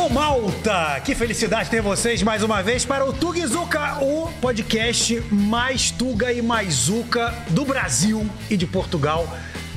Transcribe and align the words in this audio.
Alô, 0.00 0.08
Malta! 0.08 0.98
Que 1.04 1.14
felicidade 1.14 1.68
ter 1.68 1.82
vocês 1.82 2.22
mais 2.22 2.42
uma 2.42 2.62
vez 2.62 2.86
para 2.86 3.04
o 3.04 3.12
Tugizuka, 3.12 4.02
o 4.02 4.32
podcast 4.40 5.20
mais 5.30 5.90
Tuga 5.90 6.32
e 6.32 6.40
mais 6.40 6.72
Zuka 6.72 7.34
do 7.50 7.66
Brasil 7.66 8.26
e 8.48 8.56
de 8.56 8.66
Portugal 8.66 9.28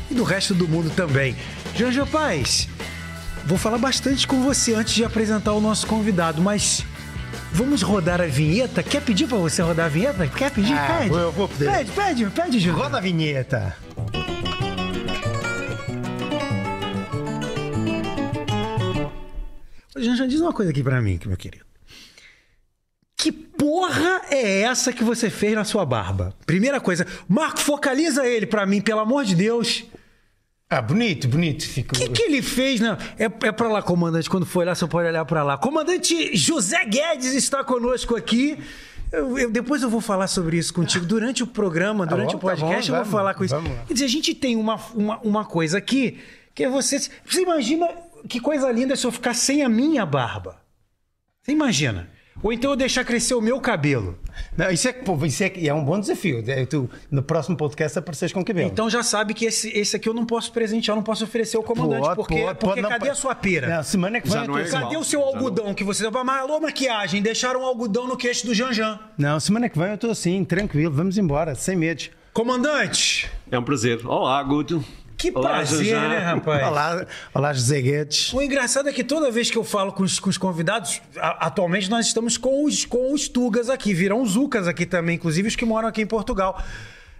e 0.10 0.14
do 0.14 0.24
resto 0.24 0.54
do 0.54 0.66
mundo 0.66 0.90
também. 0.96 1.36
Janjo 1.76 2.08
Paz, 2.08 2.70
vou 3.46 3.58
falar 3.58 3.78
bastante 3.78 4.26
com 4.26 4.42
você 4.42 4.74
antes 4.74 4.94
de 4.94 5.04
apresentar 5.04 5.52
o 5.52 5.60
nosso 5.60 5.86
convidado, 5.88 6.42
mas 6.42 6.86
vamos 7.52 7.82
rodar 7.82 8.22
a 8.22 8.26
vinheta? 8.26 8.82
Quer 8.82 9.02
pedir 9.02 9.28
para 9.28 9.40
você 9.40 9.62
rodar 9.62 9.88
a 9.88 9.90
vinheta? 9.90 10.26
Quer 10.26 10.52
pedir? 10.52 10.74
Ah, 10.74 11.00
pede. 11.00 11.14
eu 11.14 11.34
vou 11.34 11.50
pedir. 11.50 11.70
Pede, 11.70 11.92
pede, 11.92 12.26
pede, 12.28 12.60
Júlio. 12.62 12.82
Roda 12.82 12.98
a 12.98 13.02
vinheta. 13.02 13.76
Janjan, 19.98 20.28
diz 20.28 20.42
uma 20.42 20.54
coisa 20.54 20.72
aqui 20.72 20.82
pra 20.84 21.02
mim, 21.02 21.20
meu 21.26 21.38
querido. 21.38 21.66
Que 23.16 23.32
porra 23.32 24.22
é 24.30 24.62
essa 24.62 24.92
que 24.92 25.04
você 25.04 25.30
fez 25.30 25.54
na 25.56 25.64
sua 25.64 25.86
barba? 25.86 26.36
Primeira 26.46 26.82
coisa, 26.82 27.06
Marco, 27.28 27.60
focaliza 27.60 28.26
ele 28.28 28.46
pra 28.46 28.66
mim, 28.66 28.82
pelo 28.82 29.00
amor 29.00 29.24
de 29.24 29.36
Deus. 29.36 29.86
Ah, 30.70 30.82
bonito, 30.82 31.28
bonito. 31.28 31.64
Fica... 31.68 31.96
O 31.96 32.00
que, 32.00 32.10
que 32.10 32.22
ele 32.24 32.42
fez, 32.42 32.82
né? 32.82 32.98
É, 33.18 33.26
é 33.26 33.52
pra 33.52 33.68
lá, 33.70 33.82
comandante, 33.82 34.30
quando 34.30 34.46
for 34.46 34.62
olhar, 34.62 34.76
você 34.76 34.88
pode 34.88 35.08
olhar 35.08 35.24
pra 35.26 35.44
lá. 35.44 35.58
Comandante 35.58 36.36
José 36.36 36.84
Guedes 36.86 37.34
está 37.34 37.64
conosco 37.64 38.16
aqui. 38.16 38.58
Eu- 39.12 39.38
eu- 39.38 39.52
depois 39.52 39.84
eu 39.84 39.90
vou 39.90 40.02
falar 40.02 40.26
sobre 40.28 40.58
isso 40.58 40.74
contigo 40.74 41.06
durante 41.06 41.44
o 41.44 41.48
programa, 41.48 42.08
durante 42.08 42.32
bom, 42.32 42.38
o 42.38 42.42
podcast. 42.42 42.88
tá 42.88 42.94
bom, 42.94 43.00
eu 43.02 43.04
vou 43.06 43.12
vamos, 43.12 43.12
falar 43.12 43.34
com 43.36 43.46
isso. 43.46 43.56
Quer 43.88 43.94
dizer, 43.94 44.06
a 44.06 44.10
gente 44.10 44.34
tem 44.34 44.56
uma, 44.56 44.76
uma, 44.96 45.20
uma 45.20 45.46
coisa 45.46 45.78
aqui 45.78 46.20
que 46.56 46.64
é 46.64 46.70
você. 46.70 46.98
Você 47.00 47.42
imagina 47.44 47.88
que 48.28 48.40
coisa 48.40 48.72
linda 48.72 48.96
se 48.96 49.06
eu 49.06 49.12
ficar 49.12 49.34
sem 49.34 49.64
a 49.64 49.70
minha 49.70 50.06
barba. 50.06 50.62
Você 51.42 51.52
imagina? 51.52 52.10
Ou 52.42 52.52
então 52.52 52.72
eu 52.72 52.76
deixar 52.76 53.06
crescer 53.06 53.36
o 53.36 53.42
meu 53.42 53.60
cabelo. 53.60 54.18
Não, 54.58 54.70
isso 54.72 54.88
é, 54.88 54.94
pô, 54.94 55.16
isso 55.26 55.44
é, 55.44 55.66
é 55.66 55.74
um 55.74 55.84
bom 55.84 56.00
desafio. 56.00 56.44
É, 56.48 56.66
tu, 56.66 56.90
no 57.12 57.22
próximo 57.22 57.56
podcast 57.56 58.00
apareces 58.00 58.34
com 58.34 58.44
cabelo. 58.44 58.68
Então 58.68 58.90
já 58.90 59.04
sabe 59.04 59.34
que 59.34 59.46
esse, 59.46 59.70
esse 59.70 59.96
aqui 59.96 60.10
eu 60.10 60.14
não 60.14 60.26
posso 60.26 60.52
presentear, 60.52 60.94
eu 60.94 60.98
não 60.98 61.04
posso 61.04 61.24
oferecer 61.24 61.58
ao 61.58 61.64
comandante. 61.64 62.02
Pode, 62.02 62.16
porque 62.16 62.42
pode, 62.42 62.60
porque 62.60 62.82
não, 62.82 62.90
cadê 62.90 63.10
a 63.10 63.16
sua 63.16 63.36
pera? 63.36 63.68
Não, 63.68 63.84
semana 63.84 64.20
que 64.20 64.28
vem. 64.28 64.48
não 64.48 64.58
é 64.58 64.66
igual. 64.66 64.82
Cadê 64.84 64.98
o 64.98 65.04
seu 65.04 65.22
Já 65.22 65.26
algodão 65.28 65.74
que 65.74 65.84
você. 65.84 66.10
Mas 66.10 66.42
alô, 66.42 66.60
maquiagem, 66.60 67.22
deixaram 67.22 67.64
algodão 67.64 68.08
no 68.08 68.18
queixo 68.18 68.46
do 68.46 68.54
Janjan. 68.54 69.00
Não, 69.18 69.40
semana 69.40 69.70
que 69.70 69.78
vem 69.78 69.90
eu 69.90 69.96
estou 69.96 70.12
assim, 70.12 70.44
tranquilo. 70.44 70.92
Vamos 70.92 71.18
embora, 71.18 71.56
sem 71.56 71.76
medos. 71.76 72.10
Comandante, 72.34 73.30
É 73.52 73.60
um 73.60 73.64
prazer. 73.64 74.06
Olá, 74.08 74.42
Guto. 74.42 74.84
Que 75.32 75.38
Olá, 75.38 75.50
prazer, 75.50 75.96
né, 76.00 76.18
rapaz? 76.20 76.68
Olá, 76.68 77.06
olá 77.34 77.54
José 77.54 77.82
Guedes. 77.82 78.34
O 78.34 78.42
engraçado 78.42 78.90
é 78.90 78.94
que 78.94 79.04
toda 79.04 79.32
vez 79.32 79.50
que 79.50 79.58
eu 79.58 79.64
falo 79.64 79.92
com 79.92 80.04
os, 80.04 80.20
com 80.20 80.30
os 80.30 80.38
convidados, 80.38 81.02
a- 81.18 81.48
atualmente 81.48 81.90
nós 81.90 82.08
estamos 82.08 82.38
com 82.38 82.66
os, 82.66 82.86
com 82.86 83.14
os 83.14 83.28
Tugas 83.28 83.70
aqui, 83.70 83.94
viram 83.94 84.22
os 84.22 84.32
Zucas 84.32 84.68
aqui 84.68 84.86
também, 84.86 85.16
inclusive 85.16 85.48
os 85.48 85.56
que 85.56 85.66
moram 85.66 85.88
aqui 85.88 86.02
em 86.02 86.06
Portugal. 86.08 86.62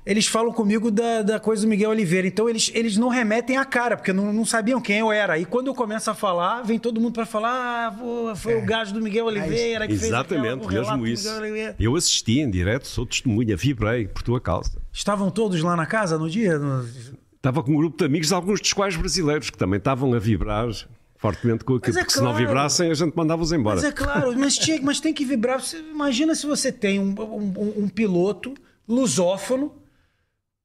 Eles 0.06 0.28
falam 0.28 0.52
comigo 0.52 0.92
da, 0.92 1.22
da 1.22 1.40
coisa 1.40 1.62
do 1.62 1.70
Miguel 1.70 1.92
Oliveira, 1.92 2.28
então 2.28 2.50
eles, 2.50 2.70
eles 2.76 2.98
não 2.98 3.08
remetem 3.08 3.56
a 3.56 3.64
cara, 3.64 3.96
porque 3.96 4.12
não, 4.12 4.34
não 4.34 4.44
sabiam 4.44 4.82
quem 4.82 5.00
eu 5.00 5.10
era. 5.10 5.40
E 5.40 5.46
quando 5.46 5.68
eu 5.68 5.74
começo 5.74 6.12
a 6.12 6.14
falar, 6.14 6.62
vem 6.62 6.78
todo 6.78 7.00
mundo 7.00 7.14
para 7.14 7.26
falar: 7.26 7.88
ah, 7.88 8.36
foi 8.36 8.56
o 8.58 8.66
gajo 8.66 8.94
do 8.94 9.00
Miguel 9.02 9.28
Oliveira 9.28 9.88
que 9.88 9.94
fez 9.94 10.10
Exatamente, 10.12 10.46
aquela- 10.56 10.66
o 10.66 10.68
relato 10.68 10.98
mesmo 11.02 11.08
isso. 11.08 11.30
Eu 11.80 11.96
assisti 11.96 12.42
em 12.42 12.52
direto, 12.52 12.86
sou 12.86 13.06
testemunha, 13.06 13.56
vibrei 13.56 14.06
por 14.06 14.22
tua 14.24 14.42
causa. 14.42 14.72
Estavam 14.92 15.32
todos 15.32 15.62
lá 15.62 15.74
na 15.78 15.86
casa 15.86 16.18
no 16.18 16.30
dia? 16.30 16.60
No- 16.60 16.86
Estava 17.44 17.62
com 17.62 17.74
um 17.74 17.76
grupo 17.76 17.98
de 17.98 18.06
amigos, 18.06 18.32
alguns 18.32 18.62
dos 18.62 18.72
quais 18.72 18.96
brasileiros, 18.96 19.50
que 19.50 19.58
também 19.58 19.78
estavam 19.78 20.14
a 20.14 20.18
vibrar 20.18 20.66
fortemente 21.18 21.66
com 21.66 21.76
aquilo, 21.76 21.98
é 21.98 22.02
porque 22.02 22.14
se 22.14 22.20
não 22.22 22.28
claro. 22.32 22.38
vibrassem 22.48 22.90
a 22.90 22.94
gente 22.94 23.14
mandava-os 23.18 23.52
embora. 23.52 23.76
Mas 23.76 23.84
é 23.84 23.92
claro, 23.92 24.34
mas, 24.40 24.58
tinha, 24.58 24.82
mas 24.82 25.02
tem 25.02 25.14
que 25.14 25.26
vibrar. 25.26 25.60
Você, 25.62 25.78
imagina 25.78 26.36
se 26.36 26.46
você 26.46 26.72
tem 26.72 27.02
um, 27.02 27.14
um- 27.20 27.84
um 27.84 27.90
piloto 27.90 28.54
lusófono 28.88 29.74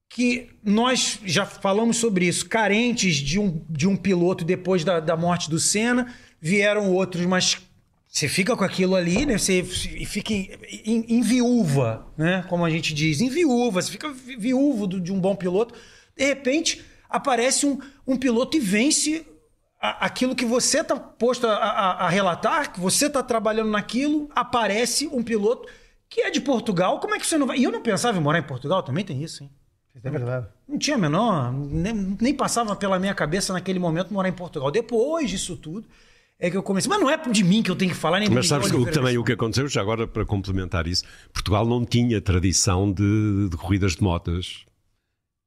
que 0.09 0.51
nós 0.65 1.19
já 1.25 1.45
falamos 1.45 1.97
sobre 1.97 2.27
isso, 2.29 2.49
carentes 2.49 3.17
de 3.17 3.41
um, 3.41 3.61
de 3.69 3.89
um 3.89 3.97
piloto 3.97 4.45
depois 4.45 4.85
da, 4.85 5.01
da 5.01 5.17
morte 5.17 5.51
do 5.51 5.59
Senna, 5.59 6.15
vieram 6.41 6.93
outros, 6.95 7.27
mas 7.27 7.59
você 8.07 8.29
fica 8.29 8.57
com 8.57 8.63
aquilo 8.63 8.95
ali, 8.95 9.27
né? 9.27 9.37
Você 9.37 9.65
fi- 9.65 10.07
fica 10.07 10.33
em, 10.33 10.49
em- 10.85 11.05
em 11.09 11.21
viúva, 11.23 12.07
né? 12.17 12.45
Como 12.49 12.65
a 12.65 12.71
gente 12.71 12.95
diz, 12.95 13.21
em 13.21 13.29
viúva, 13.29 13.83
você 13.83 13.91
fica 13.91 14.13
vi- 14.13 14.37
viúvo 14.37 14.87
de 14.87 15.13
um 15.13 15.19
bom 15.19 15.35
piloto. 15.35 15.75
De 16.19 16.25
repente, 16.25 16.85
aparece 17.09 17.65
um, 17.65 17.79
um 18.07 18.17
piloto 18.17 18.57
e 18.57 18.61
vence 18.61 19.25
a- 19.81 20.05
aquilo 20.07 20.35
que 20.35 20.45
você 20.45 20.81
está 20.81 20.97
posto 20.97 21.47
a, 21.47 21.55
a- 21.55 22.07
a 22.07 22.09
relatar, 22.09 22.73
que 22.73 22.81
você 22.81 23.07
está 23.07 23.23
trabalhando 23.23 23.71
naquilo, 23.71 24.29
aparece 24.35 25.07
um 25.07 25.23
piloto 25.23 25.69
que 26.09 26.21
é 26.23 26.31
de 26.31 26.41
Portugal. 26.41 26.99
Como 27.01 27.15
é 27.15 27.19
que 27.19 27.27
você 27.27 27.39
não 27.39 27.47
vai? 27.47 27.59
E 27.59 27.65
eu 27.65 27.71
não 27.71 27.81
pensava 27.83 28.19
em 28.19 28.21
morar 28.21 28.39
em 28.41 28.43
Portugal, 28.43 28.83
também 28.83 29.05
tem 29.05 29.23
isso, 29.23 29.43
hein? 29.45 29.51
É 30.03 30.11
verdade. 30.11 30.47
Não 30.69 30.79
tinha 30.79 30.97
a 30.97 30.99
menor, 30.99 31.53
nem, 31.53 32.17
nem 32.21 32.33
passava 32.35 32.77
pela 32.77 32.99
minha 33.01 33.15
cabeça 33.15 33.53
naquele 33.53 33.79
momento 33.81 34.13
morar 34.15 34.29
em 34.29 34.33
Portugal. 34.33 34.71
Depois 34.71 35.29
disso 35.29 35.57
tudo, 35.57 35.87
é 36.39 36.49
que 36.49 36.57
eu 36.57 36.63
comecei. 36.63 36.89
Mas 36.89 37.01
não 37.01 37.11
é 37.11 37.17
de 37.17 37.43
mim 37.43 37.63
que 37.65 37.71
eu 37.71 37.75
tenho 37.75 37.91
que 37.91 37.97
falar, 37.97 38.21
nem 38.21 38.29
Mas 38.31 38.47
sabes 38.47 38.71
que 38.71 38.77
o, 38.77 38.87
também 38.91 39.19
o 39.19 39.25
que 39.25 39.33
aconteceu, 39.33 39.67
já 39.67 39.81
agora 39.81 40.07
para 40.07 40.25
complementar 40.25 40.87
isso, 40.87 41.03
Portugal 41.33 41.67
não 41.67 41.85
tinha 41.85 42.21
tradição 42.21 42.93
de, 42.93 43.49
de 43.51 43.57
corridas 43.57 43.97
de 43.97 44.03
motas. 44.03 44.65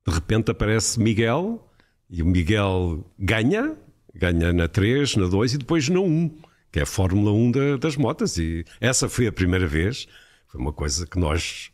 De 0.07 0.13
repente 0.13 0.51
aparece 0.51 0.99
Miguel 0.99 1.67
e 2.09 2.21
o 2.21 2.25
Miguel 2.25 3.05
ganha, 3.19 3.75
ganha 4.13 4.51
na 4.51 4.67
3, 4.67 5.15
na 5.15 5.27
2 5.27 5.53
e 5.53 5.57
depois 5.59 5.87
na 5.89 5.99
1, 5.99 6.37
que 6.71 6.79
é 6.79 6.81
a 6.83 6.85
Fórmula 6.85 7.31
1 7.31 7.51
da- 7.51 7.77
das 7.77 7.95
motas. 7.95 8.37
E 8.37 8.65
essa 8.79 9.07
foi 9.07 9.27
a 9.27 9.31
primeira 9.31 9.67
vez, 9.67 10.07
foi 10.47 10.59
uma 10.59 10.73
coisa 10.73 11.05
que 11.05 11.19
nós 11.19 11.69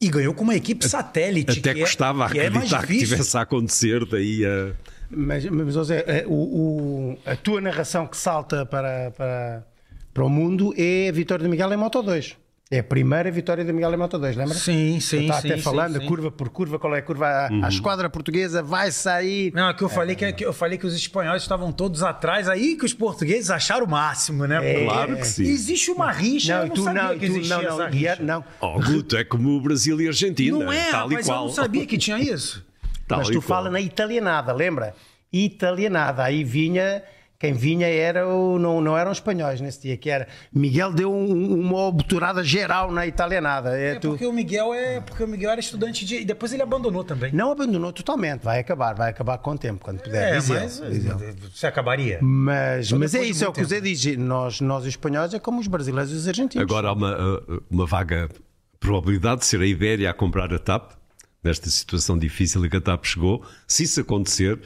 E 0.00 0.08
ganhou 0.08 0.34
com 0.34 0.44
uma 0.44 0.54
equipe 0.54 0.86
satélite. 0.86 1.58
até 1.60 1.72
que 1.74 1.80
é- 1.80 1.82
gostava 1.82 2.28
que 2.30 2.38
é 2.38 2.46
acreditar 2.46 2.80
que 2.82 2.86
difícil. 2.92 3.08
tivesse 3.16 3.36
a 3.36 3.40
acontecer, 3.42 4.04
daí 4.06 4.44
a. 4.44 4.72
Mas, 5.10 5.44
mas 5.46 5.74
José, 5.74 6.04
eh, 6.06 6.24
o, 6.26 6.34
o- 7.14 7.18
a 7.26 7.34
tua 7.34 7.60
narração 7.60 8.06
que 8.06 8.16
salta 8.16 8.64
para, 8.64 9.10
para, 9.10 9.66
para 10.14 10.24
o 10.24 10.28
mundo 10.28 10.72
é 10.76 11.08
a 11.08 11.12
vitória 11.12 11.42
de 11.42 11.50
Miguel 11.50 11.72
em 11.72 11.76
Moto 11.76 12.00
2. 12.02 12.36
É 12.72 12.78
a 12.78 12.84
primeira 12.84 13.28
vitória 13.32 13.64
de 13.64 13.72
Miguel 13.72 13.92
em 13.92 13.96
Moto 13.96 14.16
2, 14.16 14.36
lembra? 14.36 14.54
Sim, 14.54 15.00
sim, 15.00 15.22
Está 15.22 15.40
sim. 15.40 15.48
até 15.48 15.56
sim, 15.56 15.62
falando, 15.62 15.98
sim. 16.00 16.06
curva 16.06 16.30
por 16.30 16.48
curva, 16.50 16.78
qual 16.78 16.94
é 16.94 17.00
a 17.00 17.02
curva? 17.02 17.26
A, 17.26 17.48
Uhum. 17.50 17.64
a 17.64 17.68
esquadra 17.68 18.08
portuguesa 18.08 18.62
vai 18.62 18.92
sair. 18.92 19.52
Não, 19.52 19.70
é 19.70 19.74
que 19.74 19.82
eu 19.82 19.88
falei 19.88 20.14
que, 20.14 20.32
que 20.32 20.44
eu 20.44 20.52
falei 20.52 20.78
que 20.78 20.86
os 20.86 20.94
espanhóis 20.94 21.42
estavam 21.42 21.72
todos 21.72 22.04
atrás, 22.04 22.48
aí 22.48 22.76
que 22.76 22.84
os 22.84 22.94
portugueses 22.94 23.50
acharam 23.50 23.86
o 23.86 23.90
máximo, 23.90 24.46
né? 24.46 24.60
É, 24.64 24.84
Claro 24.84 25.16
que 25.16 25.26
sim. 25.26 25.42
Existe 25.42 25.90
uma 25.90 26.12
rixa, 26.12 26.52
Não, 26.54 26.60
eu 26.60 26.66
e 26.66 26.68
não 26.68 26.74
tu 26.76 26.84
sabia 26.84 27.02
não, 27.02 27.08
que 27.18 27.24
e 27.24 27.28
tu 27.28 27.36
existia 27.38 27.56
não, 27.56 27.62
não, 27.64 27.82
essa 27.86 27.96
e 27.96 28.06
é- 28.06 28.10
rixa. 28.12 28.22
não. 28.22 28.44
Oh, 28.60 28.80
Guto, 28.80 29.16
é 29.16 29.24
como 29.24 29.48
o 29.48 29.60
Brasil 29.60 30.00
e 30.00 30.06
a 30.06 30.10
Argentina, 30.10 30.56
Não 30.56 30.72
é, 30.72 30.90
tal 30.92 31.08
e 31.08 31.14
rapaz, 31.14 31.26
qual. 31.26 31.38
eu 31.42 31.46
não 31.48 31.52
sabia 31.54 31.84
que 31.86 31.98
tinha 31.98 32.20
isso. 32.20 32.64
Mas 33.08 33.28
e 33.28 33.32
tu 33.32 33.42
qual. 33.42 33.48
fala 33.48 33.68
na 33.68 33.80
italianada, 33.80 34.52
lembra? 34.52 34.94
Italianada. 35.32 36.22
Aí 36.22 36.44
vinha, 36.44 37.02
quem 37.40 37.54
vinha 37.54 37.86
era 37.88 38.28
o, 38.28 38.58
não, 38.58 38.82
não 38.82 38.98
eram 38.98 39.10
espanhóis 39.10 39.62
nesse 39.62 39.80
dia, 39.80 39.96
que 39.96 40.10
era 40.10 40.28
Miguel 40.52 40.92
deu 40.92 41.10
um- 41.12 41.58
uma 41.58 41.78
obturada 41.86 42.44
geral 42.44 42.92
na 42.92 43.06
italianada. 43.06 43.76
É, 43.80 43.92
É 43.92 43.98
tu- 43.98 44.10
porque 44.10 44.26
o 44.26 44.32
Miguel 44.32 44.74
é 44.74 45.00
porque 45.00 45.24
o 45.24 45.26
Miguel 45.26 45.50
era 45.52 45.58
estudante 45.58 46.04
de 46.04 46.16
e 46.16 46.24
depois 46.26 46.52
ele 46.52 46.62
abandonou 46.62 47.02
também. 47.02 47.32
Não 47.32 47.50
abandonou 47.50 47.92
totalmente, 47.94 48.42
vai 48.42 48.60
acabar, 48.60 48.94
vai 48.94 49.08
acabar 49.08 49.38
com 49.38 49.52
o 49.52 49.58
tempo, 49.58 49.82
quando 49.82 50.02
puder. 50.02 50.34
É, 50.34 50.36
diz 50.38 50.50
ele, 50.50 50.60
mas 50.60 50.74
diz 50.80 51.04
ele. 51.06 51.34
você 51.50 51.66
acabaria. 51.66 52.18
Mas, 52.20 52.92
mas 52.92 53.14
é 53.14 53.24
isso, 53.24 53.42
é 53.42 53.48
o 53.48 53.52
que 53.54 53.62
o 53.62 53.66
Zé 53.66 53.80
diz. 53.80 54.04
Nós, 54.18 54.60
nós 54.60 54.84
espanhóis 54.84 55.32
é 55.32 55.38
como 55.38 55.60
os 55.60 55.66
brasileiros 55.66 56.12
e 56.12 56.16
os 56.16 56.28
argentinos. 56.28 56.62
Agora 56.62 56.88
há 56.88 56.92
uma, 56.92 57.16
uh, 57.38 57.62
uma 57.70 57.86
vaga 57.86 58.28
probabilidade 58.78 59.40
de 59.40 59.46
ser 59.46 59.60
a 59.60 59.66
Ibéria 59.66 60.10
a 60.10 60.12
comprar 60.14 60.52
a 60.52 60.58
TAP, 60.58 60.92
nesta 61.42 61.70
situação 61.70 62.18
difícil 62.18 62.64
em 62.66 62.68
que 62.68 62.76
a 62.76 62.80
TAP 62.82 63.04
chegou. 63.06 63.42
Se 63.66 63.84
isso 63.84 63.98
acontecer, 64.02 64.60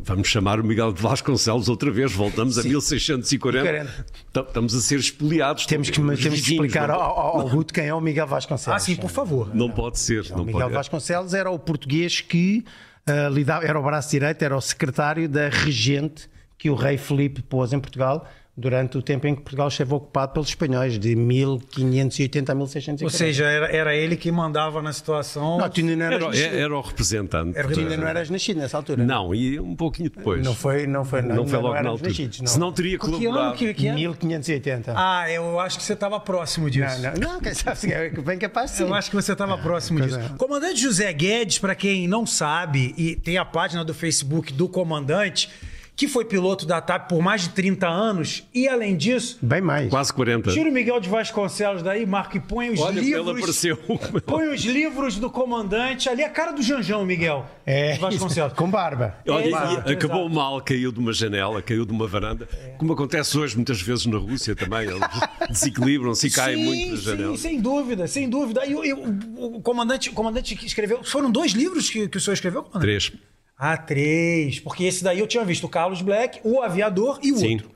vamos 0.00 0.28
chamar 0.28 0.60
o 0.60 0.64
Miguel 0.64 0.92
de 0.92 1.00
Vasconcelos 1.02 1.68
outra 1.68 1.90
vez, 1.90 2.12
voltamos 2.12 2.58
a 2.58 2.62
1640. 2.62 3.64
40. 3.64 4.06
Tam- 4.32 4.42
Estamos 4.46 4.74
a 4.74 4.80
ser 4.80 4.98
espoliados. 4.98 5.66
temos 5.66 5.90
que, 5.90 5.96
temos 6.00 6.20
que 6.20 6.28
explicar 6.52 6.88
não, 6.88 6.94
ao, 6.96 7.18
ao, 7.18 7.40
ao 7.40 7.48
Guto 7.48 7.72
quem 7.74 7.86
é 7.86 7.94
o 7.94 8.00
Miguel 8.00 8.26
Vasconcelos. 8.26 8.76
Ah, 8.82 8.84
sim, 8.84 8.96
por 8.96 9.10
favor. 9.10 9.54
não 9.54 9.70
pode 9.70 9.98
ser. 9.98 10.24
O 10.32 10.36
Não 10.38 10.44
Miguel 10.44 10.62
pode. 10.62 10.74
Vasconcelos 10.74 11.34
era 11.34 11.50
o 11.50 11.58
português 11.58 12.20
que 12.20 12.64
ah, 13.06 13.28
lidava, 13.28 13.64
era 13.64 13.78
o 13.78 13.82
braço 13.82 14.10
direito, 14.10 14.42
era 14.42 14.56
o 14.56 14.60
secretário 14.60 15.28
da 15.28 15.48
regente 15.48 16.28
que 16.56 16.70
o 16.70 16.74
rei 16.74 16.96
Filipe 16.98 17.42
pôs 17.42 17.72
em 17.72 17.78
Portugal 17.80 18.26
durante 18.60 18.98
o 18.98 19.02
tempo 19.02 19.24
em 19.28 19.34
que 19.36 19.42
Portugal 19.42 19.68
esteve 19.68 19.94
ocupado 19.94 20.32
pelos 20.32 20.48
espanhóis, 20.48 20.98
de 20.98 21.14
1580 21.14 22.50
a 22.50 22.54
1640. 22.56 23.04
Ou 23.04 23.10
seja, 23.10 23.44
era, 23.44 23.66
era 23.74 23.94
ele 23.94 24.16
que 24.16 24.32
mandava 24.32 24.82
na 24.82 24.92
situação. 24.92 25.58
não, 25.58 25.68
tu 25.70 25.80
ainda 25.80 25.94
não 25.96 26.04
eras 26.06 26.18
Era, 26.18 26.26
nascido. 26.28 26.54
era 26.56 26.76
o 26.76 26.80
representante. 26.80 27.58
Era 27.58 27.68
Tu 27.68 27.80
ainda 27.80 27.96
não 27.96 28.08
eras 28.08 28.30
nascido 28.30 28.58
nessa 28.58 28.76
altura. 28.76 29.04
Não, 29.04 29.32
e 29.34 29.60
um 29.60 29.76
pouquinho 29.76 30.10
depois. 30.10 30.44
Não 30.44 30.54
foi, 30.54 30.86
não 30.86 31.04
foi, 31.04 31.22
não, 31.22 31.36
Não 31.36 31.46
foi 31.46 31.56
logo 31.58 31.68
na 31.74 31.78
éramos 31.78 31.92
altura. 32.00 32.10
nascidos, 32.10 32.40
não. 32.40 32.46
Senão 32.48 32.72
teria 32.72 32.98
colaborado. 32.98 33.56
que, 33.56 33.72
que 33.74 33.86
é? 33.88 33.92
1580. 33.94 34.92
Ah, 34.96 35.30
eu 35.30 35.60
acho 35.60 35.78
que 35.78 35.84
você 35.84 35.92
estava 35.92 36.18
próximo 36.18 36.68
disso. 36.68 37.00
Não, 37.00 37.12
não, 37.14 37.34
não, 37.34 37.40
quem 37.40 37.54
sabe 37.54 37.78
se 37.78 37.92
é 37.92 38.10
bem 38.10 38.38
capaz 38.38 38.72
sim. 38.72 38.82
Eu 38.82 38.92
acho 38.92 39.08
que 39.08 39.16
você 39.16 39.32
estava 39.32 39.56
próximo 39.56 40.00
disso. 40.00 40.18
é. 40.18 40.28
Comandante 40.36 40.80
José 40.80 41.12
Guedes, 41.12 41.58
para 41.58 41.74
quem 41.74 42.08
não 42.08 42.26
sabe, 42.26 42.92
e 42.96 43.14
tem 43.14 43.38
a 43.38 43.44
página 43.44 43.84
do 43.84 43.94
Facebook 43.94 44.52
do 44.52 44.68
comandante, 44.68 45.48
que 45.98 46.06
foi 46.06 46.24
piloto 46.24 46.64
da 46.64 46.80
TAP 46.80 47.08
por 47.08 47.20
mais 47.20 47.42
de 47.42 47.48
30 47.48 47.88
anos, 47.88 48.44
e 48.54 48.68
além 48.68 48.96
disso, 48.96 49.36
Bem 49.42 49.60
mais. 49.60 49.90
Quase 49.90 50.12
40. 50.12 50.52
tira 50.52 50.70
o 50.70 50.72
Miguel 50.72 51.00
de 51.00 51.08
Vasconcelos 51.08 51.82
daí, 51.82 52.06
Marco, 52.06 52.36
e 52.36 52.40
põe 52.40 52.70
os 52.70 52.78
Olha, 52.78 53.00
livros. 53.00 53.28
apareceu. 53.36 53.76
Põe 54.24 54.46
os 54.48 54.60
livros 54.62 55.16
do 55.18 55.28
comandante. 55.28 56.08
Ali 56.08 56.22
é 56.22 56.26
a 56.26 56.30
cara 56.30 56.52
do 56.52 56.62
Janjão, 56.62 57.04
Miguel. 57.04 57.44
É, 57.66 57.94
de 57.94 57.98
Vasconcelos. 57.98 58.52
com 58.52 58.70
barba. 58.70 59.16
Olha, 59.28 59.42
É, 59.42 59.46
e 59.46 59.48
exato, 59.48 59.90
acabou 59.90 60.20
exato. 60.20 60.34
mal, 60.36 60.60
caiu 60.62 60.92
de 60.92 61.00
uma 61.00 61.12
janela, 61.12 61.60
caiu 61.60 61.84
de 61.84 61.90
uma 61.92 62.06
varanda, 62.06 62.48
como 62.78 62.92
acontece 62.92 63.36
hoje 63.36 63.56
muitas 63.56 63.80
vezes 63.82 64.06
na 64.06 64.18
Rússia 64.18 64.54
também. 64.54 64.82
Eles 64.88 65.00
desequilibram-se 65.50 66.28
e 66.28 66.30
caem 66.30 66.56
sim, 66.58 66.64
muito 66.64 66.90
da 66.92 66.96
sim, 66.96 67.02
janela. 67.04 67.36
sem 67.36 67.60
dúvida, 67.60 68.06
sem 68.06 68.28
dúvida. 68.30 68.64
E, 68.64 68.74
o- 68.76 68.84
e 68.84 68.92
o, 68.92 69.56
o 69.56 69.60
comandante, 69.62 70.10
o 70.10 70.12
comandante 70.12 70.54
que 70.54 70.64
escreveu. 70.64 71.02
Foram 71.02 71.28
dois 71.28 71.52
livros 71.52 71.90
que, 71.90 72.06
que 72.08 72.16
o 72.16 72.20
senhor 72.20 72.34
escreveu, 72.34 72.62
comandante? 72.62 72.82
Três. 72.82 73.12
Ah, 73.58 73.76
três. 73.76 74.60
Porque 74.60 74.84
esse 74.84 75.02
daí 75.02 75.18
eu 75.18 75.26
tinha 75.26 75.44
visto 75.44 75.64
o 75.64 75.68
Carlos 75.68 76.00
Black, 76.00 76.40
o 76.44 76.62
Aviador 76.62 77.18
e 77.22 77.32
o 77.32 77.36
Sim. 77.36 77.54
outro. 77.54 77.70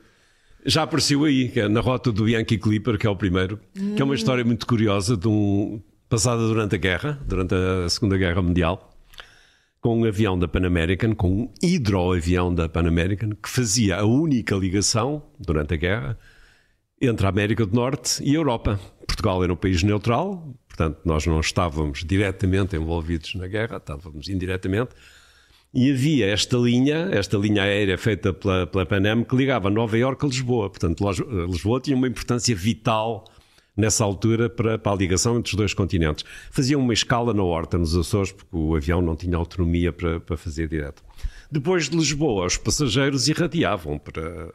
Já 0.65 0.85
apareceu 0.85 1.25
aí, 1.25 1.49
que 1.49 1.59
é 1.59 1.69
na 1.69 1.81
rota 1.81 2.13
do 2.13 2.29
Yankee 2.29 2.57
Clipper, 2.57 2.97
que 2.97 3.05
é 3.05 3.11
o 3.11 3.17
primeiro, 3.17 3.59
que 3.75 4.01
é 4.01 4.05
uma 4.05 4.15
história 4.15 4.45
muito 4.45 4.65
curiosa, 4.65 5.17
de 5.17 5.27
um, 5.27 5.83
passada 6.09 6.47
durante 6.47 6.77
a 6.77 6.79
guerra, 6.79 7.21
durante 7.27 7.53
a 7.53 7.89
Segunda 7.89 8.17
Guerra 8.17 8.41
Mundial, 8.41 8.97
com 9.81 9.99
um 9.99 10.05
avião 10.05 10.39
da 10.39 10.47
Pan 10.47 10.65
American, 10.65 11.17
com 11.17 11.33
um 11.33 11.53
hidroavião 11.61 12.55
da 12.55 12.69
Pan 12.69 12.87
American, 12.87 13.31
que 13.31 13.49
fazia 13.49 13.97
a 13.97 14.05
única 14.05 14.55
ligação, 14.55 15.25
durante 15.37 15.75
a 15.75 15.77
guerra, 15.77 16.17
entre 17.01 17.27
a 17.27 17.29
América 17.29 17.67
do 17.67 17.75
Norte 17.75 18.23
e 18.23 18.31
a 18.31 18.35
Europa. 18.35 18.79
Portugal 19.05 19.43
era 19.43 19.53
um 19.53 19.57
país 19.57 19.83
neutral, 19.83 20.55
portanto, 20.69 21.01
nós 21.05 21.27
não 21.27 21.41
estávamos 21.41 22.05
diretamente 22.05 22.77
envolvidos 22.77 23.35
na 23.35 23.49
guerra, 23.49 23.79
estávamos 23.79 24.29
indiretamente. 24.29 24.91
E 25.75 25.91
havia 25.91 26.27
esta 26.27 26.57
linha, 26.59 27.09
esta 27.13 27.37
linha 27.39 27.63
aérea 27.63 27.97
feita 27.97 28.33
pela, 28.33 28.67
pela 28.67 28.85
Pan 28.85 29.11
Am, 29.11 29.25
que 29.25 29.35
ligava 29.35 29.71
Nova 29.71 29.97
Iorque 29.97 30.27
a 30.27 30.29
Lisboa. 30.29 30.69
Portanto, 30.69 31.01
Los- 31.03 31.19
Lisboa 31.51 31.81
tinha 31.81 31.97
uma 31.97 32.07
importância 32.09 32.55
vital 32.55 33.25
nessa 33.75 34.05
altura 34.05 34.51
para, 34.51 34.79
para 34.79 34.93
a 34.93 34.95
ligação 34.95 35.39
entre 35.39 35.51
os 35.51 35.57
dois 35.57 35.73
continentes. 35.73 36.27
Faziam 36.51 36.79
uma 36.79 36.93
escala 36.93 37.33
na 37.33 37.43
Horta, 37.43 37.79
nos 37.79 37.97
Açores, 37.97 38.31
porque 38.33 38.55
o 38.55 38.77
avião 38.77 39.01
não 39.01 39.17
tinha 39.17 39.35
autonomia 39.35 39.91
para, 39.93 40.21
para 40.21 40.37
fazer 40.37 40.69
direto. 40.69 41.03
Depois 41.51 41.89
de 41.89 41.97
Lisboa, 41.97 42.45
os 42.45 42.59
passageiros 42.59 43.29
irradiavam 43.29 43.99
para, 43.99 44.53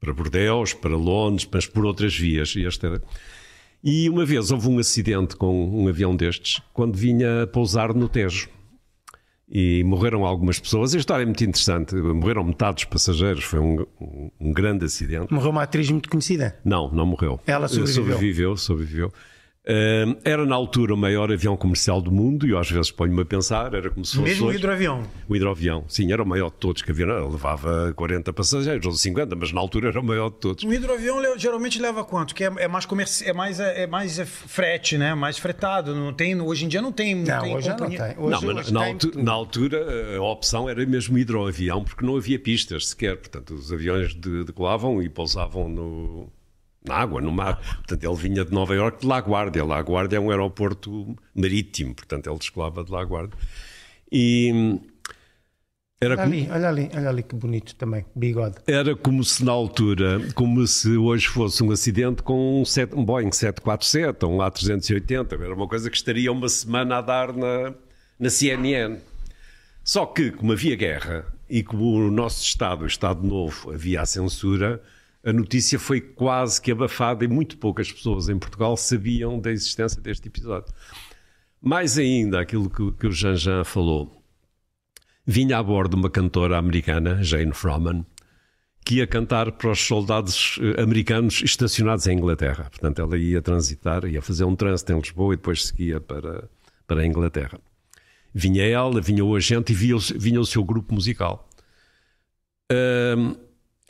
para 0.00 0.12
Bordeaux, 0.12 0.74
para 0.74 0.96
Londres, 0.96 1.48
mas 1.52 1.66
por 1.66 1.86
outras 1.86 2.16
vias. 2.16 2.56
E, 2.56 2.64
este 2.64 2.86
era- 2.86 3.00
e 3.84 4.10
uma 4.10 4.24
vez 4.26 4.50
houve 4.50 4.68
um 4.68 4.80
acidente 4.80 5.36
com 5.36 5.80
um 5.84 5.86
avião 5.86 6.16
destes, 6.16 6.60
quando 6.72 6.96
vinha 6.96 7.46
pousar 7.52 7.94
no 7.94 8.08
Tejo 8.08 8.48
e 9.50 9.82
morreram 9.84 10.24
algumas 10.24 10.60
pessoas. 10.60 10.94
A 10.94 10.98
história 10.98 11.22
é 11.24 11.26
muito 11.26 11.42
interessante. 11.42 11.94
Morreram 11.96 12.44
metade 12.44 12.76
dos 12.76 12.84
passageiros, 12.84 13.42
foi 13.44 13.58
um, 13.58 13.84
um- 14.00 14.30
um 14.40 14.52
grande 14.52 14.84
acidente. 14.84 15.32
Morreu 15.32 15.50
uma 15.50 15.62
atriz 15.64 15.90
muito 15.90 16.08
conhecida. 16.08 16.56
Não, 16.64 16.90
não 16.92 17.04
morreu. 17.04 17.40
Ela 17.46 17.66
sobreviveu. 17.66 18.04
Sobreviveu, 18.04 18.56
sobreviveu. 18.56 19.12
Era 20.24 20.44
na 20.44 20.54
altura 20.54 20.94
o 20.94 20.96
maior 20.96 21.30
avião 21.32 21.56
comercial 21.56 22.00
do 22.00 22.10
mundo 22.10 22.46
e 22.46 22.50
eu 22.50 22.58
às 22.58 22.70
vezes 22.70 22.90
ponho-me 22.90 23.22
a 23.22 23.24
pensar, 23.24 23.72
era 23.74 23.90
como 23.90 24.04
se 24.04 24.16
fosse 24.16 24.28
Mesmo 24.28 24.48
o 24.48 24.52
hidroavião. 24.54 25.02
O 25.28 25.36
hidroavião, 25.36 25.84
sim, 25.88 26.12
era 26.12 26.22
o 26.22 26.26
maior 26.26 26.50
de 26.50 26.56
todos 26.56 26.82
que 26.82 26.90
havia. 26.90 27.04
Ele 27.06 27.28
levava 27.30 27.92
40 27.96 28.32
passageiros 28.32 28.84
ou 28.86 28.92
50, 28.92 29.34
mas 29.36 29.52
na 29.52 29.60
altura 29.60 29.88
era 29.88 30.00
o 30.00 30.04
maior 30.04 30.30
de 30.30 30.36
todos. 30.36 30.64
O 30.64 30.72
hidroavião 30.72 31.18
le- 31.20 31.38
geralmente 31.38 31.80
leva 31.80 32.04
quanto? 32.04 32.34
Que 32.34 32.44
é, 32.44 32.52
é 32.58 32.68
mais 32.68 32.84
comerci... 32.86 33.24
é 33.28 33.32
mais 33.32 33.58
é 33.60 33.86
mais 33.86 34.18
é 34.18 34.24
frete, 34.24 34.96
né? 34.98 35.14
Mais 35.14 35.38
fretado. 35.38 35.94
Não 35.94 36.12
tem, 36.12 36.38
hoje 36.40 36.64
em 36.64 36.68
dia 36.68 36.82
não 36.82 36.92
tem, 36.92 37.14
não 37.14 37.24
Não, 37.24 37.42
tem 37.42 37.54
hoje 37.56 37.66
já 37.66 37.76
não 37.76 37.88
tem. 37.88 37.98
Hoje, 38.00 38.16
não, 38.18 38.28
mas 38.42 38.56
hoje 38.66 38.72
na, 38.74 38.80
tem- 38.84 38.92
altu- 38.92 39.22
na 39.22 39.32
altura 39.32 40.16
a 40.16 40.22
opção 40.22 40.68
era 40.68 40.84
mesmo 40.86 41.16
hidroavião, 41.18 41.84
porque 41.84 42.04
não 42.04 42.16
havia 42.16 42.38
pistas 42.38 42.88
sequer. 42.88 43.16
Portanto, 43.16 43.54
os 43.54 43.72
aviões 43.72 44.14
de- 44.14 44.44
decolavam 44.44 45.02
e 45.02 45.08
pousavam 45.08 45.68
no, 45.68 46.28
na 46.84 46.94
água, 46.96 47.20
no 47.20 47.30
mar. 47.32 47.60
Portanto, 47.76 48.04
ele 48.04 48.16
vinha 48.16 48.44
de 48.44 48.52
Nova 48.52 48.74
Iorque 48.74 49.00
de 49.02 49.06
La 49.06 49.18
Guardia. 49.20 49.64
La 49.64 49.80
Guardia 49.80 50.16
é 50.16 50.20
um 50.20 50.30
aeroporto 50.30 51.14
marítimo, 51.34 51.94
portanto, 51.94 52.28
ele 52.28 52.38
descolava 52.38 52.82
de 52.84 52.90
La 52.90 53.02
Guardia. 53.02 53.38
E 54.10 54.50
hum, 54.52 54.80
era 56.02 56.14
Olha 56.14 56.22
como, 56.22 56.34
ali, 56.34 56.48
olha 56.50 56.68
ali, 56.68 56.90
olha 56.96 57.08
ali 57.10 57.22
que 57.22 57.34
bonito 57.34 57.74
também. 57.74 58.06
Bigode. 58.16 58.56
era 58.66 58.96
como 58.96 59.22
se 59.22 59.44
na 59.44 59.52
altura, 59.52 60.18
como 60.34 60.66
se 60.66 60.96
hoje 60.96 61.28
fosse 61.28 61.62
um 61.62 61.70
acidente 61.70 62.22
com 62.22 62.62
um, 62.62 62.64
set- 62.64 62.94
um 62.94 63.04
Boeing 63.04 63.30
747 63.30 64.24
ou 64.24 64.32
um 64.32 64.38
A380. 64.38 65.32
Era 65.40 65.54
uma 65.54 65.68
coisa 65.68 65.90
que 65.90 65.96
estaria 65.96 66.32
uma 66.32 66.48
semana 66.48 66.96
a 66.98 67.00
dar 67.02 67.34
na, 67.34 67.74
na 68.18 68.30
CNN. 68.30 68.98
Só 69.84 70.06
que, 70.06 70.30
como 70.30 70.52
havia 70.52 70.74
guerra 70.76 71.26
e 71.48 71.62
como 71.62 71.84
o 71.96 72.10
nosso 72.10 72.42
Estado, 72.44 72.84
o 72.84 72.86
Estado 72.86 73.22
Novo, 73.26 73.70
havia 73.72 74.00
a 74.00 74.06
censura, 74.06 74.80
a 75.24 75.32
notícia 75.32 75.78
foi 75.78 76.00
quase 76.00 76.60
que 76.60 76.72
abafada 76.72 77.24
e 77.24 77.28
muito 77.28 77.58
poucas 77.58 77.92
pessoas 77.92 78.28
em 78.28 78.38
Portugal 78.38 78.76
sabiam 78.76 79.38
da 79.38 79.50
existência 79.50 80.00
deste 80.00 80.28
episódio. 80.28 80.72
Mais 81.60 81.98
ainda, 81.98 82.40
aquilo 82.40 82.70
que, 82.70 82.90
que 82.92 83.06
o 83.06 83.12
Jean 83.12 83.64
falou. 83.64 84.22
Vinha 85.26 85.58
a 85.58 85.62
bordo 85.62 85.94
uma 85.94 86.08
cantora 86.08 86.56
americana, 86.56 87.22
Jane 87.22 87.52
Froman, 87.52 88.04
que 88.84 88.96
ia 88.96 89.06
cantar 89.06 89.52
para 89.52 89.70
os 89.70 89.78
soldados 89.78 90.58
eh, 90.62 90.80
americanos 90.82 91.42
estacionados 91.42 92.06
em 92.06 92.16
Inglaterra. 92.16 92.64
Portanto, 92.70 93.02
ela 93.02 93.18
ia 93.18 93.42
transitar, 93.42 94.06
ia 94.06 94.22
fazer 94.22 94.44
um 94.44 94.56
trânsito 94.56 94.92
em 94.92 94.98
Lisboa 95.00 95.34
e 95.34 95.36
depois 95.36 95.66
seguia 95.66 96.00
para, 96.00 96.48
para 96.86 97.02
a 97.02 97.06
Inglaterra. 97.06 97.60
Vinha 98.32 98.64
ela, 98.64 99.00
vinha 99.00 99.22
o 99.24 99.36
agente 99.36 99.72
e 99.72 99.76
vinha, 99.76 99.96
o- 99.96 100.00
vinha 100.16 100.40
o 100.40 100.46
seu 100.46 100.64
grupo 100.64 100.94
musical. 100.94 101.46
Ahm, 102.72 103.34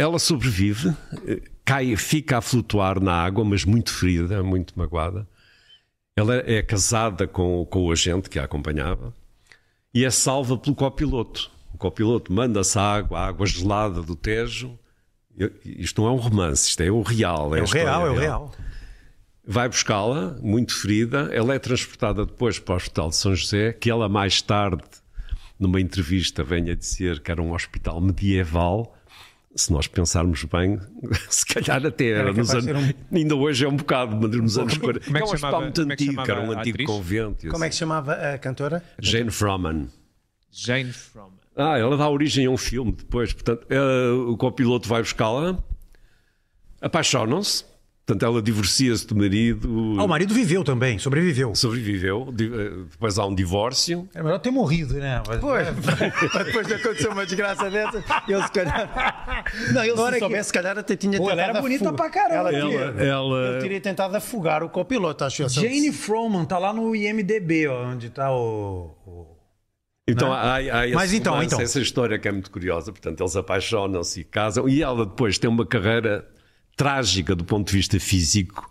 ela 0.01 0.19
sobrevive, 0.19 0.97
cai, 1.63 1.95
fica 1.95 2.39
a 2.39 2.41
flutuar 2.41 2.99
na 2.99 3.13
água, 3.13 3.45
mas 3.45 3.67
muito 3.67 3.93
ferida, 3.93 4.43
muito 4.43 4.73
magoada. 4.79 5.29
Ela 6.17 6.37
é 6.37 6.63
casada 6.63 7.27
com, 7.27 7.67
com 7.67 7.85
o 7.85 7.93
agente 7.93 8.31
que 8.31 8.39
a 8.39 8.45
acompanhava 8.45 9.15
e 9.93 10.05
é 10.05 10.11
salva 10.11 10.57
pelo 10.57 10.75
copiloto. 10.75 11.51
O 11.75 11.79
copiloto 11.79 12.33
manda-se 12.33 12.79
à 12.79 12.83
água, 12.83 13.21
à 13.21 13.27
água 13.27 13.47
gelada 13.47 14.03
do 14.03 14.17
Tejo. 14.17 14.79
Isto 15.65 16.03
não 16.03 16.09
é 16.09 16.13
um 16.13 16.17
romance, 16.17 16.71
isto 16.71 16.81
é 16.83 16.91
o 16.91 17.03
real. 17.03 17.55
É 17.55 17.61
a 17.61 17.63
o 17.63 17.67
real, 17.67 18.07
é 18.07 18.11
o 18.11 18.15
real. 18.15 18.53
Vai 19.47 19.69
buscá-la, 19.69 20.37
muito 20.41 20.75
ferida. 20.75 21.29
Ela 21.33 21.55
é 21.55 21.59
transportada 21.59 22.25
depois 22.25 22.59
para 22.59 22.73
o 22.73 22.77
Hospital 22.77 23.11
de 23.11 23.17
São 23.17 23.35
José, 23.35 23.73
que 23.75 23.91
ela 23.91 24.09
mais 24.09 24.41
tarde, 24.41 24.83
numa 25.59 25.81
entrevista, 25.81 26.43
vem 26.43 26.71
a 26.71 26.75
dizer 26.75 27.21
que 27.21 27.31
era 27.31 27.43
um 27.43 27.53
hospital 27.53 28.01
medieval. 28.01 28.97
Se 29.55 29.73
nós 29.73 29.87
pensarmos 29.89 30.45
bem, 30.45 30.79
se 31.29 31.45
calhar 31.45 31.85
até 31.85 32.11
era, 32.11 32.33
nos 32.33 32.51
anos. 32.51 32.65
ser 32.65 32.97
Ainda 33.13 33.35
hoje 33.35 33.65
é 33.65 33.69
um 33.69 33.77
bocado, 33.77 34.15
mas 34.17 34.31
nos 34.31 34.57
anos 34.59 34.79
40. 34.79 35.05
como 35.07 35.17
é 35.17 35.21
que 35.21 35.27
é 35.27 35.33
um 35.33 35.37
chamava- 35.37 35.61
muito 35.63 35.81
como 35.81 35.93
é 35.93 35.97
que 35.97 36.05
antigo, 36.05 36.21
era 36.23 36.33
um 36.33 36.37
chamava 36.37 36.55
a 36.55 36.61
antigo 36.61 36.75
atriz? 36.77 36.87
convento. 36.87 37.49
Como 37.49 37.57
é 37.57 37.59
que 37.59 37.65
assim. 37.67 37.73
se 37.73 37.79
chamava 37.79 38.13
a 38.15 38.39
cantora? 38.39 38.85
Jane 39.01 39.31
Froman. 39.31 39.89
Jane 40.53 40.93
Froman. 40.93 41.33
Ah, 41.57 41.77
ela 41.77 41.97
dá 41.97 42.09
origem 42.09 42.47
a 42.47 42.51
um 42.51 42.57
filme 42.57 42.93
depois. 42.93 43.33
Portanto, 43.33 43.67
eh, 43.69 44.11
o 44.11 44.37
copiloto 44.37 44.89
vai 44.89 45.03
buscá-la, 45.03 45.59
apaixonam-se. 46.81 47.65
Portanto, 48.11 48.25
ela 48.25 48.43
divorcia-se 48.43 49.07
do 49.07 49.15
marido, 49.15 49.69
Ah, 49.99 50.03
o 50.05 50.09
marido 50.09 50.35
viveu 50.35 50.65
também, 50.65 50.99
sobreviveu. 50.99 51.55
sobreviveu. 51.55 52.27
eh, 52.41 52.85
Depois 52.91 53.17
há 53.19 53.25
um 53.25 53.33
divórcio. 53.35 54.09
Era 54.13 54.25
melhor 54.25 54.39
ter 54.41 54.51
morrido, 54.51 54.95
né? 54.95 55.23
Mas- 55.29 55.39
Pois, 55.39 55.69
para 56.33 56.43
depois 56.45 56.67
de 56.67 56.75
acontecer 56.75 57.09
uma 57.09 57.25
desgraça 57.25 57.71
dessa, 57.71 58.03
ele 58.27 58.43
se 58.43 58.51
calhar. 58.53 59.45
Não, 59.73 59.81
hora 60.03 60.13
se 60.13 60.13
que- 60.15 60.19
soubesse, 60.19 60.47
se 60.49 60.53
calhar 60.53 60.77
até 60.77 60.97
tinha 60.97 61.17
Pô, 61.19 61.25
ela 61.31 61.37
tentado 61.37 61.51
era 61.51 61.61
bonita 61.63 61.89
afugar. 61.89 62.11
pra 62.11 62.11
caramba. 62.11 62.53
Ela, 62.53 63.03
Ela, 63.03 63.49
ele 63.53 63.61
teria 63.61 63.81
tentado 63.81 64.17
afogar 64.17 64.65
o 64.65 64.69
copiloto, 64.69 65.25
acho 65.25 65.43
eu. 65.43 65.49
Jane 65.49 65.93
Froman 65.93 66.45
tá 66.45 66.59
lá 66.59 66.73
no 66.73 66.95
IMDB, 66.97 67.69
ó, 67.69 67.85
onde 67.87 68.11
tá 68.11 68.33
o. 68.35 68.91
o- 69.07 69.27
Então 70.09 70.33
há, 70.33 70.55
há 70.57 70.87
esse 70.87 70.95
Mas 70.97 71.13
então, 71.13 71.33
romance, 71.35 71.55
então. 71.55 71.65
essa 71.65 71.81
história 71.81 72.19
que 72.19 72.27
é 72.27 72.33
muito 72.33 72.51
curiosa. 72.51 72.91
Portanto, 72.91 73.21
eles 73.21 73.37
apaixonam-se 73.37 74.21
e 74.21 74.25
casam. 74.25 74.69
E 74.69 74.83
ela 74.83 75.07
depois 75.07 75.39
tem 75.39 75.49
uma 75.49 75.65
carreira 75.65 76.27
trágica 76.81 77.35
do 77.37 77.45
ponto 77.45 77.71
de 77.71 77.77
vista 77.77 78.01
físico, 78.01 78.71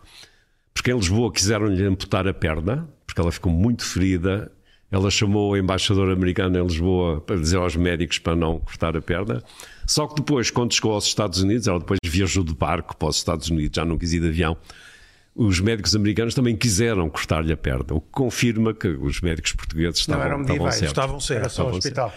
porque 0.73 0.91
em 0.91 0.95
Lisboa 0.95 1.31
quiseram-lhe 1.31 1.85
amputar 1.85 2.27
a 2.27 2.33
perna, 2.33 2.89
porque 3.05 3.21
ela 3.21 3.31
ficou 3.31 3.51
muito 3.51 3.85
ferida. 3.85 4.51
Ela 4.91 5.11
chamou 5.11 5.51
o 5.51 5.55
embaixador 5.57 6.09
americano 6.09 6.57
em 6.57 6.63
Lisboa 6.63 7.21
para 7.21 7.35
dizer 7.35 7.57
aos 7.57 7.75
médicos 7.75 8.17
para 8.17 8.35
não 8.35 8.57
cortar 8.61 8.97
a 8.97 9.01
perna. 9.01 9.43
Só 9.85 10.07
que 10.07 10.15
depois, 10.15 10.49
quando 10.49 10.73
chegou 10.73 10.93
aos 10.93 11.05
Estados 11.05 11.43
Unidos, 11.43 11.67
ela 11.67 11.77
depois 11.77 11.99
viajou 12.03 12.43
de 12.43 12.55
barco 12.55 12.97
para 12.97 13.09
os 13.09 13.17
Estados 13.17 13.47
Unidos, 13.51 13.75
já 13.75 13.85
não 13.85 13.95
quis 13.95 14.11
ir 14.11 14.21
de 14.21 14.29
avião. 14.29 14.57
Os 15.35 15.59
médicos 15.59 15.95
americanos 15.95 16.33
também 16.33 16.57
quiseram 16.57 17.07
cortar-lhe 17.11 17.53
a 17.53 17.57
perna, 17.57 17.93
o 17.93 18.01
que 18.01 18.09
confirma 18.11 18.73
que 18.73 18.87
os 18.87 19.21
médicos 19.21 19.53
portugueses 19.53 20.07
Não 20.07 20.15
estavam, 20.15 20.25
eram 20.25 20.41
estavam 20.41 20.47
medievais, 20.47 20.75
certos. 20.75 20.91
estavam 20.91 21.19
certos. 21.19 21.53
só 21.53 21.61
o 21.61 21.77
Estavam 21.77 21.77
hospital. 21.77 22.13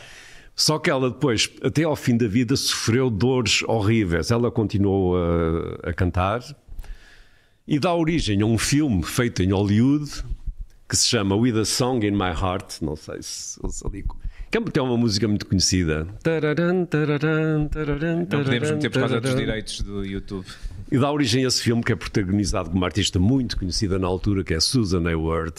Só 0.55 0.79
que 0.79 0.91
ela 0.91 1.11
depois, 1.11 1.49
até 1.63 1.85
ao 1.85 1.97
fim 1.97 2.17
da 2.17 2.27
vida, 2.29 2.55
sofreu 2.57 3.09
dores 3.11 3.63
horríveis. 3.63 4.31
Ela 4.31 4.51
continuou 4.51 5.17
a, 5.17 5.91
a 5.91 5.93
cantar 5.93 6.43
e 7.67 7.79
dá 7.79 7.95
origem 7.95 8.43
a 8.43 8.47
um 8.47 8.59
filme 8.59 9.03
feito 9.03 9.43
em 9.43 9.53
Hollywood 9.53 10.11
que 10.89 10.97
se 10.97 11.09
chama 11.09 11.35
With 11.35 11.59
a 11.59 11.65
Song 11.65 12.07
in 12.07 12.11
My 12.11 12.33
Heart, 12.39 12.83
não 12.83 12.95
sei 12.97 13.23
se, 13.23 13.59
se 13.71 13.87
ali, 13.87 14.05
Que 14.51 14.59
é- 14.59 14.83
uma 14.83 14.97
música 14.99 15.27
muito 15.27 15.47
conhecida. 15.47 16.07
Tararam, 16.23 16.85
tararam, 16.85 17.67
tararam, 17.69 18.19
Não 18.19 18.27
podemos 18.27 18.71
meter 18.73 18.91
por 18.91 18.99
causa 18.99 19.21
dos 19.21 19.35
direitos 19.35 19.81
do 19.81 20.05
YouTube. 20.05 20.47
E 20.91 20.99
dá 20.99 21.11
origem 21.11 21.47
a 21.47 21.49
esse 21.49 21.63
filme 21.63 21.83
que 21.83 21.93
é 21.93 21.97
protagonizado 21.97 22.69
por 22.69 22.77
uma 22.77 22.85
artista 22.87 23.19
muito 23.19 23.57
conhecida 23.57 23.99
na 23.99 24.07
altura, 24.07 24.45
que 24.45 24.53
é 24.53 24.61
Susan 24.61 25.09
Hayward. 25.09 25.55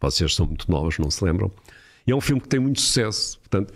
Vocês 0.00 0.32
são 0.32 0.46
muito 0.46 0.70
novos, 0.70 0.96
não 0.98 1.10
se 1.10 1.24
lembram? 1.24 1.50
E 2.06 2.12
é 2.12 2.14
um 2.14 2.20
filme 2.20 2.40
que 2.40 2.48
tem 2.48 2.60
muito 2.60 2.80
sucesso. 2.80 3.40
Portanto, 3.40 3.74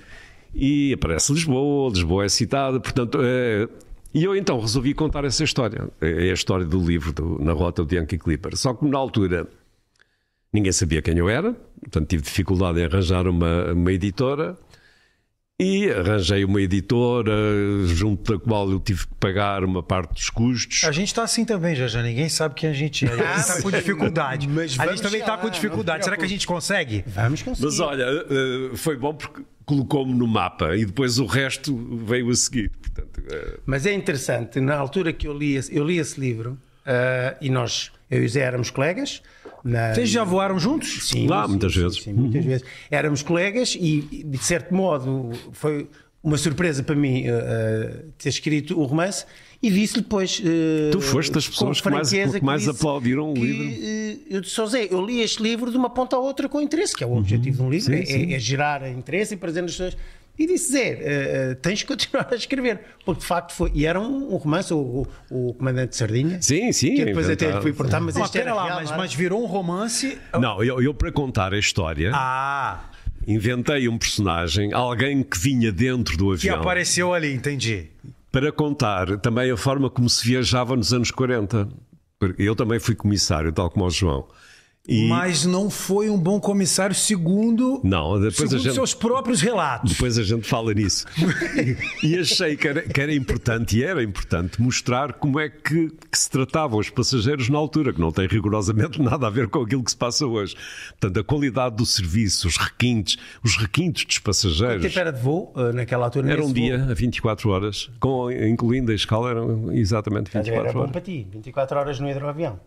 e 0.59 0.93
aparece 0.95 1.33
Lisboa, 1.33 1.91
Lisboa 1.91 2.25
é 2.25 2.29
citada. 2.29 2.81
Portanto, 2.81 3.19
é- 3.23 3.69
e 4.15 4.25
eu 4.25 4.35
então 4.35 4.59
resolvi 4.61 4.95
contar 4.95 5.25
essa 5.25 5.45
história. 5.45 5.89
É 6.01 6.31
a 6.31 6.33
história 6.33 6.65
do 6.65 6.81
livro 6.81 7.13
do- 7.13 7.39
Na 7.43 7.53
Rota 7.53 7.85
do 7.85 7.95
Yankee 7.95 8.19
Clipper. 8.19 8.57
Só 8.57 8.73
que 8.75 8.85
na 8.87 8.97
altura 8.99 9.47
ninguém 10.53 10.73
sabia 10.73 11.03
quem 11.03 11.19
eu 11.19 11.29
era, 11.29 11.53
portanto 11.81 12.09
tive 12.09 12.23
dificuldade 12.23 12.81
em 12.81 12.85
arranjar 12.85 13.27
uma, 13.29 13.73
uma 13.73 13.93
editora. 13.93 14.57
E 15.59 15.91
arranjei 15.91 16.45
uma 16.45 16.61
editora, 16.61 17.33
junto 17.87 18.37
da 18.37 18.39
qual 18.39 18.71
eu 18.71 18.79
tive 18.79 19.07
que 19.07 19.15
pagar 19.15 19.65
uma 19.65 19.83
parte 19.83 20.13
dos 20.13 20.29
custos. 20.29 20.85
A 20.85 20.93
gente 20.93 21.15
tá 21.15 21.23
assim 21.23 21.47
também, 21.47 21.75
já 21.75 21.89
já. 21.89 22.03
Ninguém 22.03 22.29
sabe 22.29 22.55
quem 22.55 22.69
a 22.69 22.75
gente 22.75 23.07
é. 23.07 23.09
A 23.09 23.39
gente 23.39 23.47
tá 23.47 23.63
com 23.63 23.71
dificuldade. 23.71 24.47
Mas 24.47 24.75
a 24.79 24.85
vamos 24.85 25.01
gente 25.01 25.03
também 25.03 25.21
tá 25.21 25.27
chegar 25.29 25.41
com 25.41 25.49
dificuldade. 25.49 26.05
Será 26.05 26.19
que 26.19 26.25
a 26.27 26.29
gente 26.29 26.47
consegue? 26.47 27.03
Vamos 27.07 27.41
conseguir. 27.41 27.65
Mas 27.65 27.81
olha, 27.81 28.05
eh, 28.05 28.77
foi 28.77 28.99
bom 28.99 29.15
porque 29.15 29.45
colocou-me 29.65 30.13
no 30.13 30.27
mapa 30.27 30.77
e 30.77 30.85
depois 30.85 31.19
o 31.19 31.25
resto 31.25 31.75
veio 32.05 32.29
a 32.29 32.35
seguir. 32.35 32.71
Portanto, 32.71 33.23
eh, 33.27 33.59
Mas 33.65 33.87
é 33.87 33.95
interessante, 33.95 34.61
na 34.61 34.77
altura 34.77 35.11
que 35.11 35.27
eu 35.27 35.33
li 35.33 35.57
esse, 35.57 35.75
eu 35.75 35.87
li 35.87 35.97
esse 35.97 36.21
livro, 36.21 36.59
ah, 36.85 37.35
e 37.41 37.49
nós, 37.49 37.91
eu 38.11 38.23
e 38.23 38.27
o 38.27 38.29
Zé 38.29 38.41
éramos 38.41 38.71
colegas. 38.71 39.23
Na, 39.65 39.95
Vocês 39.95 40.09
já 40.09 40.23
voaram 40.25 40.59
juntos? 40.59 41.09
Sim, 41.09 41.27
Lá, 41.27 41.43
sim, 41.45 41.51
muitas 41.51 41.73
sim, 41.75 41.81
vezes. 41.83 42.03
sim, 42.03 42.13
muitas 42.13 42.45
vezes. 42.45 42.67
Éramos 42.91 43.23
colegas 43.23 43.77
e, 43.79 44.23
de 44.25 44.39
certo 44.39 44.73
modo, 44.75 45.31
foi 45.53 45.89
uma 46.23 46.37
surpresa 46.39 46.83
para 46.83 46.95
mim 46.97 47.25
uh, 47.29 48.05
ter 48.19 48.29
escrito 48.29 48.79
o 48.79 48.85
romance 48.85 49.25
e 49.63 49.71
disse-lhe 49.71 50.03
depois. 50.03 50.41
uh, 50.41 50.91
Tu 50.93 51.01
foste 51.01 51.33
das 51.33 51.49
pessoas 51.49 51.81
que 51.81 51.89
mais- 51.91 52.11
que 52.11 52.45
mais 52.45 52.69
aplaudiram 52.69 53.31
o 53.31 53.35
que, 53.35 53.41
livro. 53.41 53.65
uh, 53.65 54.35
eu 54.37 54.41
disse 54.41 54.67
Zé, 54.67 54.89
eu 54.91 55.05
li 55.05 55.21
este 55.21 55.43
livro 55.43 55.71
de 55.71 55.77
uma 55.77 55.91
ponta 55.91 56.17
à 56.17 56.19
outra 56.19 56.49
com 56.49 56.61
interesse, 56.61 56.97
que 56.97 57.03
é 57.05 57.07
o 57.07 57.17
objetivo 57.17 57.57
de 57.59 57.63
um 57.63 57.71
livro, 57.71 57.87
Sim, 57.93 58.01
é, 58.01 58.05
sim. 58.07 58.35
é 58.35 58.39
gerar 58.39 58.89
interesse 58.91 59.35
e 59.35 59.37
prazer 59.37 59.63
nas 59.63 59.73
pessoas. 59.73 59.97
E 60.39 60.47
disse, 60.47 60.73
Zé, 60.73 60.93
uh, 61.49 61.53
uh, 61.53 61.55
tens 61.57 61.83
que 61.83 61.89
continuar 61.89 62.29
a 62.31 62.35
escrever, 62.35 62.81
porque 63.05 63.21
de 63.21 63.27
facto 63.27 63.53
foi. 63.55 63.71
E 63.75 63.87
era 63.87 64.01
um, 64.01 64.35
um 64.35 64.37
romance, 64.37 64.73
o, 64.75 65.07
o, 65.31 65.49
o 65.49 65.55
Comandante 65.55 65.91
de 65.91 65.97
Sardinha. 65.97 66.43
Sim, 66.43 66.71
sim, 66.73 66.95
Que 66.95 67.05
depois 67.07 67.29
até 67.31 67.47
lhe 67.47 67.51
inventado. 67.53 67.63
fui 67.63 67.73
portar, 67.73 68.01
mas 68.01 68.17
Ah, 68.17 68.21
este 68.23 68.39
era 68.39 68.55
lá, 68.55 68.65
real, 68.65 68.77
mas, 68.81 68.91
mas 68.91 69.15
virou 69.15 69.43
um 69.43 69.47
romance. 69.47 70.19
Não, 70.39 70.63
eu, 70.63 70.83
eu 70.83 70.93
para 70.93 71.11
contar 71.11 71.55
a 71.55 71.59
história, 71.59 72.11
Ah, 72.15 72.85
inventei 73.27 73.89
um 73.89 73.97
personagem, 73.99 74.73
alguém 74.73 75.23
que 75.23 75.39
vinha 75.39 75.73
dentro 75.73 76.17
do 76.17 76.27
que 76.37 76.49
avião, 76.49 76.61
apareceu 76.61 77.15
ali, 77.15 77.33
entendi. 77.35 77.87
para 78.31 78.53
contar 78.53 79.17
também 79.19 79.51
a 79.51 79.57
forma 79.57 79.89
como 79.89 80.09
se 80.09 80.27
viajava 80.27 80.77
nos 80.77 80.93
anos 80.93 81.11
40. 81.11 81.69
Porque 82.19 82.43
Eu 82.43 82.55
também 82.57 82.79
fui 82.79 82.95
comissário, 82.95 83.53
tal 83.53 83.69
como 83.71 83.85
o 83.85 83.91
João. 83.91 84.27
E 84.89 85.09
Mas 85.09 85.45
não 85.45 85.69
foi 85.69 86.09
um 86.09 86.19
bom 86.19 86.39
comissário, 86.39 86.95
segundo, 86.95 87.81
não, 87.83 88.15
depois 88.21 88.37
segundo 88.37 88.55
a 88.55 88.59
gente 88.59 88.75
seus 88.75 88.95
próprios 88.95 89.41
relatos. 89.41 89.93
Depois 89.93 90.17
a 90.17 90.23
gente 90.23 90.47
fala 90.47 90.73
nisso. 90.73 91.07
e 92.03 92.17
achei 92.17 92.57
que 92.57 92.69
era, 92.69 92.83
que 92.83 93.01
era 93.01 93.13
importante, 93.13 93.79
e 93.79 93.83
era 93.83 94.03
importante, 94.03 94.63
mostrar 94.63 95.15
como 95.15 95.41
é 95.41 95.49
que, 95.49 95.89
que 95.91 96.19
se 96.19 96.31
tratavam 96.31 96.79
os 96.79 96.89
passageiros 96.89 97.49
na 97.49 97.59
altura, 97.59 97.93
que 97.93 98.01
não 98.01 98.13
tem 98.13 98.29
rigorosamente 98.29 99.01
nada 99.03 99.27
a 99.27 99.31
ver 99.31 99.49
com 99.49 99.63
aquilo 99.63 99.83
que 99.83 99.91
se 99.91 99.97
passa 99.97 100.25
hoje. 100.25 100.55
Portanto, 101.01 101.19
a 101.21 101.25
qualidade 101.25 101.77
do 101.77 101.85
serviço, 101.87 102.47
os 102.47 102.57
requintes, 102.57 103.17
os 103.43 103.57
requintes 103.57 104.05
dos 104.05 104.19
passageiros. 104.21 104.83
tempo 104.83 104.99
era 104.99 105.13
de 105.13 105.21
voo, 105.21 105.53
uh, 105.57 105.73
naquela 105.73 106.05
altura? 106.07 106.31
Era 106.31 106.43
um 106.45 106.49
nesse 106.49 106.61
voo? 106.61 106.79
dia 106.79 106.85
a 106.91 106.95
24 106.95 107.51
horas, 107.51 107.91
com, 107.99 108.31
incluindo 108.31 108.93
a 108.93 108.95
escala, 108.95 109.31
eram 109.31 109.73
exatamente 109.73 110.27
Estás 110.29 110.47
a 110.47 110.51
ver, 110.51 110.57
Era 110.57 110.63
24 110.69 110.73
bom 110.75 110.81
horas. 110.81 110.93
para 110.93 111.01
ti, 111.01 111.27
24 111.33 111.79
horas 111.79 111.99
no 111.99 112.09
hidroavião. 112.09 112.61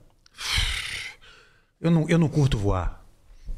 Eu 1.82 1.92
não, 1.92 2.10
eu 2.10 2.18
não 2.18 2.28
curto 2.28 2.58
voar. 2.58 3.04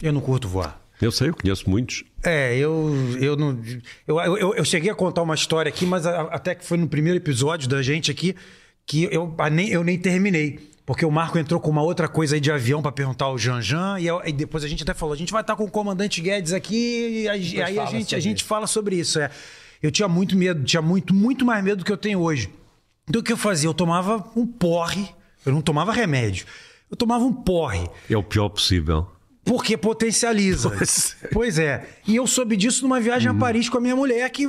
Eu 0.01 0.13
não 0.13 0.21
curto 0.21 0.47
voar. 0.47 0.79
Eu 1.01 1.11
sei, 1.11 1.29
eu 1.29 1.33
conheço 1.35 1.67
muitos. 1.69 2.03
É, 2.23 2.55
eu, 2.55 2.93
eu 3.19 3.35
não. 3.35 3.59
Eu, 4.07 4.19
eu, 4.37 4.53
eu 4.55 4.65
cheguei 4.65 4.91
a 4.91 4.95
contar 4.95 5.23
uma 5.23 5.33
história 5.33 5.69
aqui, 5.69 5.85
mas 5.85 6.05
a- 6.05 6.21
até 6.23 6.53
que 6.53 6.63
foi 6.63 6.77
no 6.77 6.87
primeiro 6.87 7.17
episódio 7.17 7.67
da 7.67 7.81
gente 7.81 8.11
aqui 8.11 8.35
que 8.85 9.07
eu, 9.11 9.33
a 9.37 9.49
nem, 9.49 9.69
eu 9.69 9.83
nem 9.83 9.97
terminei. 9.97 10.69
Porque 10.85 11.05
o 11.05 11.11
Marco 11.11 11.37
entrou 11.39 11.59
com 11.59 11.69
uma 11.71 11.81
outra 11.81 12.07
coisa 12.07 12.35
aí 12.35 12.41
de 12.41 12.51
avião 12.51 12.81
para 12.81 12.91
perguntar 12.91 13.25
ao 13.25 13.37
Janjan, 13.37 13.99
e, 13.99 14.05
eu- 14.07 14.21
e 14.25 14.31
depois 14.31 14.63
a 14.63 14.67
gente 14.67 14.83
até 14.83 14.93
falou: 14.93 15.13
a 15.13 15.17
gente 15.17 15.31
vai 15.31 15.41
estar 15.41 15.55
com 15.55 15.63
o 15.63 15.71
comandante 15.71 16.21
Guedes 16.21 16.53
aqui, 16.53 17.21
e 17.23 17.27
a- 17.29 17.37
e 17.37 17.61
aí 17.61 17.79
a 17.79 17.85
gente, 17.85 18.15
a 18.15 18.19
gente 18.19 18.39
isso. 18.39 18.47
fala 18.47 18.67
sobre 18.67 18.95
isso. 18.95 19.19
É. 19.19 19.31
Eu 19.81 19.89
tinha 19.89 20.07
muito 20.07 20.37
medo, 20.37 20.63
tinha 20.63 20.81
muito, 20.81 21.13
muito 21.15 21.43
mais 21.43 21.63
medo 21.63 21.77
do 21.79 21.85
que 21.85 21.91
eu 21.91 21.97
tenho 21.97 22.19
hoje. 22.19 22.49
Então 23.09 23.21
o 23.21 23.23
que 23.23 23.33
eu 23.33 23.37
fazia? 23.37 23.67
Eu 23.67 23.73
tomava 23.73 24.23
um 24.35 24.45
porre, 24.45 25.07
eu 25.43 25.51
não 25.51 25.61
tomava 25.61 25.91
remédio. 25.91 26.45
Eu 26.91 26.97
tomava 26.97 27.23
um 27.23 27.31
porre. 27.33 27.87
É 28.09 28.17
o 28.17 28.21
pior 28.23 28.49
possível. 28.49 29.07
Porque 29.45 29.75
potencializa. 29.77 30.69
Pois 30.69 31.15
Pois 31.33 31.57
é. 31.59 31.65
é. 31.65 31.89
E 32.05 32.15
eu 32.17 32.27
soube 32.27 32.55
disso 32.57 32.83
numa 32.83 32.99
viagem 32.99 33.31
a 33.31 33.33
Paris 33.33 33.69
com 33.69 33.77
a 33.77 33.81
minha 33.81 33.95
mulher, 33.95 34.29
que 34.29 34.45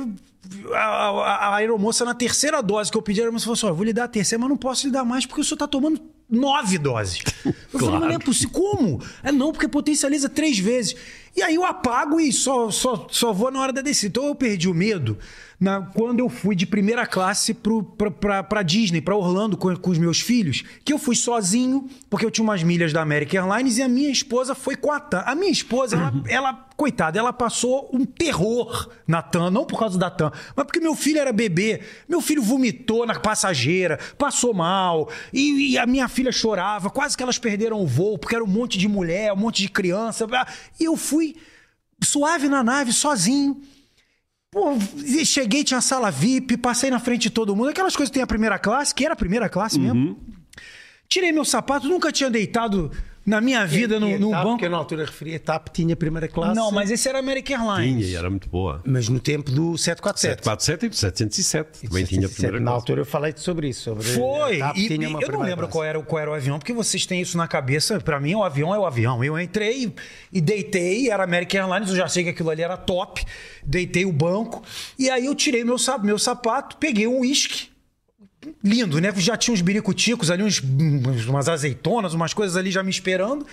a, 0.73 0.77
a- 0.77 1.35
a 1.47 1.55
aeromoça, 1.55 2.03
na 2.05 2.13
terceira 2.13 2.61
dose 2.61 2.91
que 2.91 2.97
eu 2.97 3.01
pedi, 3.01 3.19
a 3.21 3.23
aeromoça 3.23 3.45
falou 3.45 3.53
assim: 3.55 3.67
eu 3.67 3.75
vou 3.75 3.85
lhe 3.85 3.93
dar 3.93 4.03
a 4.03 4.07
terceira, 4.07 4.39
mas 4.41 4.49
não 4.49 4.57
posso 4.57 4.85
lhe 4.85 4.91
dar 4.93 5.03
mais 5.05 5.25
porque 5.25 5.41
o 5.41 5.43
senhor 5.43 5.57
tá 5.57 5.67
tomando 5.67 5.99
nove 6.29 6.77
doses. 6.77 7.21
Eu 7.45 7.53
falei, 7.53 7.55
Claro. 7.71 7.91
mas 7.93 8.01
não 8.01 8.09
é 8.11 8.19
possível. 8.19 8.49
Como? 8.51 9.01
É 9.23 9.31
não, 9.31 9.51
porque 9.51 9.67
potencializa 9.67 10.27
três 10.29 10.59
vezes. 10.59 10.95
E 11.35 11.41
aí 11.41 11.55
eu 11.55 11.63
apago 11.65 12.19
e 12.19 12.31
só, 12.31 12.69
só, 12.69 13.07
só 13.09 13.33
vou 13.33 13.49
na 13.51 13.59
hora 13.59 13.73
da 13.73 13.81
descida. 13.81 14.09
Então 14.19 14.27
eu 14.27 14.35
perdi 14.35 14.67
o 14.69 14.73
medo 14.73 15.17
na, 15.63 15.81
quando 15.81 16.19
eu 16.19 16.27
fui 16.27 16.57
de 16.57 16.65
primeira 16.65 17.07
classe 17.07 17.53
pro, 17.53 17.81
pra, 17.81 18.11
pra, 18.11 18.43
pra 18.43 18.61
Disney, 18.61 18.99
pra 18.99 19.15
Orlando 19.15 19.55
com, 19.55 19.73
com 19.77 19.91
os 19.91 19.97
meus 19.97 20.19
filhos, 20.19 20.61
que 20.83 20.91
eu 20.91 20.99
fui 20.99 21.15
sozinho, 21.15 21.87
porque 22.09 22.25
eu 22.25 22.29
tinha 22.29 22.43
umas 22.43 22.61
milhas 22.61 22.91
da 22.91 23.01
American 23.01 23.49
Airlines 23.49 23.77
e 23.77 23.81
a 23.81 23.87
minha 23.87 24.09
esposa 24.09 24.53
foi 24.53 24.75
com 24.75 24.91
a 24.91 24.99
TAM. 24.99 25.23
A 25.25 25.33
minha 25.33 25.49
esposa, 25.49 25.95
ela, 25.95 26.13
ela, 26.27 26.67
coitada, 26.75 27.17
ela 27.17 27.31
passou 27.31 27.89
um 27.93 28.03
terror 28.03 28.89
na 29.07 29.21
TAM, 29.21 29.49
não 29.49 29.63
por 29.63 29.79
causa 29.79 29.97
da 29.97 30.09
TAM, 30.09 30.33
mas 30.53 30.65
porque 30.65 30.81
meu 30.81 30.95
filho 30.95 31.19
era 31.19 31.31
bebê. 31.31 31.79
Meu 32.09 32.19
filho 32.19 32.41
vomitou 32.41 33.05
na 33.05 33.17
passageira, 33.17 33.97
passou 34.17 34.53
mal, 34.53 35.09
e, 35.31 35.71
e 35.71 35.77
a 35.77 35.85
minha 35.85 36.09
filha 36.09 36.31
chorava, 36.33 36.89
quase 36.89 37.15
que 37.15 37.23
elas 37.23 37.39
perderam 37.39 37.81
o 37.81 37.87
voo, 37.87 38.17
porque 38.17 38.35
era 38.35 38.43
um 38.43 38.47
monte 38.47 38.77
de 38.77 38.89
mulher, 38.89 39.31
um 39.31 39.37
monte 39.37 39.61
de 39.61 39.69
criança. 39.69 40.27
E 40.77 40.83
eu 40.83 40.97
fui 40.97 41.37
suave 42.03 42.49
na 42.49 42.61
nave, 42.61 42.91
sozinho. 42.91 43.61
Pô, 44.53 44.77
cheguei, 45.25 45.63
tinha 45.63 45.81
sala 45.81 46.11
VIP, 46.11 46.57
passei 46.57 46.91
na 46.91 46.99
frente 46.99 47.23
de 47.23 47.29
todo 47.31 47.55
mundo. 47.55 47.69
Aquelas 47.69 47.95
coisas 47.95 48.11
que 48.11 48.13
tem 48.13 48.23
a 48.23 48.27
primeira 48.27 48.59
classe, 48.59 48.93
que 48.93 49.03
era 49.03 49.15
a 49.15 49.17
primeira 49.17 49.49
classe 49.49 49.79
mesmo. 49.79 50.15
Tirei 51.09 51.31
meu 51.31 51.43
sapato, 51.43 51.87
nunca 51.87 52.11
tinha 52.11 52.29
deitado 52.29 52.91
na 53.25 53.39
minha 53.39 53.65
vida 53.65 53.99
no, 53.99 54.09
E 54.09 54.17
no 54.19 54.31
banco. 54.31 54.57
Que 54.57 54.65
eu 54.65 54.69
na 54.69 54.77
altura 54.77 55.05
referia, 55.05 55.37
a 55.37 55.39
TAP 55.39 55.69
tinha 55.69 55.95
primeira 55.95 56.27
classe. 56.27 56.55
Não, 56.55 56.71
mas 56.71 56.91
esse 56.91 57.07
era 57.07 57.19
American 57.19 57.55
Airlines. 57.71 58.05
Tinha, 58.05 58.13
e 58.13 58.15
era 58.17 58.29
muito 58.29 58.49
boa. 58.49 58.81
Mas 58.85 59.07
no 59.07 59.19
tempo 59.19 59.49
do 59.51 59.77
747. 59.77 60.43
747 60.43 60.85
e 60.85 60.89
do 60.89 60.95
707. 60.95 61.87
Também 61.87 62.05
tinha 62.05 62.19
a 62.19 62.29
707. 62.29 62.33
primeira 62.35 62.59
Na 62.59 62.71
classe. 62.71 62.81
altura 62.81 63.01
eu 63.01 63.05
falei 63.05 63.33
sobre 63.35 63.69
isso. 63.69 63.83
Sobre 63.83 64.03
Foi. 64.03 64.61
a 64.61 64.67
TAP 64.67 64.77
E, 64.77 64.87
tinha 64.87 65.07
e 65.07 65.11
eu 65.13 65.31
não 65.31 65.41
lembro 65.41 65.55
classe. 65.67 65.71
qual 65.71 65.83
era, 65.83 66.01
qual 66.01 66.21
era 66.21 66.31
o 66.31 66.33
avião, 66.33 66.59
porque 66.59 66.73
vocês 66.73 67.05
têm 67.05 67.21
isso 67.21 67.37
na 67.37 67.47
cabeça. 67.47 67.99
Pra 67.99 68.19
mim, 68.19 68.35
o 68.35 68.43
avião 68.43 68.73
é 68.75 68.77
o 68.79 68.85
avião. 68.85 69.23
Eu 69.23 69.39
entrei 69.39 69.93
e 70.31 70.41
deitei, 70.41 71.09
era 71.09 71.23
American 71.23 71.61
Airlines, 71.61 71.89
eu 71.89 71.95
já 71.95 72.07
sei 72.07 72.23
que 72.23 72.29
aquilo 72.31 72.49
ali 72.49 72.61
era 72.61 72.75
top. 72.77 73.23
Deitei 73.63 74.05
o 74.05 74.11
banco. 74.11 74.61
E 74.99 75.09
aí 75.09 75.25
eu 75.25 75.35
tirei 75.35 75.63
meu, 75.63 75.77
meu 76.03 76.19
sapato, 76.19 76.77
peguei 76.77 77.07
um 77.07 77.19
uísque. 77.19 77.72
Lindo, 78.63 78.99
né? 78.99 79.13
Já 79.17 79.37
tinha 79.37 79.53
uns 79.53 79.61
biricuticos 79.61 80.31
ali, 80.31 80.43
uns, 80.43 80.61
umas 81.27 81.47
azeitonas, 81.47 82.13
umas 82.13 82.33
coisas 82.33 82.57
ali 82.57 82.71
já 82.71 82.83
me 82.83 82.89
esperando. 82.89 83.45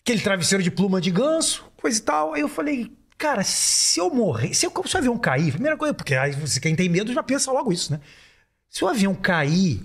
Aquele 0.00 0.20
travesseiro 0.20 0.62
de 0.62 0.70
pluma 0.70 1.00
de 1.00 1.10
ganso, 1.10 1.64
coisa 1.76 1.98
e 1.98 2.02
tal. 2.02 2.34
Aí 2.34 2.40
eu 2.40 2.48
falei, 2.48 2.90
cara, 3.16 3.42
se 3.42 4.00
eu 4.00 4.10
morrer, 4.10 4.54
se, 4.54 4.64
eu, 4.66 4.72
se 4.86 4.94
o 4.94 4.98
avião 4.98 5.18
cair, 5.18 5.52
primeira 5.52 5.76
coisa, 5.76 5.92
porque 5.92 6.14
aí 6.14 6.32
você, 6.32 6.60
quem 6.60 6.76
tem 6.76 6.88
medo 6.88 7.12
já 7.12 7.22
pensa 7.22 7.50
logo 7.50 7.72
isso, 7.72 7.92
né? 7.92 8.00
Se 8.70 8.84
o 8.84 8.88
avião 8.88 9.14
cair, 9.14 9.82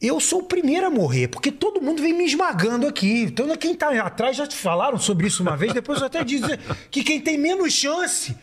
eu 0.00 0.18
sou 0.18 0.40
o 0.40 0.44
primeiro 0.44 0.86
a 0.86 0.90
morrer, 0.90 1.28
porque 1.28 1.52
todo 1.52 1.80
mundo 1.80 2.02
vem 2.02 2.12
me 2.12 2.24
esmagando 2.24 2.88
aqui. 2.88 3.22
Então, 3.22 3.56
quem 3.56 3.74
tá 3.74 3.90
atrás 4.02 4.36
já 4.36 4.46
te 4.46 4.56
falaram 4.56 4.98
sobre 4.98 5.28
isso 5.28 5.42
uma 5.42 5.56
vez, 5.56 5.72
depois 5.72 6.00
eu 6.00 6.06
até 6.06 6.24
disse 6.24 6.58
que 6.90 7.04
quem 7.04 7.20
tem 7.20 7.38
menos 7.38 7.72
chance, 7.72 8.36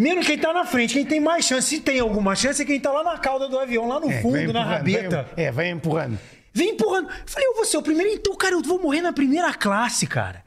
menos 0.00 0.26
quem 0.26 0.38
tá 0.38 0.52
na 0.52 0.64
frente, 0.64 0.94
quem 0.94 1.04
tem 1.04 1.20
mais 1.20 1.44
chance, 1.44 1.68
se 1.68 1.80
tem 1.80 2.00
alguma 2.00 2.34
chance, 2.34 2.60
é 2.62 2.64
quem 2.64 2.80
tá 2.80 2.90
lá 2.90 3.04
na 3.04 3.18
cauda 3.18 3.48
do 3.48 3.58
avião, 3.58 3.86
lá 3.86 4.00
no 4.00 4.10
É, 4.10 4.22
fundo, 4.22 4.52
na 4.52 4.64
rabeta. 4.64 5.28
é, 5.36 5.50
vem 5.52 5.72
empurrando. 5.72 6.18
Vem 6.52 6.70
empurrando. 6.70 7.08
Falei, 7.26 7.46
eu 7.48 7.54
vou 7.54 7.64
ser 7.64 7.76
o 7.76 7.82
primeiro. 7.82 8.10
Então, 8.12 8.34
cara, 8.36 8.54
eu 8.54 8.62
vou 8.62 8.80
morrer 8.80 9.00
na 9.02 9.12
primeira 9.12 9.52
classe, 9.54 10.06
cara. 10.06 10.42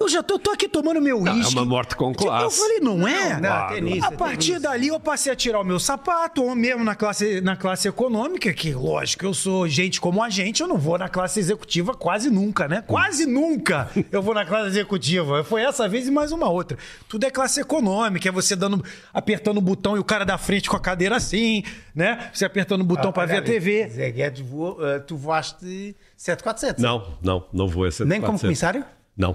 Eu 0.00 0.08
já 0.08 0.22
tô, 0.22 0.38
tô 0.38 0.52
aqui 0.52 0.68
tomando 0.68 1.00
meu 1.02 1.20
Não, 1.20 1.42
é 1.42 1.48
uma 1.48 1.64
morte 1.64 1.96
com 1.96 2.10
Eu 2.10 2.14
classe. 2.14 2.56
falei, 2.56 2.78
não 2.78 3.06
é? 3.08 3.32
Não, 3.32 3.40
Claro. 3.40 3.74
tem 3.74 3.82
nisso, 3.82 4.06
A 4.06 4.12
partir 4.12 4.60
dali 4.60 4.86
eu 4.86 5.00
passei 5.00 5.32
a 5.32 5.34
tirar 5.34 5.60
o 5.60 5.64
meu 5.64 5.80
sapato, 5.80 6.40
ou 6.44 6.54
mesmo 6.54 6.84
na 6.84 6.94
classe, 6.94 7.40
na 7.40 7.56
classe 7.56 7.88
econômica, 7.88 8.52
que 8.52 8.72
lógico, 8.72 9.24
eu 9.24 9.34
sou 9.34 9.66
gente 9.66 10.00
como 10.00 10.22
a 10.22 10.30
gente, 10.30 10.60
eu 10.62 10.68
não 10.68 10.78
vou 10.78 10.96
na 10.96 11.08
classe 11.08 11.40
executiva 11.40 11.94
quase 11.94 12.30
nunca, 12.30 12.68
né? 12.68 12.84
Quase 12.86 13.26
nunca 13.26 13.90
eu 14.12 14.22
vou 14.22 14.34
na 14.34 14.46
classe 14.46 14.68
executiva. 14.68 15.42
Foi 15.42 15.62
essa 15.62 15.88
vez 15.88 16.06
e 16.06 16.12
mais 16.12 16.30
uma 16.30 16.48
outra. 16.48 16.78
Tudo 17.08 17.24
é 17.26 17.30
classe 17.32 17.60
econômica, 17.60 18.28
é 18.28 18.30
você 18.30 18.54
dando, 18.54 18.84
apertando 19.12 19.58
o 19.58 19.60
botão 19.60 19.96
e 19.96 19.98
o 19.98 20.04
cara 20.04 20.24
da 20.24 20.38
frente 20.38 20.70
com 20.70 20.76
a 20.76 20.80
cadeira 20.80 21.16
assim, 21.16 21.64
né? 21.92 22.30
Você 22.32 22.44
apertando 22.44 22.82
o 22.82 22.84
botão 22.84 23.10
pra 23.10 23.26
ver 23.26 23.38
a 23.38 23.42
TV. 23.42 23.88
Zé 23.88 24.12
Guedes, 24.12 24.46
voou, 24.48 24.78
tu 25.08 25.16
voaste 25.16 25.96
747. 26.16 26.80
Não, 26.80 27.18
não, 27.20 27.44
não 27.52 27.66
vou 27.66 27.82
a 27.84 27.88
Nem 28.04 28.20
como 28.20 28.38
747. 28.38 28.40
comissário? 28.42 28.84
Não. 29.16 29.34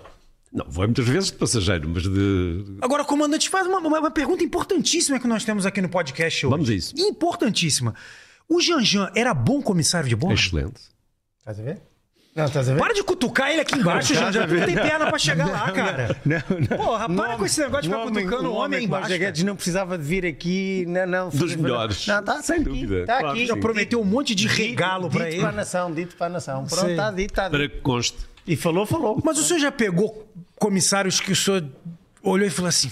Não, 0.53 0.65
vou 0.69 0.85
muitas 0.85 1.07
vezes 1.07 1.31
de 1.31 1.37
passageiro, 1.37 1.89
mas 1.89 2.03
de. 2.03 2.77
Agora, 2.81 3.03
comandante, 3.03 3.49
faz 3.49 3.65
uma, 3.65 3.79
uma- 3.79 3.99
uma 3.99 4.11
pergunta 4.11 4.43
importantíssima 4.43 5.19
que 5.19 5.27
nós 5.27 5.43
temos 5.43 5.65
aqui 5.65 5.81
no 5.81 5.89
podcast 5.89 6.45
hoje. 6.45 6.51
Vamos 6.51 6.69
a 6.69 6.73
isso. 6.73 6.93
Importantíssima. 6.97 7.95
O 8.47 8.61
Janjan 8.61 9.09
era 9.15 9.33
bom 9.33 9.61
comissário 9.61 10.07
de 10.07 10.15
bordo? 10.15 10.35
Excelente. 10.39 10.79
Estás 11.39 11.59
a 11.59 11.63
ver? 11.63 11.81
Não, 12.35 12.45
estás 12.45 12.67
a 12.69 12.73
ver? 12.73 12.79
Para 12.79 12.93
de 12.93 13.03
cutucar 13.03 13.51
ele 13.51 13.61
aqui 13.61 13.75
embaixo, 13.75 14.13
Janjan. 14.13 14.47
Tu 14.47 14.53
não 14.55 14.65
tem 14.65 14.75
perna 14.75 15.07
pra 15.07 15.17
chegar 15.19 15.45
lá, 15.47 15.71
cara. 15.71 16.15
Não, 16.25 16.37
não. 16.69 16.77
Porra, 16.77 17.09
para 17.09 17.37
com 17.37 17.45
esse 17.45 17.59
negócio 17.61 17.83
de 17.83 17.95
ficar 17.95 18.03
cutucando 18.11 18.49
o 18.51 18.53
homem 18.55 18.85
embaixo. 18.85 19.07
Zé 19.09 19.17
Guedes 19.17 19.43
não 19.43 19.55
precisava 19.55 19.97
de 19.97 20.03
vir 20.03 20.25
aqui. 20.25 20.83
Não, 20.87 21.05
não, 21.07 21.29
Dos 21.29 21.39
fazer- 21.39 21.57
melhores. 21.57 22.05
Não, 22.07 22.19
está 22.19 22.41
Sem 22.43 22.55
aqui, 22.57 22.63
dúvida. 22.65 23.01
Está 23.01 23.19
Claro 23.19 23.27
aqui. 23.29 23.39
que 23.41 23.45
Já 23.47 23.57
prometeu 23.57 24.01
um 24.01 24.05
monte 24.05 24.33
de 24.35 24.47
regalo 24.47 25.09
pra 25.09 25.25
dito 25.25 25.33
ele. 25.33 25.41
para 25.41 25.49
a 25.49 25.53
nação, 25.53 25.91
dito 25.91 26.15
para 26.15 26.25
a 26.27 26.29
nação. 26.29 26.65
Pronto, 26.65 26.89
está 26.89 27.11
dito, 27.11 27.31
está 27.31 27.43
dito. 27.49 27.51
Para 27.57 27.69
que 27.69 27.77
conste. 27.81 28.17
E 28.45 28.55
falou, 28.55 28.85
falou. 28.85 29.21
Mas 29.23 29.37
o 29.37 29.43
senhor 29.43 29.59
já 29.59 29.71
pegou 29.71 30.27
comissários 30.59 31.19
que 31.19 31.31
o 31.31 31.35
senhor 31.35 31.65
olhou 32.21 32.45
e 32.47 32.49
falou 32.49 32.69
assim: 32.69 32.89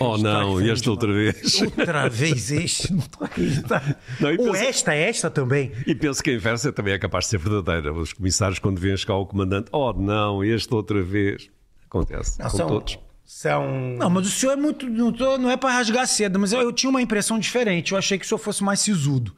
Oh 0.00 0.16
não, 0.16 0.62
e 0.62 0.70
esta 0.70 0.90
outra 0.90 1.12
vez. 1.12 1.60
outra 1.60 2.08
vez 2.08 2.50
este? 2.50 2.92
Não 2.92 3.00
tô 3.02 3.24
acreditando. 3.24 3.94
Não, 4.20 4.30
e 4.32 4.38
Ou 4.38 4.54
esta, 4.54 4.94
esta 4.94 5.30
também. 5.30 5.72
E 5.86 5.94
penso 5.94 6.22
que 6.22 6.30
a 6.30 6.34
inversa 6.34 6.72
também 6.72 6.94
é 6.94 6.98
capaz 6.98 7.24
de 7.24 7.30
ser 7.30 7.38
verdadeira. 7.38 7.92
Os 7.92 8.12
comissários, 8.12 8.58
quando 8.58 8.80
vêm 8.80 8.96
chegar 8.96 9.14
ao 9.14 9.26
comandante, 9.26 9.68
oh 9.72 9.92
não, 9.92 10.42
esta 10.42 10.74
outra 10.74 11.02
vez. 11.02 11.48
Acontece 11.86 12.38
com 12.42 12.48
são, 12.50 12.66
todos. 12.66 12.98
São. 13.24 13.96
Não, 13.98 14.08
mas 14.10 14.26
o 14.26 14.30
senhor 14.30 14.52
é 14.52 14.56
muito. 14.56 14.88
Não, 14.88 15.12
tô- 15.12 15.36
não 15.38 15.50
é 15.50 15.56
pra 15.56 15.70
rasgar 15.70 16.06
seda, 16.06 16.38
mas 16.38 16.52
eu, 16.52 16.60
eu 16.60 16.72
tinha 16.72 16.88
uma 16.90 17.02
impressão 17.02 17.38
diferente. 17.38 17.92
Eu 17.92 17.98
achei 17.98 18.18
que 18.18 18.24
o 18.24 18.28
senhor 18.28 18.38
fosse 18.38 18.64
mais 18.64 18.80
sisudo. 18.80 19.34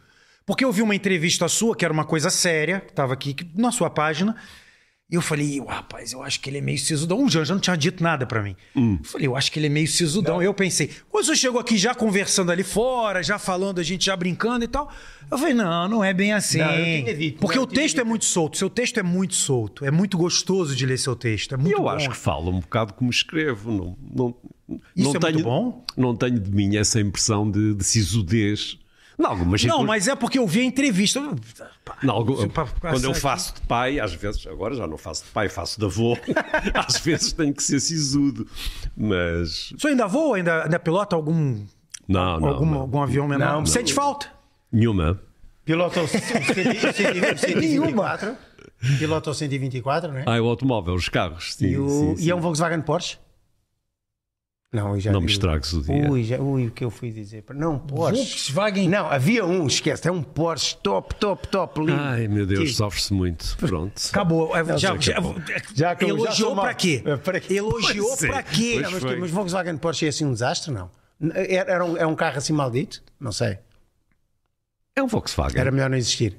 Porque 0.47 0.65
eu 0.65 0.71
vi 0.71 0.81
uma 0.81 0.95
entrevista 0.95 1.49
sua, 1.49 1.75
que 1.75 1.85
era 1.85 1.93
uma 1.93 2.05
coisa 2.05 2.31
séria, 2.31 2.81
que 2.81 2.91
estava 2.93 3.13
aqui 3.15 3.35
na 3.57 3.73
sua 3.73 3.91
página. 3.91 4.37
E 5.09 5.15
eu 5.15 5.23
falei, 5.23 5.47
"Ih, 5.59 5.61
rapaz, 5.65 6.13
eu 6.13 6.21
acho 6.21 6.41
que 6.41 6.51
ele 6.51 6.59
é 6.59 6.61
meio 6.61 6.79
sisudão. 6.79 7.23
O 7.25 7.29
Janja 7.31 7.55
não 7.55 7.61
tinha 7.61 7.77
dito 7.77 8.03
nada 8.03 8.27
pra 8.27 8.43
mim. 8.43 8.57
Hum. 8.75 8.99
Eu 9.01 9.05
falei, 9.05 9.27
eu 9.29 9.37
acho 9.37 9.53
que 9.53 9.59
ele 9.61 9.67
é 9.67 9.71
meio 9.71 9.87
sisudão. 9.87 10.43
Eu 10.43 10.53
pensei, 10.53 10.91
quando 11.09 11.25
senhor 11.27 11.37
chegou 11.37 11.61
aqui 11.61 11.79
já 11.79 11.95
conversando 11.95 12.51
ali 12.51 12.65
fora, 12.65 13.23
já 13.23 13.39
falando, 13.39 13.79
a 13.79 13.85
gente 13.85 14.07
já 14.07 14.17
brincando 14.17 14.65
e 14.65 14.69
tal. 14.69 14.91
Eu 15.31 15.39
falei, 15.39 15.55
não, 15.55 15.89
não 15.89 16.03
é 16.05 16.13
bem 16.13 16.33
assim. 16.33 16.59
Não, 16.59 17.15
dito, 17.17 17.39
Porque 17.39 17.57
não, 17.57 17.63
o 17.63 17.67
texto 17.69 17.97
é 17.99 18.01
dito. 18.01 18.09
muito 18.09 18.25
solto. 18.25 18.57
Seu 18.59 18.69
texto 18.69 18.99
é 18.99 19.03
muito 19.05 19.35
solto. 19.37 19.85
É 19.85 19.93
muito 19.93 20.19
gostoso 20.19 20.75
de 20.75 20.85
ler 20.85 20.99
seu 20.99 21.15
texto. 21.15 21.55
É 21.55 21.59
E 21.59 21.61
muito 21.61 21.77
eu 21.77 21.83
bom. 21.85 21.89
acho 21.91 22.11
que 22.11 22.17
falo 22.17 22.51
um 22.51 22.59
bocado 22.59 22.93
como 22.95 23.09
escrevo. 23.09 23.71
Não, 23.71 23.97
não, 24.13 24.35
Isso 24.97 25.05
não 25.05 25.11
é 25.11 25.13
muito 25.13 25.21
tenho, 25.21 25.43
bom? 25.45 25.85
Não 25.97 26.17
tenho 26.17 26.41
de 26.41 26.51
mim 26.51 26.77
essa 26.77 27.01
impressão 27.01 27.49
de, 27.49 27.75
de 27.77 27.85
sisudez. 27.85 28.77
Em 29.19 29.25
algumas 29.25 29.65
Não, 29.65 29.83
mas 29.83 30.09
é 30.09 30.15
porque 30.15 30.39
eu 30.39 30.47
vi 30.47 30.61
a 30.61 30.65
entrevista. 30.65 31.23
Pra- 31.85 31.97
quando 32.91 33.05
eu 33.05 33.15
faço 33.15 33.55
de 33.55 33.63
pai, 33.63 33.99
às 33.99 34.13
vezes, 34.13 34.47
agora 34.47 34.75
já 34.75 34.87
não 34.87 34.99
faço 34.99 35.25
de 35.25 35.31
pai, 35.31 35.49
faço 35.49 35.79
de 35.81 35.87
avô, 35.87 36.19
às 36.75 36.99
vezes 36.99 37.33
tenho 37.33 37.55
que 37.55 37.63
ser 37.63 37.81
sisudo. 37.81 38.47
Mas 38.97 39.71
O 39.73 39.81
senhor 39.81 39.93
ainda 39.93 40.07
voa? 40.07 40.37
Ainda, 40.37 40.65
ainda 40.65 40.79
pilota 40.79 41.17
algum, 41.17 41.65
não, 42.07 42.39
não, 42.41 42.49
algum, 42.49 42.67
não. 42.67 42.81
algum 42.81 43.03
avião 43.03 43.27
menor? 43.27 43.47
Não, 43.47 43.59
não. 43.61 43.67
Sente 43.67 43.95
falta? 43.95 44.27
nenhuma. 44.71 45.19
Pilota 45.65 46.03
o 46.03 46.07
124. 46.09 48.37
Pilota 48.99 49.31
o 49.31 49.35
124, 49.35 50.13
não 50.13 50.19
é? 50.19 50.25
Ah, 50.27 50.37
é 50.37 50.41
o 50.41 50.47
automóvel, 50.47 50.95
os 50.95 51.09
carros. 51.09 51.55
Sim, 51.55 51.67
E, 51.69 51.79
o- 51.79 51.89
sim, 51.89 52.13
e 52.13 52.17
sim. 52.25 52.31
é 52.31 52.35
um 52.35 52.41
Volkswagen 52.41 52.83
Porsche? 52.83 53.17
Não, 54.73 54.99
já 54.99 55.13
Não 55.13 55.21
me 55.21 55.31
estragues 55.31 55.73
o 55.73 55.81
dia. 55.81 56.11
Ui, 56.11 56.25
já, 56.25 56.39
ui, 56.39 56.67
o 56.67 56.71
que 56.71 56.85
eu 56.85 56.91
fui 56.91 57.11
dizer? 57.11 57.45
Não, 57.55 57.79
Porsche. 57.79 58.17
Volkswagen. 58.23 58.89
Não, 58.89 59.07
havia 59.11 59.45
um, 59.45 59.67
esquece, 59.67 60.09
é 60.09 60.13
um 60.13 60.23
Porsche 60.23 60.77
top, 60.83 61.15
top, 61.15 61.49
top, 61.49 61.81
lindo. 61.81 61.93
Ai, 61.99 62.27
meu 62.29 62.45
Deus, 62.45 62.77
sofre-se 62.77 63.15
muito. 63.15 63.57
Pronto. 63.59 63.95
Acabou. 64.11 64.51
Já, 64.55 64.77
já 64.77 64.77
já- 64.77 65.13
acabou. 65.13 65.37
Já 65.75 65.91
acabou, 65.93 66.19
já 66.19 66.25
elogiou 66.25 66.55
pra 66.55 66.65
mal. 66.65 66.75
quê? 66.75 67.03
É, 67.07 67.17
para 67.17 67.41
quê? 67.41 67.55
Elogiou 67.55 68.09
Pois 68.09 68.23
é, 68.25 68.29
pra 68.29 68.43
quê? 68.43 68.81
Não, 68.83 68.91
mas, 68.91 69.03
mas 69.19 69.31
Volkswagen 69.31 69.77
Porsche 69.79 70.07
é 70.07 70.09
assim 70.09 70.25
um 70.27 70.33
desastre? 70.33 70.73
Não. 70.73 70.91
Era, 71.33 71.73
era 71.73 71.85
um, 71.85 71.97
é 71.97 72.07
um 72.07 72.15
carro 72.15 72.37
assim 72.39 72.53
maldito? 72.53 73.03
Não 73.19 73.33
sei. 73.33 73.59
É 74.95 75.03
um 75.03 75.07
Volkswagen. 75.07 75.59
Era, 75.61 75.71
melhor 75.71 75.89
não 75.89 75.97
existir. 75.97 76.37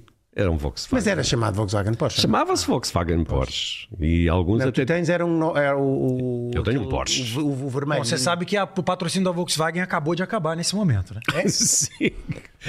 Um 0.51 0.57
Volkswagen. 0.57 0.95
Mas 0.95 1.07
era 1.07 1.23
chamado 1.23 1.55
Volkswagen 1.55 1.93
Porsche. 1.95 2.21
Chamava-se 2.21 2.67
Volkswagen 2.67 3.23
Porsche. 3.23 3.87
E 3.99 4.29
alguns 4.29 4.59
Não, 4.59 4.69
até. 4.69 4.83
tu 4.83 4.85
tens 4.87 5.09
era 5.09 5.25
um. 5.25 5.57
Era 5.57 5.75
o, 5.77 6.49
o- 6.49 6.51
Eu 6.53 6.61
tenho 6.63 6.81
um 6.83 6.89
Porsche. 6.89 7.37
O, 7.39 7.45
o- 7.45 7.65
o 7.65 7.69
vermelho. 7.69 8.01
Bom, 8.01 8.05
você 8.05 8.17
sabe 8.17 8.45
que 8.45 8.55
a- 8.55 8.63
o 8.65 8.83
patrocínio 8.83 9.25
da 9.25 9.31
Volkswagen 9.31 9.81
acabou 9.81 10.13
de 10.13 10.21
acabar 10.21 10.55
nesse 10.55 10.75
momento, 10.75 11.13
né? 11.15 11.21
Sim. 11.47 12.11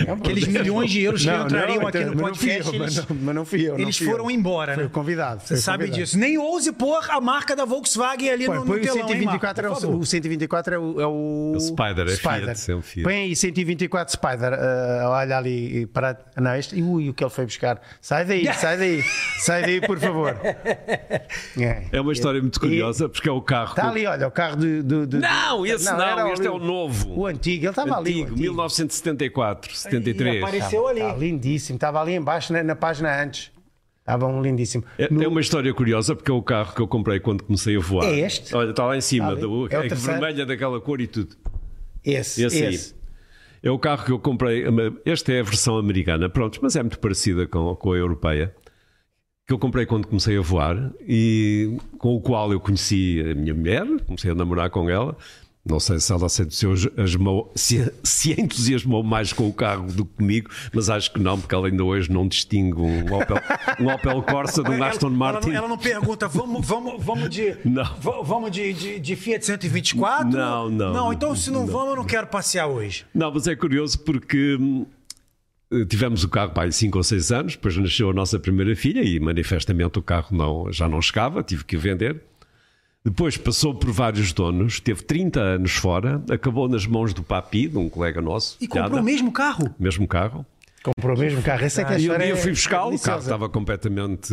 Aqueles 0.06 0.46
milhões 0.46 0.90
de 0.90 1.00
euros 1.00 1.22
que 1.24 1.30
Não, 1.30 1.44
entrariam 1.46 1.80
não, 1.80 1.88
aqui 1.88 1.98
no 2.04 2.06
mas 2.14 2.16
não 2.20 2.34
fui 2.34 2.48
podcast, 2.48 2.72
eu, 2.74 2.78
mas 2.80 2.96
eles, 2.96 3.08
não, 3.08 3.16
mas 3.22 3.34
não 3.34 3.44
fui 3.46 3.68
eu. 3.68 3.78
eles 3.78 3.96
fui 3.96 4.06
eu. 4.06 4.10
foram 4.12 4.30
embora, 4.30 4.74
Foi 4.74 4.82
né? 4.82 4.86
o 4.86 4.90
convidado. 4.90 5.40
Você 5.40 5.46
foi 5.48 5.56
o 5.56 5.60
sabe 5.60 5.84
convidado. 5.84 6.04
disso. 6.04 6.18
Nem 6.18 6.36
ouse 6.38 6.72
pôr 6.72 7.00
a 7.08 7.20
marca 7.22 7.56
da 7.56 7.64
Volkswagen 7.64 8.30
ali 8.30 8.44
Põe, 8.46 8.54
no, 8.56 8.60
no 8.64 8.66
põe 8.66 8.78
o 8.80 8.82
telão, 8.82 8.98
hein, 8.98 9.06
124 9.08 9.70
Marco? 9.70 9.84
é 9.84 9.88
o, 9.88 9.98
o 9.98 10.06
124 10.06 10.74
é 10.74 10.78
o, 10.78 11.00
é 11.00 11.06
o 11.06 11.52
O 11.56 11.60
Spider, 11.60 12.06
é 12.06 12.16
Fiat, 12.16 12.70
é 12.70 12.74
um 12.74 12.82
Fiat. 12.82 13.02
Põe 13.04 13.14
aí 13.14 13.34
124 13.34 14.12
Spider, 14.12 14.52
ah, 14.52 15.04
olha 15.10 15.38
ali 15.38 15.86
para 15.86 16.18
não, 16.36 16.54
este, 16.54 16.80
ui, 16.82 17.08
o 17.08 17.14
que 17.14 17.24
ele 17.24 17.30
foi 17.30 17.46
buscar. 17.46 17.80
Sai 18.00 18.24
daí, 18.26 18.44
sai 18.54 18.76
daí, 18.76 19.02
sai 19.38 19.62
daí, 19.62 19.80
por 19.80 19.98
favor. 19.98 20.36
É, 21.58 21.86
É 21.92 22.00
uma 22.00 22.12
história 22.12 22.40
muito 22.40 22.60
curiosa 22.60 23.08
porque 23.08 23.28
é 23.28 23.32
o 23.32 23.40
carro. 23.42 23.70
Está 23.70 23.82
que- 23.82 23.88
ali, 23.88 24.06
olha, 24.06 24.28
o 24.28 24.30
carro 24.30 24.56
de. 24.56 24.82
de- 24.82 25.06
de- 25.06 25.18
Não, 25.18 25.66
esse 25.66 25.84
não, 25.90 26.32
este 26.32 26.46
é 26.46 26.50
o 26.50 26.58
novo. 26.58 27.18
O 27.18 27.26
antigo, 27.26 27.64
ele 27.64 27.70
estava 27.70 27.96
ali. 27.96 28.20
o 28.20 28.24
antigo. 28.24 28.38
1974, 28.38 29.77
73. 29.78 30.42
apareceu 30.42 30.86
ali. 30.88 31.00
Está 31.00 31.14
lindíssimo, 31.16 31.76
estava 31.76 32.00
ali 32.00 32.14
embaixo 32.14 32.52
na, 32.52 32.62
na 32.62 32.76
página 32.76 33.22
antes. 33.22 33.50
Estava 34.00 34.26
um 34.26 34.40
lindíssimo. 34.40 34.84
É, 34.96 35.12
No- 35.12 35.22
é 35.22 35.28
uma 35.28 35.40
história 35.40 35.72
curiosa 35.74 36.16
porque 36.16 36.30
é 36.30 36.34
o 36.34 36.42
carro 36.42 36.74
que 36.74 36.80
eu 36.80 36.88
comprei 36.88 37.20
quando 37.20 37.42
comecei 37.44 37.76
a 37.76 37.80
voar. 37.80 38.06
É 38.06 38.20
este? 38.20 38.54
Olha, 38.56 38.70
está 38.70 38.86
lá 38.86 38.96
em 38.96 39.00
cima, 39.02 39.28
Ali. 39.32 39.40
do, 39.42 39.66
É 39.70 39.86
é 39.86 39.88
vermelha 39.88 40.46
daquela 40.46 40.80
cor 40.80 41.00
e 41.00 41.06
tudo. 41.06 41.36
Esse, 42.04 42.42
Esse 42.44 42.64
esse. 42.64 42.94
É 43.62 43.70
o 43.70 43.78
carro 43.78 44.04
que 44.06 44.12
eu 44.12 44.18
comprei. 44.18 44.64
Esta 45.04 45.32
é 45.32 45.40
a 45.40 45.42
versão 45.42 45.76
americana, 45.76 46.28
pronto, 46.30 46.58
mas 46.62 46.74
é 46.76 46.82
muito 46.82 46.98
parecida 47.00 47.46
com, 47.46 47.74
com 47.76 47.92
a 47.92 47.96
europeia. 47.96 48.54
Que 49.46 49.52
eu 49.52 49.58
comprei 49.58 49.84
quando 49.84 50.06
comecei 50.06 50.36
a 50.38 50.40
voar 50.40 50.90
e 51.06 51.76
com 51.98 52.14
o 52.14 52.20
qual 52.20 52.52
eu 52.52 52.60
conheci 52.60 53.20
a 53.30 53.34
minha 53.34 53.54
mulher, 53.54 53.84
comecei 54.06 54.30
a 54.30 54.34
namorar 54.34 54.70
com 54.70 54.88
ela. 54.88 55.16
Não 55.68 55.78
sei 55.78 55.98
se 56.00 56.10
ela 56.12 56.28
se 56.28 56.42
entusiasmou, 56.42 57.52
se, 57.54 57.92
se 58.02 58.32
entusiasmou 58.40 59.02
mais 59.02 59.32
com 59.32 59.46
o 59.48 59.52
carro 59.52 59.92
do 59.92 60.04
que 60.04 60.14
comigo, 60.16 60.50
mas 60.72 60.88
acho 60.88 61.12
que 61.12 61.20
não, 61.20 61.38
porque 61.38 61.54
ela 61.54 61.68
ainda 61.68 61.84
hoje 61.84 62.10
não 62.10 62.26
distingue 62.26 62.80
um 62.80 63.00
Opel, 63.14 63.36
um 63.80 63.88
Opel 63.92 64.22
Corsa 64.22 64.62
de 64.62 64.70
um 64.70 64.74
Ela- 64.74 64.88
Aston 64.88 65.08
ela, 65.08 65.16
Martin. 65.16 65.48
não- 65.50 65.56
ela 65.56 65.68
não 65.68 65.78
pergunta, 65.78 66.26
vamos, 66.28 66.66
vamos, 66.66 67.04
vamos 67.04 67.28
de. 67.28 67.56
Não. 67.64 67.84
va- 68.00 68.22
Vamos 68.22 68.50
de, 68.50 68.72
de, 68.72 68.98
de 69.00 69.16
Fiat 69.16 69.44
124? 69.44 70.30
Não, 70.30 70.70
não, 70.70 70.92
Não, 70.92 71.12
então 71.12 71.34
se 71.36 71.50
não, 71.50 71.60
não. 71.60 71.66
vamos, 71.72 71.90
eu 71.90 71.96
não 71.96 72.04
quero 72.04 72.26
passear 72.26 72.66
hoje. 72.66 73.04
Não, 73.14 73.30
mas 73.32 73.46
é 73.46 73.54
curioso 73.54 73.98
porque 74.00 74.56
hum, 74.60 74.86
tivemos 75.88 76.24
o 76.24 76.28
carro 76.28 76.52
há 76.56 76.70
5 76.70 76.96
ou 76.96 77.04
6 77.04 77.30
anos, 77.32 77.52
depois 77.56 77.76
nasceu 77.76 78.10
a 78.10 78.12
nossa 78.12 78.38
primeira 78.38 78.74
filha 78.74 79.02
e 79.02 79.20
manifestamente 79.20 79.98
o 79.98 80.02
carro 80.02 80.34
não, 80.36 80.72
já 80.72 80.88
não 80.88 81.00
chegava, 81.02 81.42
tive 81.42 81.64
que 81.64 81.76
o 81.76 81.80
vender. 81.80 82.22
Depois 83.04 83.36
passou 83.36 83.74
por 83.74 83.90
vários 83.90 84.32
donos, 84.32 84.80
teve 84.80 85.02
30 85.02 85.40
anos 85.40 85.72
fora, 85.72 86.22
acabou 86.30 86.68
nas 86.68 86.84
mãos 86.86 87.14
do 87.14 87.22
Papi, 87.22 87.68
de 87.68 87.78
um 87.78 87.88
colega 87.88 88.20
nosso. 88.20 88.56
E 88.60 88.66
comprou 88.66 88.88
piada, 88.90 89.00
o 89.02 89.04
mesmo 89.04 89.32
carro. 89.32 89.74
mesmo 89.78 90.06
carro. 90.06 90.44
Comprou 90.82 91.16
o 91.16 91.18
mesmo 91.18 91.42
carro. 91.42 91.64
Esse 91.64 91.80
é 91.80 91.84
que 91.84 91.92
a 91.92 91.98
E 91.98 92.10
um 92.10 92.18
dia 92.18 92.32
é 92.32 92.36
fui 92.36 92.50
buscá-lo, 92.50 92.94
o 92.94 92.98
carro 92.98 93.20
estava 93.20 93.48
completamente 93.48 94.32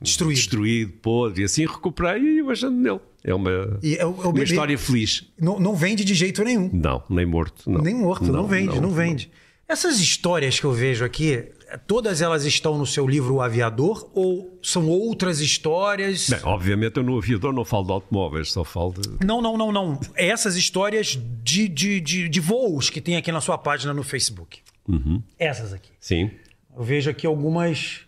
Destruído. 0.00 0.36
destruído 0.36 0.92
podre, 1.02 1.42
e 1.42 1.44
assim 1.44 1.66
recuperei 1.66 2.20
e 2.38 2.42
hoje 2.42 2.66
ando 2.66 2.76
nele. 2.76 3.00
É 3.22 3.34
uma, 3.34 3.78
E 3.82 3.96
é 3.96 4.04
o- 4.04 4.08
é 4.08 4.12
o 4.12 4.12
uma 4.24 4.32
bebê. 4.32 4.44
história 4.44 4.78
feliz. 4.78 5.24
Não, 5.40 5.58
não 5.58 5.74
vende 5.74 6.04
de 6.04 6.14
jeito 6.14 6.42
nenhum. 6.44 6.68
Não, 6.72 7.02
nem 7.08 7.24
morto. 7.26 7.68
Não. 7.70 7.80
Nem 7.80 7.94
morto, 7.94 8.30
não, 8.30 8.46
vende, 8.46 8.80
não, 8.80 8.90
vende. 8.90 9.30
Essas 9.74 9.98
histórias 9.98 10.60
que 10.60 10.64
eu 10.66 10.70
vejo 10.70 11.04
aqui, 11.04 11.50
todas 11.84 12.22
elas 12.22 12.44
estão 12.44 12.78
no 12.78 12.86
seu 12.86 13.08
livro 13.08 13.34
O 13.34 13.40
Aviador 13.40 14.08
ou 14.14 14.56
são 14.62 14.88
outras 14.88 15.40
histórias? 15.40 16.30
Bem, 16.30 16.38
obviamente 16.44 16.96
eu 16.96 17.02
no 17.02 17.18
aviador 17.18 17.52
não 17.52 17.64
falo 17.64 17.84
de 17.86 17.90
automóveis, 17.90 18.52
só 18.52 18.62
falo 18.62 18.94
de. 18.96 19.26
Não, 19.26 19.42
não, 19.42 19.58
não, 19.58 19.72
não. 19.72 20.00
Essas 20.14 20.54
histórias 20.54 21.18
de, 21.42 21.66
de, 21.66 22.00
de, 22.00 22.28
de 22.28 22.40
voos 22.40 22.88
que 22.88 23.00
tem 23.00 23.16
aqui 23.16 23.32
na 23.32 23.40
sua 23.40 23.58
página 23.58 23.92
no 23.92 24.04
Facebook. 24.04 24.60
Uhum. 24.88 25.20
Essas 25.36 25.72
aqui. 25.72 25.90
Sim. 25.98 26.30
Eu 26.76 26.84
vejo 26.84 27.10
aqui 27.10 27.26
algumas. 27.26 28.02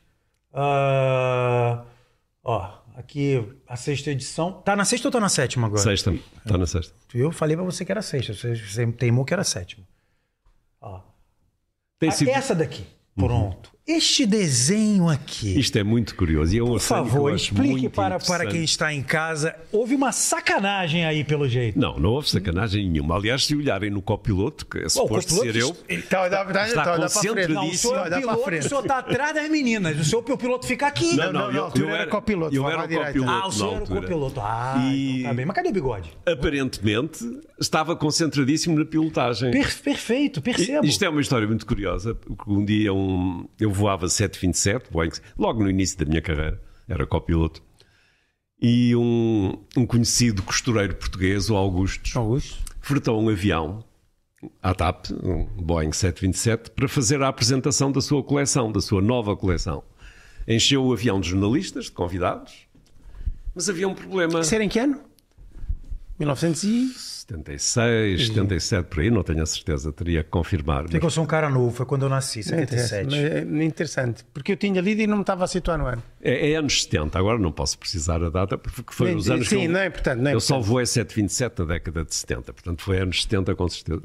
ah, 0.55 1.83
ó, 2.44 2.79
aqui 2.94 3.44
a 3.66 3.74
sexta 3.74 4.12
edição. 4.12 4.52
Tá 4.64 4.76
na 4.76 4.85
sexta 4.85 5.09
ou 5.09 5.12
tá 5.12 5.18
na 5.18 5.29
sétima 5.29 5.66
agora? 5.66 5.83
Sexta, 5.83 6.14
está 6.14 6.57
na 6.57 6.66
sexta. 6.66 6.94
Eu 7.12 7.33
falei 7.33 7.57
pra 7.57 7.64
você 7.64 7.85
que 7.85 7.90
era 7.90 8.02
sexta. 8.02 8.35
Você, 8.35 8.55
você 8.55 8.87
teimou 8.92 9.24
que 9.24 9.35
era 9.35 9.42
sétima. 9.42 9.85
Ó. 10.81 11.15
Sido- 12.12 12.30
Essa 12.30 12.54
daqui. 12.54 12.87
Pronto. 13.14 13.75
Este 13.88 14.27
desenho 14.27 15.09
aqui. 15.09 15.57
Isto 15.61 15.79
é 15.79 15.85
muito 15.85 16.16
curioso. 16.16 16.53
E 16.53 16.59
é 16.59 16.62
um 16.64 16.70
Por 16.70 16.81
favor, 16.81 17.31
eu 17.31 17.37
explique 17.37 17.88
para, 17.88 18.18
para 18.18 18.44
quem 18.46 18.64
está 18.64 18.92
em 18.92 19.01
casa. 19.01 19.55
Houve 19.70 19.94
uma 19.94 20.11
sacanagem 20.11 21.05
aí, 21.07 21.22
pelo 21.22 21.49
jeito. 21.49 21.79
Não, 21.79 21.96
não 21.96 22.11
houve 22.11 22.29
sacanagem 22.29 22.90
nenhuma. 22.90 23.14
Aliás, 23.14 23.44
se 23.46 23.55
olharem 23.55 23.88
no 23.88 24.03
copiloto, 24.03 24.66
que 24.66 24.79
é 24.79 24.88
suposto 24.88 25.33
ser 25.35 25.55
eu, 25.55 25.68
está- 25.68 25.85
Então, 25.88 26.27
Está 26.27 26.42
então, 26.68 26.83
para 26.83 27.05
a 27.05 27.09
frente. 27.09 27.12
concentradíssimo. 27.12 27.55
Não, 27.55 27.68
o 27.68 27.75
senhor 27.77 28.07
é 28.12 28.18
piloto, 28.18 28.51
o 28.59 28.62
senhor 28.68 28.81
está 28.83 28.99
atrás 28.99 29.35
das 29.37 29.49
meninas. 29.51 30.01
O 30.01 30.05
senhor 30.05 30.25
o 30.33 30.37
piloto 30.37 30.66
fica 30.66 30.88
aqui. 30.88 31.14
Não, 31.16 31.33
não, 31.33 31.53
na 31.53 31.61
altura 31.61 31.85
eu 31.87 31.94
era 31.94 32.07
copiloto, 32.09 32.57
Eu 32.57 32.68
era 32.68 32.79
o 32.85 32.88
copiloto. 32.88 33.31
Ah, 33.31 33.46
o 33.46 33.53
senhor 33.53 33.75
era 33.75 33.85
o 33.85 33.87
copiloto. 33.87 34.40
Ah, 34.40 34.83
E- 34.92 35.18
então 35.20 35.31
tá 35.31 35.35
bem. 35.37 35.46
Mas 35.46 35.55
cadê 35.55 35.68
o 35.68 35.72
bigode? 35.72 36.11
Aparentemente, 36.27 37.25
estava 37.61 37.94
concentradíssimo 37.94 38.77
na 38.77 38.85
pilotagem. 38.85 39.53
Per- 39.53 39.79
perfeito, 39.81 40.42
percebo. 40.42 40.85
Isto 40.85 41.05
é 41.05 41.09
uma 41.09 41.20
história 41.20 41.46
muito 41.46 41.64
curiosa, 41.64 42.18
um 42.49 42.64
dia 42.64 42.92
um, 42.92 43.46
eu 43.61 43.75
voava 43.76 44.08
727, 44.08 44.90
Boeing, 44.90 45.10
logo 45.38 45.62
no 45.62 45.70
início 45.70 45.98
da 45.98 46.04
minha 46.04 46.22
carreira, 46.22 46.60
era 46.88 47.06
copiloto, 47.06 47.62
e 48.60 48.96
um, 48.96 49.52
um 49.76 49.86
conhecido 49.86 50.42
costureiro 50.42 50.94
português, 50.94 51.50
o 51.50 51.56
Augusto, 51.56 52.18
Augusto. 52.18 52.56
fretou 52.80 53.20
um 53.20 53.28
avião 53.28 53.84
à 54.62 54.74
TAP, 54.74 55.10
um 55.22 55.44
Boeing 55.62 55.92
727, 55.92 56.70
para 56.70 56.88
fazer 56.88 57.22
a 57.22 57.28
apresentação 57.28 57.92
da 57.92 58.00
sua 58.00 58.22
coleção, 58.22 58.72
da 58.72 58.80
sua 58.80 59.02
nova 59.02 59.36
coleção. 59.36 59.82
Encheu 60.48 60.84
o 60.84 60.92
avião 60.92 61.20
de 61.20 61.28
jornalistas, 61.30 61.86
de 61.86 61.92
convidados, 61.92 62.66
mas 63.54 63.68
havia 63.68 63.88
um 63.88 63.94
problema. 63.94 64.40
Isso 64.40 64.54
era 64.54 64.64
em 64.64 64.68
que 64.68 64.78
ano? 64.78 65.00
1900 66.18 66.64
e... 66.64 67.15
76, 67.28 68.28
77, 68.28 68.86
por 68.88 69.00
aí, 69.00 69.10
não 69.10 69.24
tenho 69.24 69.42
a 69.42 69.46
certeza, 69.46 69.92
teria 69.92 70.22
que 70.22 70.30
confirmar. 70.30 70.88
Sei 70.88 71.00
que 71.00 71.06
eu 71.06 71.10
sou 71.10 71.24
um 71.24 71.26
cara 71.26 71.50
novo, 71.50 71.74
foi 71.74 71.84
quando 71.84 72.02
eu 72.04 72.08
nasci, 72.08 72.38
Não 72.50 72.60
interessa, 72.60 72.88
77. 72.88 73.44
mas 73.50 73.60
é 73.60 73.64
interessante. 73.64 74.24
Porque 74.32 74.52
eu 74.52 74.56
tinha 74.56 74.80
lido 74.80 75.00
e 75.00 75.06
não 75.08 75.16
me 75.16 75.22
estava 75.22 75.42
a 75.42 75.46
situar 75.48 75.76
no 75.76 75.86
ano. 75.86 76.00
É, 76.22 76.52
é 76.52 76.54
anos 76.54 76.84
70, 76.84 77.18
agora 77.18 77.36
não 77.36 77.50
posso 77.50 77.76
precisar 77.78 78.22
a 78.22 78.30
data, 78.30 78.56
porque 78.56 78.92
foi 78.92 79.08
Nem- 79.08 79.16
os 79.16 79.28
anos 79.28 79.48
sim, 79.48 79.58
que 79.58 79.64
eu, 79.64 79.70
não 79.70 79.80
é 79.80 79.86
importante, 79.86 80.20
não 80.22 80.30
é 80.30 80.34
eu 80.34 80.40
só 80.40 80.54
importante. 80.54 80.70
voei 80.72 80.86
727 80.86 81.58
na 81.58 81.64
década 81.64 82.04
de 82.04 82.14
70, 82.14 82.52
portanto 82.52 82.82
foi 82.82 82.98
anos 83.00 83.22
70 83.22 83.54
com 83.56 83.68
certeza. 83.68 84.02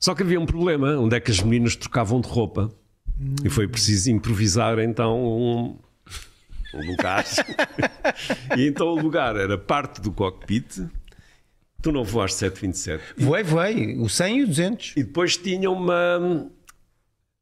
Só 0.00 0.14
que 0.16 0.22
havia 0.24 0.40
um 0.40 0.46
problema, 0.46 0.96
onde 0.96 1.14
é 1.16 1.20
que 1.20 1.30
as 1.30 1.40
meninas 1.40 1.76
trocavam 1.76 2.20
de 2.20 2.28
roupa 2.28 2.70
e 3.44 3.48
foi 3.48 3.68
preciso 3.68 4.10
improvisar 4.10 4.80
então 4.80 5.16
um, 5.16 5.76
um 6.74 6.86
lugar. 6.90 7.24
e 8.58 8.66
então 8.66 8.88
o 8.88 9.00
lugar 9.00 9.36
era 9.36 9.56
parte 9.56 10.00
do 10.00 10.10
cockpit, 10.10 10.80
tu 11.82 11.92
não 11.92 12.04
voaste 12.04 12.38
727, 12.38 13.14
Voei, 13.24 13.42
voei. 13.42 13.96
O 13.98 14.08
100 14.08 14.38
e 14.38 14.42
o 14.42 14.46
200. 14.46 14.92
e 14.96 15.02
depois 15.04 15.36
tinha 15.36 15.70
uma. 15.70 16.50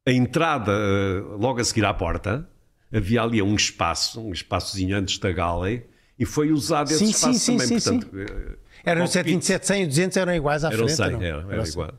A 0.07 0.12
entrada, 0.12 0.70
eh, 0.72 1.20
logo 1.38 1.61
a 1.61 1.64
seguir 1.64 1.85
à 1.85 1.92
porta, 1.92 2.49
havia 2.92 3.22
ali 3.22 3.42
um 3.42 3.55
espaço, 3.57 4.20
um 4.20 4.33
espaçozinho 4.33 4.96
antes 4.96 5.18
da 5.18 5.33
galley, 5.33 5.85
e 6.18 6.25
foi 6.25 6.53
usado 6.53 6.90
esse 6.90 6.99
Sim, 6.99 7.11
espaço 7.11 7.38
sim, 7.38 7.59
sim, 7.59 7.59
também. 7.59 7.81
sim, 7.81 8.01
Portanto, 8.01 8.16
eh, 8.20 8.57
Era 8.85 9.01
no 9.01 9.07
cockpit 9.07 9.42
727, 9.42 9.66
100 9.66 9.83
e 9.83 9.87
200 9.87 10.16
eram 10.18 10.35
iguais 10.35 10.64
à 10.64 10.68
Eram 10.68 10.79
frente. 10.87 10.96
100, 10.96 11.11
não? 11.11 11.22
era, 11.22 11.38
era 11.42 11.53
Era 11.55 11.68
igual. 11.68 11.92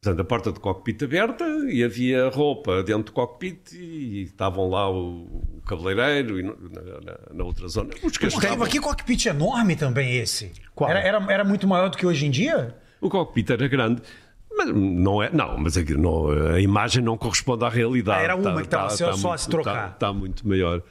Portanto, 0.00 0.20
a 0.20 0.24
porta 0.24 0.52
de 0.52 0.60
cockpit 0.60 1.02
aberta 1.04 1.44
e 1.70 1.84
havia 1.84 2.28
roupa 2.28 2.82
dentro 2.82 3.04
do 3.04 3.12
cockpit 3.12 3.72
e 3.74 4.22
estavam 4.22 4.68
lá 4.68 4.90
o, 4.90 5.24
o 5.51 5.51
cabeleireiro 5.66 6.38
e 6.40 6.42
na, 6.42 6.52
na- 6.52 7.18
na 7.34 7.44
outra 7.44 7.66
zona. 7.68 7.90
Os 8.02 8.16
que 8.16 8.26
Aqui, 8.26 8.34
estavam- 8.36 8.64
aqui 8.64 8.78
cockpit 8.80 9.26
enorme 9.26 9.76
também 9.76 10.16
esse. 10.16 10.52
Qual? 10.74 10.90
Era, 10.90 11.00
era, 11.00 11.32
era 11.32 11.44
muito 11.44 11.66
maior 11.68 11.88
do 11.88 11.96
que 11.96 12.06
hoje 12.06 12.26
em 12.26 12.30
dia? 12.30 12.74
O 13.00 13.08
cockpit 13.08 13.50
era 13.50 13.66
grande. 13.68 14.02
Mas 14.54 14.68
não 14.68 15.22
é, 15.22 15.30
não, 15.32 15.56
mas 15.56 15.76
aqui 15.78 15.94
não, 15.94 16.28
a 16.54 16.60
imagem 16.60 17.02
não 17.02 17.16
corresponde 17.16 17.64
à 17.64 17.68
realidade. 17.70 18.20
Ah, 18.20 18.22
era 18.22 18.36
uma 18.36 18.54
que 18.60 18.66
estava 18.66 18.90
só- 18.90 19.12
só 19.14 19.32
a 19.32 19.38
se 19.38 19.48
trocar. 19.48 19.70
Está, 19.84 19.88
está 19.94 20.12
muito 20.12 20.46
maior. 20.46 20.82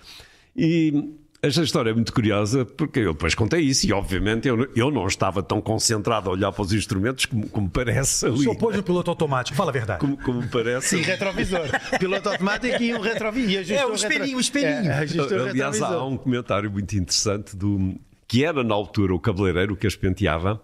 E 0.55 1.13
esta 1.43 1.63
história 1.63 1.89
é 1.89 1.93
muito 1.93 2.13
curiosa 2.13 2.63
porque 2.65 2.99
eu 2.99 3.13
depois 3.13 3.34
contei 3.34 3.62
isso 3.62 3.88
e 3.88 3.91
obviamente 3.91 4.47
eu, 4.47 4.69
eu 4.75 4.91
não 4.91 5.08
estava 5.08 5.41
tão 5.41 5.60
concentrado 5.60 6.30
a 6.30 6.34
olhar 6.34 6.51
para 6.51 6.62
os 6.62 6.71
instrumentos 6.71 7.25
como, 7.25 7.49
como 7.49 7.69
parece 7.69 8.25
O 8.25 8.30
ali. 8.30 8.39
senhor 8.39 8.56
pôs 8.56 8.75
no 8.75 8.84
piloto 8.84 9.10
automático, 9.10 9.58
fala 9.58 9.71
a 9.71 9.73
verdade. 9.73 9.99
Como, 9.99 10.17
como 10.17 10.47
parece. 10.47 10.97
Sim, 10.97 11.01
retrovisor. 11.01 11.67
Piloto 11.99 12.30
automático 12.30 12.84
e 12.84 12.93
um 12.93 13.01
retrovisor. 13.01 13.63
E 13.67 13.73
É, 13.73 13.86
o 13.86 13.93
espelhinho, 13.93 14.38
o 14.38 14.39
espelhinho. 14.39 14.91
É, 14.91 15.04
o 15.04 15.49
Aliás, 15.49 15.82
há 15.82 16.06
um 16.06 16.15
comentário 16.15 16.69
muito 16.69 16.95
interessante 16.95 17.56
do 17.56 17.95
que 18.27 18.45
era 18.45 18.63
na 18.63 18.75
altura 18.75 19.15
o 19.15 19.19
cabeleireiro 19.19 19.75
que 19.75 19.88
as 19.88 19.95
penteava, 19.95 20.62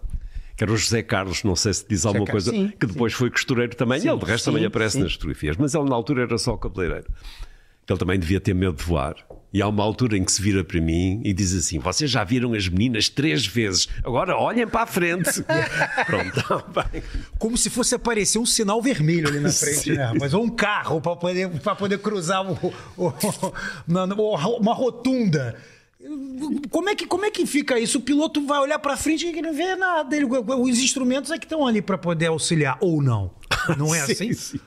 que 0.56 0.62
era 0.62 0.72
o 0.72 0.76
José 0.76 1.02
Carlos, 1.02 1.42
não 1.42 1.56
sei 1.56 1.74
se 1.74 1.86
diz 1.88 2.06
alguma 2.06 2.24
Carlos, 2.24 2.44
coisa, 2.44 2.56
sim, 2.56 2.72
que 2.78 2.86
depois 2.86 3.12
foi 3.12 3.30
costureiro 3.30 3.74
também. 3.74 3.98
ele, 3.98 4.16
de 4.16 4.24
resto, 4.24 4.44
sim, 4.44 4.52
também 4.52 4.64
aparece 4.64 4.96
sim. 4.96 5.02
nas 5.02 5.14
fotografias, 5.14 5.56
mas 5.56 5.74
ele 5.74 5.88
na 5.88 5.94
altura 5.96 6.22
era 6.22 6.38
só 6.38 6.56
cabeleireiro. 6.56 7.06
Que 7.84 7.92
ele 7.92 7.98
também 7.98 8.18
devia 8.18 8.40
ter 8.40 8.54
medo 8.54 8.76
de 8.76 8.84
voar. 8.84 9.16
E 9.52 9.62
há 9.62 9.68
uma 9.68 9.82
altura 9.82 10.18
em 10.18 10.24
que 10.24 10.30
se 10.30 10.42
vira 10.42 10.62
para 10.62 10.78
mim 10.78 11.22
e 11.24 11.32
diz 11.32 11.54
assim: 11.54 11.78
Vocês 11.78 12.10
já 12.10 12.22
viram 12.22 12.52
as 12.52 12.68
meninas 12.68 13.08
três 13.08 13.46
vezes, 13.46 13.88
agora 14.04 14.36
olhem 14.36 14.66
para 14.68 14.82
a 14.82 14.86
frente. 14.86 15.42
Pronto, 16.06 16.64
tá 16.74 16.82
bem. 16.90 17.02
Como 17.38 17.56
se 17.56 17.70
fosse 17.70 17.94
aparecer 17.94 18.38
um 18.38 18.44
sinal 18.44 18.82
vermelho 18.82 19.26
ali 19.28 19.40
na 19.40 19.48
frente, 19.52 19.92
né? 19.92 20.12
Mas 20.20 20.34
ou 20.34 20.44
um 20.44 20.50
carro 20.50 21.00
para 21.00 21.16
poder, 21.16 21.48
pra 21.60 21.74
poder 21.74 21.98
cruzar 21.98 22.44
o, 22.50 22.74
o- 22.96 23.12
uma 24.60 24.74
rotunda. 24.74 25.56
Como 26.70 26.88
é, 26.88 26.94
que, 26.94 27.06
como 27.06 27.24
é 27.24 27.30
que 27.30 27.44
fica 27.44 27.78
isso? 27.78 27.98
O 27.98 28.00
piloto 28.02 28.46
vai 28.46 28.58
olhar 28.60 28.78
para 28.78 28.96
frente 28.96 29.26
e 29.26 29.42
não 29.42 29.52
vê 29.52 29.74
nada. 29.76 30.14
Ele- 30.16 30.26
os 30.26 30.78
instrumentos 30.78 31.30
é 31.30 31.38
que 31.38 31.44
estão 31.44 31.66
ali 31.66 31.82
para 31.82 31.98
poder 31.98 32.26
auxiliar, 32.26 32.76
ou 32.80 33.02
não. 33.02 33.30
Não 33.76 33.94
é 33.94 34.00
Sim, 34.06 34.12
assim? 34.12 34.32
sim. 34.32 34.60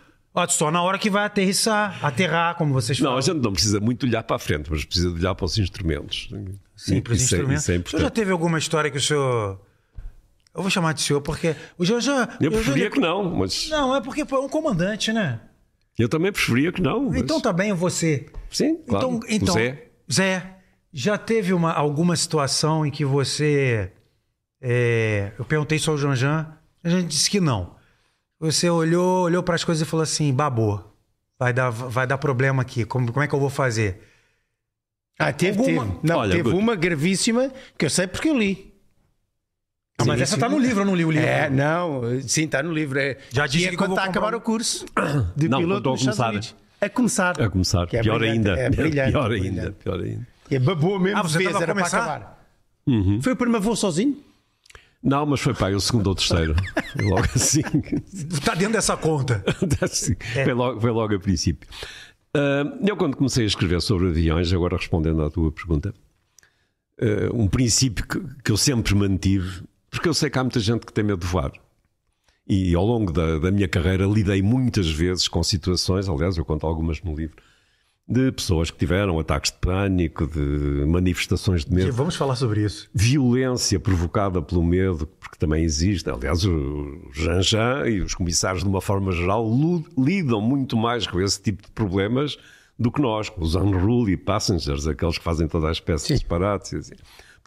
Só 0.50 0.72
na 0.72 0.82
hora 0.82 0.98
que 0.98 1.10
vai 1.10 1.26
aterrissar, 1.26 2.00
aterrar, 2.06 2.56
como 2.56 2.74
vocês 2.74 2.98
Não, 3.00 3.06
falam. 3.08 3.17
a 3.20 3.22
gente 3.22 3.41
não 3.44 3.52
precisa 3.54 3.80
muito 3.82 4.06
olhar 4.06 4.24
para 4.24 4.38
a 4.38 4.39
frente, 4.39 4.72
mas 4.72 4.86
precisa 4.86 5.10
olhar 5.10 5.36
para 5.36 5.46
os 5.46 5.58
instrumentos. 5.58 6.30
Sim, 6.76 7.02
para 7.02 7.13
os 7.13 7.22
Isso 7.22 7.36
é- 7.36 7.38
instrumentos. 7.39 7.63
Isso 7.63 7.72
é 7.72 7.78
o 7.78 7.89
senhor 7.89 8.02
já 8.04 8.10
teve 8.10 8.32
alguma 8.32 8.58
história 8.58 8.89
que 8.89 8.98
o 8.98 9.02
senhor. 9.02 9.60
Eu 10.54 10.62
vou 10.62 10.70
chamar 10.72 10.94
de 10.94 11.02
senhor, 11.02 11.22
porque 11.22 11.56
o 11.78 11.86
senhor 11.86 12.00
já. 12.02 12.38
Eu 12.39 12.52
preferia 12.52 12.89
que 12.89 13.00
não, 13.00 13.24
mas 13.36 13.70
Não, 13.70 13.96
é 13.96 14.02
porque 14.02 14.22
é 14.22 14.36
um 14.38 14.50
comandante, 14.50 15.12
né? 15.13 15.39
eu 16.00 16.08
também 16.10 16.32
preferia 16.32 16.72
que 16.72 16.82
não. 16.82 17.10
mas- 17.10 17.22
Então 17.22 17.39
tá 17.39 17.52
bem 17.54 17.74
você. 17.74 18.26
Sim, 18.50 18.78
claro. 18.88 19.08
Então, 19.08 19.20
então 19.30 19.54
Zé, 19.54 19.88
Zé, 20.12 20.56
já 20.94 21.17
teve 21.17 21.54
uma, 21.54 21.72
alguma 21.74 22.15
situação 22.15 22.86
em 22.86 22.89
que 22.91 23.04
você. 23.06 23.91
é, 24.62 25.32
eu 25.38 25.44
perguntei 25.46 25.78
só 25.78 25.91
ao 25.91 25.98
Janjan, 25.98 26.48
a 26.84 26.89
gente 26.89 27.08
disse 27.08 27.30
que 27.30 27.39
não. 27.39 27.76
Você 28.41 28.69
olhou, 28.69 29.23
olhou 29.25 29.43
para 29.43 29.56
as 29.56 29.63
coisas 29.63 29.88
e 29.88 29.89
falou 29.89 30.04
assim: 30.04 30.34
babou. 30.34 30.84
Vai 31.39 31.54
dar, 31.54 31.69
vai 31.69 32.06
dar 32.06 32.17
problema 32.17 32.62
aqui. 32.62 32.84
Como, 32.86 33.12
como 33.12 33.23
é 33.23 33.27
que 33.27 33.34
eu 33.34 33.39
vou 33.39 33.49
fazer? 33.49 34.01
Ah, 35.19 35.32
teve, 35.32 35.60
Alguma- 35.60 35.86
teve. 35.86 35.99
Não, 36.04 36.17
Olha, 36.17 36.32
teve 36.32 36.43
Guto. 36.43 36.58
uma 36.58 36.75
gravíssima 36.75 37.51
que 37.77 37.86
eu 37.86 37.89
sei 37.89 38.08
porque 38.08 38.30
eu 38.30 38.38
li. 38.38 38.73
Ah, 39.99 40.06
mas 40.06 40.17
Sim, 40.17 40.23
essa 40.23 40.34
sim. 40.36 40.39
tá 40.39 40.49
no 40.49 40.58
livro, 40.58 40.82
eu 40.82 40.86
não 40.86 40.95
li 40.95 41.06
o 41.06 41.12
livro. 41.12 41.27
É, 41.27 41.47
não, 41.49 42.01
sim, 42.21 42.45
está 42.45 42.63
no 42.63 42.71
livro. 42.73 42.99
É, 42.99 43.17
Já 43.30 43.45
disse 43.45 43.65
é 43.65 43.69
que 43.69 43.75
eu 43.75 43.77
quando 43.77 43.89
vou 43.89 43.97
está 43.99 44.08
a 44.08 44.10
acabar 44.10 44.34
um- 44.34 44.38
o 44.38 44.41
curso 44.41 44.86
de 45.38 45.47
Não, 45.47 45.60
piloto 45.60 45.89
a 45.91 45.93
Estados 45.93 46.04
começar. 46.17 46.30
Unidos. 46.30 46.56
A 46.82 46.89
começar. 46.89 47.41
a 47.41 47.49
começar. 47.49 47.88
Que 47.88 47.97
é 47.97 48.01
pior 48.01 48.23
ainda. 48.23 48.58
é 48.58 48.69
brilhante, 48.71 49.12
pior 49.13 49.30
brilhante. 49.30 49.60
ainda. 49.60 49.71
Pior 49.73 49.99
ainda. 49.99 50.27
E 50.49 50.58
babou 50.60 50.99
mesmo 50.99 51.19
Ah, 51.19 51.21
você 51.23 51.38
vez, 51.38 51.49
era 51.56 51.65
para 51.65 51.73
começar? 51.75 51.99
acabar. 52.04 52.45
Foi 53.21 53.34
o 53.34 53.36
primeiro 53.36 53.63
voo 53.63 53.75
sozinho? 53.75 54.17
Não, 55.04 55.26
mas 55.26 55.40
foi 55.40 55.54
pá, 55.54 55.70
o 55.70 55.80
segundo 55.82 56.08
ou 56.08 56.16
terceiro. 56.16 56.56
Foi 56.94 57.06
logo 57.06 57.26
assim. 57.36 57.62
Tá 58.46 58.54
dentro 58.54 58.74
dessa 58.74 58.96
conta. 58.96 59.44
Assim, 59.82 60.16
É. 60.36 60.44
foi, 60.44 60.54
logo, 60.54 60.80
foi 60.80 60.92
logo 60.92 61.16
a 61.16 61.20
princípio. 61.20 61.68
Ah, 62.34 62.64
eu, 62.86 62.96
quando 62.96 63.18
comecei 63.18 63.44
a 63.44 63.48
escrever 63.48 63.82
sobre 63.82 64.10
aviões, 64.10 64.54
agora 64.54 64.78
respondendo 64.78 65.24
à 65.24 65.30
tua 65.30 65.52
pergunta, 65.52 65.94
ah, 67.02 67.06
um 67.34 67.48
princípio 67.48 68.06
que, 68.08 68.20
que 68.44 68.52
eu 68.52 68.58
sempre 68.58 68.94
mantive, 68.96 69.64
porque 69.90 70.08
eu 70.08 70.14
sei 70.14 70.30
que 70.30 70.38
há 70.38 70.44
muita 70.44 70.60
gente 70.60 70.86
que 70.86 70.94
tem 70.94 71.04
medo 71.04 71.20
de 71.20 71.28
voar. 71.28 71.52
E 72.48 72.74
ao 72.76 72.86
longo 72.86 73.12
da, 73.12 73.38
da 73.40 73.52
minha 73.52 73.68
carreira 73.68 74.06
lidei 74.06 74.42
muitas 74.42 74.90
vezes 74.90 75.28
com 75.28 75.42
situações, 75.44 76.10
aliás, 76.10 76.38
eu 76.38 76.46
conto 76.46 76.66
algumas 76.66 77.02
no 77.02 77.16
livro, 77.16 77.38
de 78.08 78.32
pessoas 78.32 78.70
que 78.70 78.78
tiveram 78.78 79.18
ataques 79.20 79.52
de 79.52 79.58
pânico, 79.60 80.28
de 80.28 80.86
manifestações 80.86 81.64
de 81.64 81.74
medo 81.74 81.94
Vamos 81.94 82.16
falar 82.16 82.36
sobre 82.36 82.64
isso. 82.66 82.90
violência 82.94 83.80
provocada 83.80 84.42
pelo 84.42 84.64
medo, 84.64 85.08
porque 85.20 85.38
também 85.38 85.64
existe. 85.64 86.10
Aliás, 86.10 86.44
o 86.44 87.10
Janjan 87.14 87.88
e 87.88 88.02
os 88.02 88.14
comissários, 88.14 88.64
de 88.64 88.70
uma 88.70 88.82
forma 88.82 89.12
geral, 89.12 89.50
lidam 89.98 90.42
muito 90.42 90.76
mais 90.76 91.08
com 91.08 91.22
esse 91.22 91.42
tipo 91.42 91.64
de 91.64 91.72
problemas 91.72 92.38
do 92.78 92.92
que 92.92 93.02
nós, 93.02 93.32
os 93.38 93.56
unruly 93.56 94.18
passengers, 94.18 94.88
aqueles 94.88 95.18
que 95.18 95.24
fazem 95.24 95.48
toda 95.48 95.70
a 95.70 95.72
espécie 95.72 96.08
de 96.08 96.14
disparates. 96.16 96.74
assim. 96.74 96.96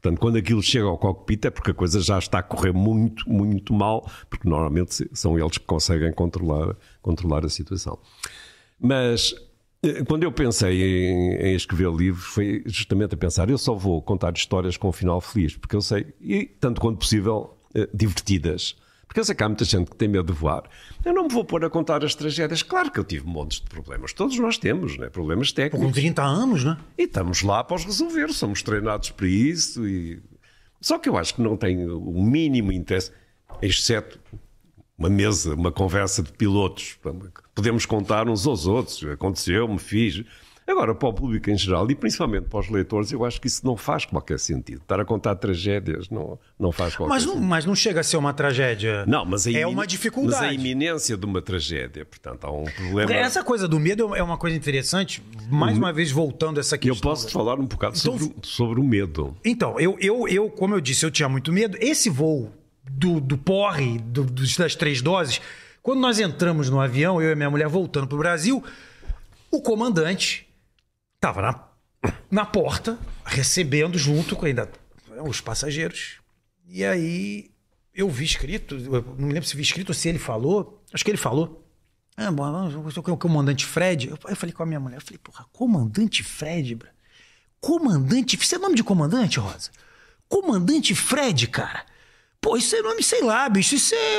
Portanto, 0.05 0.21
quando 0.21 0.37
aquilo 0.37 0.63
chega 0.63 0.87
ao 0.87 0.99
cockpit 0.99 1.47
é 1.47 1.51
porque 1.51 1.73
a 1.73 1.75
coisa 1.75 1.99
já 2.01 2.19
está 2.19 2.39
a 2.39 2.43
correr 2.43 2.73
muito, 2.73 3.29
muito 3.29 3.73
mal, 3.73 4.09
porque 4.31 4.49
normalmente 4.49 5.09
são 5.13 5.39
eles 5.39 5.59
que 5.59 5.65
conseguem 5.65 6.13
controlar, 6.13 6.77
controlar 7.03 7.45
a 7.45 7.49
situação. 7.49 7.99
Mas 8.79 9.35
Quando 10.07 10.23
eu 10.23 10.33
pensei 10.33 10.83
em, 10.83 11.35
em 11.35 11.55
escrever 11.55 11.91
livros, 11.91 12.25
foi 12.25 12.63
justamente 12.67 13.15
a 13.15 13.17
pensar: 13.17 13.51
eu 13.51 13.59
só 13.59 13.75
vou 13.75 14.01
contar 14.01 14.33
histórias 14.35 14.77
com 14.77 14.89
um 14.89 14.93
final 14.93 15.21
feliz, 15.21 15.57
porque 15.57 15.77
eu 15.77 15.83
sei, 15.83 16.07
e 16.21 16.47
tanto 16.47 16.81
quanto 16.81 16.99
possível, 16.99 17.57
eh, 17.75 17.89
divertidas. 17.93 18.77
Porque 19.07 19.21
eu 19.21 19.25
sei 19.25 19.35
que 19.35 19.45
há 19.45 19.49
muita 19.49 19.65
gente 19.65 19.91
que 19.91 19.97
tem 19.97 20.09
medo 20.09 20.33
de 20.33 20.39
voar. 20.39 20.65
Eu 21.05 21.13
não 21.13 21.25
me 21.25 21.29
vou 21.29 21.45
pôr 21.45 21.65
a 21.65 21.71
contar 21.71 22.05
as 22.05 22.17
tragédias. 22.17 22.65
Claro 22.65 22.91
que 22.91 22.99
eu 22.99 23.05
tive 23.05 23.25
montes 23.25 23.61
de 23.61 23.69
problemas. 23.69 24.13
Todos 24.13 24.37
nós 24.39 24.59
temos, 24.59 24.99
né? 24.99 25.09
problemas 25.09 25.51
Com 25.51 25.57
técnicos. 25.57 25.93
30 25.93 26.23
anos, 26.23 26.65
né? 26.65 26.77
E 26.99 27.05
estamos 27.05 27.43
lá 27.43 27.63
para 27.63 27.77
os 27.77 27.85
resolver, 27.85 28.33
somos 28.33 28.63
treinados 28.63 29.11
para 29.11 29.29
isso. 29.29 29.87
E... 29.87 30.21
Só 30.81 30.99
que 30.99 31.09
eu 31.09 31.17
acho 31.17 31.37
que 31.37 31.43
não 31.43 31.57
tem 31.57 31.89
o 31.89 32.25
mínimo 32.25 32.73
interesse, 32.73 33.13
exceto 33.63 34.19
uma 34.99 35.09
mesa, 35.09 35.55
uma 35.55 35.73
conversa 35.73 36.23
de 36.23 36.33
pilotos. 36.33 36.97
Podemos 37.55 37.85
contar 37.87 38.29
uns 38.29 38.47
aos 38.47 38.67
outros, 38.67 39.03
aconteceu, 39.05 39.67
me 39.69 39.79
fiz. 39.79 40.23
Agora, 40.67 40.95
para 40.95 41.09
o 41.11 41.13
público 41.13 41.51
em 41.51 41.59
geral 41.59 41.91
e 41.91 41.95
principalmente 41.95 42.45
para 42.49 42.59
os 42.59 42.71
leitores, 42.71 43.13
eu 43.13 43.23
acho 43.23 43.39
que 43.39 43.47
isso 43.47 43.67
não 43.67 43.77
faz 43.77 44.07
qualquer 44.07 44.39
sentido. 44.39 44.81
Estar 44.81 44.99
a 44.99 45.05
contar 45.05 45.35
tragédias 45.37 46.09
não, 46.09 46.39
não 46.59 46.73
faz 46.73 46.97
qualquer 46.97 47.13
Mas 47.13 47.27
não, 47.27 47.35
sentido. 47.35 47.47
mas 47.49 47.67
não 47.67 47.75
chega 47.75 48.01
a 48.01 48.03
ser 48.03 48.17
uma 48.17 48.33
tragédia. 48.33 49.05
Não, 49.05 49.27
mas 49.27 49.47
a 49.47 49.51
é 49.51 49.53
imine- 49.53 49.67
uma 49.67 49.87
dificuldade. 49.87 50.41
Mas 50.43 50.51
a 50.51 50.55
iminência 50.55 51.19
de 51.19 51.27
uma 51.27 51.43
tragédia, 51.43 52.07
portanto, 52.07 52.45
há 52.47 52.51
um 52.51 52.65
problema. 52.65 53.13
Essa 53.13 53.45
coisa 53.45 53.69
do 53.69 53.79
medo 53.79 54.15
é 54.17 54.23
uma 54.23 54.39
coisa 54.39 54.57
interessante. 54.57 55.23
Mais 55.51 55.77
uma 55.77 55.93
vez, 55.93 56.11
voltando 56.11 56.57
a 56.57 56.61
essa 56.61 56.77
Eu 56.77 56.81
questão. 56.81 57.11
posso 57.11 57.27
te 57.27 57.33
falar 57.35 57.61
um 57.61 57.67
bocado 57.67 57.99
Então- 57.99 58.19
sobre, 58.19 58.35
sobre 58.43 58.81
o 58.81 58.85
medo. 58.85 59.37
Então, 59.45 59.79
eu, 59.79 59.99
eu, 60.01 60.27
eu, 60.29 60.49
como 60.49 60.75
eu 60.75 60.81
disse, 60.81 61.05
eu 61.05 61.11
tinha 61.11 61.29
muito 61.29 61.53
medo. 61.53 61.77
Esse 61.79 62.09
voo 62.09 62.51
do, 62.91 63.21
do 63.21 63.37
porre, 63.39 63.99
do- 63.99 64.25
das 64.25 64.75
três 64.75 65.01
doses, 65.03 65.41
quando 65.83 66.01
nós 66.01 66.19
entramos 66.19 66.71
no 66.71 66.81
avião, 66.81 67.21
eu 67.21 67.31
e 67.33 67.35
minha 67.35 67.51
mulher 67.51 67.69
voltando 67.69 68.07
para 68.07 68.15
o 68.15 68.19
Brasil, 68.19 68.65
o 69.51 69.61
comandante 69.61 70.49
estava 71.17 71.43
na, 71.43 72.13
na 72.31 72.45
porta, 72.47 72.99
recebendo 73.25 73.99
junto 73.99 74.35
com 74.37 74.47
ainda 74.47 74.71
os 75.29 75.41
passageiros. 75.41 76.19
E 76.67 76.85
aí 76.85 77.51
eu 77.95 78.09
vi 78.09 78.25
escrito, 78.25 78.77
eu 78.77 79.03
não 79.19 79.27
me 79.29 79.33
lembro 79.35 79.49
se 79.49 79.57
vi 79.57 79.63
escrito 79.63 79.91
ou 79.91 79.95
se 79.95 80.09
ele 80.09 80.19
falou, 80.19 80.83
acho 80.93 81.05
que 81.05 81.11
ele 81.11 81.19
falou. 81.19 81.61
Ah, 82.17 82.31
bom, 82.31 82.45
o 83.11 83.17
comandante 83.17 83.67
Fred. 83.67 84.09
Eu 84.09 84.37
falei 84.37 84.53
com 84.53 84.63
a 84.63 84.67
minha 84.67 84.81
mulher, 84.81 84.97
eu 84.97 85.01
falei, 85.03 85.19
porra, 85.19 85.45
comandante 85.53 86.23
Fred, 86.23 86.75
bra. 86.77 86.91
Comandante, 87.61 88.37
isso 88.41 88.55
é 88.55 88.59
nome 88.59 88.75
de 88.77 88.85
comandante, 88.85 89.39
Rosa? 89.41 89.71
Comandante 90.29 90.95
Fred, 90.95 91.47
cara. 91.49 91.85
Pô, 92.45 92.59
isso 92.59 92.77
é 92.77 92.83
nome, 92.83 93.03
sei 93.03 93.23
lá, 93.23 93.49
bicho. 93.49 93.75
Isso 93.75 93.95
é, 93.95 94.19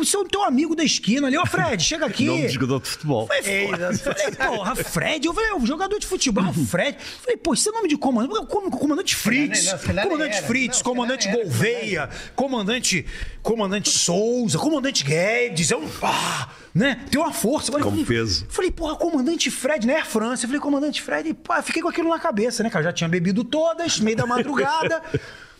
isso 0.00 0.16
é 0.16 0.20
o 0.20 0.24
teu 0.24 0.42
amigo 0.42 0.74
da 0.74 0.82
esquina 0.82 1.28
ali. 1.28 1.38
Ô, 1.38 1.46
Fred, 1.46 1.80
chega 1.80 2.04
aqui. 2.06 2.24
Nome 2.24 2.48
de 2.48 2.54
jogador 2.54 2.80
de 2.80 2.88
futebol. 2.88 3.28
Falei, 3.28 3.68
falei, 3.96 4.32
porra, 4.32 4.74
Fred, 4.74 5.26
eu 5.28 5.32
falei, 5.32 5.50
é 5.50 5.54
um 5.54 5.64
jogador 5.64 5.96
de 6.00 6.04
futebol, 6.04 6.52
Fred. 6.52 6.98
Falei, 7.20 7.36
pô, 7.36 7.54
isso 7.54 7.68
é 7.68 7.72
nome 7.72 7.86
de 7.86 7.96
comandante. 7.96 8.44
Comandante 8.48 9.14
Fritz, 9.14 9.66
Não, 9.66 9.72
não, 9.72 9.78
se 9.78 9.86
calhar 9.86 10.08
comandante 10.08 10.36
era. 10.38 10.46
Fritz, 10.48 10.66
Não, 10.66 10.74
se 10.74 10.82
comandante 10.82 11.28
Gouveia, 11.28 12.10
comandante, 12.34 13.06
comandante 13.44 13.90
Souza, 13.90 14.58
comandante 14.58 15.04
Guedes. 15.04 15.70
É 15.70 15.76
um. 15.76 15.88
Ah, 16.02 16.48
né? 16.74 16.98
Tem 17.12 17.20
uma 17.20 17.32
força. 17.32 17.70
Agora, 17.70 17.84
Com 17.84 17.90
falei, 17.90 18.04
peso. 18.04 18.44
Falei, 18.48 18.72
porra, 18.72 18.96
comandante 18.96 19.52
Fred, 19.52 19.86
né? 19.86 20.00
Eu 20.00 20.04
falei, 20.04 20.58
comandante 20.58 21.00
Fred, 21.00 21.32
pá, 21.32 21.62
fiquei 21.62 21.80
com 21.80 21.88
aquilo 21.88 22.08
na 22.08 22.18
cabeça, 22.18 22.64
né? 22.64 22.70
Que 22.70 22.76
eu 22.76 22.82
já 22.82 22.92
tinha 22.92 23.08
bebido 23.08 23.44
todas, 23.44 24.00
meio 24.00 24.16
da 24.16 24.26
madrugada. 24.26 25.00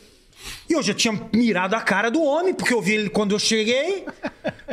E 0.68 0.72
eu 0.72 0.82
já 0.82 0.94
tinha 0.94 1.12
mirado 1.34 1.74
a 1.74 1.80
cara 1.80 2.10
do 2.10 2.22
homem, 2.22 2.54
porque 2.54 2.72
eu 2.72 2.80
vi 2.80 2.94
ele 2.94 3.10
quando 3.10 3.32
eu 3.32 3.38
cheguei. 3.38 4.06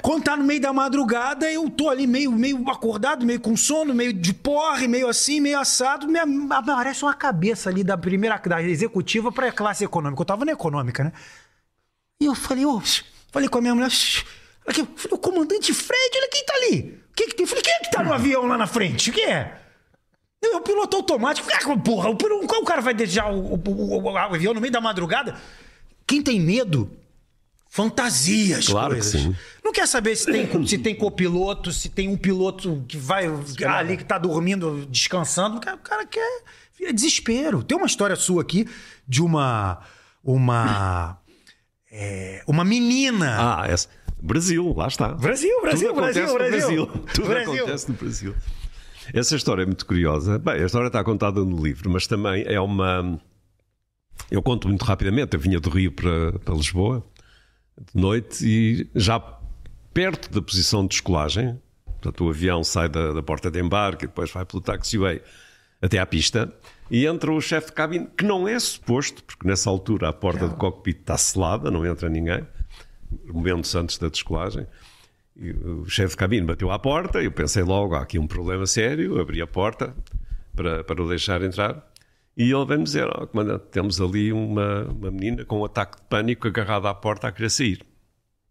Quando 0.02 0.24
tá 0.24 0.36
no 0.38 0.44
meio 0.44 0.62
da 0.62 0.72
madrugada, 0.72 1.52
eu 1.52 1.70
tô 1.70 1.90
ali 1.90 2.08
meio, 2.08 2.32
meio 2.32 2.68
acordado, 2.70 3.26
meio 3.26 3.40
com 3.40 3.56
sono, 3.58 3.94
meio 3.94 4.14
de 4.14 4.34
porre, 4.34 4.88
meio 4.88 5.08
assim, 5.08 5.40
meio 5.40 5.60
assado. 5.60 6.08
Me 6.08 6.20
aparece 6.52 7.04
uma 7.04 7.14
cabeça 7.14 7.70
ali 7.70 7.84
da 7.84 7.98
primeira, 7.98 8.38
da 8.38 8.62
executiva 8.62 9.32
pra 9.32 9.52
classe 9.52 9.84
econômica. 9.84 10.22
Eu 10.22 10.26
tava 10.26 10.46
na 10.46 10.52
econômica, 10.54 11.04
né? 11.04 11.14
E 12.22 12.26
eu 12.26 12.36
falei, 12.36 12.66
ô, 12.66 12.82
falei 13.32 13.48
com 13.48 13.58
a 13.58 13.62
minha 13.62 13.76
mulher, 13.76 13.90
"Shh, 13.90 14.24
olha 14.68 14.72
aqui, 14.72 14.88
falei, 14.96 15.16
o 15.16 15.18
comandante 15.18 15.74
Fred, 15.74 16.12
olha 16.16 16.30
quem 16.32 16.46
tá 16.46 16.54
ali. 16.56 17.00
Que 17.16 17.28
que 17.28 17.36
tem? 17.36 17.46
Falei, 17.46 17.64
quem 17.64 17.74
é 17.74 17.80
que 17.80 17.92
tá 17.92 18.04
no 18.04 18.14
avião 18.14 18.46
lá 18.46 18.58
na 18.58 18.68
frente? 18.68 19.10
O 19.10 19.14
que 19.14 19.22
é? 19.22 19.69
Eu, 20.42 20.58
o 20.58 20.62
piloto 20.62 20.96
automático. 20.98 21.48
Ah, 21.52 21.78
porra, 21.78 22.10
o, 22.10 22.16
qual 22.48 22.64
cara 22.64 22.82
vai 22.82 22.94
deixar 22.94 23.30
o, 23.32 23.56
o- 23.56 23.62
o- 23.66 24.02
o 24.04 24.18
avião 24.18 24.54
no 24.54 24.62
meio 24.62 24.72
da 24.72 24.80
madrugada? 24.80 25.36
Quem 26.08 26.22
tem 26.22 26.40
medo, 26.40 26.90
fantasia 27.70 28.58
as 28.58 28.68
Claro 28.68 28.96
que 28.96 29.02
coisas. 29.02 29.22
sim. 29.22 29.36
Não 29.64 29.72
quer 29.74 29.88
saber 29.88 30.16
se 30.16 30.26
tem, 30.26 30.66
se 30.68 30.78
tem 30.78 30.96
copiloto, 30.96 31.72
se 31.72 31.90
tem 31.90 32.08
um 32.08 32.18
piloto 32.18 32.84
que 32.88 32.98
vai 32.98 33.28
ali 33.80 33.98
que 33.98 34.06
tá 34.06 34.18
dormindo, 34.18 34.86
descansando. 34.90 35.58
O 35.58 35.60
cara, 35.60 35.76
o 35.76 35.80
quer. 36.08 36.44
É 36.82 36.94
desespero. 36.94 37.62
Tem 37.62 37.78
uma 37.78 37.88
história 37.88 38.16
sua 38.16 38.42
aqui 38.42 38.66
de 39.08 39.22
uma. 39.22 39.80
Uma. 40.24 41.18
é, 41.92 42.42
uma 42.48 42.64
menina. 42.64 43.36
Ah, 43.38 43.68
essa. 43.68 43.90
Brasil, 44.22 44.74
lá 44.76 44.88
está. 44.88 45.10
Brasil, 45.10 45.62
Brasil, 45.62 45.90
Tudo 45.90 46.00
acontece 46.00 46.20
Brasil, 46.34 46.80
no 46.80 46.88
Brasil. 46.88 47.06
Tudo 47.14 47.28
Brasil. 47.28 47.54
acontece 47.64 47.90
no 47.90 47.96
Brasil. 47.98 48.36
Essa 49.14 49.36
história 49.36 49.64
é 49.64 49.66
muito 49.66 49.86
curiosa. 49.86 50.38
Bem, 50.40 50.56
a 50.56 50.66
história 50.66 50.88
está 50.88 51.04
contada 51.04 51.44
no 51.44 51.64
livro, 51.64 51.90
mas 51.90 52.08
também 52.08 52.44
é 52.46 52.60
uma. 52.60 53.20
Eu 54.30 54.42
conto 54.42 54.68
muito 54.68 54.84
rapidamente. 54.84 55.36
Eu 55.36 55.40
vinha 55.40 55.60
do 55.60 55.70
Rio 55.70 55.92
para, 55.92 56.40
para 56.40 56.54
Lisboa 56.54 57.06
de 57.94 58.02
noite 58.02 58.46
e 58.46 58.90
já 58.94 59.20
perto 59.94 60.32
da 60.32 60.42
posição 60.42 60.84
de 60.84 60.90
descolagem, 60.90 61.60
portanto, 61.86 62.26
o 62.26 62.30
avião 62.30 62.64
sai 62.64 62.90
da, 62.90 63.14
da 63.14 63.24
porta 63.24 63.50
de 63.50 63.60
embarque 63.60 64.06
e 64.06 64.08
depois 64.08 64.32
vai 64.32 64.46
pelo 64.46 64.62
taxiway 64.62 65.22
até 65.82 65.98
à 65.98 66.06
pista 66.06 66.54
e 66.92 67.06
entra 67.06 67.32
o 67.32 67.40
chefe 67.40 67.68
de 67.68 67.74
cabine, 67.74 68.08
que 68.18 68.26
não 68.26 68.48
é 68.48 68.60
suposto, 68.60 69.24
porque 69.24 69.48
nessa 69.48 69.70
altura 69.70 70.10
a 70.10 70.14
porta 70.14 70.48
do 70.48 70.56
cockpit 70.56 71.00
está 71.00 71.18
selada, 71.18 71.70
não 71.70 71.86
entra 71.86 72.10
ninguém, 72.10 72.46
momentos 73.28 73.74
antes 73.76 73.98
da 73.98 74.10
descolagem. 74.10 74.66
E 75.40 75.52
o 75.52 75.86
chefe 75.88 76.12
de 76.12 76.18
cabine 76.18 76.46
bateu 76.46 76.70
à 76.70 76.78
porta, 76.78 77.24
eu 77.24 77.32
pensei 77.32 77.64
logo, 77.64 77.96
há 77.96 78.02
aqui 78.02 78.20
um 78.20 78.28
problema 78.28 78.68
sério, 78.68 79.22
abri 79.22 79.42
a 79.42 79.48
porta 79.48 79.96
para, 80.54 80.84
para 80.84 81.02
o 81.02 81.08
deixar 81.08 81.42
entrar. 81.42 81.90
E 82.36 82.52
ele 82.52 82.66
veio-me 82.66 82.84
dizer, 82.84 83.08
oh, 83.08 83.26
comandante, 83.26 83.66
temos 83.72 84.02
ali 84.02 84.34
uma, 84.34 84.84
uma 84.84 85.12
menina 85.12 85.46
com 85.46 85.62
um 85.62 85.66
ataque 85.66 85.98
de 85.98 86.04
pânico 86.04 86.48
agarrada 86.48 86.90
à 86.90 86.94
porta 86.94 87.28
a 87.28 87.32
querer 87.32 87.50
sair. 87.50 87.86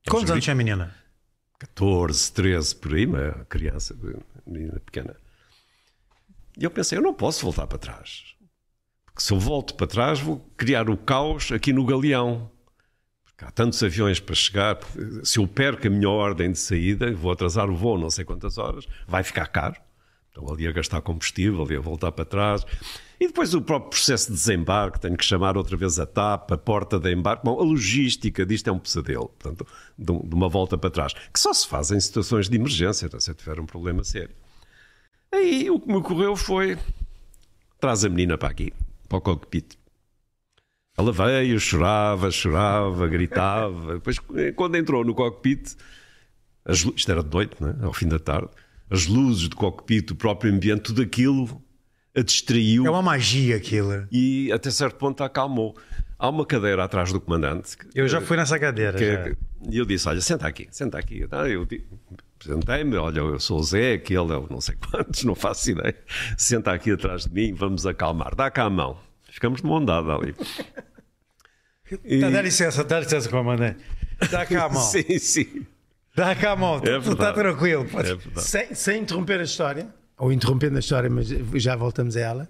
Quantos 0.09 0.31
anos 0.31 0.43
tinha 0.43 0.55
a 0.55 0.57
menina? 0.57 0.95
14, 1.59 2.33
13, 2.33 2.77
por 2.77 2.95
aí, 2.95 3.05
uma 3.05 3.47
criança, 3.49 3.95
menina 4.47 4.81
pequena. 4.81 5.15
E 6.59 6.65
eu 6.65 6.71
pensei, 6.71 6.97
eu 6.97 7.03
não 7.03 7.13
posso 7.13 7.45
voltar 7.45 7.67
para 7.67 7.79
trás. 7.79 8.35
Porque 9.05 9.23
se 9.23 9.33
eu 9.33 9.39
volto 9.39 9.75
para 9.75 9.87
trás, 9.87 10.21
vou 10.21 10.39
criar 10.57 10.89
o 10.89 10.97
caos 10.97 11.53
aqui 11.53 11.73
no 11.73 11.85
galeão. 11.85 12.51
Há 13.41 13.51
tantos 13.53 13.83
aviões 13.83 14.19
para 14.19 14.35
chegar. 14.35 14.79
Se 15.23 15.39
eu 15.39 15.47
perco 15.47 15.87
a 15.87 15.91
minha 15.91 16.09
ordem 16.11 16.51
de 16.51 16.59
saída, 16.59 17.13
vou 17.13 17.31
atrasar 17.31 17.71
o 17.71 17.77
voo 17.77 17.97
não 17.97 18.11
sei 18.11 18.25
quantas 18.25 18.59
horas, 18.59 18.87
vai 19.07 19.23
ficar 19.23 19.47
caro. 19.47 19.77
Então 20.31 20.53
ali 20.53 20.67
a 20.67 20.73
gastar 20.73 21.01
combustível, 21.01 21.63
ali 21.63 21.77
a 21.77 21.81
voltar 21.81 22.11
para 22.13 22.25
trás. 22.25 22.65
E 23.21 23.27
depois 23.27 23.55
o 23.55 23.61
próprio 23.63 23.91
processo 23.91 24.29
de 24.29 24.35
desembarque, 24.35 25.01
tenho 25.01 25.17
que 25.17 25.25
chamar 25.25 25.57
outra 25.57 25.77
vez 25.77 25.99
a 25.99 26.07
TAP, 26.07 26.53
a 26.53 26.59
porta 26.59 26.99
de 26.99 27.13
embarque. 27.13 27.45
Bom, 27.45 27.59
a 27.61 27.65
logística 27.65 28.45
disto 28.47 28.69
é 28.69 28.73
um 28.73 28.79
pesadelo, 28.79 29.29
portanto, 29.29 29.67
de 29.99 30.13
um- 30.13 30.21
uma 30.33 30.49
volta 30.49 30.77
para 30.77 30.91
trás, 30.91 31.13
que 31.33 31.39
só 31.41 31.53
se 31.53 31.67
faz 31.67 31.91
em 31.91 31.99
situações 32.01 32.49
de 32.49 32.57
emergência, 32.57 33.09
se 33.21 33.31
eu 33.31 33.35
tiver 33.35 33.59
um 33.61 33.67
problema 33.67 34.05
sério. 34.05 34.35
Aí 35.33 35.71
o 35.71 35.79
que 35.79 35.89
me 35.89 35.97
ocorreu 35.97 36.35
foi: 36.37 36.77
traz 37.81 38.05
a 38.05 38.09
menina 38.09 38.37
para 38.39 38.49
aqui, 38.49 38.73
para 39.09 39.19
o 39.19 39.21
cockpit. 39.21 39.78
Ela 40.99 41.13
veio, 41.13 41.61
chorava, 41.61 42.29
chorava, 42.31 43.07
gritava. 43.07 43.95
Depois, 43.95 44.19
quando 44.57 44.77
entrou 44.77 45.05
no 45.05 45.15
cockpit, 45.15 45.77
as 46.65 46.79
isto 46.97 47.11
era 47.13 47.23
de 47.23 47.31
noite, 47.33 47.55
né? 47.63 47.77
ao 47.83 47.93
fim 47.93 48.09
da 48.09 48.19
tarde, 48.19 48.49
as 48.91 49.07
luzes 49.07 49.49
do 49.49 49.55
cockpit, 49.57 50.11
o 50.11 50.17
próprio 50.17 50.53
ambiente, 50.53 50.81
tudo 50.81 51.01
aquilo 51.01 51.63
a 52.17 52.23
distraiu 52.23 52.85
É 52.85 52.91
uma 52.91 53.03
magia 53.03 53.57
aquilo. 53.57 54.09
e 54.11 54.51
até 54.51 54.71
certo 54.71 54.97
ponto 54.97 55.23
a 55.23 55.27
acalmou. 55.27 55.77
Há 56.19 56.29
uma 56.31 56.45
cadeira 56.45 56.83
atrás 56.83 57.13
do 57.13 57.21
comandante. 57.21 57.77
Eu 57.95 58.09
já 58.09 58.21
fui 58.21 58.37
nessa 58.37 58.59
cadeira. 58.59 59.37
E 59.71 59.79
eu 59.79 59.85
disse: 59.87 60.09
Olha, 60.09 60.21
senta 60.21 60.49
aqui, 60.49 60.67
senta 60.73 60.99
aqui. 60.99 61.25
Ah, 61.31 61.49
Eu 61.49 61.65
apresentei-me, 62.35 62.97
olha, 62.97 63.21
eu 63.21 63.39
sou 63.39 63.61
o 63.61 63.63
Zé, 63.63 63.93
aquele 63.93 64.33
é 64.33 64.37
o 64.37 64.49
não 64.51 64.61
sei 64.61 64.75
quantos, 64.77 65.23
não 65.23 65.37
faço 65.37 65.71
ideia. 65.71 65.95
Senta 66.37 66.73
aqui 66.73 66.91
atrás 66.91 67.25
de 67.27 67.33
mim, 67.33 67.53
vamos 67.55 67.87
acalmar. 67.87 68.35
Dá 68.35 68.51
cá 68.51 68.65
a 68.65 68.71
mão. 68.71 68.99
Ficamos 69.39 69.61
de 69.63 69.67
mão 69.69 69.85
dada 69.85 70.15
ali. 70.17 70.35
E- 72.05 72.21
Tá, 72.21 72.29
dá 72.29 72.43
licença, 72.43 72.83
dá 72.83 72.99
licença, 72.99 73.29
comandante. 73.29 73.79
Dá 74.33 74.45
cá 74.45 74.65
a 74.65 74.69
mão. 74.69 74.83
Sim, 74.91 75.19
sim. 75.21 75.65
Dá 76.15 76.35
cá 76.35 76.51
a 76.53 76.57
mão. 76.57 76.79
É 76.79 76.81
tu 76.81 77.15
tá 77.17 77.31
verdade. 77.31 77.35
tranquilo. 77.37 77.87
É. 78.35 78.41
Sem, 78.41 78.75
sem 78.75 79.03
interromper 79.03 79.39
a 79.39 79.45
história, 79.45 79.89
ou 80.19 80.33
interrompendo 80.33 80.77
a 80.77 80.81
história, 80.81 81.09
mas 81.09 81.29
já 81.29 81.77
voltamos 81.77 82.17
a 82.17 82.21
ela. 82.21 82.49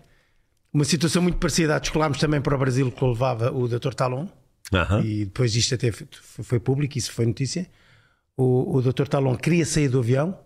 Uma 0.73 0.85
situação 0.85 1.21
muito 1.23 1.37
parecida 1.39 1.79
descolámos 1.79 2.19
também 2.19 2.41
para 2.41 2.55
o 2.55 2.59
Brasil 2.59 2.91
que 2.91 3.05
levava 3.05 3.53
o 3.53 3.69
Dr. 3.69 3.93
Talon, 3.95 4.27
Aham. 4.73 5.03
e 5.05 5.27
depois 5.27 5.53
disto 5.53 5.75
até 5.75 5.93
foi 5.93 6.07
foi 6.43 6.59
público, 6.61 6.97
isso 6.97 7.13
foi 7.13 7.27
notícia. 7.27 7.67
O, 8.37 8.77
o 8.79 8.83
Dr. 8.83 9.07
Talon 9.09 9.37
queria 9.37 9.67
sair 9.67 9.89
do 9.89 9.99
avião, 9.99 10.39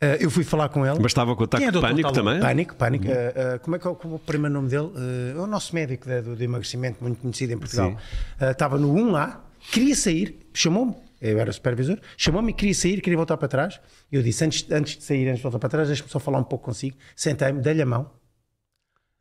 Eh, 0.00 0.18
eu 0.20 0.30
fui 0.30 0.44
falar 0.44 0.68
com 0.68 0.84
ele. 0.84 0.98
Mas 1.00 1.06
estava 1.12 1.34
com 1.34 1.44
ataque 1.44 1.64
é 1.64 1.70
de 1.70 1.80
pânico 1.80 2.12
também? 2.12 2.38
Pânico, 2.38 2.76
pânico. 2.76 3.06
Eh, 3.08 3.32
eh, 3.34 3.58
como 3.58 3.76
é 3.76 3.78
que 3.78 3.86
é 3.86 3.90
o, 3.90 3.94
como 3.94 4.14
é 4.14 4.16
o 4.16 4.18
primeiro 4.18 4.52
nome 4.52 4.68
dele? 4.68 4.90
É 5.34 5.38
o 5.38 5.46
nosso 5.46 5.74
médico 5.74 6.06
de, 6.06 6.20
do, 6.20 6.36
de 6.36 6.44
emagrecimento, 6.44 6.98
muito 7.02 7.20
conhecido 7.20 7.52
em 7.54 7.58
Portugal. 7.58 7.96
Estava 8.40 8.78
no 8.78 8.92
1A, 8.92 9.38
queria 9.72 9.96
sair, 9.96 10.48
chamou-me, 10.52 10.94
eu 11.20 11.38
era 11.38 11.50
supervisor, 11.50 11.98
chamou-me 12.16 12.50
e 12.50 12.54
queria 12.54 12.74
sair, 12.74 13.00
queria 13.00 13.16
voltar 13.16 13.38
para 13.38 13.48
trás. 13.48 13.80
Eu 14.12 14.22
disse, 14.22 14.44
antes, 14.44 14.70
antes 14.70 14.98
de 14.98 15.04
sair, 15.04 15.28
antes 15.28 15.38
de 15.38 15.42
voltar 15.42 15.58
para 15.58 15.68
trás, 15.68 15.88
deixa-me 15.88 16.10
só 16.10 16.18
falar 16.18 16.38
um 16.38 16.44
pouco 16.44 16.66
consigo. 16.66 16.96
Sentei-me, 17.14 17.60
dei-lhe 17.62 17.82
a 17.82 17.86
mão, 17.86 18.10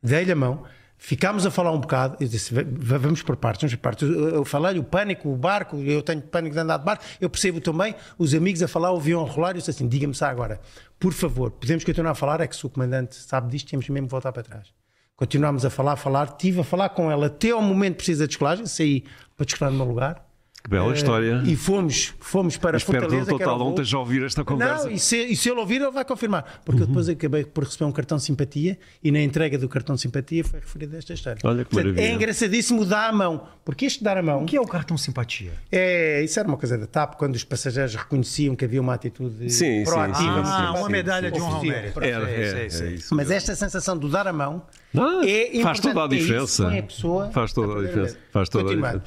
dei-lhe 0.04 0.32
a 0.32 0.36
mão, 0.36 0.64
ficámos 0.98 1.46
a 1.46 1.52
falar 1.52 1.72
um 1.72 1.80
bocado. 1.80 2.18
Eu 2.20 2.28
disse, 2.28 2.54
"Va- 2.54 2.64
va- 2.66 2.98
vamos 2.98 3.22
por 3.22 3.36
partes, 3.36 3.62
vamos 3.62 3.76
por 3.76 3.82
partes. 3.82 4.08
Eu, 4.10 4.30
eu 4.30 4.46
falei-lhe 4.46 4.80
o 4.80 4.84
pânico, 4.84 5.30
o 5.30 5.36
barco, 5.36 5.78
eu 5.78 6.02
tenho 6.02 6.22
pânico 6.22 6.54
de 6.56 6.60
andar 6.62 6.78
de 6.78 6.86
barco, 6.86 7.04
eu 7.20 7.30
percebo 7.30 7.60
também, 7.62 7.96
os 8.18 8.34
amigos 8.34 8.62
a 8.64 8.68
falar, 8.68 8.92
o 8.92 8.98
avião 8.98 9.22
a 9.26 9.30
rolar, 9.30 9.50
eu 9.52 9.56
disse 9.56 9.70
assim, 9.72 9.88
diga-me 9.88 10.14
só 10.16 10.26
agora, 10.26 10.60
por 11.00 11.14
favor, 11.14 11.52
podemos 11.52 11.84
continuar 11.84 12.12
a 12.12 12.16
falar, 12.16 12.42
é 12.42 12.48
que 12.48 12.56
se 12.56 12.66
o 12.66 12.70
comandante 12.70 13.16
sabe 13.16 13.50
disto, 13.52 13.70
temos 13.70 13.88
mesmo 13.90 14.08
que 14.08 14.12
voltar 14.12 14.32
para 14.32 14.44
trás. 14.44 14.68
Continuámos 15.16 15.64
a 15.66 15.70
falar, 15.70 15.94
a 15.94 15.96
falar, 15.96 16.28
estive 16.28 16.60
a 16.60 16.64
falar 16.64 16.90
com 16.90 17.10
ela 17.10 17.28
até 17.28 17.52
ao 17.52 17.62
momento 17.62 17.96
precisa 17.98 18.24
da 18.24 18.28
descolagem, 18.28 18.66
saí 18.66 19.04
para 19.38 19.46
descolar 19.46 19.72
no 19.72 19.78
meu 19.78 19.86
lugar. 19.88 20.26
Que 20.66 20.72
bela 20.72 20.92
Eh, 20.92 20.96
história. 20.96 21.44
E 21.46 21.56
fomos, 21.56 22.16
fomos 22.20 22.58
para 22.58 22.78
Espero 22.78 23.02
Fortaleza. 23.02 23.32
Dr. 23.32 23.38
que 23.38 23.44
o 23.48 23.58
voo. 23.58 23.70
esteja 23.70 23.98
a 23.98 24.00
ouvir 24.00 24.24
esta 24.24 24.44
conversa. 24.44 24.86
Não, 24.86 24.92
e 24.92 24.98
se, 24.98 25.16
e 25.16 25.36
se 25.36 25.48
ele 25.48 25.60
ouvir, 25.60 25.80
ele 25.80 25.92
vai 25.92 26.04
confirmar. 26.04 26.62
Porque 26.66 26.82
eu 26.82 26.88
depois 26.88 27.08
acabei 27.08 27.46
por 27.46 27.64
receber 27.66 27.86
um 27.86 27.92
cartão 27.92 28.18
de 28.18 28.24
simpatia 28.24 28.76
e 29.04 29.12
na 29.12 29.22
entrega 29.22 29.60
do 29.60 29.70
cartão 29.70 29.94
de 29.94 30.02
simpatia 30.02 30.44
foi 30.44 30.60
referida 30.60 30.98
esta 30.98 31.14
história. 31.14 31.40
Olha 31.44 31.64
que 31.64 31.70
Portanto, 31.70 31.92
maravilha. 31.94 32.12
É 32.12 32.16
engraçadíssimo 32.16 32.84
dar 32.84 33.10
a 33.10 33.14
mão. 33.14 33.48
Porque 33.64 33.86
este 33.86 34.04
dar 34.04 34.18
a 34.18 34.24
mão. 34.24 34.42
O 34.42 34.46
que 34.48 34.58
é 34.58 34.62
o 34.62 34.66
cartão 34.66 34.98
simpatia? 34.98 35.52
É, 35.72 36.24
isso 36.24 36.40
era 36.40 36.48
uma 36.48 36.58
coisa 36.58 36.80
da 36.80 36.88
TAP, 36.88 37.14
quando 37.16 37.36
os 37.36 37.44
passageiros 37.44 37.94
reconheciam 37.94 38.56
que 38.56 38.66
havia 38.66 38.82
uma 38.82 38.96
atitude 38.96 39.52
Sim, 39.52 39.80
sim, 39.80 39.84
proativa. 39.84 40.18
sim, 40.18 40.30
muito 40.32 40.46
sim, 40.48 40.52
Ah, 40.52 40.74
uma 40.80 40.90
medalha 40.90 41.30
de 41.32 41.40
honra 41.40 41.58
ao 41.58 41.64
mérito. 41.64 42.00
É, 42.04 42.66
é 42.66 42.70
sei. 42.70 42.94
isso. 42.96 43.14
Mas 43.16 43.30
esta 43.30 43.56
sensação 43.56 43.96
do 43.96 44.10
dar 44.10 44.28
a 44.28 44.34
mão 44.34 44.64
Ah, 44.98 45.22
é 45.28 45.62
faz 45.62 45.80
toda 45.80 46.02
a. 46.02 46.06
É 46.06 46.08
diferença. 46.08 46.64
põe 46.66 46.80
a 46.80 46.84
pessoa 46.84 47.30
faz 47.32 47.54
toda 47.54 47.74
a 47.74 47.80
a 47.80 47.86
diferença. 47.86 48.18
Faz 48.32 48.50
toda 48.50 48.72
a 48.72 48.76
diferença. 48.76 49.04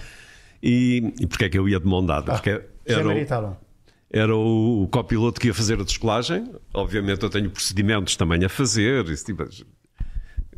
E, 0.62 1.12
e 1.20 1.26
porquê 1.26 1.44
é 1.44 1.48
que 1.48 1.58
eu 1.58 1.68
ia 1.68 1.78
de 1.78 1.86
mão 1.86 2.04
dada? 2.04 2.32
Porque 2.32 2.62
José 2.86 3.00
era, 3.28 3.58
era 4.10 4.36
o, 4.36 4.82
o 4.82 4.88
copiloto 4.88 5.40
que 5.40 5.48
ia 5.48 5.54
fazer 5.54 5.80
a 5.80 5.84
descolagem. 5.84 6.52
Obviamente 6.74 7.22
eu 7.22 7.30
tenho 7.30 7.50
procedimentos 7.50 8.16
também 8.16 8.44
a 8.44 8.48
fazer, 8.48 9.08
esse 9.08 9.24
tipo 9.24 9.44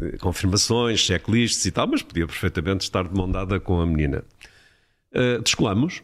eh, 0.00 0.16
confirmações, 0.18 1.00
checklists 1.00 1.64
e 1.66 1.70
tal, 1.70 1.86
mas 1.86 2.02
podia 2.02 2.26
perfeitamente 2.26 2.82
estar 2.84 3.06
de 3.06 3.14
mão 3.14 3.30
dada 3.30 3.60
com 3.60 3.80
a 3.80 3.86
menina. 3.86 4.24
Uh, 5.12 5.42
descolamos, 5.42 6.02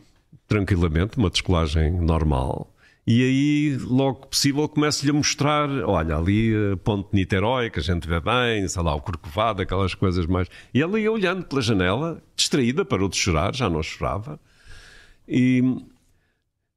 tranquilamente, 0.49 1.17
uma 1.17 1.31
descolagem 1.31 1.93
normal. 1.93 2.75
E 3.07 3.23
aí, 3.23 3.77
logo 3.77 4.23
que 4.23 4.29
possível, 4.29 4.69
começo-lhe 4.69 5.11
a 5.11 5.15
mostrar: 5.15 5.69
olha, 5.85 6.17
ali 6.17 6.53
a 6.73 6.77
Ponte 6.77 7.11
de 7.11 7.17
Niterói, 7.17 7.71
que 7.71 7.79
a 7.79 7.83
gente 7.83 8.09
vê 8.09 8.19
bem, 8.19 8.67
sei 8.67 8.83
lá, 8.83 8.95
o 8.95 9.01
Corcovado, 9.01 9.63
aquelas 9.63 9.95
coisas 9.95 10.27
mais. 10.27 10.49
E 10.75 10.83
ela 10.83 10.99
ia 10.99 11.13
olhando 11.13 11.45
pela 11.45 11.63
janela, 11.63 12.21
distraída, 12.35 12.85
parou 12.85 13.09
de 13.09 13.17
chorar, 13.17 13.55
já 13.55 13.71
não 13.71 13.81
chorava. 13.81 14.41
E 15.29 15.63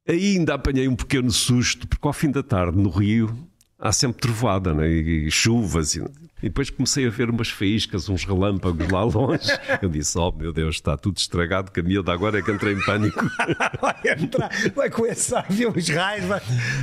aí 0.08 0.38
ainda 0.38 0.54
apanhei 0.54 0.88
um 0.88 0.96
pequeno 0.96 1.32
susto, 1.32 1.88
porque 1.88 2.08
ao 2.08 2.14
fim 2.14 2.30
da 2.30 2.44
tarde, 2.44 2.78
no 2.78 2.90
Rio, 2.90 3.36
há 3.80 3.92
sempre 3.92 4.22
trovoada 4.22 4.72
né? 4.72 4.88
e 4.88 5.32
chuvas. 5.32 5.96
E, 5.96 6.04
e 6.42 6.48
depois 6.50 6.70
comecei 6.70 7.06
a 7.06 7.10
ver 7.10 7.30
umas 7.30 7.50
faíscas, 7.50 8.08
uns 8.10 8.24
relâmpagos 8.24 8.88
lá 8.90 9.04
longe. 9.04 9.50
Eu 9.82 9.90
disse: 9.90 10.18
Oh 10.18 10.32
meu 10.32 10.52
Deus, 10.54 10.76
está 10.76 10.96
tudo 10.98 11.18
estragado, 11.18 11.72
que 11.72 11.80
a 11.80 11.84
miúda 11.84 12.12
agora 12.14 12.40
é 12.40 12.42
que 12.42 12.52
entrei 12.52 12.74
em 12.76 12.82
pânico. 12.86 13.20
Vai 13.82 13.96
entrar, 14.18 14.50
vai 14.76 14.90
começar 14.90 15.40
a 15.40 15.54
ver 15.54 15.68
os 15.76 15.90
raios, 15.90 16.26
vai, 16.26 16.42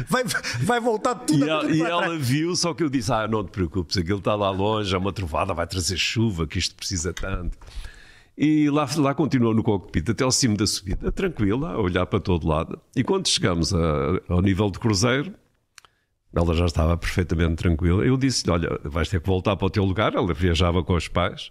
vai, 0.09 0.25
vai 0.61 0.81
voltar 0.81 1.15
tudo 1.15 1.45
E, 1.47 1.51
a 1.51 1.53
ela, 1.55 1.71
e 1.71 1.81
ela 1.83 2.03
trás. 2.05 2.29
viu, 2.29 2.55
só 2.57 2.73
que 2.75 2.83
eu 2.83 2.89
disse: 2.91 3.13
Ah, 3.13 3.27
não 3.29 3.45
te 3.45 3.51
preocupes, 3.51 3.97
aquilo 3.97 4.19
está 4.19 4.35
lá 4.35 4.51
longe, 4.51 4.95
é 4.95 4.99
uma 4.99 5.13
trovada, 5.13 5.53
vai 5.55 5.67
trazer 5.67 5.97
chuva, 5.97 6.47
que 6.47 6.59
isto 6.59 6.75
precisa 6.75 7.13
tanto. 7.13 7.57
E 8.39 8.69
lá, 8.69 8.87
lá 8.99 9.15
continuou 9.15 9.55
no 9.55 9.63
cockpit, 9.63 10.11
até 10.11 10.23
ao 10.23 10.31
cimo 10.31 10.57
da 10.59 10.67
subida, 10.67 11.11
tranquila, 11.11 11.71
a 11.73 11.79
olhar 11.81 12.05
para 12.05 12.21
todo 12.21 12.47
lado. 12.47 12.79
E 12.95 13.03
quando 13.03 13.27
chegamos 13.29 13.73
a- 13.73 14.21
ao 14.29 14.43
nível 14.43 14.71
de 14.71 14.79
cruzeiro, 14.79 15.33
ela 16.39 16.55
já 16.55 16.67
estava 16.67 16.97
perfeitamente 16.97 17.57
tranquila. 17.57 18.05
Eu 18.05 18.17
disse-lhe: 18.17 18.53
Olha, 18.53 18.79
vais 18.85 19.09
ter 19.09 19.21
que 19.21 19.27
voltar 19.27 19.57
para 19.57 19.67
o 19.67 19.71
teu 19.71 19.85
lugar. 19.85 20.15
Ela 20.15 20.33
viajava 20.35 20.83
com 20.83 20.95
os 20.95 21.09
pais. 21.09 21.51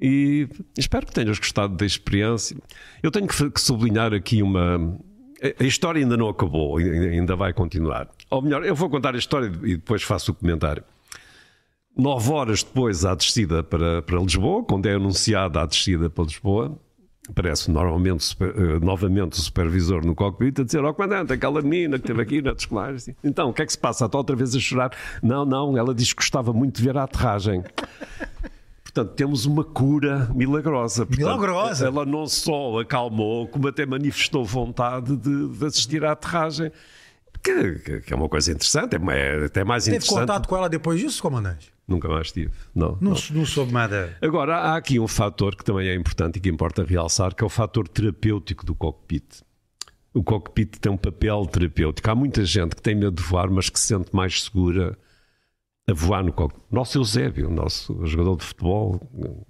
E 0.00 0.48
espero 0.76 1.06
que 1.06 1.12
tenhas 1.12 1.38
gostado 1.38 1.74
da 1.76 1.84
experiência. 1.84 2.56
Eu 3.02 3.10
tenho 3.10 3.26
que, 3.26 3.60
sublinhar 3.60 4.12
aqui 4.14 4.42
uma. 4.42 4.96
A 5.58 5.64
história 5.64 6.00
ainda 6.00 6.16
não 6.16 6.28
acabou, 6.28 6.78
ai- 6.78 6.88
ainda 7.10 7.36
vai 7.36 7.52
continuar. 7.52 8.08
Ou 8.30 8.42
melhor, 8.42 8.64
eu 8.64 8.74
vou 8.74 8.88
contar 8.90 9.14
a 9.14 9.18
história 9.18 9.46
e 9.62 9.76
depois 9.76 10.02
faço 10.02 10.32
o 10.32 10.34
comentário. 10.34 10.82
Nove 11.96 12.30
horas 12.30 12.62
depois 12.62 13.04
à 13.04 13.14
descida 13.14 13.62
para, 13.62 14.02
para 14.02 14.20
Lisboa, 14.20 14.64
quando 14.64 14.86
é 14.86 14.94
anunciada 14.94 15.60
a 15.62 15.66
descida 15.66 16.08
para 16.08 16.24
Lisboa, 16.24 16.78
aparece 17.28 17.70
normalmente, 17.70 18.24
super- 18.24 18.54
eh, 18.56 18.78
novamente 18.80 19.32
o 19.38 19.42
supervisor 19.42 20.04
no 20.04 20.14
cockpit 20.14 20.60
a 20.60 20.64
dizer: 20.64 20.84
Ó 20.84 20.92
comandante, 20.92 21.32
aquela 21.32 21.60
menina 21.62 21.98
que 21.98 22.04
esteve 22.04 22.22
aqui 22.22 22.42
na 22.42 22.52
descolagem. 22.52 22.96
assim, 22.96 23.14
Então, 23.22 23.50
o 23.50 23.52
que 23.52 23.62
é 23.62 23.66
que 23.66 23.72
se 23.72 23.78
passa? 23.78 24.06
Está 24.06 24.18
outra 24.18 24.34
vez 24.36 24.54
a 24.54 24.58
chorar? 24.60 24.90
Não, 25.22 25.44
não, 25.44 25.76
ela 25.76 25.94
diz 25.94 26.12
que 26.12 26.16
gostava 26.20 26.52
muito 26.52 26.76
de 26.76 26.82
ver 26.84 26.96
a 26.96 27.04
aterragem. 27.04 27.62
Portanto, 28.82 29.14
temos 29.14 29.44
uma 29.46 29.62
cura 29.62 30.28
milagrosa. 30.34 31.04
Portanto, 31.06 31.18
Milagrosa. 31.26 31.86
Ela 31.86 32.04
não 32.06 32.26
só 32.26 32.80
acalmou, 32.80 33.46
como 33.46 33.68
até 33.68 33.84
manifestou 33.86 34.44
vontade 34.44 35.16
de, 35.16 35.48
de 35.48 35.66
assistir 35.66 36.04
à 36.04 36.12
aterragem. 36.12 36.72
Que, 37.42 38.00
que- 38.00 38.12
é 38.12 38.16
uma 38.16 38.28
coisa 38.28 38.50
interessante, 38.50 38.96
é, 38.96 38.98
é 39.42 39.44
até 39.44 39.62
mais 39.62 39.84
Teve 39.84 39.96
interessante. 39.98 40.20
contato 40.20 40.48
com 40.48 40.56
ela 40.56 40.68
depois 40.68 40.98
disso, 40.98 41.22
comandante? 41.22 41.70
Nunca 41.88 42.06
mais 42.06 42.30
tive. 42.30 42.52
Não, 42.74 42.98
Não, 43.00 43.12
não. 43.12 43.16
não 43.30 43.46
soube 43.46 43.72
nada. 43.72 44.14
Agora, 44.20 44.56
há 44.58 44.76
aqui 44.76 45.00
um 45.00 45.08
fator 45.08 45.56
que 45.56 45.64
também 45.64 45.88
é 45.88 45.94
importante 45.94 46.36
e 46.36 46.40
que 46.40 46.50
importa 46.50 46.84
realçar, 46.84 47.34
que 47.34 47.42
é 47.42 47.46
o 47.46 47.48
fator 47.48 47.88
terapêutico 47.88 48.64
do 48.66 48.74
cockpit. 48.74 49.40
O 50.12 50.22
cockpit 50.22 50.76
tem 50.78 50.92
um 50.92 50.96
papel 50.98 51.46
terapêutico. 51.46 52.10
Há 52.10 52.14
muita 52.14 52.44
gente 52.44 52.76
que 52.76 52.82
tem 52.82 52.94
medo 52.94 53.12
de 53.12 53.22
voar, 53.22 53.50
mas 53.50 53.70
que 53.70 53.80
se 53.80 53.86
sente 53.86 54.14
mais 54.14 54.42
segura 54.44 54.98
a 55.88 55.92
voar 55.94 56.22
no 56.22 56.32
cockpit. 56.32 56.62
Nosso 56.70 56.98
Eusébio, 56.98 57.48
o 57.48 57.50
nosso 57.50 58.04
jogador 58.06 58.36
de 58.36 58.44
futebol, 58.44 59.00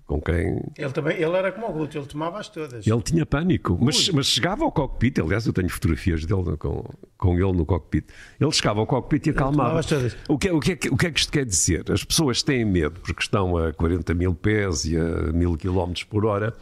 com 0.07 0.20
quem 0.22 0.62
Ele 0.79 0.92
também, 0.92 1.16
ele 1.16 1.37
era 1.37 1.51
como 1.51 1.66
o 1.68 1.72
Guto, 1.72 1.98
ele 1.98 2.07
tomava-as 2.07 2.48
todas. 2.48 2.87
ele 2.87 3.03
tinha 3.03 3.27
pânico, 3.27 3.77
mas, 3.81 4.09
mas 4.11 4.27
chegava 4.27 4.64
ao 4.64 4.70
cockpit. 4.70 5.18
Aliás, 5.18 5.44
eu 5.46 5.53
tenho 5.53 5.68
fotografias 5.68 6.24
dele 6.24 6.57
com, 6.57 6.85
com 7.16 7.35
ele 7.35 7.53
no 7.53 7.66
cockpit. 7.66 8.05
Ele 8.40 8.53
chegava 8.53 8.79
ao 8.79 8.87
cockpit 8.87 9.27
e 9.27 9.31
acalmava. 9.31 9.81
O 10.29 10.38
que, 10.38 10.48
é- 10.48 10.53
o, 10.53 10.61
que 10.61 10.72
é, 10.72 10.77
que- 10.77 10.88
o 10.90 10.96
que 10.96 11.07
é 11.07 11.11
que 11.11 11.18
isto 11.18 11.33
quer 11.33 11.44
dizer? 11.44 11.90
As 11.90 12.05
pessoas 12.05 12.40
têm 12.42 12.64
medo 12.64 13.01
porque 13.01 13.20
estão 13.22 13.57
a 13.57 13.72
40 13.72 14.14
mil 14.14 14.33
pés 14.35 14.85
e 14.85 14.96
a 14.96 15.33
mil 15.33 15.57
quilómetros 15.57 16.05
por 16.05 16.24
hora 16.24 16.55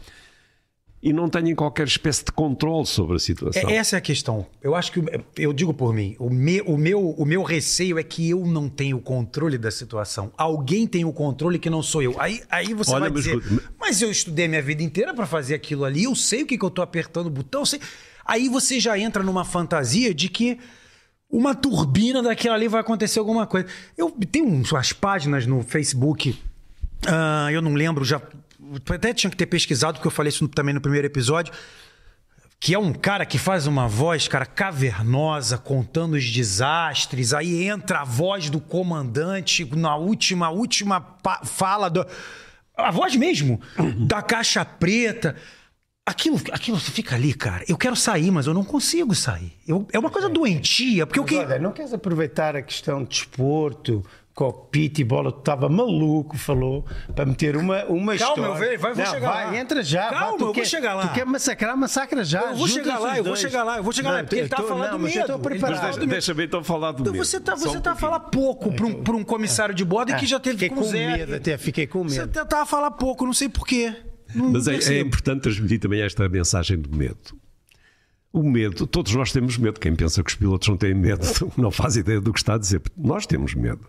e 1.01 1.13
não 1.13 1.29
têm 1.29 1.53
qualquer 1.53 1.85
espécie 1.85 2.25
de 2.25 2.31
controle 2.31 2.85
sobre 2.85 3.15
a 3.15 3.19
situação. 3.19 3.69
É, 3.69 3.75
essa 3.75 3.95
é 3.95 3.99
a 3.99 4.01
questão. 4.01 4.47
Eu 4.61 4.75
acho 4.75 4.91
que, 4.91 5.01
eu 5.37 5.53
digo 5.53 5.73
por 5.73 5.93
mim, 5.93 6.15
o, 6.17 6.29
me, 6.29 6.61
o, 6.61 6.75
meu, 6.75 7.11
o 7.11 7.25
meu 7.25 7.43
receio 7.43 7.99
é 7.99 8.03
que 8.03 8.29
eu 8.29 8.45
não 8.45 8.67
tenho 8.67 8.97
o 8.97 9.01
controle 9.01 9.57
da 9.57 9.69
situação. 9.69 10.31
Alguém 10.35 10.87
tem 10.87 11.05
o 11.05 11.13
controle 11.13 11.59
que 11.59 11.69
não 11.69 11.83
sou 11.83 12.01
eu. 12.01 12.19
Aí, 12.19 12.41
aí 12.49 12.73
você 12.73 12.91
Olha, 12.91 13.01
vai 13.01 13.09
mas 13.11 13.23
dizer, 13.23 13.37
escuta, 13.37 13.73
mas 13.79 14.01
eu 14.01 14.09
estudei 14.09 14.47
minha 14.47 14.61
vida 14.61 14.81
inteira 14.81 15.13
para 15.13 15.27
fazer 15.27 15.53
aquilo 15.53 15.85
ali, 15.85 16.05
eu 16.05 16.15
sei 16.15 16.43
o 16.43 16.45
que, 16.47 16.57
que 16.57 16.65
eu 16.65 16.71
tô 16.71 16.81
apertando 16.81 17.27
o 17.27 17.31
botão. 17.31 17.61
eu 17.61 17.65
sei." 17.65 17.79
Aí 18.25 18.49
você 18.49 18.79
já 18.79 18.97
entra 18.99 19.23
numa 19.23 19.45
fantasia 19.45 20.13
de 20.13 20.27
que 20.27 20.57
uma 21.29 21.53
turbina 21.53 22.21
daquela 22.21 22.55
ali 22.55 22.67
vai 22.67 22.81
acontecer 22.81 23.19
alguma 23.19 23.45
coisa. 23.45 23.67
Eu 23.97 24.11
tenho 24.31 24.45
umas 24.45 24.91
páginas 24.91 25.45
no 25.45 25.61
Facebook, 25.61 26.37
ah, 27.07 27.49
eu 27.51 27.61
não 27.61 27.73
lembro, 27.73 28.03
já 28.03 28.21
até 28.89 29.13
tinha 29.13 29.29
que 29.29 29.37
ter 29.37 29.45
pesquisado, 29.45 29.93
porque 29.95 30.07
eu 30.07 30.11
falei 30.11 30.29
isso 30.29 30.47
também 30.47 30.73
no 30.73 30.81
primeiro 30.81 31.07
episódio, 31.07 31.53
que 32.59 32.73
é 32.73 32.79
um 32.79 32.91
cara 32.91 33.25
que 33.25 33.37
faz 33.37 33.67
uma 33.67 33.87
voz, 33.87 34.27
cara, 34.27 34.45
cavernosa, 34.45 35.57
contando 35.57 36.13
os 36.15 36.29
desastres. 36.31 37.33
Aí 37.33 37.67
entra 37.67 37.99
a 37.99 38.03
voz 38.03 38.49
do 38.49 38.59
comandante 38.59 39.63
na 39.75 39.95
última, 39.95 40.49
última 40.49 41.17
fala 41.45 41.89
do. 41.89 42.05
A 42.75 42.91
voz 42.91 43.15
mesmo, 43.15 43.59
da 44.07 44.21
caixa 44.21 44.63
preta. 44.65 45.35
Aquilo, 46.05 46.39
aquilo 46.53 46.79
você 46.79 46.89
fica 46.89 47.15
ali, 47.15 47.33
cara. 47.33 47.65
Eu 47.67 47.75
quero 47.77 47.95
sair, 47.95 48.31
mas 48.31 48.47
eu 48.47 48.53
não 48.53 48.63
consigo 48.63 49.13
sair. 49.13 49.51
Eu- 49.67 49.85
é 49.91 49.99
uma 49.99 50.09
coisa 50.09 50.29
doentia, 50.29 51.05
porque 51.05 51.19
o 51.19 51.25
que. 51.25 51.35
olha, 51.35 51.59
não 51.59 51.71
queres 51.73 51.93
aproveitar 51.93 52.55
a 52.55 52.61
questão 52.61 53.03
de 53.03 53.09
desporto, 53.09 54.03
cockpit 54.37 54.99
e 54.99 55.03
bola? 55.03 55.31
Tu 55.31 55.39
estava 55.39 55.67
maluco, 55.67 56.37
falou, 56.37 56.85
para 57.15 57.25
meter 57.25 57.57
uma, 57.57 57.83
uma 57.85 58.15
Calma, 58.15 58.15
história. 58.15 58.41
eu 58.41 58.47
vou- 58.47 58.57
vai- 58.79 58.93
vou 58.93 59.03
não, 59.03 59.11
chegar 59.11 59.31
vai, 59.31 59.45
lá. 59.47 59.57
entra 59.57 59.81
já. 59.83 60.09
Calma, 60.09 60.27
tu 60.27 60.33
eu 60.33 60.45
vou 60.45 60.53
quer- 60.53 60.65
chegar 60.65 60.93
lá. 60.93 61.07
Tu 61.07 61.13
quer 61.15 61.25
massacrar, 61.25 61.75
massacra 61.75 62.23
já. 62.23 62.41
Eu 62.51 62.55
vou 62.55 62.67
chegar 62.67 62.99
lá, 62.99 63.17
eu 63.17 63.23
vou 63.23 63.35
chegar 63.35 63.63
lá, 63.63 63.77
eu 63.77 63.83
vou 63.83 63.91
chegar 63.91 64.11
lá, 64.11 64.19
porque 64.23 64.35
ele 64.35 64.47
tá 64.47 64.57
tô- 64.57 64.63
falando 64.67 64.91
não, 64.91 64.99
do 64.99 65.07
estou 65.07 65.21
medo. 65.21 65.33
Tá 65.33 65.39
preparado. 65.49 65.81
deixa- 65.99 66.05
Deixa-me 66.05 66.45
então 66.45 66.63
falar 66.63 66.91
do 66.91 67.01
Então 67.01 67.13
medo. 67.13 67.25
você 67.25 67.39
tá, 67.39 67.55
você 67.55 67.77
um 67.77 67.81
tá 67.81 67.93
a 67.93 67.95
falar 67.95 68.19
pouco 68.19 68.71
para 68.71 68.85
um, 68.85 69.03
pra 69.03 69.15
um 69.15 69.23
comissário 69.23 69.73
de 69.73 69.83
bordo 69.83 70.15
que 70.15 70.25
já 70.27 70.39
teve 70.39 70.55
Fiquei 70.57 70.69
com 70.69 70.75
cruzeiro. 70.75 71.11
medo, 71.17 71.35
até 71.35 71.57
fiquei 71.57 71.87
com 71.87 72.03
Você 72.03 72.19
medo. 72.19 72.45
tá 72.45 72.61
a 72.61 72.65
falar 72.65 72.91
pouco, 72.91 73.25
não 73.25 73.33
sei 73.33 73.49
porquê. 73.49 73.91
Não 74.35 74.51
Mas 74.51 74.67
é, 74.67 74.75
é 74.75 74.99
importante 74.99 75.41
transmitir 75.41 75.79
também 75.79 76.01
esta 76.01 76.29
mensagem 76.29 76.77
do 76.77 76.95
medo. 76.95 77.17
O 78.31 78.43
medo, 78.43 78.85
todos 78.85 79.15
nós 79.15 79.31
temos 79.31 79.57
medo. 79.57 79.79
Quem 79.79 79.95
pensa 79.95 80.21
que 80.21 80.29
os 80.29 80.35
pilotos 80.35 80.67
não 80.67 80.77
têm 80.77 80.93
medo 80.93 81.25
não 81.57 81.71
faz 81.71 81.95
ideia 81.95 82.21
do 82.21 82.31
que 82.31 82.39
está 82.39 82.53
a 82.55 82.57
dizer. 82.59 82.81
Nós 82.95 83.25
temos 83.25 83.55
medo. 83.55 83.87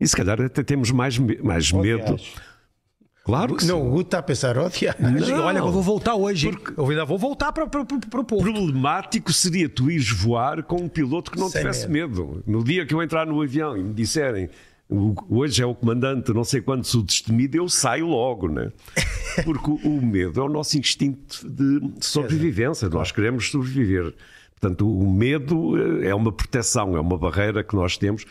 E 0.00 0.06
se 0.06 0.14
calhar 0.16 0.40
até 0.40 0.62
temos 0.62 0.90
mais, 0.90 1.18
mais 1.18 1.72
medo. 1.72 2.16
Claro 3.24 3.56
que 3.56 3.62
sim. 3.64 3.68
Não, 3.70 3.84
o 3.84 3.90
Guto 3.90 4.02
está 4.08 4.18
a 4.18 4.22
pensar. 4.22 4.54
Não. 4.54 5.44
Olha, 5.44 5.58
eu 5.58 5.70
vou 5.72 5.82
voltar 5.82 6.14
hoje. 6.14 6.48
hein? 6.48 6.56
Eu 6.76 6.88
ainda 6.88 7.04
vou 7.04 7.18
voltar 7.18 7.50
para 7.52 7.66
pro, 7.66 7.84
pro, 7.84 7.98
pro 7.98 8.24
Porto. 8.24 8.42
Problemático 8.42 9.32
seria 9.32 9.68
tu 9.68 9.90
ires 9.90 10.10
voar 10.10 10.62
com 10.62 10.76
um 10.82 10.88
piloto 10.88 11.30
que 11.32 11.38
não 11.38 11.48
Sem 11.48 11.60
tivesse 11.62 11.88
medo. 11.88 12.42
No 12.46 12.62
dia 12.62 12.86
que 12.86 12.94
eu 12.94 13.02
entrar 13.02 13.26
no 13.26 13.42
avião 13.42 13.76
e 13.76 13.82
me 13.82 13.92
disserem 13.92 14.48
"O- 14.88 15.14
hoje 15.28 15.60
é 15.60 15.66
o 15.66 15.74
comandante, 15.74 16.32
não 16.32 16.44
sei 16.44 16.60
quantos 16.60 16.94
o 16.94 17.02
destemido, 17.02 17.56
eu 17.56 17.68
saio 17.68 18.06
logo, 18.06 18.46
né? 18.48 18.70
Porque 19.44 19.70
o, 19.70 19.74
o 19.98 20.06
medo 20.06 20.38
é 20.40 20.44
o 20.44 20.48
nosso 20.48 20.78
instinto 20.78 21.48
de 21.50 21.80
sobrevivência. 22.00 22.88
Nós 22.88 23.10
queremos 23.10 23.50
sobreviver. 23.50 24.14
Portanto, 24.60 24.88
o 24.88 25.12
medo 25.12 25.76
eh, 26.02 26.08
é 26.10 26.14
uma 26.14 26.30
proteção, 26.30 26.96
é 26.96 27.00
uma 27.00 27.18
barreira 27.18 27.64
que 27.64 27.74
nós 27.74 27.98
temos 27.98 28.24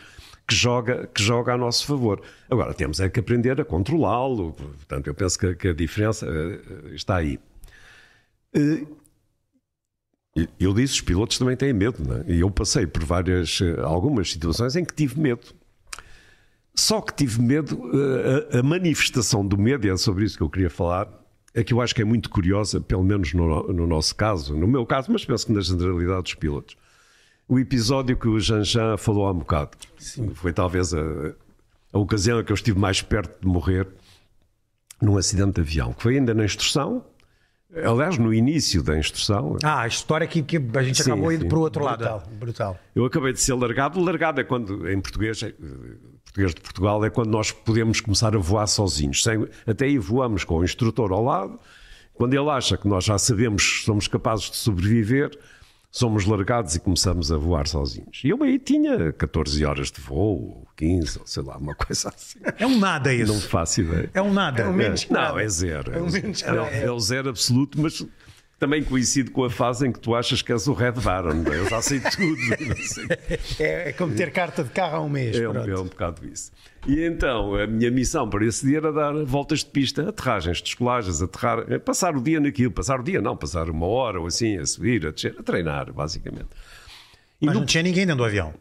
que 0.48 0.54
joga, 0.54 1.06
que 1.08 1.22
joga 1.22 1.54
a 1.54 1.56
nosso 1.58 1.86
favor. 1.86 2.22
Agora, 2.50 2.72
temos 2.74 3.00
é 3.00 3.08
que 3.08 3.18
aprender 3.20 3.60
a 3.60 3.64
controlá-lo. 3.64 4.52
Portanto, 4.52 5.06
eu 5.08 5.14
penso 5.14 5.38
que, 5.38 5.54
que 5.54 5.68
a 5.68 5.72
diferença 5.74 6.26
eh, 6.26 6.94
está 6.94 7.16
aí. 7.16 7.38
E- 10.36 10.48
Eu 10.60 10.74
disse, 10.74 10.94
os 10.94 11.00
pilotos 11.00 11.38
também 11.38 11.56
têm 11.56 11.72
medo, 11.72 12.02
não 12.06 12.16
é? 12.18 12.24
E 12.28 12.40
eu 12.40 12.50
passei 12.50 12.86
por 12.86 13.02
várias, 13.04 13.58
algumas 13.82 14.30
situações 14.30 14.76
em 14.76 14.84
que 14.84 14.94
tive 14.94 15.18
medo. 15.18 15.46
Só 16.74 17.00
que 17.00 17.14
tive 17.14 17.40
medo, 17.40 17.80
a, 18.52 18.58
a 18.58 18.62
manifestação 18.62 19.46
do 19.46 19.56
medo, 19.56 19.86
e 19.86 19.90
é 19.90 19.96
sobre 19.96 20.24
isso 20.26 20.36
que 20.36 20.42
eu 20.42 20.50
queria 20.50 20.68
falar, 20.68 21.08
é 21.54 21.64
que 21.64 21.72
eu 21.72 21.80
acho 21.80 21.94
que 21.94 22.02
é 22.02 22.04
muito 22.04 22.28
curiosa, 22.28 22.80
pelo 22.82 23.02
menos 23.02 23.32
no, 23.32 23.72
no 23.72 23.86
nosso 23.86 24.14
caso, 24.14 24.54
no 24.54 24.66
meu 24.66 24.84
caso, 24.84 25.10
mas 25.10 25.24
penso 25.24 25.46
que 25.46 25.52
na 25.52 25.62
generalidade 25.62 26.24
dos 26.24 26.34
pilotos. 26.34 26.76
O 27.48 27.58
episódio 27.58 28.16
que 28.16 28.26
o 28.28 28.38
Jean 28.40 28.64
Jean 28.64 28.96
falou 28.96 29.26
há 29.26 29.30
um 29.30 29.38
bocado. 29.38 29.70
Foi 30.34 30.52
talvez 30.52 30.92
a, 30.92 31.00
a 31.92 31.98
ocasião 31.98 32.40
em 32.40 32.44
que 32.44 32.50
eu 32.50 32.54
estive 32.54 32.78
mais 32.78 33.02
perto 33.02 33.40
de 33.40 33.46
morrer 33.46 33.86
num 35.00 35.16
acidente 35.16 35.52
de 35.54 35.60
avião, 35.60 35.92
que 35.92 36.02
foi 36.02 36.16
ainda 36.16 36.34
na 36.34 36.44
instrução, 36.44 37.04
aliás, 37.84 38.18
no 38.18 38.32
início 38.34 38.82
da 38.82 38.98
instrução. 38.98 39.56
Ah, 39.62 39.82
a 39.82 39.86
história 39.86 40.26
que, 40.26 40.42
que 40.42 40.56
a 40.74 40.82
gente 40.82 41.02
Sim, 41.02 41.12
acabou 41.12 41.30
indo 41.30 41.42
sim. 41.42 41.48
para 41.48 41.58
o 41.58 41.60
outro 41.60 41.84
lado. 41.84 41.98
Brutal, 41.98 42.22
brutal. 42.38 42.78
Eu 42.94 43.04
acabei 43.04 43.32
de 43.32 43.40
ser 43.40 43.54
largado. 43.54 44.00
Largado 44.02 44.40
é 44.40 44.44
quando, 44.44 44.88
em 44.90 45.00
português, 45.00 45.40
eh, 45.42 45.52
português 46.24 46.54
de 46.54 46.60
Portugal, 46.60 47.04
é 47.04 47.10
quando 47.10 47.28
nós 47.30 47.52
podemos 47.52 48.00
começar 48.00 48.34
a 48.34 48.38
voar 48.38 48.66
sozinhos. 48.66 49.22
Sem- 49.22 49.46
até 49.66 49.84
aí 49.84 49.98
voamos 49.98 50.42
com 50.44 50.56
o 50.58 50.64
instrutor 50.64 51.12
ao 51.12 51.22
lado. 51.22 51.60
Quando 52.14 52.32
ele 52.34 52.48
acha 52.48 52.76
que 52.78 52.88
nós 52.88 53.04
já 53.04 53.18
sabemos, 53.18 53.82
somos 53.84 54.08
capazes 54.08 54.50
de 54.50 54.56
sobreviver, 54.56 55.38
somos 55.96 56.26
largados 56.26 56.74
e 56.74 56.80
começamos 56.80 57.32
a 57.32 57.38
voar 57.38 57.66
sozinhos. 57.66 58.20
E 58.22 58.28
eu 58.28 58.42
aí 58.42 58.58
tinha 58.58 59.14
14 59.14 59.64
horas 59.64 59.90
de 59.90 59.98
voo, 59.98 60.68
15, 60.76 61.20
ou 61.20 61.26
sei 61.26 61.42
lá, 61.42 61.56
uma 61.56 61.72
coisa 61.74 62.10
assim. 62.10 62.38
É 62.58 62.66
um 62.66 62.78
nada 62.78 63.14
isso. 63.14 63.32
Não 63.32 63.40
faço 63.40 63.80
ideia. 63.80 64.10
É 64.12 64.20
um 64.20 64.30
nada. 64.30 64.60
É 64.60 64.68
um 64.68 64.74
menos 64.74 65.04
que 65.04 65.12
Não, 65.12 65.38
é 65.38 65.48
zero. 65.48 65.92
É, 65.92 65.96
É 65.96 66.02
um 66.02 66.10
menos 66.10 66.42
é 66.42 66.84
é 66.84 66.90
o 66.90 67.00
zero 67.00 67.30
absoluto, 67.30 67.80
mas 67.80 68.04
também 68.58 68.82
coincide 68.82 69.30
com 69.30 69.44
a 69.44 69.50
fase 69.50 69.86
em 69.86 69.92
que 69.92 70.00
tu 70.00 70.14
achas 70.14 70.40
que 70.40 70.50
és 70.50 70.66
o 70.66 70.72
Red 70.72 70.92
Baron. 70.92 71.42
é? 71.50 71.58
Eu 71.58 71.68
já 71.68 71.82
sei 71.82 72.00
tudo. 72.00 72.36
sei. 72.86 73.06
É, 73.66 73.90
é 73.90 73.92
como 73.92 74.14
ter 74.14 74.32
carta 74.32 74.64
de 74.64 74.70
carro 74.70 74.96
há 74.96 75.00
um 75.00 75.08
mês. 75.08 75.36
É 75.36 75.48
um, 75.48 75.56
é 75.56 75.78
um 75.78 75.84
bocado 75.84 76.26
isso. 76.26 76.50
E 76.86 77.02
então, 77.04 77.54
a 77.54 77.66
minha 77.66 77.90
missão 77.90 78.28
para 78.28 78.44
esse 78.46 78.64
dia 78.66 78.78
era 78.78 78.92
dar 78.92 79.12
voltas 79.24 79.60
de 79.60 79.66
pista, 79.66 80.08
aterragens, 80.08 80.62
descolagens, 80.62 81.20
aterrar, 81.20 81.64
eh, 81.70 81.78
passar 81.78 82.16
o 82.16 82.22
dia 82.22 82.38
naquilo, 82.40 82.70
passar 82.72 83.00
o 83.00 83.02
dia 83.02 83.20
não, 83.20 83.36
passar 83.36 83.68
uma 83.68 83.86
hora 83.86 84.20
ou 84.20 84.26
assim, 84.26 84.56
a 84.56 84.64
subir, 84.64 85.06
a 85.06 85.10
descer, 85.10 85.34
a 85.38 85.42
treinar, 85.42 85.92
basicamente. 85.92 86.48
E 87.40 87.46
Mas 87.46 87.54
no- 87.54 87.60
não 87.60 87.66
tinha 87.66 87.82
ninguém 87.82 88.06
dentro 88.06 88.18
do 88.18 88.24
avião. 88.24 88.54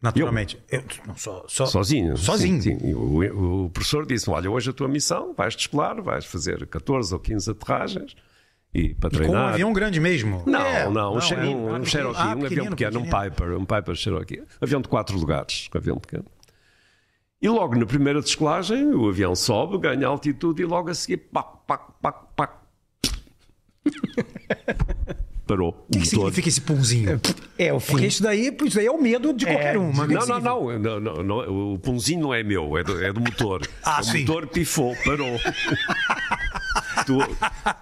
Naturalmente. 0.00 0.58
Eu, 0.70 0.84
não, 1.06 1.16
só, 1.16 1.44
só, 1.48 1.66
Sozinho. 1.66 2.16
Sozinho. 2.16 2.62
Sim, 2.62 2.78
sim. 2.78 2.94
O, 2.94 3.64
o 3.64 3.70
professor 3.70 4.06
disse: 4.06 4.30
Olha, 4.30 4.48
hoje 4.50 4.70
a 4.70 4.72
tua 4.72 4.86
missão, 4.88 5.34
vais 5.36 5.56
descolar, 5.56 6.00
vais 6.00 6.24
fazer 6.24 6.66
14 6.66 7.12
ou 7.12 7.18
15 7.18 7.50
aterragens 7.50 8.14
e 8.74 8.94
para 8.94 9.08
E 9.08 9.10
com 9.10 9.16
um 9.16 9.18
treinar. 9.20 9.52
avião 9.54 9.72
grande 9.72 9.98
mesmo. 10.00 10.42
Não, 10.46 10.60
É, 10.60 10.88
não, 10.90 11.16
um, 11.16 11.20
che- 11.20 11.34
é 11.34 11.38
um, 11.40 11.74
um 11.76 11.84
Cherokee, 11.84 12.20
ah, 12.20 12.36
um 12.36 12.44
avião 12.44 12.66
pequeno, 12.66 13.00
um. 13.00 13.04
Piper, 13.04 13.56
um 13.58 13.64
Piper 13.64 13.94
Cherokee. 13.94 14.42
Avião 14.60 14.80
de 14.80 14.88
quatro 14.88 15.16
lugares, 15.18 15.68
um 15.74 15.78
avião 15.78 15.96
pequeno. 15.98 16.24
E 17.40 17.48
logo 17.48 17.76
na 17.76 17.86
primeira 17.86 18.20
descolagem, 18.20 18.84
o 18.94 19.08
avião 19.08 19.34
sobe, 19.36 19.78
ganha 19.78 20.06
altitude 20.08 20.62
e 20.62 20.64
logo 20.66 20.90
a 20.90 20.94
seguir, 20.94 21.18
pac, 21.18 21.48
pac, 21.66 21.84
pac, 22.02 22.18
pac. 22.36 22.52
Parou. 25.46 25.70
O 25.88 25.92
que, 25.92 26.00
que 26.00 26.06
significa 26.06 26.48
esse 26.48 26.60
punzinho? 26.60 27.18
É 27.56 27.72
o 27.72 27.80
fim. 27.80 27.92
Porque 27.92 28.06
isso 28.06 28.22
daí, 28.22 28.54
isso 28.66 28.76
daí 28.76 28.84
é 28.86 28.90
o 28.90 29.00
medo 29.00 29.32
de 29.32 29.46
qualquer 29.46 29.78
um. 29.78 29.90
mas 29.94 30.06
Não, 30.10 30.26
não, 30.26 30.40
não, 30.40 30.78
não, 30.78 31.00
não, 31.00 31.22
não, 31.22 31.72
O 31.72 31.78
punzinho 31.78 32.20
não 32.20 32.34
é 32.34 32.42
meu, 32.42 32.76
é 32.76 32.84
do, 32.84 33.02
é 33.02 33.10
do 33.12 33.20
motor. 33.20 33.62
Ah, 33.82 34.00
o 34.00 34.04
sim. 34.04 34.20
motor 34.20 34.46
pifou, 34.48 34.94
parou. 35.04 35.38
tu, 37.04 37.18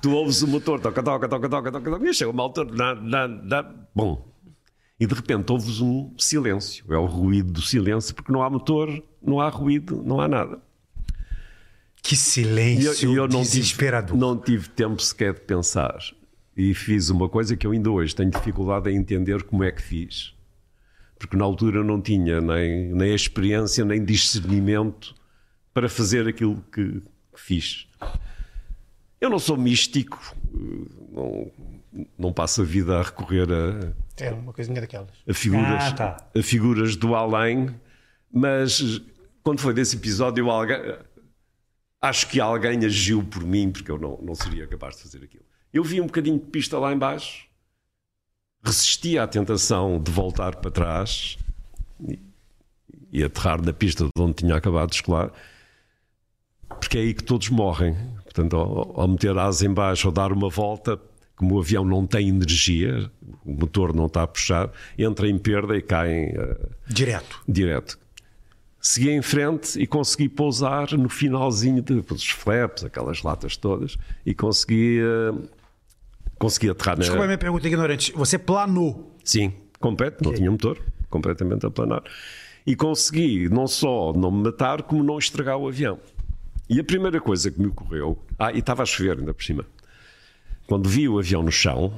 tu 0.03 0.11
ouves 0.13 0.43
o 0.43 0.49
motor, 0.49 0.81
toca, 0.81 1.03
toca, 1.03 1.29
toca, 1.29 1.49
toca, 1.49 1.73
toca, 1.73 1.91
toca, 1.91 2.09
e 2.09 2.15
chega 2.15 2.31
uma 2.31 2.43
altura, 2.43 2.73
dá, 2.75 2.95
dá, 2.95 3.27
dá, 3.27 3.75
bom. 3.95 4.35
E 4.99 5.07
de 5.07 5.15
repente 5.15 5.53
ouves 5.53 5.81
um 5.81 6.15
silêncio. 6.17 6.85
É 6.93 6.97
o 6.97 7.05
ruído 7.07 7.53
do 7.53 7.63
silêncio, 7.63 8.15
porque 8.15 8.33
não 8.33 8.43
há 8.43 8.49
motor, 8.49 8.89
não 9.23 9.41
há 9.41 9.49
ruído, 9.49 10.03
não 10.03 10.21
há 10.21 10.27
nada. 10.29 10.59
Que 12.03 12.15
E 12.15 12.17
silêncio 12.17 13.09
eu, 13.11 13.13
e 13.13 13.17
eu 13.17 13.29
não, 13.29 13.43
desesperador. 13.43 14.13
tive, 14.13 14.21
não 14.21 14.39
tive 14.41 14.69
tempo 14.71 15.03
sequer 15.03 15.35
de 15.35 15.41
pensar. 15.41 15.99
E 16.57 16.73
fiz 16.73 17.11
uma 17.11 17.29
coisa 17.29 17.57
que 17.57 17.67
eu 17.67 17.73
ainda 17.73 17.91
hoje 17.91 18.15
tenho 18.15 18.31
dificuldade 18.31 18.89
em 18.91 18.97
entender 18.97 19.43
como 19.43 19.63
é 19.63 19.71
que 19.71 19.83
fiz. 19.83 20.35
Porque 21.19 21.37
na 21.37 21.45
altura 21.45 21.79
eu 21.79 21.85
não 21.85 22.01
tinha 22.01 22.41
nem, 22.41 22.93
nem 22.95 23.15
experiência, 23.15 23.85
nem 23.85 24.03
discernimento 24.03 25.15
para 25.75 25.89
fazer 25.89 26.27
aquilo 26.27 26.63
que, 26.73 27.01
que 27.35 27.41
fiz. 27.41 27.87
Eu 29.21 29.31
não 29.31 29.39
sou 29.39 29.57
místico, 29.57 30.19
não, 31.11 31.51
não 32.19 32.33
passo 32.33 32.63
a 32.63 32.65
vida 32.65 32.99
a 32.99 33.03
recorrer 33.03 33.49
a, 33.51 33.93
É 34.23 34.31
uma 34.31 34.53
coisinha 34.53 34.81
daquelas. 34.81 35.09
a 35.29 35.33
figuras, 35.35 35.85
Ah, 35.85 35.93
tá. 35.93 36.31
a 36.39 36.43
figuras 36.43 36.97
do 36.97 37.15
além, 37.15 37.75
mas 38.31 39.01
quando 39.43 39.61
foi 39.61 39.73
desse 39.73 39.97
episódio, 39.97 40.51
alguém, 40.51 40.77
acho 42.03 42.29
que 42.29 42.41
alguém 42.41 42.85
agiu 42.85 43.25
por 43.25 43.43
mim, 43.43 43.71
porque 43.71 43.91
eu 43.91 43.99
não, 43.99 44.19
não 44.21 44.35
seria 44.35 44.67
capaz 44.67 44.97
de 44.97 45.03
fazer 45.05 45.25
aquilo. 45.25 45.45
Eu 45.73 45.83
vi 45.83 46.01
um 46.01 46.07
bocadinho 46.07 46.39
de 46.39 46.45
pista 46.47 46.79
lá 46.79 46.93
embaixo, 46.93 47.47
resisti 48.63 49.19
à 49.19 49.27
tentação 49.27 49.99
de 50.01 50.11
voltar 50.11 50.57
para 50.57 50.71
trás 50.71 51.39
e, 52.07 52.19
e 53.13 53.25
aterrar 53.25 53.63
na 53.63 53.73
pista 53.73 54.05
de 54.05 54.11
onde 54.23 54.35
tinha 54.35 54.55
acabado 54.57 54.91
de 54.91 54.97
escolar, 54.97 55.31
porque 56.69 56.99
é 56.99 57.01
aí 57.01 57.15
que 57.15 57.23
todos 57.25 57.49
morrem. 57.49 57.97
Portanto, 58.37 58.55
ao, 58.57 59.01
ao 59.01 59.09
meter 59.09 59.37
asa 59.39 59.65
em 59.67 59.73
baixo 59.73 60.09
ou 60.09 60.13
dar 60.13 60.31
uma 60.31 60.51
volta, 60.51 61.01
como 61.35 61.55
o 61.57 61.59
avião 61.59 61.85
não 61.87 62.07
tem 62.07 62.29
energia, 62.29 63.11
o 63.47 63.53
motor 63.53 63.95
não 63.95 64.05
está 64.07 64.25
a 64.25 64.27
puxar, 64.27 64.71
entra 64.99 65.27
em 65.27 65.39
perda 65.39 65.75
e 65.75 65.81
caem 65.81 66.35
eh, 66.37 66.57
Direto. 66.87 67.41
direto. 67.49 67.99
Segui 68.79 69.11
em 69.11 69.23
frente 69.23 69.81
e 69.81 69.87
consegui 69.87 70.29
pousar 70.29 70.93
no 70.93 71.09
finalzinho 71.09 71.81
de- 71.83 72.03
dos 72.03 72.29
flaps, 72.29 72.85
aquelas 72.85 73.23
latas 73.23 73.57
todas, 73.57 73.97
e 74.25 74.35
consegui, 74.35 75.01
eh, 75.01 75.49
consegui 76.39 76.69
aterrar 76.71 76.99
Desculpa 76.99 77.23
a 77.23 77.25
na. 77.25 77.29
minha 77.29 77.39
pergunta 77.39 77.67
ignorante. 77.67 78.13
Você 78.15 78.39
planou. 78.39 79.17
Sim, 79.25 79.51
completo, 79.81 80.23
não 80.23 80.35
tinha 80.35 80.51
motor, 80.51 80.79
completamente 81.09 81.65
a 81.65 81.71
planar. 81.71 82.03
E 82.67 82.77
consegui 82.77 83.49
não 83.49 83.67
só 83.67 84.13
não 84.13 84.31
me 84.31 84.43
matar, 84.45 84.83
como 84.83 85.03
não 85.03 85.17
estragar 85.19 85.57
o 85.57 85.67
avião. 85.69 85.99
E 86.69 86.81
a 86.81 86.85
primeira 86.85 87.21
coisa 87.21 87.51
que 87.51 87.61
me 87.61 87.67
ocorreu. 87.67 88.19
Ah, 88.39 88.53
e 88.53 88.59
estava 88.59 88.83
a 88.83 88.87
chover 88.87 89.19
ainda 89.19 89.33
por 89.33 89.45
cima. 89.45 89.65
Quando 90.67 90.89
vi 90.89 91.09
o 91.09 91.19
avião 91.19 91.43
no 91.43 91.53
chão, 91.53 91.93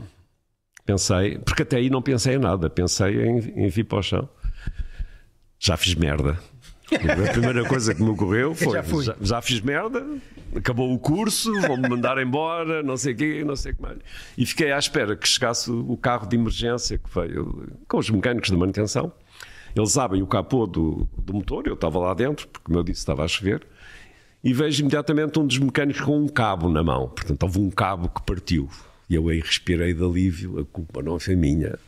pensei. 0.85 1.39
Porque 1.39 1.63
até 1.63 1.79
aí 1.79 1.89
não 1.89 2.03
pensei 2.03 2.35
em 2.35 2.39
nada, 2.39 2.69
pensei 2.69 3.23
em, 3.23 3.39
em 3.65 3.69
vir 3.69 3.85
para 3.85 3.99
o 3.99 4.03
chão. 4.03 4.29
Já 5.59 5.77
fiz 5.77 5.95
merda. 5.95 6.39
A 6.91 7.33
primeira 7.33 7.65
coisa 7.65 7.95
que 7.95 8.03
me 8.03 8.11
ocorreu 8.11 8.55
foi: 8.55 8.75
Já 9.03 9.17
já 9.21 9.43
fiz 9.43 9.61
merda, 9.61 10.07
acabou 10.57 10.93
o 10.93 10.99
curso, 10.99 11.53
vão-me 11.61 11.89
mandar 11.89 12.19
embora, 12.19 12.83
não 12.83 12.97
sei 12.97 13.13
o 13.13 13.17
quê, 13.17 13.45
não 13.45 13.57
sei 13.57 13.73
o 13.73 13.77
que 13.77 13.83
mais. 13.83 13.99
E 14.37 14.47
fiquei 14.47 14.73
à 14.73 14.79
espera 14.79 15.15
que 15.15 15.29
chegasse 15.29 15.71
o 15.71 15.97
carro 15.97 16.27
de 16.27 16.37
emergência 16.37 16.97
que 16.97 17.09
veio 17.15 17.69
com 17.87 17.99
os 17.99 18.09
mecânicos 18.09 18.51
de 18.51 18.57
manutenção. 18.57 19.13
Eles 19.77 19.99
abrem 19.99 20.23
o 20.23 20.27
capô 20.27 20.67
do, 20.67 21.07
do 21.19 21.35
motor, 21.35 21.67
eu 21.67 21.75
estava 21.75 21.99
lá 21.99 22.15
dentro, 22.15 22.49
porque, 22.49 22.65
como 22.65 22.79
eu 22.79 22.83
disse, 22.83 23.01
estava 23.01 23.23
a 23.23 23.29
chover, 23.29 23.67
e 24.43 24.53
vejo 24.53 24.81
imediatamente 24.83 25.39
um 25.39 25.47
dos 25.47 25.59
mecânicos 25.59 26.01
com 26.03 26.19
um 26.19 26.29
cabo 26.29 26.69
na 26.69 26.83
mão. 26.83 27.09
Portanto, 27.09 27.43
houve 27.43 27.59
um 27.59 27.71
cabo 27.71 28.09
que 28.09 28.23
partiu. 28.23 28.69
E 29.11 29.15
eu 29.15 29.29
aí 29.29 29.41
respirei 29.41 29.95
de 29.95 30.05
alívio, 30.05 30.61
a 30.61 30.65
culpa 30.65 31.03
não 31.03 31.19
foi 31.19 31.35
minha. 31.35 31.79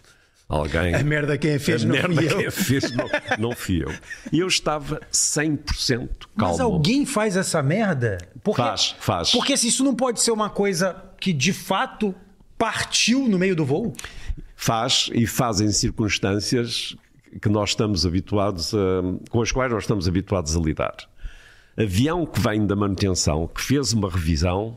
Alguém. 0.49 0.95
A 0.97 1.05
merda 1.05 1.39
quem 1.39 1.55
a 1.55 1.61
fez 1.61 1.85
A 1.85 1.87
não 1.87 1.95
merda 1.95 2.15
fui 2.15 2.27
que 2.27 2.35
eu. 2.35 2.49
a 2.49 2.51
fez 2.51 2.91
não, 2.91 3.09
não 3.39 3.53
fui 3.55 3.85
eu. 3.85 3.93
E 4.33 4.41
eu 4.41 4.49
estava 4.49 5.01
100% 5.13 5.69
calmo. 5.89 6.09
Mas 6.35 6.59
alguém 6.59 7.07
faz 7.07 7.37
essa 7.37 7.63
merda? 7.63 8.19
Porque, 8.43 8.61
Faz, 8.61 8.97
faz. 8.99 9.31
Porque 9.31 9.57
se 9.57 9.69
isso 9.69 9.85
não 9.85 9.95
pode 9.95 10.21
ser 10.21 10.33
uma 10.33 10.51
coisa 10.51 10.97
que 11.21 11.33
de 11.33 11.53
fato 11.53 12.13
partiu 12.59 13.29
no 13.29 13.39
meio 13.39 13.55
do 13.55 13.65
voo. 13.65 13.93
faz 14.57 15.09
e 15.15 15.25
faz 15.25 15.61
em 15.61 15.71
circunstâncias 15.71 16.97
que 17.41 17.49
nós 17.49 17.71
estamos 17.71 18.05
habituados 18.05 18.75
a, 18.75 18.79
com 19.31 19.41
as 19.41 19.53
quais 19.53 19.71
nós 19.73 19.85
estamos 19.85 20.09
habituados 20.09 20.57
a 20.57 20.61
lidar. 20.61 20.97
Avião 21.81 22.27
que 22.27 22.39
vem 22.39 22.67
da 22.67 22.77
manutenção, 22.77 23.47
que 23.47 23.63
fez 23.63 23.95
uma 23.95 24.11
revisão, 24.11 24.77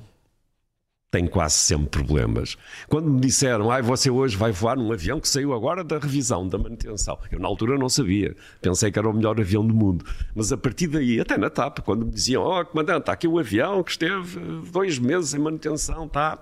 tem 1.11 1.27
quase 1.27 1.55
sempre 1.55 1.89
problemas. 1.89 2.55
Quando 2.87 3.09
me 3.09 3.19
disseram, 3.19 3.69
ai, 3.69 3.81
você 3.81 4.09
hoje 4.09 4.37
vai 4.37 4.53
voar 4.53 4.77
num 4.77 4.89
avião 4.89 5.19
que 5.19 5.27
saiu 5.27 5.53
agora 5.53 5.83
da 5.83 5.99
revisão, 5.99 6.47
da 6.47 6.57
manutenção, 6.57 7.19
eu 7.29 7.39
na 7.39 7.47
altura 7.49 7.77
não 7.77 7.89
sabia, 7.89 8.33
pensei 8.61 8.89
que 8.89 8.97
era 8.97 9.09
o 9.09 9.13
melhor 9.13 9.37
avião 9.37 9.67
do 9.67 9.73
mundo. 9.73 10.05
Mas 10.33 10.53
a 10.53 10.57
partir 10.57 10.87
daí, 10.87 11.19
até 11.19 11.37
na 11.37 11.49
TAP, 11.49 11.79
quando 11.79 12.05
me 12.05 12.11
diziam, 12.11 12.41
oh, 12.41 12.65
comandante, 12.65 13.01
está 13.01 13.11
aqui 13.11 13.27
o 13.27 13.37
avião 13.37 13.83
que 13.83 13.91
esteve 13.91 14.39
dois 14.71 14.97
meses 14.97 15.33
em 15.33 15.39
manutenção, 15.39 16.05
está 16.05 16.39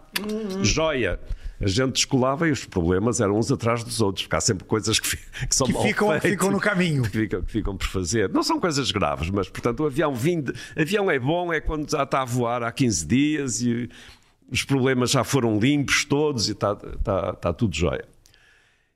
joia. 0.61 1.19
A 1.61 1.67
gente 1.67 1.93
descolava 1.93 2.47
e 2.47 2.51
os 2.51 2.65
problemas 2.65 3.21
eram 3.21 3.37
uns 3.37 3.51
atrás 3.51 3.83
dos 3.83 4.01
outros, 4.01 4.25
porque 4.25 4.35
há 4.35 4.41
sempre 4.41 4.63
coisas 4.65 4.99
que, 4.99 5.15
que 5.47 5.55
são 5.55 5.67
Que 5.67 5.73
mal 5.73 5.83
ficam- 5.83 6.07
feitas, 6.09 6.31
ficam 6.31 6.51
no 6.51 6.59
caminho. 6.59 7.03
que 7.03 7.09
ficam, 7.09 7.41
que 7.43 7.51
ficam 7.51 7.77
por 7.77 7.87
fazer. 7.87 8.29
Não 8.29 8.41
são 8.43 8.59
coisas 8.59 8.89
graves, 8.91 9.29
mas, 9.29 9.47
portanto, 9.49 9.81
o 9.81 9.85
avião 9.85 10.15
vindo. 10.15 10.53
Avião 10.75 11.09
é 11.11 11.19
bom, 11.19 11.53
é 11.53 11.59
quando 11.61 11.89
já 11.89 12.03
está 12.03 12.21
a 12.21 12.25
voar 12.25 12.63
há 12.63 12.71
15 12.71 13.05
dias 13.05 13.61
e 13.61 13.89
os 14.51 14.63
problemas 14.63 15.11
já 15.11 15.23
foram 15.23 15.59
limpos 15.59 16.03
todos 16.03 16.49
e 16.49 16.53
está, 16.53 16.73
está, 16.73 17.29
está 17.35 17.53
tudo 17.53 17.75
jóia. 17.75 18.05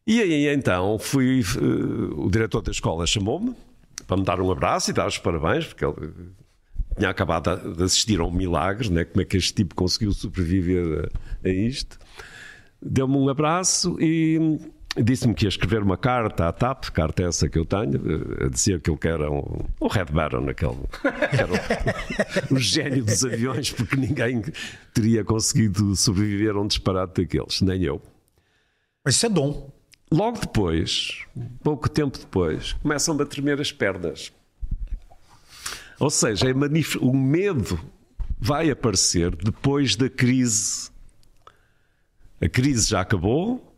E 0.08 0.22
aí 0.22 0.48
então 0.54 1.00
fui. 1.00 1.42
eh, 1.42 2.14
o 2.16 2.30
diretor 2.30 2.62
da 2.62 2.72
escola 2.72 3.08
chamou-me 3.08 3.56
para 4.06 4.18
me 4.18 4.24
dar 4.24 4.40
um 4.40 4.52
abraço 4.52 4.90
e 4.92 4.94
dar 4.94 5.08
os 5.08 5.18
parabéns, 5.18 5.66
porque 5.66 5.84
ele 5.86 5.96
tinha 6.98 7.10
acabado 7.10 7.74
de 7.76 7.84
assistir 7.84 8.20
a 8.20 8.24
um 8.24 8.32
milagre, 8.32 8.90
né? 8.92 9.04
como 9.04 9.22
é 9.22 9.26
que 9.26 9.36
este 9.36 9.54
tipo 9.54 9.74
conseguiu 9.76 10.14
sobreviver 10.14 11.10
a, 11.44 11.48
a 11.48 11.52
isto. 11.52 11.98
Deu-me 12.82 13.16
um 13.18 13.30
abraço 13.30 13.98
e 14.00 14.60
disse-me 14.98 15.34
que 15.34 15.46
ia 15.46 15.50
escrever 15.50 15.82
uma 15.82 15.98
carta 15.98 16.48
à 16.48 16.54
TAP, 16.54 16.86
carta 16.92 17.24
essa 17.24 17.50
que 17.50 17.58
eu 17.58 17.66
tenho, 17.66 17.96
eh, 17.96 18.46
a 18.46 18.50
dizer 18.50 18.80
que 18.82 18.90
eu 18.90 18.98
que 18.98 19.08
era 19.08 19.30
um, 19.30 19.66
um 19.82 19.88
Red 19.88 20.06
Baron, 20.06 20.48
aquele, 20.50 20.78
que 21.02 21.42
era 21.42 22.60
gênio 22.60 23.04
dos 23.04 23.26
aviões, 23.26 23.72
porque 23.72 23.96
ninguém 23.96 24.44
teria 24.94 25.24
conseguido 25.24 25.96
sobreviver 25.96 26.56
a 26.56 26.62
um 26.62 26.68
disparate 26.68 27.22
daqueles, 27.22 27.62
nem 27.62 27.84
eu. 27.84 28.02
Mas 29.04 29.16
isso 29.16 29.26
é 29.26 29.30
dom. 29.30 29.70
Logo 30.12 30.40
depois, 30.40 31.26
pouco 31.64 31.90
tempo 31.90 32.18
depois, 32.18 32.74
começam-me 32.74 33.24
a 33.24 33.26
tremer 33.26 33.60
as 33.60 33.72
pernas. 33.72 34.32
Ou 36.00 36.10
seja, 36.10 36.50
é 36.50 36.54
o 37.00 37.14
medo 37.14 37.80
vai 38.40 38.70
aparecer 38.70 39.36
depois 39.36 39.96
da 39.96 40.10
crise. 40.10 40.90
A 42.42 42.50
crise 42.50 42.90
já 42.90 43.02
acabou, 43.02 43.72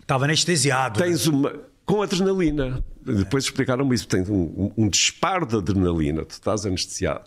Estava 0.00 0.24
anestesiado. 0.24 0.98
né? 1.00 1.06
tens 1.06 1.26
uma. 1.26 1.52
com 1.84 2.02
adrenalina. 2.02 2.82
Depois 3.04 3.44
explicaram-me 3.44 3.94
isso. 3.94 4.08
Tens 4.08 4.28
um, 4.28 4.72
um 4.76 4.88
disparo 4.88 5.46
de 5.46 5.56
adrenalina, 5.56 6.24
tu 6.24 6.30
estás 6.32 6.64
anestesiado. 6.66 7.24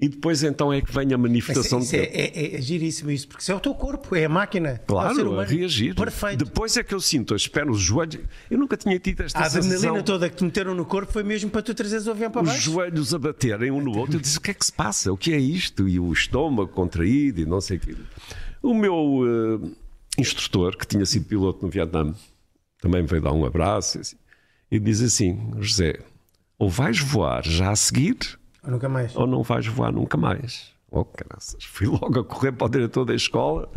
E 0.00 0.08
depois 0.08 0.42
então 0.42 0.72
é 0.72 0.80
que 0.80 0.92
vem 0.92 1.12
a 1.14 1.18
manifestação 1.18 1.78
Isso, 1.78 1.92
de 1.92 1.98
é, 1.98 2.26
é, 2.26 2.56
é 2.56 2.60
giríssimo 2.60 3.08
isso, 3.12 3.28
porque 3.28 3.40
isso 3.40 3.52
é 3.52 3.54
o 3.54 3.60
teu 3.60 3.72
corpo, 3.72 4.16
é 4.16 4.24
a 4.24 4.28
máquina. 4.28 4.70
é 4.70 4.78
Claro, 4.78 5.16
a 5.20 5.30
humano. 5.30 5.48
reagir. 5.48 5.94
Perfeito. 5.94 6.44
Depois 6.44 6.76
é 6.76 6.82
que 6.82 6.92
eu 6.92 7.00
sinto 7.00 7.34
as 7.36 7.46
pernas, 7.46 7.76
os 7.76 7.82
joelhos. 7.82 8.18
Eu 8.50 8.58
nunca 8.58 8.76
tinha 8.76 8.98
tido 8.98 9.20
esta 9.22 9.38
A 9.38 9.44
adrenalina 9.44 9.78
sensação. 9.78 10.02
toda 10.02 10.28
que 10.28 10.34
te 10.36 10.42
meteram 10.42 10.74
no 10.74 10.84
corpo 10.84 11.12
foi 11.12 11.22
mesmo 11.22 11.50
para 11.50 11.62
tu 11.62 11.72
trazeres 11.72 12.08
o 12.08 12.10
avião 12.10 12.32
para 12.32 12.42
os 12.42 12.48
baixo. 12.48 12.62
joelhos 12.72 13.14
a 13.14 13.18
baterem 13.18 13.70
um 13.70 13.80
no 13.80 13.96
outro. 13.96 14.16
Eu 14.16 14.20
disse: 14.20 14.38
o 14.38 14.40
que 14.40 14.50
é 14.50 14.54
que 14.54 14.66
se 14.66 14.72
passa? 14.72 15.12
O 15.12 15.16
que 15.16 15.32
é 15.32 15.38
isto? 15.38 15.88
E 15.88 16.00
o 16.00 16.12
estômago 16.12 16.72
contraído 16.72 17.40
e 17.40 17.46
não 17.46 17.60
sei 17.60 17.76
o 17.76 17.80
quê. 17.80 17.94
O 18.62 18.72
meu 18.74 19.20
eh, 19.26 19.68
instrutor, 20.18 20.76
que 20.76 20.86
tinha 20.86 21.04
sido 21.04 21.26
piloto 21.26 21.64
no 21.64 21.70
Vietnã, 21.70 22.14
também 22.80 23.02
me 23.02 23.08
veio 23.08 23.22
dar 23.22 23.32
um 23.32 23.44
abraço 23.44 23.98
e, 23.98 24.00
assim, 24.00 24.16
e 24.70 24.78
diz 24.78 25.00
assim: 25.00 25.52
José, 25.58 25.98
ou 26.58 26.68
vais 26.70 26.98
voar 27.00 27.44
já 27.44 27.70
a 27.70 27.76
seguir, 27.76 28.16
Ou 28.64 28.70
nunca 28.70 28.88
mais. 28.88 29.16
ou 29.16 29.26
não 29.26 29.42
vais 29.42 29.66
voar 29.66 29.92
nunca 29.92 30.16
mais. 30.16 30.70
Oh, 30.90 31.04
graças. 31.04 31.64
Fui 31.64 31.86
logo 31.86 32.20
a 32.20 32.24
correr 32.24 32.52
para 32.52 32.66
o 32.66 32.70
diretor 32.70 33.04
da 33.04 33.14
escola. 33.14 33.68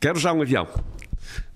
Quero 0.00 0.18
já 0.18 0.32
um 0.32 0.42
avião 0.42 0.66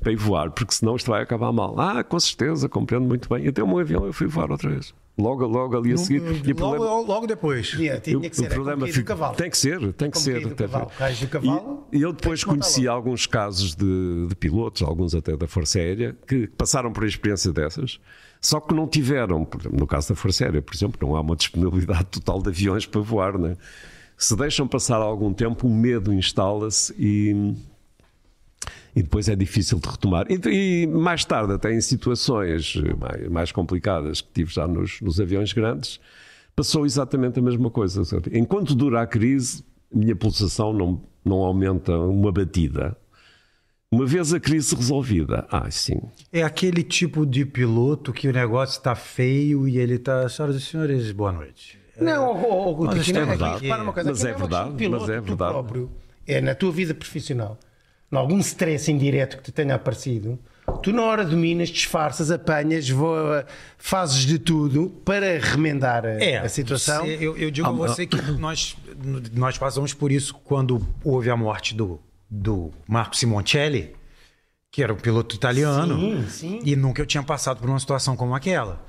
para 0.01 0.13
ir 0.13 0.17
voar, 0.17 0.51
porque 0.51 0.73
senão 0.75 0.97
isto 0.97 1.11
vai 1.11 1.23
acabar 1.23 1.53
mal. 1.53 1.79
Ah, 1.81 2.03
com 2.05 2.19
certeza, 2.19 2.69
compreendo 2.69 3.07
muito 3.07 3.29
bem. 3.29 3.45
Eu 3.45 3.53
tenho 3.53 3.67
um 3.67 3.79
avião, 3.79 4.05
eu 4.07 4.13
fui 4.13 4.27
voar 4.27 4.51
outra 4.51 4.71
vez. 4.71 4.95
Logo, 5.19 5.47
logo 5.47 5.77
ali 5.77 5.93
a 5.93 5.97
seguir. 5.99 6.23
E 6.23 6.53
o 6.53 6.57
Logo, 6.59 6.77
problema- 6.77 7.01
logo, 7.07 7.27
depois. 7.27 7.69
Tinha, 7.69 8.01
tinha 8.01 8.19
que 8.19 8.29
o 8.31 8.35
ser. 8.35 8.49
problema 8.49 8.89
é 8.89 8.91
o 8.91 9.05
cavalo. 9.05 9.37
tem 9.37 9.51
que 9.51 9.59
ser, 9.59 9.93
tem 9.93 10.11
que 10.11 10.19
ser. 10.19 10.49
que- 10.49 10.55
cavalo. 10.55 10.91
Cavalo, 11.31 11.87
E, 11.93 12.01
eu 12.01 12.13
depois 12.15 12.43
conheci 12.43 12.87
logo. 12.87 12.97
alguns 12.97 13.27
casos 13.27 13.75
de, 13.75 14.27
de 14.29 14.35
pilotos, 14.35 14.81
alguns 14.83 15.15
até 15.15 15.37
da 15.37 15.47
Força 15.47 15.79
Aérea, 15.79 16.17
que 16.27 16.47
passaram 16.47 16.91
por 16.93 17.05
a 17.05 17.07
experiência 17.07 17.53
dessas, 17.53 18.01
só 18.41 18.59
que 18.59 18.73
não 18.73 18.89
tiveram, 18.89 19.45
por 19.45 19.61
exemplo, 19.61 19.79
no 19.79 19.87
caso 19.87 20.09
da 20.09 20.15
Força 20.15 20.45
Aérea, 20.45 20.63
por 20.63 20.75
exemplo, 20.75 21.07
não 21.07 21.15
há 21.15 21.21
uma 21.21 21.37
disponibilidade 21.37 22.05
total 22.07 22.41
de 22.43 22.49
aviões 22.49 22.87
para 22.87 23.01
voar, 23.03 23.37
né? 23.39 23.57
Se 24.17 24.35
deixam 24.35 24.67
passar 24.67 24.97
algum 24.97 25.33
tempo, 25.35 25.67
o 25.67 25.71
medo 25.71 26.11
instala-se 26.13 26.95
e, 26.99 27.55
e 28.95 29.03
depois 29.03 29.29
é 29.29 29.37
difícil 29.37 29.79
de 29.79 29.89
retomar. 29.89 30.27
E, 30.31 30.83
e 30.83 30.87
mais 30.87 31.25
tarde, 31.25 31.53
até 31.53 31.73
em 31.73 31.81
situações 31.81 32.75
mais, 32.99 33.29
mais 33.29 33.53
complicadas 33.53 34.21
que 34.21 34.29
tive 34.33 34.53
já 34.53 34.67
nos, 34.67 35.01
nos 35.01 35.21
aviões 35.21 35.53
grandes, 35.53 35.99
passou 36.55 36.85
exatamente 36.87 37.39
a 37.39 37.43
mesma 37.43 37.71
coisa. 37.71 38.03
Enquanto 38.33 38.75
dura 38.75 39.03
a 39.03 39.07
crise, 39.07 39.65
a 39.95 39.99
minha 39.99 40.15
pulsação 40.17 40.73
não, 40.73 41.01
não 41.25 41.39
aumenta 41.39 41.97
uma 41.99 42.31
batida. 42.31 42.97
Uma 43.91 44.07
vez 44.07 44.33
a 44.33 44.41
crise 44.41 44.75
resolvida, 44.75 45.47
ah, 45.51 45.71
sim. 45.71 46.01
É 46.33 46.43
aquele 46.43 46.83
tipo 46.83 47.27
de 47.27 47.45
piloto 47.45 48.11
que 48.11 48.27
o 48.27 48.33
negócio 48.33 48.79
está 48.79 48.95
feio 48.95 49.69
e 49.69 49.77
ele 49.77 49.97
está. 49.97 50.27
Senhoras 50.31 50.57
e 50.57 50.61
senhores, 50.63 51.13
boa 51.13 51.31
noite. 51.31 51.79
Não, 52.01 52.27
oh, 52.43 52.71
oh, 52.71 52.75
Guto, 52.75 52.97
Mas 52.97 53.09
é 53.11 53.13
não- 53.13 53.21
aqui 53.21 53.29
verdade. 53.29 53.63
repara 53.63 53.83
uma 53.83 53.93
coisa, 53.93 54.09
Mas 54.11 54.25
é 54.25 54.33
verdade, 54.33 54.89
mas 54.89 55.03
é 55.11 55.21
verdade. 55.21 55.37
próprio, 55.37 55.91
é 56.27 56.41
na 56.41 56.55
tua 56.55 56.73
vida 56.73 56.95
profissional, 56.95 57.59
em 58.13 58.17
algum 58.17 58.39
stress 58.41 58.91
indireto 58.91 59.39
que 59.39 59.43
te 59.45 59.53
tenha 59.53 59.75
aparecido, 59.75 60.39
tu 60.83 60.93
na 60.93 61.03
hora 61.03 61.25
dominas, 61.25 61.69
disfarças, 61.71 62.31
apanhas, 62.31 62.89
voa, 62.89 63.47
fazes 63.79 64.19
de 64.27 64.39
tudo 64.39 64.91
para 65.05 65.39
remendar 65.39 66.05
a, 66.05 66.23
É, 66.23 66.39
a 66.39 66.49
situação. 66.49 67.05
você- 67.07 67.17
eu, 67.21 67.37
eu 67.37 67.51
digo 67.51 67.67
a 67.67 67.73
você 67.73 68.07
que 68.07 68.21
nós, 68.33 68.77
nós 69.33 69.57
passamos 69.59 69.95
por 69.95 70.13
isso 70.13 70.35
quando 70.45 70.87
houve 71.03 71.31
a 71.31 71.37
morte 71.37 71.75
do, 71.75 71.99
do 72.31 72.71
Marco 72.87 73.17
Simoncelli, 73.17 73.95
que 74.71 74.83
era 74.83 74.93
um 74.93 74.97
piloto 74.97 75.35
italiano, 75.35 75.99
Sim, 75.99 76.27
sim. 76.29 76.61
e 76.65 76.75
nunca 76.77 77.01
eu 77.03 77.07
tinha 77.07 77.23
passado 77.23 77.61
por 77.61 77.69
uma 77.69 77.79
situação 77.81 78.17
como 78.17 78.35
aquela. 78.35 78.85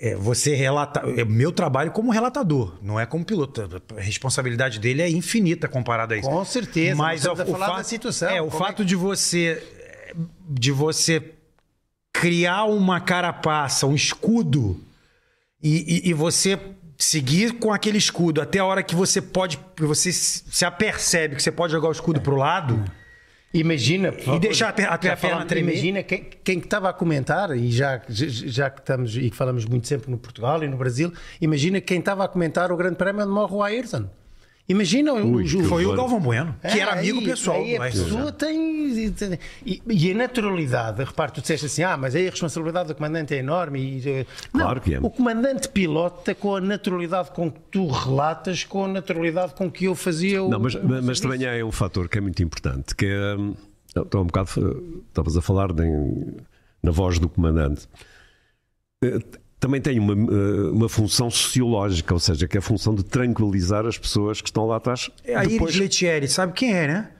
É, 0.00 0.14
você 0.14 0.54
relata, 0.54 1.00
é 1.16 1.24
meu 1.24 1.50
trabalho 1.50 1.90
como 1.90 2.12
relatador, 2.12 2.76
não 2.80 3.00
é 3.00 3.04
como 3.04 3.24
piloto. 3.24 3.68
A 3.96 4.00
responsabilidade 4.00 4.78
dele 4.78 5.02
é 5.02 5.10
infinita 5.10 5.66
comparada 5.66 6.14
a 6.14 6.18
isso. 6.18 6.28
Com 6.28 6.44
certeza, 6.44 6.94
mas 6.96 7.20
estamos 7.22 7.40
o, 7.40 7.52
falar 7.52 7.66
fato, 7.66 7.76
da 7.78 7.84
situação, 7.84 8.28
É, 8.28 8.40
o 8.40 8.46
é 8.46 8.50
fato 8.50 8.84
de 8.84 8.94
você 8.94 9.62
de 10.48 10.70
você 10.72 11.32
criar 12.12 12.64
uma 12.64 13.00
carapaça, 13.00 13.86
um 13.86 13.94
escudo 13.94 14.80
e, 15.62 16.06
e- 16.06 16.10
e 16.10 16.14
você 16.14 16.58
seguir 16.96 17.52
com 17.58 17.72
aquele 17.72 17.98
escudo 17.98 18.40
até 18.40 18.58
a 18.58 18.64
hora 18.64 18.82
que 18.82 18.94
você 18.94 19.20
pode, 19.20 19.58
você 19.78 20.12
se 20.12 20.64
apercebe 20.64 21.36
que 21.36 21.42
você 21.42 21.52
pode 21.52 21.72
jogar 21.72 21.88
o 21.88 21.92
escudo 21.92 22.20
pro 22.20 22.36
lado. 22.36 22.82
Imagina 23.52 24.12
E 24.36 24.38
deixar 24.38 24.68
a 24.68 24.94
a 24.94 24.98
já 25.00 25.16
perna 25.16 25.44
tremer. 25.46 25.72
Imagina 25.72 26.02
quem, 26.02 26.26
quem 26.44 26.60
que 26.60 26.66
estava 26.66 26.90
a 26.90 26.92
comentar, 26.92 27.56
e 27.56 27.70
já, 27.70 28.02
já, 28.08 28.26
já 28.28 28.70
que 28.70 28.80
estamos 28.80 29.16
e 29.16 29.30
que 29.30 29.36
falamos 29.36 29.64
muito 29.64 29.88
sempre 29.88 30.10
no 30.10 30.18
Portugal 30.18 30.62
e 30.62 30.68
no 30.68 30.76
Brasil, 30.76 31.12
imagina 31.40 31.80
quem 31.80 31.98
estava 31.98 32.24
a 32.24 32.28
comentar 32.28 32.70
o 32.70 32.76
Grande 32.76 32.96
Prémio 32.96 33.22
onde 33.22 33.32
morre 33.32 33.54
o 33.54 33.62
Ayrton. 33.62 34.10
Imagina 34.68 35.14
Ui, 35.14 35.44
o- 35.44 35.46
que 35.46 35.62
Foi 35.64 35.86
o. 35.86 35.96
Galvão 35.96 36.20
Bueno, 36.20 36.54
que 36.60 36.66
É, 36.66 36.80
era 36.80 36.92
amigo 36.92 37.20
aí- 37.20 37.24
pessoal 37.24 37.56
Aí 37.56 37.76
do 37.76 37.82
a 37.82 37.84
Ayrton 37.86 38.04
pessoa 38.04 38.32
tem. 38.32 38.78
E, 39.64 39.82
e 39.88 40.10
a 40.10 40.14
naturalidade, 40.14 41.02
repare, 41.02 41.32
tu 41.32 41.40
disseste 41.40 41.64
assim, 41.66 41.82
ah, 41.82 41.96
mas 41.96 42.14
aí 42.14 42.26
a 42.26 42.30
responsabilidade 42.30 42.88
do 42.88 42.94
comandante 42.94 43.32
é 43.34 43.38
enorme. 43.38 43.80
E, 43.80 44.08
eh, 44.08 44.26
Claro 44.52 44.74
não, 44.74 44.80
que 44.82 44.94
é. 44.94 44.98
O 45.00 45.08
comandante 45.08 45.68
pilota 45.70 46.34
com 46.34 46.56
a 46.56 46.60
naturalidade 46.60 47.30
com 47.30 47.50
que 47.50 47.60
tu 47.70 47.86
relatas, 47.86 48.64
com 48.64 48.84
a 48.84 48.88
naturalidade 48.88 49.54
com 49.54 49.70
que 49.70 49.86
eu 49.86 49.94
fazia 49.94 50.42
o. 50.42 50.50
Não, 50.50 50.58
mas, 50.60 50.74
o 50.74 50.80
mas 51.02 51.18
também 51.20 51.46
há 51.46 51.64
um 51.64 51.72
fator 51.72 52.08
que 52.08 52.18
é 52.18 52.20
muito 52.20 52.42
importante, 52.42 52.94
que 52.94 53.06
é. 53.06 53.36
hum, 53.36 53.54
Estou 53.96 54.20
um 54.22 54.26
bocado. 54.26 55.02
Estavas 55.08 55.34
a 55.36 55.40
falar 55.40 55.72
de- 55.72 56.36
na 56.82 56.90
voz 56.90 57.18
do 57.18 57.28
comandante. 57.28 57.88
Também 59.60 59.80
tem 59.80 59.98
uma, 59.98 60.12
eh, 60.12 60.70
uma 60.70 60.88
função 60.88 61.28
sociológica, 61.30 62.14
ou 62.14 62.20
seja, 62.20 62.46
que 62.46 62.56
é 62.56 62.60
a 62.60 62.62
função 62.62 62.94
de 62.94 63.02
tranquilizar 63.04 63.84
as 63.86 63.98
pessoas 63.98 64.40
que 64.40 64.48
estão 64.48 64.66
lá 64.66 64.76
atrás. 64.76 65.10
É 65.24 65.34
a 65.34 65.42
Depois- 65.42 65.74
Iris 65.74 65.76
Letieri, 65.80 66.28
sabe 66.28 66.52
quem 66.52 66.72
é, 66.72 66.86
né? 66.86 67.10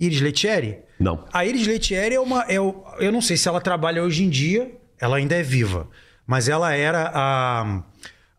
Iris 0.00 0.20
Letieri? 0.20 0.78
Não. 0.98 1.24
A 1.32 1.44
Iris 1.44 1.66
Letieri 1.66 2.14
é 2.14 2.20
uma. 2.20 2.42
É 2.44 2.58
o, 2.60 2.82
eu 2.98 3.12
não 3.12 3.20
sei 3.20 3.36
se 3.36 3.48
ela 3.48 3.60
trabalha 3.60 4.02
hoje 4.02 4.24
em 4.24 4.30
dia, 4.30 4.72
ela 4.98 5.16
ainda 5.16 5.34
é 5.34 5.42
viva, 5.42 5.88
mas 6.26 6.48
ela 6.48 6.72
era 6.72 7.10
a, 7.14 7.82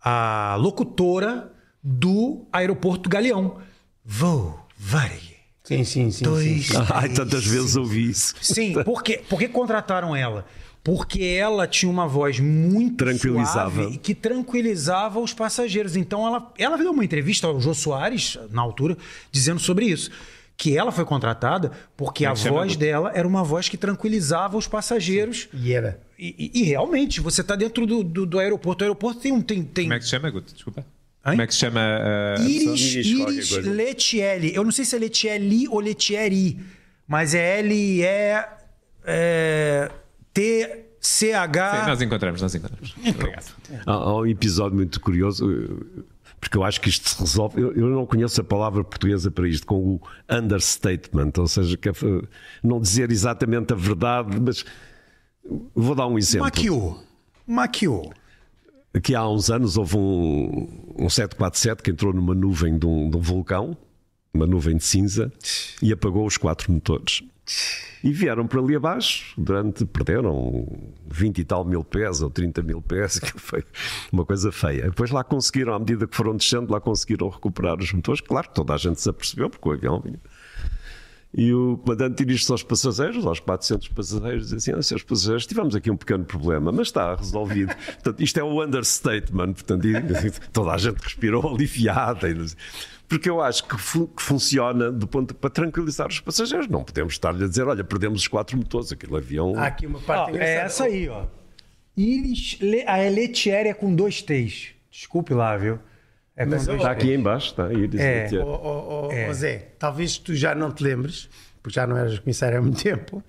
a 0.01 0.55
locutora 0.55 1.51
do 1.83 2.45
aeroporto 2.51 3.09
Galeão. 3.09 3.57
Vou, 4.03 4.59
Varig. 4.77 5.35
Sim, 5.63 5.83
sim, 5.83 6.11
sim. 6.11 6.23
Dois. 6.23 6.43
sim, 6.43 6.61
sim. 6.73 6.77
Ai, 6.93 7.09
tantas 7.09 7.45
vezes 7.45 7.75
ouvi 7.75 8.09
isso. 8.09 8.35
Sim, 8.41 8.73
por 8.83 9.01
que, 9.03 9.17
por 9.19 9.39
que 9.39 9.47
contrataram 9.47 10.15
ela? 10.15 10.45
Porque 10.85 11.23
ela 11.23 11.65
tinha 11.67 11.91
uma 11.91 12.07
voz 12.07 12.39
muito 12.39 12.97
Tranquilizava. 13.03 13.71
suave 13.81 13.95
e 13.95 13.97
que 13.97 14.13
tranquilizava 14.13 15.19
os 15.19 15.33
passageiros. 15.33 15.95
Então 15.95 16.25
ela, 16.27 16.53
ela 16.59 16.77
deu 16.77 16.91
uma 16.91 17.03
entrevista 17.03 17.47
ao 17.47 17.59
Jô 17.59 17.73
Soares, 17.73 18.37
na 18.51 18.61
altura, 18.61 18.95
dizendo 19.31 19.59
sobre 19.59 19.87
isso. 19.87 20.11
Que 20.55 20.77
ela 20.77 20.91
foi 20.91 21.03
contratada 21.03 21.71
porque 21.97 22.23
é 22.23 22.27
a 22.27 22.33
voz 22.35 22.75
dela 22.77 23.11
era 23.15 23.27
uma 23.27 23.43
voz 23.43 23.67
que 23.67 23.75
tranquilizava 23.77 24.55
os 24.57 24.67
passageiros. 24.67 25.49
E 25.51 25.73
era. 25.73 25.99
E, 26.19 26.51
e- 26.53 26.59
e 26.61 26.63
realmente, 26.65 27.19
você 27.19 27.41
está 27.41 27.55
dentro 27.55 27.87
do, 27.87 28.03
do, 28.03 28.25
do 28.27 28.37
aeroporto. 28.39 28.83
O 28.83 28.85
aeroporto 28.85 29.19
tem 29.21 29.31
um. 29.31 29.41
Tem, 29.41 29.63
tem 29.63 29.85
Como 29.85 29.95
é 29.95 29.97
que 29.97 30.05
se 30.05 30.11
chama, 30.11 30.29
Guto? 30.29 30.53
Desculpa. 30.53 30.81
Hein? 30.81 31.31
Como 31.31 31.41
é 31.41 31.47
que 31.47 31.53
se 31.55 31.59
chama 31.61 31.81
uh, 31.81 32.33
a 32.35 32.45
pessoa? 32.45 32.51
Iris, 32.75 32.81
Iris 32.95 33.15
qualquer 33.17 33.33
Iris 33.33 33.49
coisa. 33.49 33.71
Letielli. 33.73 34.55
Eu 34.55 34.63
não 34.63 34.71
sei 34.71 34.85
se 34.85 34.95
é 34.95 34.99
Letielli 34.99 35.67
ou 35.67 35.79
Letieri, 35.79 36.59
mas 37.07 37.33
é 37.33 37.59
L-E 37.59 38.03
é, 39.07 39.91
T-C-H. 40.35 41.79
Sim, 41.79 41.87
nós 41.87 42.01
encontramos, 42.01 42.41
nós 42.41 42.53
encontramos. 42.53 42.93
Obrigado. 43.07 43.55
Há, 43.85 43.91
há 43.93 44.15
um 44.17 44.25
episódio 44.27 44.75
muito 44.75 44.99
curioso, 44.99 45.49
eh, 45.49 46.03
porque 46.41 46.57
eu 46.57 46.63
acho 46.63 46.81
que 46.81 46.89
isto 46.89 47.09
se 47.09 47.17
resolve. 47.17 47.61
Eu, 47.61 47.73
eu 47.73 47.89
não 47.89 48.05
conheço 48.05 48.41
a 48.41 48.43
palavra 48.43 48.83
portuguesa 48.83 49.31
para 49.31 49.47
isto, 49.47 49.65
com 49.65 49.95
o 49.95 50.01
understatement, 50.29 51.31
ou 51.37 51.47
seja, 51.47 51.77
que 51.77 51.87
é, 51.87 51.91
eh, 51.93 52.27
não 52.61 52.81
dizer 52.81 53.11
exatamente 53.11 53.71
a 53.71 53.77
verdade, 53.77 54.37
mas 54.41 54.65
vou 55.73 55.95
dar 55.95 56.05
um 56.05 56.17
exemplo. 56.17 56.45
Maquiou. 56.45 56.99
Maquiou. 57.47 58.13
Aqui 58.93 59.15
há 59.15 59.27
uns 59.27 59.49
anos 59.49 59.77
houve 59.77 59.97
um, 59.97 60.95
um 60.97 61.09
747 61.09 61.81
que 61.81 61.91
entrou 61.91 62.13
numa 62.13 62.35
nuvem 62.35 62.77
de 62.77 62.85
um, 62.85 63.09
de 63.09 63.15
um 63.15 63.21
vulcão, 63.21 63.77
uma 64.33 64.45
nuvem 64.45 64.75
de 64.75 64.83
cinza, 64.83 65.31
e 65.81 65.93
apagou 65.93 66.25
os 66.25 66.37
quatro 66.37 66.71
motores. 66.71 67.21
E 68.03 68.11
vieram 68.11 68.45
para 68.45 68.59
ali 68.59 68.75
abaixo, 68.75 69.33
durante, 69.35 69.85
perderam 69.85 70.67
20 71.07 71.39
e 71.39 71.43
tal 71.43 71.65
mil 71.65 71.83
pés 71.83 72.21
ou 72.21 72.29
30 72.29 72.61
mil 72.61 72.81
pés, 72.81 73.17
que 73.19 73.39
foi 73.39 73.63
uma 74.11 74.25
coisa 74.25 74.51
feia. 74.51 74.83
Depois 74.83 75.09
lá 75.11 75.23
conseguiram, 75.23 75.73
à 75.73 75.79
medida 75.79 76.05
que 76.07 76.15
foram 76.15 76.35
descendo, 76.35 76.71
lá 76.71 76.79
conseguiram 76.79 77.29
recuperar 77.29 77.79
os 77.79 77.91
motores. 77.91 78.21
Claro 78.21 78.47
que 78.49 78.55
toda 78.55 78.73
a 78.73 78.77
gente 78.77 79.01
se 79.01 79.09
apercebeu, 79.09 79.49
porque 79.49 79.67
o 79.67 79.71
avião 79.71 79.99
vinha. 79.99 80.19
E 81.37 81.53
o 81.53 81.77
comandante 81.77 82.23
dirige-se 82.23 82.49
aos 82.49 82.63
passageiros, 82.63 83.25
aos 83.25 83.41
400 83.41 83.89
passageiros, 83.89 84.43
diz 84.45 84.53
assim: 84.53 84.71
ah, 84.71 84.81
senhores 84.81 85.05
passageiros, 85.05 85.45
tivemos 85.45 85.75
aqui 85.75 85.91
um 85.91 85.97
pequeno 85.97 86.23
problema, 86.23 86.71
mas 86.71 86.87
está 86.87 87.13
resolvido. 87.13 87.75
portanto, 87.95 88.21
isto 88.21 88.39
é 88.39 88.43
o 88.43 88.63
understatement. 88.63 89.53
Portanto, 89.53 89.85
toda 90.53 90.71
a 90.71 90.77
gente 90.77 91.01
respirou 91.01 91.53
aliviada. 91.53 92.29
Porque 93.07 93.29
eu 93.29 93.39
acho 93.41 93.67
que, 93.67 93.77
fu- 93.77 94.07
que 94.07 94.21
funciona 94.21 94.91
do 94.91 95.07
ponto 95.07 95.35
para 95.35 95.49
tranquilizar 95.49 96.07
os 96.07 96.19
passageiros. 96.19 96.67
Não 96.67 96.83
podemos 96.83 97.13
estar-lhe 97.13 97.43
a 97.43 97.47
dizer: 97.47 97.67
olha, 97.67 97.83
perdemos 97.83 98.21
os 98.21 98.27
quatro 98.27 98.57
motores, 98.57 98.91
aquele 98.91 99.15
avião. 99.15 99.53
Há 99.57 99.67
aqui 99.67 99.85
uma 99.85 99.99
parte 99.99 100.31
é 100.31 100.33
engraçada. 100.35 100.61
essa 100.65 100.83
aí, 100.85 101.07
ó. 101.09 101.25
Iris, 101.95 102.57
Le, 102.59 102.83
a 102.85 102.97
Letieri 103.09 103.69
é 103.69 103.73
com 103.73 103.93
dois 103.95 104.21
T's. 104.21 104.69
Desculpe 104.91 105.33
lá, 105.33 105.55
viu? 105.55 105.79
É 106.35 106.43
com 106.43 106.51
Mas, 106.51 106.65
dois 106.65 106.79
Está 106.79 106.91
aqui 106.91 107.13
em 107.13 107.21
baixo, 107.21 107.51
está 107.51 107.67
aí. 107.67 107.87
Diz 107.87 108.01
É. 108.01 108.27
Ó, 108.41 108.45
ó, 108.45 109.07
ó, 109.07 109.11
É. 109.11 109.31
Zé, 109.33 109.57
talvez 109.79 110.17
tu 110.17 110.35
já 110.35 110.53
não 110.53 110.71
te 110.71 110.83
lembres, 110.83 111.29
porque 111.63 111.75
já 111.75 111.87
não 111.87 111.95
eras 111.97 112.19
comissário 112.19 112.57
há 112.57 112.61
muito 112.61 112.81
tempo, 112.83 113.23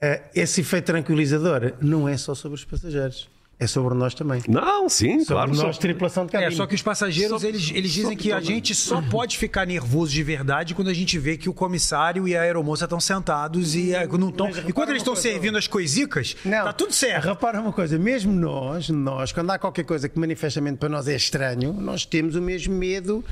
eh, 0.00 0.22
esse 0.34 0.62
efeito 0.62 0.86
tranquilizador 0.86 1.74
não 1.80 2.08
é 2.08 2.16
só 2.16 2.34
sobre 2.34 2.54
os 2.56 2.64
passageiros, 2.64 3.28
é 3.58 3.66
sobre 3.66 3.94
nós 3.94 4.12
também. 4.14 4.42
Não, 4.48 4.86
sim, 4.88 5.20
Sobre 5.20 5.26
claro. 5.34 5.50
nós, 5.54 5.76
só- 5.76 5.80
tripulação 5.80 6.26
de 6.26 6.36
É, 6.36 6.40
cabine. 6.40 6.54
só 6.56 6.66
que 6.66 6.74
os 6.74 6.82
passageiros, 6.82 7.42
eles, 7.42 7.70
eles 7.74 7.90
dizem 7.90 8.14
que 8.16 8.30
a 8.30 8.38
gente 8.40 8.74
só 8.74 9.00
pode 9.00 9.38
ficar 9.38 9.66
nervoso 9.66 10.12
de 10.12 10.22
verdade 10.22 10.74
quando 10.74 10.88
a 10.88 10.92
gente 10.94 11.18
vê 11.18 11.38
que 11.38 11.48
o 11.48 11.54
comissário 11.54 12.28
e 12.28 12.36
a 12.36 12.42
aeromoça 12.42 12.84
estão 12.84 13.00
sentados 13.00 13.74
e 13.74 13.92
não 14.18 14.28
estão. 14.28 14.50
E 14.68 14.72
quando 14.72 14.90
eles 14.90 15.00
estão 15.00 15.16
servindo 15.16 15.56
as 15.56 15.66
coisicas, 15.66 16.36
tá 16.44 16.72
tudo 16.72 16.92
certo. 16.92 17.24
Repara 17.24 17.60
uma 17.60 17.72
coisa, 17.72 17.98
mesmo 17.98 18.32
nós, 18.32 18.90
nós, 18.90 19.32
quando 19.32 19.50
há 19.50 19.58
qualquer 19.58 19.84
coisa 19.84 20.06
que 20.08 20.18
manifestamente 20.18 20.76
para 20.78 20.88
nós 20.90 21.08
é 21.08 21.16
estranho, 21.16 21.72
nós 21.72 22.04
temos 22.04 22.36
o 22.36 22.42
mesmo 22.42 22.74
medo. 22.74 23.24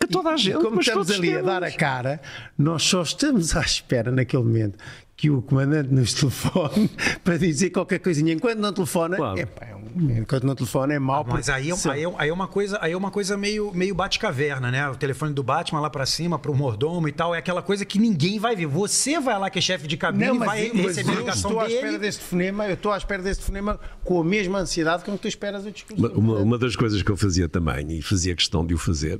Que 0.00 0.06
toda 0.06 0.30
a 0.30 0.32
E- 0.32 0.34
e 0.36 0.38
gente, 0.38 0.58
como 0.62 0.80
estamos 0.80 1.10
ali 1.10 1.28
a 1.30 1.32
temos. 1.36 1.46
dar 1.46 1.62
a 1.62 1.70
cara, 1.70 2.20
nós 2.58 2.82
só 2.82 3.02
estamos 3.02 3.54
à 3.56 3.60
espera 3.60 4.10
naquele 4.10 4.42
momento 4.42 4.78
que 5.16 5.30
o 5.30 5.40
comandante 5.40 5.92
nos 5.94 6.12
telefone 6.12 6.90
para 7.24 7.38
dizer 7.38 7.70
qualquer 7.70 7.98
coisinha. 8.00 8.34
Enquanto 8.34 8.58
não 8.58 8.70
telefona, 8.72 9.16
Claro. 9.16 9.38
epá, 9.38 9.64
é 9.66 9.74
um- 9.74 10.18
enquanto 10.18 10.44
não 10.44 10.54
telefona 10.54 10.92
é 10.92 10.98
mau. 10.98 11.24
Mas 11.26 11.48
aí 11.48 11.70
é, 11.70 11.74
aí, 11.90 12.04
é, 12.04 12.12
aí 12.18 12.28
é 12.28 12.32
uma 12.32 12.46
coisa, 12.46 12.78
aí 12.82 12.92
é 12.92 12.96
uma 12.96 13.10
coisa 13.10 13.34
meio, 13.34 13.72
meio 13.72 13.94
bate-caverna, 13.94 14.70
né? 14.70 14.86
O 14.90 14.94
telefone 14.94 15.32
do 15.32 15.42
Batman 15.42 15.80
lá 15.80 15.88
pra 15.88 16.04
cima, 16.04 16.38
pro 16.38 16.54
mordomo 16.54 17.08
e 17.08 17.12
tal, 17.12 17.34
é 17.34 17.38
aquela 17.38 17.62
coisa 17.62 17.82
que 17.86 17.98
ninguém 17.98 18.38
vai 18.38 18.54
ver. 18.54 18.66
Você 18.66 19.18
vai 19.18 19.38
lá 19.38 19.48
que 19.48 19.58
é 19.58 19.62
chefe 19.62 19.86
de 19.86 19.96
cabine 19.96 20.26
Não, 20.26 20.34
e 20.34 20.38
mas, 20.38 20.48
vai 20.48 20.66
eu- 20.68 20.74
mas 20.74 20.86
receber 20.96 21.12
a 21.12 21.14
ligação 21.20 21.50
estou 21.50 21.60
à 21.60 21.66
dele. 21.66 21.74
espera 21.76 21.98
desse 21.98 22.18
telefonema, 22.18 22.66
eu 22.66 22.74
estou 22.74 22.92
à 22.92 22.96
espera 22.98 23.22
desse 23.22 23.40
telefonema 23.40 23.80
com 24.04 24.20
a 24.20 24.24
mesma 24.24 24.58
ansiedade 24.58 25.02
com 25.02 25.12
que 25.12 25.18
tu 25.18 25.28
esperas 25.28 25.64
o 25.64 25.70
discurso. 25.70 25.98
Uma, 25.98 26.10
uma- 26.14 26.38
uma 26.40 26.58
das 26.58 26.76
coisas 26.76 27.00
que 27.02 27.10
eu 27.10 27.16
fazia 27.16 27.48
também, 27.48 27.90
e 27.98 28.02
fazia 28.02 28.34
questão 28.36 28.66
de 28.66 28.74
o 28.74 28.78
fazer, 28.78 29.18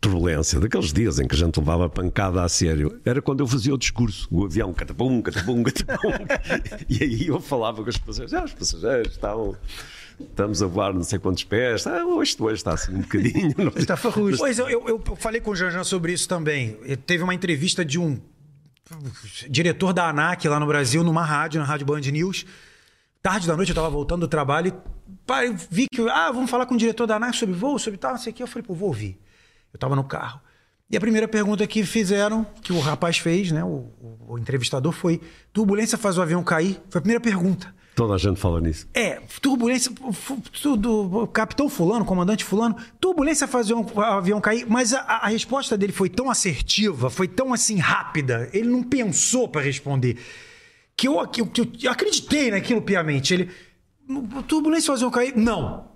turbulência, 0.00 0.58
daqueles 0.58 0.92
dias 0.92 1.18
em 1.18 1.28
que 1.28 1.34
a 1.34 1.38
gente 1.38 1.58
levava 1.58 1.88
pancada 1.88 2.42
a 2.42 2.48
sério, 2.48 3.00
era 3.04 3.20
quando 3.20 3.40
eu 3.40 3.46
fazia 3.46 3.74
o 3.74 3.78
discurso, 3.78 4.26
o 4.30 4.44
avião, 4.44 4.72
catapum, 4.72 5.20
catapum, 5.20 5.62
catapum, 5.62 6.08
e 6.88 7.02
aí 7.02 7.26
eu 7.26 7.38
falava 7.40 7.82
com 7.82 7.90
os 7.90 7.98
passageiros, 7.98 8.32
ah, 8.34 8.44
os 8.44 8.54
passageiros 8.54 9.12
estavam, 9.12 9.54
estamos 10.18 10.62
a 10.62 10.66
voar 10.66 10.94
não 10.94 11.02
sei 11.02 11.18
quantos 11.18 11.44
pés, 11.44 11.86
ah, 11.86 12.04
hoje, 12.06 12.34
hoje 12.40 12.54
está 12.54 12.72
assim 12.72 12.94
um 12.94 13.00
bocadinho. 13.00 13.54
não- 13.58 13.72
Está 13.76 13.94
farrujo. 13.96 14.38
Pois 14.38 14.58
eu, 14.58 14.68
eu, 14.70 14.86
eu 15.06 15.16
falei 15.16 15.40
com 15.40 15.50
o 15.50 15.56
Janjan 15.56 15.84
sobre 15.84 16.12
isso 16.14 16.26
também. 16.26 16.78
Ele 16.82 16.96
Teve 16.96 17.22
uma 17.22 17.34
entrevista 17.34 17.84
de 17.84 17.98
um 17.98 18.18
diretor 19.48 19.92
da 19.92 20.08
ANAC 20.08 20.46
lá 20.48 20.58
no 20.58 20.66
Brasil, 20.66 21.04
numa 21.04 21.24
rádio, 21.24 21.60
na 21.60 21.66
Rádio 21.66 21.86
Band 21.86 22.00
News. 22.00 22.44
Tarde 23.22 23.46
da 23.46 23.54
noite 23.54 23.68
eu 23.68 23.74
estava 23.74 23.90
voltando 23.90 24.22
do 24.22 24.28
trabalho 24.28 24.72
e 24.72 25.54
vi 25.70 25.86
que, 25.92 26.00
ah, 26.08 26.32
vamos 26.32 26.50
falar 26.50 26.64
com 26.66 26.74
o 26.74 26.78
diretor 26.78 27.06
da 27.06 27.16
ANAC 27.16 27.36
sobre 27.36 27.54
voo, 27.54 27.78
sobre 27.78 27.98
tal, 27.98 28.12
não 28.12 28.18
sei 28.18 28.32
o 28.32 28.34
que. 28.34 28.42
Eu 28.42 28.46
falei, 28.46 28.62
pô, 28.66 28.74
vou 28.74 28.88
ouvir. 28.88 29.18
Eu 29.72 29.76
estava 29.76 29.94
no 29.96 30.04
carro. 30.04 30.40
E 30.90 30.96
a 30.96 31.00
primeira 31.00 31.28
pergunta 31.28 31.64
que 31.66 31.84
fizeram, 31.84 32.44
que 32.62 32.72
o 32.72 32.80
rapaz 32.80 33.16
fez, 33.18 33.52
né, 33.52 33.62
o, 33.62 33.88
o- 34.28 34.36
entrevistador, 34.38 34.92
foi: 34.92 35.20
turbulência 35.52 35.96
faz 35.96 36.18
o 36.18 36.22
avião 36.22 36.42
cair? 36.42 36.80
Foi 36.90 36.98
a 36.98 37.02
primeira 37.02 37.20
pergunta. 37.20 37.72
Toda 37.94 38.14
a 38.14 38.18
gente 38.18 38.40
fala 38.40 38.60
nisso. 38.60 38.88
É, 38.94 39.20
turbulência. 39.42 39.92
Tudo, 40.62 41.26
capitão 41.32 41.68
Fulano, 41.68 42.04
comandante 42.04 42.44
Fulano, 42.44 42.76
turbulência 43.00 43.46
faz 43.46 43.70
o 43.70 44.00
avião- 44.00 44.40
cair, 44.40 44.64
mas 44.68 44.94
a, 44.94 45.00
a 45.00 45.26
resposta 45.28 45.76
dele 45.76 45.92
foi 45.92 46.08
tão 46.08 46.30
assertiva, 46.30 47.10
foi 47.10 47.28
tão 47.28 47.52
assim 47.52 47.76
rápida, 47.78 48.48
ele 48.52 48.68
não 48.68 48.82
pensou 48.82 49.48
para 49.48 49.60
responder. 49.60 50.16
Que 50.96 51.08
eu, 51.08 51.26
que 51.28 51.40
eu- 51.40 51.46
que 51.46 51.86
eu 51.86 51.90
acreditei 51.92 52.50
naquilo 52.50 52.80
piamente. 52.82 53.34
Ele. 53.34 53.50
Turbulência 54.48 54.88
faz 54.88 55.02
o 55.02 55.06
avião 55.06 55.10
cair? 55.10 55.36
Não. 55.36 55.89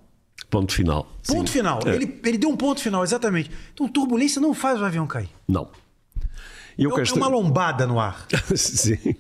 Ponto 0.51 0.73
final. 0.73 1.05
Ponto 1.27 1.49
Sim. 1.51 1.59
final. 1.59 1.81
É. 1.87 1.95
Ele, 1.95 2.21
ele 2.25 2.39
deu 2.39 2.49
um 2.51 2.57
ponto 2.57 2.81
final, 2.81 3.03
exatamente. 3.03 3.51
Então, 3.73 3.89
turbulência 3.89 4.41
não 4.41 4.55
faz 4.55 4.81
o 4.81 4.85
avião 4.85 5.07
cair. 5.07 5.29
Não. 5.49 5.69
E 6.79 6.87
É 6.87 6.91
quero- 6.91 7.17
uma 7.17 7.29
lombada 7.29 7.87
no 7.87 7.99
ar. 8.01 8.27
Sim. 8.55 9.15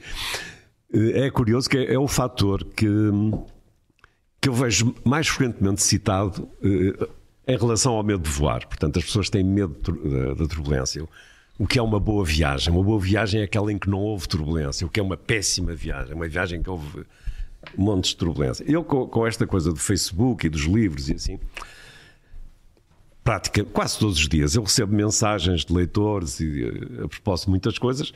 É 0.92 1.30
curioso 1.30 1.68
que 1.68 1.76
é, 1.78 1.94
é 1.94 1.98
o 1.98 2.06
fator 2.06 2.62
que, 2.64 2.86
que 4.40 4.48
eu 4.48 4.52
vejo 4.52 4.94
mais 5.04 5.26
frequentemente 5.26 5.82
citado 5.82 6.48
eh, 6.62 7.08
em 7.52 7.56
relação 7.58 7.94
ao 7.94 8.02
medo 8.02 8.22
de 8.22 8.30
voar. 8.30 8.66
Portanto, 8.66 8.98
as 8.98 9.04
pessoas 9.04 9.28
têm 9.28 9.42
medo 9.42 9.74
da, 9.92 10.34
da 10.34 10.46
turbulência. 10.46 11.04
O 11.58 11.66
que 11.66 11.78
é 11.78 11.82
uma 11.82 11.98
boa 12.00 12.24
viagem? 12.24 12.72
Uma 12.72 12.82
boa 12.82 13.00
viagem 13.00 13.40
é 13.40 13.44
aquela 13.44 13.72
em 13.72 13.78
que 13.78 13.88
não 13.88 13.98
houve 14.00 14.28
turbulência. 14.28 14.86
O 14.86 14.90
que 14.90 15.00
é 15.00 15.02
uma 15.02 15.16
péssima 15.16 15.74
viagem? 15.74 16.14
Uma 16.14 16.28
viagem 16.28 16.62
que 16.62 16.70
houve 16.70 17.04
montes 17.76 18.10
de 18.10 18.16
turbulência. 18.16 18.64
Eu, 18.66 18.84
com, 18.84 19.06
com 19.06 19.26
esta 19.26 19.46
coisa 19.46 19.70
do 19.70 19.78
Facebook 19.78 20.46
e 20.46 20.50
dos 20.50 20.62
livros 20.62 21.08
e 21.08 21.14
assim, 21.14 21.38
prática, 23.22 23.64
quase 23.64 23.98
todos 23.98 24.18
os 24.18 24.28
dias 24.28 24.54
eu 24.54 24.62
recebo 24.62 24.94
mensagens 24.94 25.64
de 25.64 25.72
leitores 25.72 26.40
e, 26.40 26.64
eh, 26.64 27.04
a 27.04 27.08
propósito 27.08 27.46
de 27.46 27.50
muitas 27.50 27.78
coisas 27.78 28.12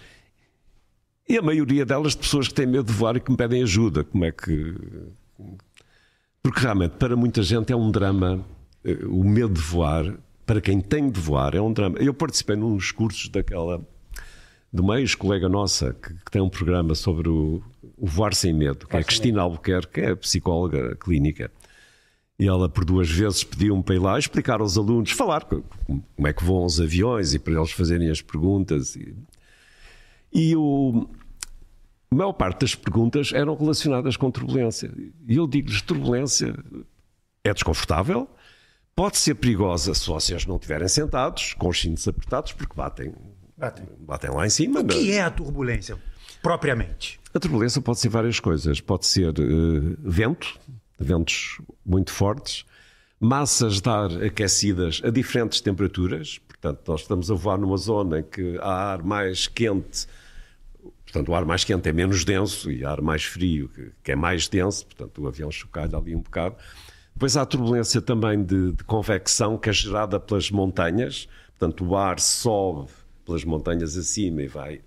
e 1.29 1.37
a 1.37 1.43
maioria 1.43 1.85
delas 1.85 2.13
de 2.13 2.19
pessoas 2.19 2.49
que 2.49 2.55
têm 2.55 2.67
medo 2.67 2.85
de 2.87 2.93
voar 2.93 3.17
e 3.17 3.21
que 3.21 3.31
me 3.31 3.37
pedem 3.37 3.63
ajuda. 3.63 4.03
Como 4.05 4.25
é 4.25 4.33
que. 4.33 4.75
Porque 6.43 6.61
realmente, 6.61 6.93
para 6.93 7.15
muita 7.17 7.43
gente, 7.43 7.73
é 7.73 7.77
um 7.77 7.91
drama. 7.91 8.45
eh, 8.85 9.05
O 9.07 9.23
medo 9.25 9.53
de 9.55 9.61
voar, 9.61 10.15
para 10.47 10.61
quem 10.61 10.81
tem 10.81 11.11
de 11.11 11.21
voar, 11.21 11.55
é 11.55 11.61
um 11.61 11.73
drama. 11.73 11.99
Eu 11.99 12.15
participei 12.15 12.57
num 12.57 12.75
dos 12.77 12.91
cursos 12.93 13.29
daquela. 13.29 13.81
de 14.73 14.81
uma 14.81 15.01
ex-colega 15.01 15.49
nossa 15.49 15.93
que, 15.95 16.15
que 16.15 16.31
tem 16.31 16.41
um 16.43 16.49
programa 16.49 16.95
sobre 16.95 17.29
o, 17.29 17.63
o 18.01 18.07
voar 18.07 18.35
sem 18.35 18.53
medo, 18.53 18.87
que 18.87 18.97
é 18.97 19.01
a 19.01 19.05
Cristina 19.05 19.43
Albuquerque, 19.43 19.93
que 19.95 20.01
é 20.01 20.15
psicóloga 20.15 20.95
clínica. 20.97 21.51
E 22.39 22.47
ela, 22.47 22.69
por 22.69 22.85
duas 22.85 23.11
vezes, 23.11 23.43
pediu-me 23.43 23.83
para 23.83 23.95
ir 23.97 23.99
lá 23.99 24.19
explicar 24.19 24.61
aos 24.61 24.79
alunos, 24.79 25.11
falar 25.11 25.45
co- 25.45 25.63
como 25.85 26.29
é 26.29 26.33
que 26.33 26.45
voam 26.45 26.65
os 26.65 26.81
aviões 26.81 27.35
e 27.35 27.39
para 27.39 27.55
eles 27.55 27.73
fazerem 27.73 28.09
as 28.11 28.23
perguntas. 28.23 28.95
E, 28.95 29.15
e 30.33 30.55
o, 30.55 31.09
a 32.11 32.15
maior 32.15 32.33
parte 32.33 32.61
das 32.61 32.75
perguntas 32.77 33.33
eram 33.33 33.57
relacionadas 33.57 34.17
com 34.17 34.31
turbulência. 34.31 34.93
E 35.27 35.35
eu 35.37 35.49
digo-lhes: 35.49 35.83
turbulência 35.83 36.55
é 37.43 37.53
desconfortável, 37.53 38.29
pode 38.95 39.17
ser 39.19 39.35
perigosa 39.35 39.93
se 39.95 40.07
vocês 40.07 40.47
não 40.47 40.57
estiverem 40.57 40.87
sentados, 40.87 41.55
com 41.55 41.69
os 41.69 41.81
cintos 41.81 42.07
apertados, 42.07 42.53
porque 42.53 42.75
batem 42.77 43.13
Batem. 43.57 43.85
batem 43.99 44.31
lá 44.31 44.47
em 44.47 44.51
cima. 44.51 44.79
O 44.81 44.85
que 44.87 45.11
é 45.11 45.23
a 45.23 45.31
turbulência, 45.31 45.97
propriamente? 46.43 47.19
A 47.35 47.39
turbulência 47.39 47.81
pode 47.81 47.99
ser 47.99 48.09
várias 48.09 48.41
coisas. 48.41 48.81
Pode 48.81 49.07
ser 49.07 49.35
eh, 49.39 49.97
vento, 49.99 50.59
ventos 50.99 51.61
muito 51.85 52.11
fortes, 52.11 52.65
massas 53.21 53.81
de 53.81 53.89
ar 53.89 54.11
aquecidas 54.25 55.01
a 55.05 55.11
diferentes 55.11 55.61
temperaturas. 55.61 56.39
Portanto, 56.49 56.81
nós 56.89 57.03
estamos 57.03 57.31
a 57.31 57.35
voar 57.35 57.59
numa 57.59 57.77
zona 57.77 58.21
em 58.21 58.23
que 58.23 58.59
há 58.61 58.93
ar 58.93 59.03
mais 59.03 59.47
quente. 59.47 60.07
Portanto, 61.05 61.29
o 61.29 61.35
ar 61.35 61.45
mais 61.45 61.65
quente 61.65 61.89
é 61.89 61.93
menos 61.93 62.25
denso 62.25 62.71
e 62.71 62.85
ar 62.85 63.01
mais 63.01 63.25
frio, 63.25 63.71
que 64.03 64.13
é 64.13 64.17
mais 64.17 64.49
denso. 64.49 64.85
Portanto, 64.87 65.23
o 65.23 65.29
avião 65.29 65.51
chocalha 65.51 65.97
ali 65.97 66.15
um 66.15 66.21
bocado. 66.21 66.57
Depois 67.15 67.37
há 67.37 67.43
a 67.43 67.47
turbulência 67.47 68.01
também 68.01 68.43
de, 68.43 68.73
de 68.73 68.85
convecção 68.85 69.59
que 69.59 69.71
é 69.71 69.73
gerada 69.73 70.19
pelas 70.19 70.51
montanhas. 70.51 71.29
Portanto, 71.59 71.85
o 71.85 71.97
ar 71.97 72.21
sobe 72.21 72.89
pelas 73.25 73.45
montanhas 73.45 73.97
acima 73.97 74.43
e 74.43 74.47
vai 74.47 74.81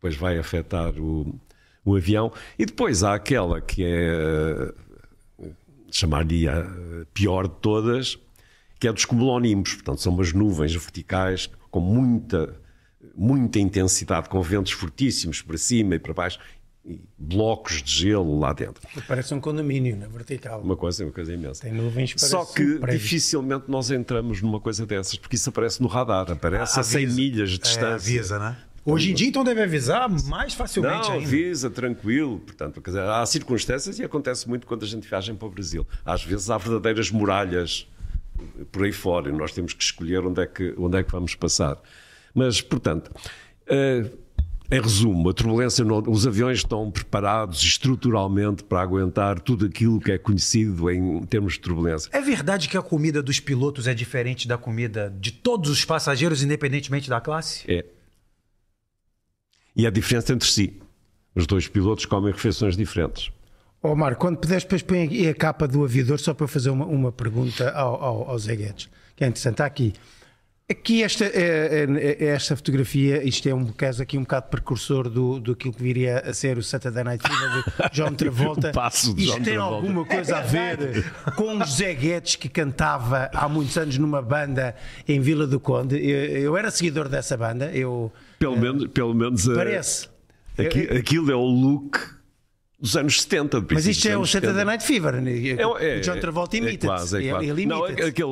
depois 0.00 0.16
vai 0.16 0.38
afetar 0.38 0.98
o, 0.98 1.38
o 1.84 1.94
avião. 1.94 2.32
E 2.58 2.64
depois 2.64 3.02
há 3.04 3.14
aquela 3.14 3.60
que 3.60 3.84
é, 3.84 4.72
eh, 5.38 5.50
chamar-lhe 5.92 6.48
a 6.48 6.66
pior 7.12 7.46
de 7.46 7.54
todas, 7.60 8.18
que 8.78 8.88
é 8.88 8.92
dos 8.92 9.04
cumulonimbos. 9.04 9.74
Portanto, 9.74 10.00
são 10.00 10.14
umas 10.14 10.32
nuvens 10.32 10.72
verticais 10.72 11.50
com 11.70 11.80
muita, 11.80 12.56
muita 13.14 13.58
intensidade, 13.58 14.28
com 14.30 14.40
ventos 14.40 14.72
fortíssimos 14.72 15.42
para 15.42 15.58
cima 15.58 15.96
e 15.96 15.98
para 15.98 16.14
baixo, 16.14 16.38
e 16.82 16.98
blocos 17.18 17.82
de 17.82 17.92
gelo 17.92 18.38
lá 18.38 18.54
dentro. 18.54 18.80
Parece 19.06 19.34
um 19.34 19.40
condomínio 19.40 19.94
na 19.98 20.08
vertical. 20.08 20.62
Uma 20.62 20.76
coisa, 20.76 21.04
uma 21.04 21.12
coisa 21.12 21.34
imensa. 21.34 21.60
Tem 21.60 21.72
nuvens 21.72 22.14
Só 22.16 22.42
que 22.46 22.62
um 22.62 22.80
prédio. 22.80 22.98
dificilmente 22.98 23.64
nós 23.68 23.90
entramos 23.90 24.40
numa 24.40 24.58
coisa 24.58 24.86
dessas, 24.86 25.16
porque 25.16 25.36
isso 25.36 25.50
aparece 25.50 25.82
no 25.82 25.88
radar, 25.88 26.30
aparece 26.32 26.80
a 26.80 26.82
100 26.82 27.02
Avisa. 27.04 27.16
milhas 27.20 27.50
de 27.50 27.56
É, 27.56 27.58
distância. 27.58 27.94
avisa, 28.14 28.38
né? 28.38 28.56
Hoje 28.84 29.10
em 29.10 29.14
dia, 29.14 29.28
então, 29.28 29.44
deve 29.44 29.62
avisar 29.62 30.08
mais 30.24 30.54
facilmente 30.54 31.08
Não, 31.08 31.14
ainda. 31.16 31.26
avisa, 31.26 31.68
tranquilo. 31.70 32.38
Portanto, 32.40 32.80
dizer, 32.84 33.02
há 33.02 33.24
circunstâncias 33.26 33.98
e 33.98 34.04
acontece 34.04 34.48
muito 34.48 34.66
quando 34.66 34.84
a 34.84 34.86
gente 34.88 35.06
viaja 35.08 35.34
para 35.34 35.46
o 35.46 35.50
Brasil. 35.50 35.86
Às 36.04 36.24
vezes 36.24 36.48
há 36.48 36.56
verdadeiras 36.56 37.10
muralhas 37.10 37.86
por 38.72 38.84
aí 38.84 38.92
fora 38.92 39.28
e 39.28 39.32
nós 39.32 39.52
temos 39.52 39.74
que 39.74 39.82
escolher 39.84 40.24
onde 40.24 40.40
é 40.42 40.46
que, 40.46 40.74
onde 40.78 40.96
é 40.96 41.02
que 41.02 41.12
vamos 41.12 41.34
passar. 41.34 41.76
Mas, 42.34 42.60
portanto, 42.62 43.10
eh, 43.66 44.10
em 44.72 44.80
resumo, 44.80 45.28
a 45.28 45.34
turbulência, 45.34 45.84
não- 45.84 46.02
os 46.06 46.26
aviões 46.26 46.58
estão 46.58 46.90
preparados 46.90 47.60
estruturalmente 47.62 48.64
para 48.64 48.80
aguentar 48.80 49.40
tudo 49.40 49.66
aquilo 49.66 50.00
que 50.00 50.12
é 50.12 50.16
conhecido 50.16 50.90
em 50.90 51.22
termos 51.24 51.54
de 51.54 51.60
turbulência. 51.60 52.08
É 52.12 52.20
verdade 52.20 52.68
que 52.68 52.76
a 52.78 52.82
comida 52.82 53.22
dos 53.22 53.40
pilotos 53.40 53.86
é 53.86 53.92
diferente 53.92 54.48
da 54.48 54.56
comida 54.56 55.12
de 55.20 55.32
todos 55.32 55.68
os 55.70 55.84
passageiros, 55.84 56.42
independentemente 56.42 57.10
da 57.10 57.20
classe? 57.20 57.70
É. 57.70 57.84
E 59.76 59.86
a 59.86 59.90
diferença 59.90 60.32
entre 60.32 60.48
si. 60.48 60.80
Os 61.34 61.46
dois 61.46 61.68
pilotos 61.68 62.04
comem 62.06 62.32
refeições 62.32 62.76
diferentes. 62.76 63.30
Ó 63.82 63.94
Marco, 63.94 64.20
quando 64.20 64.36
puderes, 64.38 64.64
depois 64.64 64.82
põe 64.82 65.04
aqui 65.04 65.28
a 65.28 65.34
capa 65.34 65.66
do 65.66 65.82
aviador 65.84 66.18
só 66.18 66.34
para 66.34 66.46
fazer 66.48 66.70
uma, 66.70 66.84
uma 66.84 67.10
pergunta 67.12 67.70
ao, 67.70 68.02
ao, 68.02 68.30
ao 68.30 68.38
Zé 68.38 68.54
Guedes, 68.56 68.88
que 69.16 69.24
é 69.24 69.26
interessante. 69.28 69.54
Está 69.54 69.64
aqui. 69.66 69.92
Aqui 70.70 71.02
esta, 71.02 71.24
é, 71.24 71.84
é- 71.88 72.16
é 72.20 72.26
esta 72.26 72.54
fotografia, 72.54 73.24
isto 73.24 73.48
é 73.48 73.54
um 73.54 73.64
caso 73.72 74.00
aqui 74.02 74.16
um 74.16 74.20
bocado 74.20 74.48
precursor 74.50 75.08
do, 75.08 75.40
do 75.40 75.56
que 75.56 75.68
viria 75.70 76.18
a 76.20 76.32
ser 76.32 76.58
o 76.58 76.62
Saturday 76.62 77.02
Night 77.02 77.24
Fever 77.26 77.64
de 77.90 77.90
John 77.96 78.12
Travolta. 78.14 78.70
Passo 78.70 79.12
de 79.14 79.22
isto 79.24 79.36
John 79.38 79.42
tem 79.42 79.54
Travolta. 79.54 79.74
alguma 79.76 80.04
coisa 80.04 80.36
a 80.36 80.42
ver 80.42 81.12
com 81.34 81.56
o 81.56 81.64
José 81.64 81.92
Guedes 81.94 82.36
que 82.36 82.48
cantava 82.48 83.28
há 83.34 83.48
muitos 83.48 83.76
anos 83.78 83.98
numa 83.98 84.22
banda 84.22 84.76
em 85.08 85.18
Vila 85.20 85.44
do 85.46 85.58
Conde. 85.58 85.96
Eu, 85.96 86.18
eu 86.38 86.56
era 86.56 86.70
seguidor 86.70 87.08
dessa 87.08 87.36
banda, 87.36 87.68
eu 87.72 88.12
Pelo 88.40 88.56
menos, 88.58 88.86
pelo 88.88 89.14
menos 89.14 89.46
a- 89.48 89.54
parece. 89.54 90.08
Aqui- 90.58 90.88
aquilo 90.96 91.30
é 91.30 91.34
o 91.36 91.44
look 91.44 91.98
dos 92.78 92.96
anos 92.96 93.20
70. 93.20 93.60
de 93.60 93.74
Mas 93.74 93.86
isto 93.86 94.08
é 94.08 94.16
o 94.16 94.24
Saturday 94.24 94.50
70. 94.52 94.64
Night 94.64 94.84
Fever. 94.86 95.20
né? 95.20 95.30
É, 95.30 95.98
é, 95.98 96.00
John 96.00 96.18
Travolta 96.18 96.56
é 96.56 96.58
imita-te. 96.60 96.86
quase, 96.86 97.16
é 97.16 97.20
Ele- 97.20 97.30
quase. 97.30 97.46
ele 97.50 97.66
Não, 97.66 97.86
imita-te. 97.86 98.08
aquele 98.08 98.28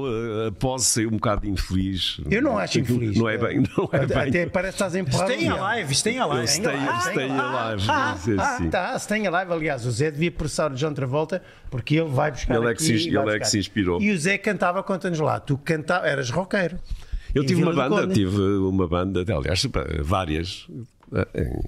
uh, 0.48 0.52
pose 0.58 0.86
saiu 0.86 1.08
um 1.08 1.12
bocado 1.12 1.46
infeliz. 1.46 2.18
Eu 2.30 2.40
não 2.40 2.56
acho 2.56 2.78
Aquilo 2.78 2.96
infeliz. 2.96 3.18
Não 3.18 3.28
é 3.28 3.36
bem, 3.36 3.58
não 3.76 3.90
é 3.92 3.96
Até, 3.98 4.06
bem. 4.14 4.28
até 4.30 4.46
parece 4.46 4.78
que 4.78 4.82
estás 4.84 4.94
empurrado. 4.96 5.30
Stay 5.32 5.46
alive, 5.48 5.94
stay 5.94 6.18
alive. 6.18 6.40
Eu 6.40 6.46
stay- 6.46 6.76
stay 7.12 7.30
alive. 7.30 7.82
sim, 7.82 8.36
Ah, 8.38 8.56
sim. 8.58 8.70
tá, 8.70 8.98
Stay 8.98 9.26
Alive. 9.26 9.52
Aliás, 9.52 9.84
o 9.84 9.90
Zé 9.90 10.10
devia 10.10 10.30
processar 10.32 10.72
o 10.72 10.74
John 10.74 10.94
Travolta 10.94 11.42
porque 11.70 11.96
ele 11.96 12.08
vai 12.08 12.30
buscar. 12.30 12.56
Ele 12.56 12.66
é 12.66 12.70
aqui 12.70 12.78
que 12.78 12.98
se- 12.98 13.10
e 13.10 13.16
ele 13.16 13.30
é 13.36 13.38
que 13.38 13.46
se 13.46 13.58
inspirou. 13.58 14.00
E 14.00 14.10
o 14.10 14.18
Zé 14.18 14.38
cantava, 14.38 14.82
conta-nos 14.82 15.20
lá. 15.20 15.38
Tu 15.38 15.58
cantava, 15.58 16.06
eras 16.08 16.30
roqueiro. 16.30 16.78
Eu 17.34 17.44
tive 17.44 17.62
uma 17.62 17.72
Vila 17.72 17.84
do 17.84 17.90
banda, 17.90 18.02
Conde. 18.06 18.14
tive 18.14 18.40
uma 18.40 18.88
banda, 18.88 19.24
aliás, 19.36 19.66
várias, 20.02 20.66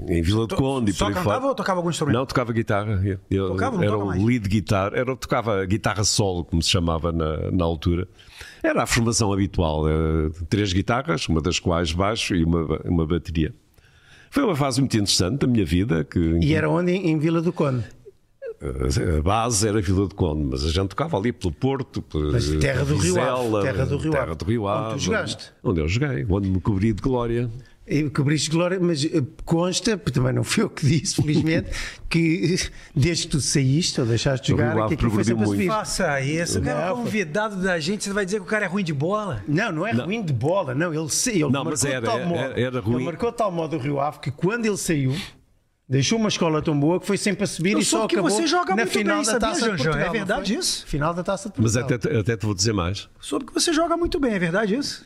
em 0.08 0.18
em 0.18 0.22
Vila 0.22 0.46
de 0.46 0.54
Conde 0.54 0.92
Só 0.92 1.06
cantava 1.08 1.24
fora. 1.24 1.46
ou 1.46 1.54
tocava 1.54 1.78
algum 1.80 1.90
instrumento? 1.90 2.14
Não, 2.16 2.26
tocava 2.26 2.52
guitarra. 2.52 3.02
Eu, 3.30 3.48
Tocava, 3.48 3.76
não 3.76 3.82
era 3.82 3.92
toca 3.92 4.04
o 4.04 4.06
mais? 4.08 4.22
lead 4.22 4.48
guitar, 4.48 4.92
era, 4.94 5.16
tocava 5.16 5.64
guitarra 5.64 6.04
solo, 6.04 6.44
como 6.44 6.62
se 6.62 6.68
chamava 6.68 7.10
na, 7.12 7.50
na 7.50 7.64
altura. 7.64 8.06
Era 8.62 8.82
a 8.82 8.86
formação 8.86 9.32
habitual, 9.32 9.88
eh, 9.88 10.30
três 10.50 10.72
guitarras, 10.72 11.26
uma 11.28 11.40
das 11.40 11.58
quais 11.58 11.92
baixo 11.92 12.34
e 12.34 12.44
uma, 12.44 12.80
uma 12.84 13.06
bateria. 13.06 13.54
Foi 14.30 14.44
uma 14.44 14.54
fase 14.54 14.80
muito 14.80 14.94
interessante 14.96 15.38
da 15.40 15.46
minha 15.46 15.64
vida. 15.64 16.04
Que, 16.04 16.18
E 16.42 16.54
era 16.54 16.68
onde? 16.68 16.92
Em 16.92 17.18
Vila 17.18 17.40
do 17.42 17.52
Conde. 17.52 17.84
A 18.62 19.22
base 19.22 19.66
era 19.66 19.80
Vila 19.80 20.06
de 20.06 20.14
Conde, 20.14 20.44
mas 20.50 20.64
a 20.64 20.68
gente 20.68 20.88
tocava 20.88 21.16
ali 21.16 21.32
pelo 21.32 21.52
Porto, 21.52 22.02
pela 22.02 22.32
Mas 22.32 22.46
terra 22.56 22.84
do 22.84 22.96
Rio 22.96 23.18
Ave, 23.18 23.30
Vizela, 23.42 23.62
terra 23.62 23.86
do 23.86 23.96
Rio 23.96 24.10
terra 24.12 24.24
Ave. 24.24 24.34
do 24.36 24.44
Rio 24.44 24.62
Onde 24.64 24.72
tu 24.82 24.90
Ave, 24.90 24.98
jogaste? 24.98 25.52
Onde 25.64 25.80
eu 25.80 25.88
joguei, 25.88 26.26
onde 26.28 26.48
me 26.50 26.60
cobri 26.60 26.92
de 26.92 27.00
glória. 27.02 27.50
E 27.86 28.08
Cobriste 28.10 28.50
glória, 28.50 28.78
mas 28.78 29.04
eh, 29.04 29.20
consta, 29.44 29.96
porque 29.98 30.12
também 30.12 30.32
não 30.32 30.44
fui 30.44 30.62
eu 30.62 30.70
que 30.70 30.86
disse, 30.86 31.16
felizmente, 31.16 31.70
que 32.08 32.56
desde 32.94 33.24
que 33.24 33.30
tu 33.32 33.40
saíste 33.40 34.00
ou 34.00 34.06
deixaste 34.06 34.44
de 34.46 34.50
jogar, 34.52 34.72
Ave 34.78 34.88
que 34.88 34.94
aquilo 34.94 35.10
foi 35.10 35.24
progrediu 35.24 35.38
sempre 35.38 35.44
a 35.44 35.56
muito. 35.56 35.72
Faça 35.78 36.20
isso. 36.20 36.58
O 36.60 36.62
cara 36.62 36.80
é 36.82 36.88
Não, 36.90 36.96
convidado 36.98 37.56
da 37.56 37.80
gente, 37.80 38.04
você 38.04 38.12
vai 38.12 38.24
dizer 38.24 38.36
que 38.36 38.42
o 38.44 38.46
cara 38.48 38.66
é 38.66 38.68
ruim 38.68 38.84
de 38.84 38.92
bola? 38.92 39.42
Não, 39.48 39.72
não 39.72 39.86
é 39.86 39.90
ruim 39.92 40.22
de 40.22 40.32
bola, 40.32 40.72
não. 40.74 40.92
Ele, 40.94 41.08
ele 41.26 41.40
Não, 41.48 41.64
marcou 41.64 41.90
era- 41.90 42.06
tal 42.06 42.18
era- 42.18 42.26
modo, 42.28 42.60
era 42.60 42.80
ruim. 42.80 42.94
Ele 42.96 43.04
marcou 43.06 43.30
de 43.32 43.36
tal 43.38 43.50
modo 43.50 43.76
o 43.76 43.80
Rio 43.80 43.98
Ave 43.98 44.20
que 44.20 44.30
quando 44.30 44.66
ele 44.66 44.76
saiu, 44.76 45.16
deixou 45.90 46.18
uma 46.18 46.28
escola 46.28 46.62
tão 46.62 46.78
boa 46.78 46.98
que 47.00 47.06
foi 47.06 47.18
sempre 47.18 47.44
a 47.44 47.46
subir 47.46 47.72
Eu 47.72 47.80
e 47.80 47.84
só 47.84 47.98
soube 47.98 48.08
que 48.10 48.14
acabou 48.16 48.30
você 48.30 48.46
joga 48.46 48.70
na 48.70 48.76
muito 48.76 48.90
final 48.92 49.16
bem, 49.16 49.26
da 49.26 49.32
sabia, 49.32 49.48
Taça 49.48 49.60
de 49.60 49.66
Janjão? 49.66 49.84
Portugal. 49.92 50.06
É 50.08 50.10
verdade 50.18 50.54
isso? 50.54 50.86
Final 50.86 51.12
da 51.12 51.22
Taça 51.22 51.50
de 51.50 51.60
Mas 51.60 51.72
Portugal. 51.74 51.98
até, 51.98 52.18
até 52.18 52.36
te 52.36 52.46
vou 52.46 52.54
dizer 52.54 52.72
mais. 52.72 53.08
Soube 53.20 53.44
que 53.46 53.52
você 53.52 53.72
joga 53.72 53.96
muito 53.96 54.18
bem, 54.20 54.32
é 54.32 54.38
verdade 54.38 54.74
isso? 54.76 55.04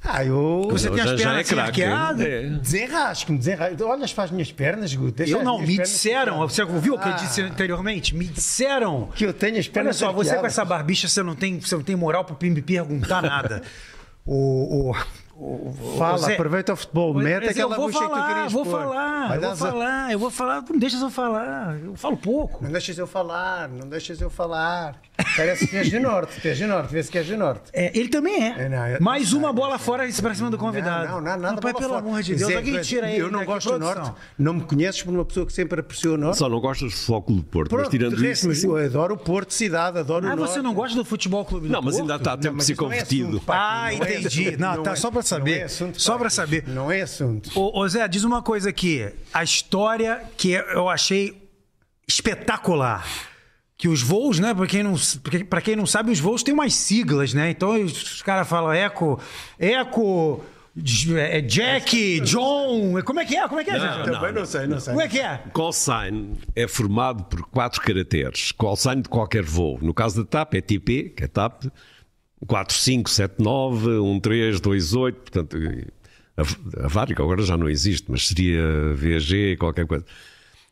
Ah, 0.00 0.24
eu... 0.24 0.68
Você 0.70 0.88
Não, 0.88 0.94
tem 0.94 1.04
as 1.04 1.10
já- 1.10 1.16
já 1.16 1.24
pernas 1.30 1.52
é 1.52 1.60
arqueadas? 1.60 2.20
é. 2.24 2.42
Desenrasco-me, 2.50 3.36
desenrasco. 3.36 3.84
Olha 3.84 4.04
as 4.04 4.12
faz 4.12 4.30
minhas 4.30 4.52
pernas, 4.52 4.94
Guto. 4.94 5.10
Deixa 5.10 5.32
Eu 5.32 5.38
as 5.40 5.44
não, 5.44 5.58
me 5.58 5.66
pernas 5.66 5.88
disseram, 5.90 6.38
você 6.48 6.62
ouviu 6.62 6.94
o 6.94 6.98
que 7.00 7.08
eu 7.08 7.12
Ah. 7.12 7.16
disse 7.16 7.42
anteriormente? 7.42 8.14
Me 8.14 8.24
disseram. 8.26 9.08
Que 9.16 9.26
eu 9.26 9.32
tenho 9.34 9.58
as 9.58 9.64
Olha 9.66 9.72
pernas 9.72 9.96
só, 9.96 10.12
você 10.12 10.36
com 10.36 10.46
essa 10.46 10.64
barbicha, 10.64 11.08
você 11.08 11.20
não 11.20 11.34
tem, 11.34 11.58
você 11.58 11.74
não 11.74 11.82
tem 11.82 11.96
moral 11.96 12.24
pra 12.24 12.36
me 12.48 12.62
perguntar 12.62 13.20
nada. 13.22 13.62
O, 14.30 14.90
o, 14.90 14.96
o, 15.38 15.68
o- 15.68 15.96
Fala, 15.98 16.18
Zé, 16.18 16.34
aproveita 16.34 16.72
o 16.72 16.76
futebol, 16.76 17.14
Mas 17.14 17.24
mete 17.24 17.44
eu 17.44 17.50
aquela 17.50 17.76
vou 17.76 17.86
bucha 17.86 17.98
que 17.98 18.04
tu 18.04 18.10
falar, 18.10 18.28
querias 18.28 18.52
vou 18.52 18.64
falar, 18.64 19.34
eu 19.34 19.40
vou 19.40 19.56
falar, 19.56 20.12
eu 20.12 20.18
vou 20.18 20.30
falar, 20.30 20.64
não 20.68 20.78
deixa 20.78 20.96
eu 20.98 21.10
falar, 21.10 21.78
eu 21.84 21.96
falo 21.96 22.16
pouco. 22.16 22.64
Não 22.64 22.72
deixas 22.72 22.98
eu 22.98 23.06
falar, 23.06 23.68
não 23.68 23.88
deixas 23.88 24.20
eu 24.20 24.28
falar. 24.30 24.96
Parece 25.36 25.66
que 25.66 25.76
és 25.76 25.88
de 25.90 25.98
norte, 25.98 26.40
tu 26.40 26.46
és 26.48 26.56
de 26.56 26.66
norte, 26.66 26.92
vê-se 26.92 27.10
que 27.10 27.18
és 27.18 27.26
de 27.26 27.36
norte. 27.36 27.70
É, 27.72 27.96
ele 27.98 28.08
também 28.08 28.42
é. 28.42 28.54
É, 28.64 28.68
não, 28.68 28.84
é- 28.84 29.00
Mais 29.00 29.32
uma 29.32 29.52
bola 29.52 29.78
fora 29.78 30.04
pra 30.22 30.34
cima 30.34 30.50
do 30.50 30.58
convidado. 30.58 31.08
Não, 31.08 31.20
não, 31.20 31.20
não, 31.20 31.38
nada 31.38 31.52
Não, 31.54 31.60
pai, 31.62 31.72
pelo 31.74 31.88
fora. 31.88 32.00
amor 32.00 32.22
de 32.22 32.34
Deus, 32.34 32.50
Zé, 32.50 32.56
alguém 32.56 32.80
tira 32.80 33.10
ele 33.10 33.20
Eu 33.22 33.30
não 33.30 33.44
gosto 33.44 33.70
do 33.72 33.78
norte. 33.78 34.12
Não 34.38 34.54
me 34.54 34.62
conheces 34.62 35.02
por 35.02 35.12
uma 35.14 35.24
pessoa 35.24 35.44
que 35.46 35.52
sempre 35.52 35.80
apreciou 35.80 36.14
o 36.14 36.18
norte. 36.18 36.38
Só 36.38 36.48
não 36.48 36.60
gostas 36.60 36.90
de 36.90 36.96
Futebol 36.96 37.22
Clube 37.22 37.40
do 37.42 37.46
Porto, 37.46 37.70
mas 37.72 37.80
Pronto, 37.82 37.90
tirando 37.90 38.16
de 38.16 38.26
resto, 38.26 38.50
isso. 38.50 38.68
mas 38.68 38.80
eu 38.80 38.84
adoro 38.86 39.14
o 39.14 39.18
Porto 39.18 39.52
cidade, 39.54 39.98
adoro 39.98 40.26
Ah, 40.28 40.32
o 40.32 40.36
norte. 40.36 40.52
você 40.52 40.62
não 40.62 40.74
gosta 40.74 40.96
do 40.96 41.04
futebol 41.04 41.44
clube 41.44 41.66
do 41.68 41.72
Não, 41.72 41.82
mas 41.82 41.94
Porto? 41.96 42.02
ainda 42.02 42.16
está 42.16 42.32
a 42.32 42.36
tempo 42.36 42.56
de 42.56 42.56
mas 42.58 42.68
não 42.68 42.74
é 42.74 42.76
convertido. 42.78 43.42
Ah, 43.48 43.88
não 43.98 44.04
é 44.06 44.14
entendi. 44.20 44.56
Não, 44.56 44.82
tá, 44.82 44.92
é- 44.92 44.96
só 44.96 45.10
pra 45.10 45.22
saber. 45.28 45.54
Não 45.56 45.60
é 45.60 45.64
assunto, 45.64 46.00
Só 46.02 46.12
pá. 46.14 46.18
pra 46.20 46.30
saber. 46.30 46.64
Não 46.66 46.90
é 46.90 47.00
assunto. 47.02 47.50
Ô, 47.58 47.80
ô, 47.80 47.88
Zé, 47.88 48.06
diz 48.08 48.24
uma 48.24 48.42
coisa 48.42 48.68
aqui. 48.70 49.08
A 49.32 49.44
história 49.44 50.22
que 50.36 50.52
eu 50.52 50.88
achei 50.88 51.48
espetacular. 52.06 53.06
Que 53.76 53.86
os 53.86 54.02
voos, 54.02 54.40
né? 54.40 54.52
Pra 54.52 54.66
quem, 54.66 54.82
não, 54.82 54.94
porque- 55.22 55.44
pra 55.44 55.60
quem 55.60 55.76
não 55.76 55.86
sabe, 55.86 56.10
os 56.10 56.18
voos 56.18 56.42
têm 56.42 56.52
umas 56.52 56.74
siglas, 56.74 57.32
né? 57.32 57.50
Então 57.50 57.80
os, 57.80 58.22
caras 58.22 58.48
falam 58.48 58.72
Eco, 58.72 59.20
Eco, 59.56 60.44
J- 60.74 61.16
é, 61.20 61.40
Jack, 61.40 62.18
John. 62.20 63.00
Como 63.04 63.20
é 63.20 63.24
que 63.24 63.36
é? 63.36 63.46
Como 63.46 63.60
é 63.60 63.64
que 63.64 63.70
é, 63.70 63.78
Não? 63.78 64.02
Também 64.02 64.32
não 64.32 64.44
sei, 64.44 64.66
não 64.66 64.80
sei. 64.80 64.92
Como 64.92 65.00
é 65.04 65.08
que 65.08 65.20
é? 65.20 65.40
Call 65.52 65.72
sign 65.72 66.36
é 66.56 66.66
formado 66.66 67.22
por 67.24 67.42
quatro 67.50 67.80
caracteres. 67.80 68.50
Call 68.50 68.74
sign 68.74 69.02
de 69.02 69.08
qualquer 69.08 69.44
voo. 69.44 69.78
No 69.80 69.94
caso 69.94 70.24
da 70.24 70.28
TAP 70.28 70.54
é 70.54 70.60
TP, 70.60 71.12
que 71.16 71.22
é 71.22 71.28
TAP, 71.28 71.66
4579, 72.46 73.88
1328, 73.88 75.16
portanto, 75.20 75.56
a, 76.36 76.84
a 76.84 76.88
Várica 76.88 77.22
agora 77.22 77.42
já 77.42 77.56
não 77.56 77.68
existe, 77.68 78.10
mas 78.10 78.28
seria 78.28 78.62
VG, 78.94 79.56
qualquer 79.58 79.86
coisa. 79.86 80.04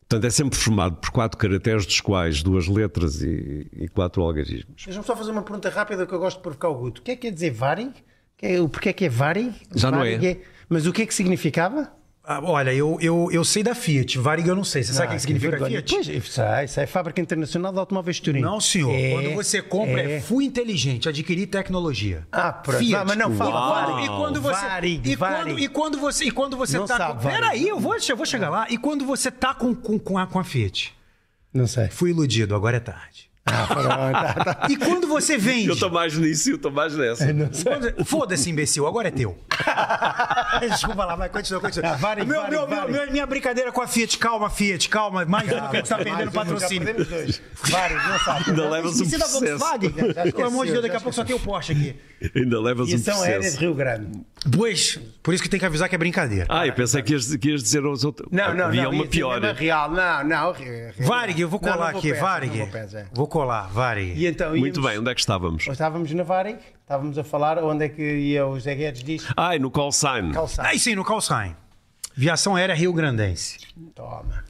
Portanto, 0.09 0.25
é 0.25 0.31
sempre 0.31 0.57
formado 0.57 0.97
por 0.97 1.11
quatro 1.11 1.37
caracteres, 1.37 1.85
dos 1.85 2.01
quais 2.01 2.43
duas 2.43 2.69
letras 2.69 3.21
e, 3.23 3.67
e 3.77 3.89
quatro 3.89 4.23
algarismos. 4.23 4.85
Deixa-me 4.85 5.05
só 5.05 5.17
fazer 5.17 5.33
uma 5.33 5.43
pergunta 5.43 5.69
rápida 5.69 6.07
que 6.07 6.13
eu 6.13 6.19
gosto 6.21 6.37
de 6.37 6.43
provocar 6.45 6.69
o 6.69 6.75
Guto. 6.77 7.01
O 7.01 7.05
que 7.05 7.11
é 7.11 7.17
que 7.17 7.23
quer 7.23 7.33
dizer 7.33 7.51
Vari? 7.51 7.91
Que 8.37 8.47
é- 8.47 8.61
o 8.61 8.69
porquê 8.69 8.91
é 8.91 8.93
que 8.93 9.05
é 9.07 9.09
Vari? 9.09 9.53
Já 9.75 9.91
não 9.91 9.99
Vari 9.99 10.25
é. 10.25 10.41
Mas 10.69 10.87
o 10.87 10.93
que 10.93 11.03
é 11.03 11.07
que 11.07 11.15
significava? 11.15 11.91
Ah, 12.29 12.41
olha, 12.43 12.75
eu, 12.75 12.99
eu, 13.01 13.29
eu 13.31 13.45
sei 13.45 13.63
da 13.63 13.73
Fiat, 13.73 14.19
Varig 14.19 14.49
eu 14.49 14.57
não 14.57 14.65
sei. 14.65 14.83
Você 14.83 14.93
sabe 14.93 15.07
o 15.07 15.11
que, 15.11 15.15
que 15.15 15.23
significa 15.23 15.53
vergonha. 15.53 15.79
Fiat? 15.79 15.95
Pois, 15.95 16.09
isso 16.09 16.43
é, 16.43 16.65
isso 16.65 16.81
é 16.81 16.85
Fábrica 16.85 17.21
Internacional 17.21 17.73
de 17.73 17.79
Automóveis 17.79 18.19
Turim. 18.19 18.41
Não, 18.41 18.61
senhor. 18.61 18.93
É, 18.93 19.13
Quando 19.13 19.33
você 19.33 19.63
compra, 19.63 20.03
é, 20.03 20.17
é. 20.17 20.21
fui 20.21 20.45
inteligente, 20.45 21.09
adquirir 21.09 21.47
tecnologia. 21.47 22.27
Ah, 22.33 22.53
pronto. 22.53 22.81
Fiat. 22.81 22.95
Ah, 22.97 23.05
mas 23.05 23.17
não 23.17 23.37
fala 23.37 23.55
Uau. 23.55 23.75
Varig. 23.75 24.05
E 24.05 24.09
quando 24.09 24.43
você 24.43 24.67
Varig, 24.67 25.09
e, 25.09 25.15
Varig. 25.15 25.45
quando, 25.45 25.59
e 25.61 25.69
quando 25.69 25.99
você 26.01 26.25
e 26.25 26.31
quando 26.33 26.57
você 26.57 26.79
Não 26.79 26.87
tá 26.87 26.97
sabe, 26.97 27.23
com. 27.23 27.29
Peraí, 27.29 27.69
eu 27.69 27.79
vou, 27.79 27.95
eu 27.97 28.17
vou 28.17 28.27
chegar 28.27 28.51
lá. 28.51 28.67
E 28.69 28.77
quando 28.77 29.07
você 29.07 29.31
tá 29.31 29.55
com, 29.55 29.73
com, 29.73 29.97
com, 29.97 30.19
a, 30.19 30.27
com 30.27 30.41
a 30.41 30.45
Fiat? 30.45 30.93
Não 31.55 31.69
sei. 31.69 31.89
Fui 31.91 32.11
iludido, 32.11 32.57
agora 32.57 32.79
é 32.79 32.81
tarde. 32.81 33.26
Ah, 33.47 34.35
tá, 34.45 34.55
tá. 34.55 34.67
E 34.69 34.77
quando 34.77 35.07
você 35.07 35.39
vende? 35.39 35.69
Eu 35.69 35.75
estou 35.75 35.91
mais 35.91 36.17
nisso 36.19 36.49
e 36.49 36.53
eu 36.53 36.57
estou 36.57 36.71
mais 36.71 36.95
nessa. 36.97 37.27
Quando- 37.63 38.05
Foda-se, 38.05 38.51
imbecil, 38.51 38.87
agora 38.87 39.09
é 39.09 39.11
teu. 39.11 39.39
Desculpa 40.69 41.05
lá, 41.05 41.15
vai, 41.17 41.29
continua, 41.29 41.61
continua. 41.61 41.91
Ah, 41.93 41.97
Varig, 41.97 42.27
Meu- 42.27 42.41
Varig, 42.41 42.67
meu- 42.69 42.89
meu- 42.89 43.13
minha 43.13 43.27
brincadeira 43.27 43.71
com 43.71 43.81
a 43.81 43.87
Fiat, 43.87 44.19
calma, 44.19 44.51
Fiat, 44.51 44.89
calma. 44.89 45.25
Mais 45.25 45.51
uma 45.51 45.69
que 45.69 45.77
está 45.77 45.97
perdendo 45.99 46.31
patrocínio. 46.33 46.89
Vários, 47.65 48.05
não 48.09 48.19
sabe. 48.21 48.51
Ainda 48.51 48.69
levas 48.69 49.01
um 49.01 49.03
Esqueci 49.05 49.19
da 49.19 49.29
processo. 49.29 49.59
Volkswagen. 49.59 49.91
esqueceu, 50.09 50.33
Pelo 50.33 50.47
amor 50.49 50.67
de 50.67 50.73
Deus, 50.73 50.83
daqui 50.83 50.97
a 50.97 51.01
pouco 51.01 51.15
só 51.15 51.25
tem 51.25 51.37
o 51.37 51.41
Porsche 51.41 51.73
aqui. 51.73 51.97
Ainda 52.35 52.61
levas 52.61 52.89
E 52.89 52.95
um 52.95 52.99
são 52.99 53.15
processo. 53.15 53.59
de 53.59 53.65
Rio 53.65 53.75
Grande. 53.75 54.21
Pois, 54.57 54.99
por 55.23 55.35
isso 55.35 55.43
que 55.43 55.49
tem 55.49 55.61
que 55.61 55.67
avisar 55.67 55.89
que 55.89 55.95
é 55.95 55.99
brincadeira. 55.99 56.47
Ah, 56.49 56.67
eu 56.67 56.73
pensei 56.73 57.03
que 57.03 57.13
ias, 57.13 57.35
que 57.37 57.51
ias 57.51 57.63
dizer 57.63 57.85
aos 57.85 58.05
outros. 58.05 58.29
Não, 58.33 58.55
não, 58.55 58.67
Havia 58.67 58.85
não. 58.85 58.91
uma 58.91 58.99
dizer 59.05 59.09
pior. 59.11 59.41
Real. 59.43 59.91
Não, 59.91 60.25
não. 60.25 60.55
Varig, 61.01 61.41
eu 61.41 61.49
vou 61.49 61.61
colar 61.61 61.91
aqui, 61.91 62.13
Varig. 62.13 62.57
vou 62.59 62.67
peça, 62.69 63.07
é. 63.37 63.39
Vou 63.39 63.43
colar, 63.43 63.69
Varig. 63.69 64.15
E 64.19 64.27
então, 64.27 64.51
Muito 64.57 64.79
íamos- 64.79 64.91
bem, 64.91 64.99
onde 64.99 65.11
é 65.11 65.15
que 65.15 65.21
estávamos? 65.21 65.67
Estávamos 65.67 66.13
na 66.13 66.23
Varig, 66.23 66.59
estávamos 66.81 67.19
a 67.19 67.25
falar 67.25 67.63
onde 67.63 67.85
é 67.85 67.89
que 67.89 68.03
ia 68.03 68.47
o 68.47 68.59
Zé 68.59 68.75
Guedes 68.75 69.03
disse. 69.03 69.27
Ai, 69.37 69.59
no 69.59 69.71
call 69.71 69.93
sign. 69.93 70.33
Calçado. 70.33 70.69
Aí 70.69 70.79
sim, 70.79 70.95
no 70.95 71.05
Calçain. 71.05 71.55
Viação 72.15 72.57
Aérea 72.57 72.75
Rio 72.75 72.93
Grandense. 72.93 73.59
Toma. 73.95 74.43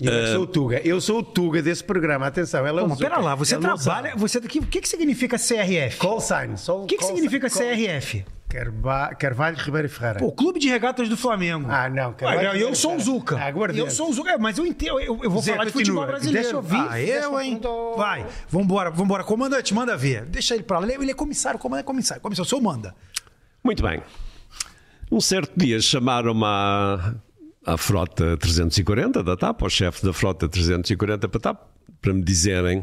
Eu 0.00 0.12
é 0.12 0.20
que 0.24 0.32
sou 0.32 0.42
o 0.42 0.46
Tuga. 0.46 0.80
Eu 0.84 1.00
sou 1.00 1.18
o 1.18 1.22
Tuga 1.22 1.62
desse 1.62 1.82
programa. 1.82 2.26
Atenção, 2.26 2.66
ela 2.66 2.82
é 2.82 2.86
mas 2.86 2.98
pera 2.98 3.18
lá, 3.18 3.34
você 3.34 3.54
Ele 3.54 3.66
não 3.66 3.76
trabalha. 3.76 4.14
Você, 4.16 4.38
o 4.38 4.42
que, 4.42 4.60
que, 4.60 4.80
que 4.80 4.88
significa 4.88 5.36
CRF? 5.38 5.98
Call 5.98 6.20
sign. 6.20 6.54
O 6.68 6.86
que, 6.86 6.96
que 6.96 7.04
significa 7.04 7.48
CRF? 7.48 8.24
Carba- 8.52 9.14
Carvalho 9.14 9.56
Ribeiro 9.56 9.88
Ferreira. 9.88 10.18
Pô, 10.18 10.30
Clube 10.30 10.58
de 10.60 10.68
Regatas 10.68 11.08
do 11.08 11.16
Flamengo. 11.16 11.66
Ah, 11.70 11.88
não. 11.88 12.08
Ué, 12.08 12.14
Carvalho 12.14 12.46
eu 12.48 12.52
Ribeiro 12.52 12.76
sou 12.76 12.96
o. 12.96 13.00
Zuca. 13.00 13.36
Ah, 13.40 13.50
eu 13.74 13.90
sou 13.90 14.10
o 14.10 14.12
Zuca, 14.12 14.32
É, 14.32 14.38
mas 14.38 14.58
eu 14.58 14.66
entendo. 14.66 15.00
Eu, 15.00 15.20
eu 15.22 15.30
vou 15.30 15.40
Zé, 15.40 15.52
falar 15.52 15.64
de 15.64 15.70
futebol 15.72 16.02
continua. 16.02 16.06
brasileiro. 16.06 16.42
Deixa 16.42 16.54
eu 16.54 16.58
ouvir, 16.58 16.90
Ah, 16.90 17.00
eu, 17.00 17.22
eu 17.32 17.40
hein? 17.40 17.58
perguntar. 17.58 17.96
Vai, 17.96 18.26
vambora, 18.48 18.90
vambora. 18.90 19.24
Comandante, 19.24 19.72
manda 19.72 19.96
ver. 19.96 20.26
Deixa 20.26 20.54
ele 20.54 20.62
pra 20.64 20.78
lá. 20.78 20.84
Ele 20.84 20.92
é- 20.92 20.96
ele 20.96 21.10
é 21.10 21.14
comissário, 21.14 21.58
comandante 21.58 21.84
é 21.84 21.86
comissário. 21.86 22.22
Comissário, 22.22 22.46
o 22.46 22.48
senhor 22.50 22.60
manda. 22.62 22.94
Muito 23.64 23.82
bem. 23.82 24.02
Um 25.10 25.20
certo 25.20 25.52
dia 25.56 25.80
chamaram-me 25.80 26.44
à, 26.44 27.14
à 27.66 27.76
frota 27.76 28.36
340 28.36 29.22
da 29.22 29.36
TAP, 29.36 29.62
ao 29.62 29.70
chefe 29.70 30.04
da 30.04 30.12
frota 30.12 30.48
340 30.48 31.28
para 31.28 31.40
TAP, 31.40 31.60
para 32.00 32.12
me 32.12 32.22
dizerem 32.22 32.82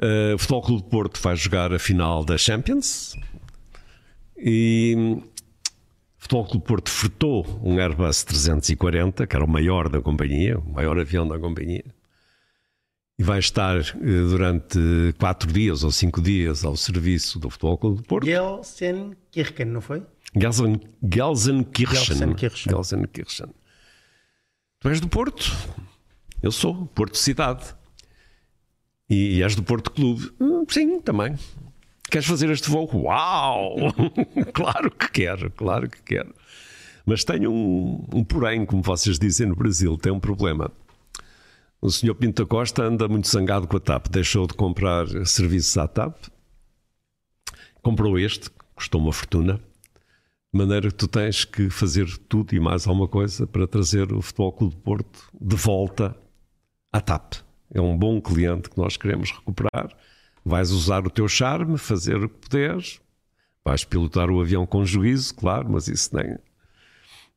eh, 0.00 0.32
o 0.34 0.38
Futebol 0.38 0.62
Clube 0.62 0.82
de 0.82 0.88
Porto 0.90 1.20
vai 1.22 1.36
jogar 1.36 1.72
a 1.72 1.78
final 1.78 2.24
da 2.24 2.36
Champions 2.36 3.14
e 4.38 4.94
o 4.96 5.22
Futebol 6.18 6.46
Clube 6.46 6.66
Porto 6.66 6.90
fretou 6.90 7.60
um 7.62 7.78
Airbus 7.78 8.24
340, 8.24 9.26
que 9.26 9.36
era 9.36 9.44
o 9.44 9.48
maior 9.48 9.88
da 9.88 10.00
companhia, 10.00 10.58
o 10.58 10.72
maior 10.72 10.98
avião 10.98 11.26
da 11.26 11.38
companhia, 11.38 11.84
e 13.18 13.22
vai 13.22 13.38
estar 13.38 13.78
eh, 13.78 13.84
durante 14.00 14.78
quatro 15.18 15.50
dias 15.52 15.82
ou 15.82 15.90
cinco 15.90 16.20
dias 16.20 16.64
ao 16.64 16.76
serviço 16.76 17.38
do 17.38 17.48
Futebol 17.48 17.78
Clube 17.78 18.02
de 18.02 18.08
Porto. 18.08 18.26
Gelsenkirchen, 18.26 19.66
não 19.66 19.80
foi? 19.80 20.02
Gelsen, 20.34 20.80
Gelsenkirchen. 21.02 22.04
Gelsenkirchen. 22.04 22.70
Gelsenkirchen. 22.70 23.46
Tu 24.80 24.88
és 24.88 25.00
do 25.00 25.08
Porto? 25.08 25.50
Eu 26.42 26.52
sou, 26.52 26.86
Porto 26.88 27.16
Cidade. 27.16 27.74
E, 29.08 29.36
e 29.36 29.42
és 29.42 29.54
do 29.54 29.62
Porto 29.62 29.90
Clube? 29.90 30.30
Hum, 30.38 30.64
sim, 30.68 31.00
também. 31.00 31.34
Queres 32.10 32.26
fazer 32.26 32.50
este 32.50 32.70
voo? 32.70 32.88
Uau! 32.92 33.76
claro 34.54 34.90
que 34.90 35.10
quero, 35.10 35.50
claro 35.50 35.88
que 35.88 36.02
quero. 36.02 36.34
Mas 37.04 37.24
tenho 37.24 37.52
um, 37.52 38.06
um 38.12 38.24
porém, 38.24 38.64
como 38.64 38.82
vocês 38.82 39.18
dizem 39.18 39.46
no 39.46 39.56
Brasil, 39.56 39.96
tem 39.96 40.12
um 40.12 40.20
problema. 40.20 40.70
O 41.80 41.90
senhor 41.90 42.14
Pinto 42.14 42.42
da 42.42 42.48
Costa 42.48 42.82
anda 42.82 43.06
muito 43.06 43.28
zangado 43.28 43.68
com 43.68 43.76
a 43.76 43.80
TAP, 43.80 44.08
deixou 44.08 44.46
de 44.46 44.54
comprar 44.54 45.06
serviços 45.26 45.76
à 45.76 45.86
TAP, 45.86 46.16
comprou 47.82 48.18
este, 48.18 48.50
custou 48.74 49.00
uma 49.00 49.12
fortuna, 49.12 49.60
de 50.52 50.58
maneira 50.58 50.88
que 50.88 50.94
tu 50.94 51.06
tens 51.06 51.44
que 51.44 51.70
fazer 51.70 52.06
tudo 52.28 52.54
e 52.54 52.60
mais 52.60 52.86
alguma 52.86 53.06
coisa 53.06 53.46
para 53.46 53.68
trazer 53.68 54.12
o 54.12 54.22
Futebol 54.22 54.52
Clube 54.52 54.74
de 54.74 54.80
Porto 54.80 55.28
de 55.40 55.54
volta 55.54 56.16
à 56.92 57.00
TAP. 57.00 57.34
É 57.72 57.80
um 57.80 57.96
bom 57.96 58.20
cliente 58.20 58.70
que 58.70 58.78
nós 58.78 58.96
queremos 58.96 59.30
recuperar. 59.30 59.94
Vais 60.48 60.70
usar 60.70 61.04
o 61.04 61.10
teu 61.10 61.26
charme, 61.26 61.76
fazer 61.76 62.14
o 62.16 62.28
que 62.28 62.36
puderes, 62.38 63.00
vais 63.64 63.84
pilotar 63.84 64.30
o 64.30 64.40
avião 64.40 64.64
com 64.64 64.84
juízo, 64.86 65.34
claro, 65.34 65.66
mas 65.68 65.88
isso 65.88 66.14
nem, 66.14 66.38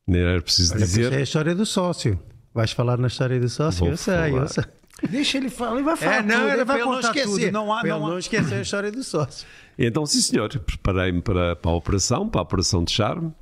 nem 0.06 0.20
era 0.22 0.40
preciso 0.40 0.74
Olha, 0.74 0.84
dizer. 0.84 1.12
É 1.12 1.16
a 1.16 1.20
história 1.22 1.52
do 1.54 1.66
sócio. 1.66 2.20
Vais 2.54 2.70
falar 2.70 2.96
na 2.98 3.08
história 3.08 3.40
do 3.40 3.48
sócio? 3.48 3.80
Vou 3.80 3.88
eu 3.88 3.96
sei, 3.96 4.14
falar. 4.14 4.42
eu 4.42 4.48
sei. 4.48 4.64
Deixa 5.08 5.38
ele 5.38 5.50
falar. 5.50 5.74
Ele 5.74 5.82
vai 5.82 5.96
falar 5.96 6.14
É, 6.16 6.22
não, 6.22 6.40
tudo. 6.40 6.50
Ele 6.52 6.64
vai 6.64 6.82
contar 6.82 7.08
esquecer. 7.08 7.46
tudo. 7.46 7.52
Não 7.52 7.72
há, 7.72 7.82
não 7.82 8.06
há. 8.06 8.10
não 8.10 8.18
esquecer 8.18 8.54
a 8.54 8.60
história 8.60 8.92
do 8.92 9.02
sócio. 9.02 9.46
Então, 9.78 10.06
sim, 10.06 10.20
senhor, 10.20 10.48
preparei-me 10.60 11.20
para, 11.22 11.56
para 11.56 11.70
a 11.70 11.74
operação, 11.74 12.28
para 12.28 12.40
a 12.40 12.44
operação 12.44 12.84
de 12.84 12.92
charme. 12.92 13.32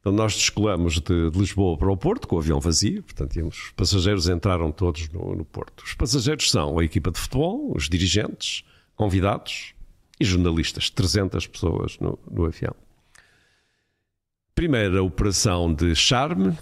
Então, 0.00 0.10
nós 0.12 0.34
descolamos 0.34 0.94
de, 1.00 1.30
de 1.30 1.38
Lisboa 1.38 1.76
para 1.78 1.88
o 1.92 1.96
Porto 1.96 2.26
com 2.26 2.34
o 2.34 2.38
avião 2.40 2.58
vazio. 2.58 3.02
Portanto, 3.04 3.36
íamos- 3.36 3.56
os 3.66 3.70
passageiros 3.72 4.28
entraram 4.28 4.72
todos 4.72 5.08
no, 5.10 5.36
no 5.36 5.44
Porto. 5.44 5.84
Os 5.84 5.94
passageiros 5.94 6.50
são 6.50 6.78
a 6.80 6.84
equipa 6.84 7.10
de 7.12 7.20
futebol, 7.20 7.72
os 7.76 7.88
dirigentes, 7.88 8.64
convidados 9.02 9.74
e 10.20 10.24
jornalistas. 10.24 10.88
300 10.90 11.46
pessoas 11.46 11.98
no, 11.98 12.18
no 12.30 12.44
avião. 12.46 12.74
Primeira 14.54 15.02
operação 15.02 15.72
de 15.72 15.94
charme 15.96 16.56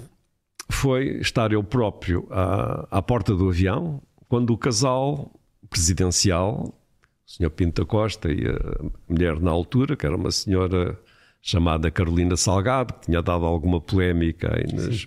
foi 0.71 1.19
estar 1.21 1.53
eu 1.53 1.63
próprio 1.65 2.27
à, 2.31 2.87
à 2.99 3.03
porta 3.03 3.35
do 3.35 3.49
avião 3.49 4.01
quando 4.29 4.51
o 4.53 4.59
casal 4.59 5.31
presidencial 5.69 6.73
o 7.27 7.33
Sr. 7.33 7.51
Pinto 7.51 7.83
da 7.83 7.87
Costa 7.87 8.31
e 8.33 8.45
a 8.47 8.91
mulher 9.09 9.39
na 9.41 9.51
altura, 9.51 9.97
que 9.97 10.07
era 10.07 10.17
uma 10.17 10.31
senhora 10.33 10.99
chamada 11.43 11.91
Carolina 11.91 12.37
Salgado, 12.37 12.95
que 12.95 13.07
tinha 13.07 13.23
dado 13.23 13.45
alguma 13.45 13.81
polémica 13.81 14.53
aí 14.57 14.73
nas- 14.73 15.07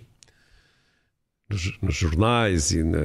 nos, 1.49 1.81
nos 1.81 1.95
jornais 1.95 2.71
e, 2.71 2.83
na, 2.83 2.99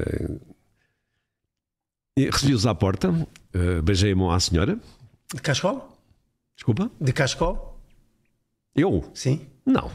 e 2.17 2.27
recebi-os 2.31 2.67
à 2.67 2.75
porta, 2.75 3.13
eh, 3.55 3.81
beijei 3.83 4.13
a 4.13 4.17
mão 4.17 4.31
à 4.31 4.39
senhora, 4.41 4.79
De 5.35 5.41
Cascol? 5.43 5.97
desculpa, 6.57 6.91
De 7.01 7.13
Cascol? 7.13 7.79
eu? 8.75 9.05
Sim. 9.15 9.41
Não. 9.67 9.91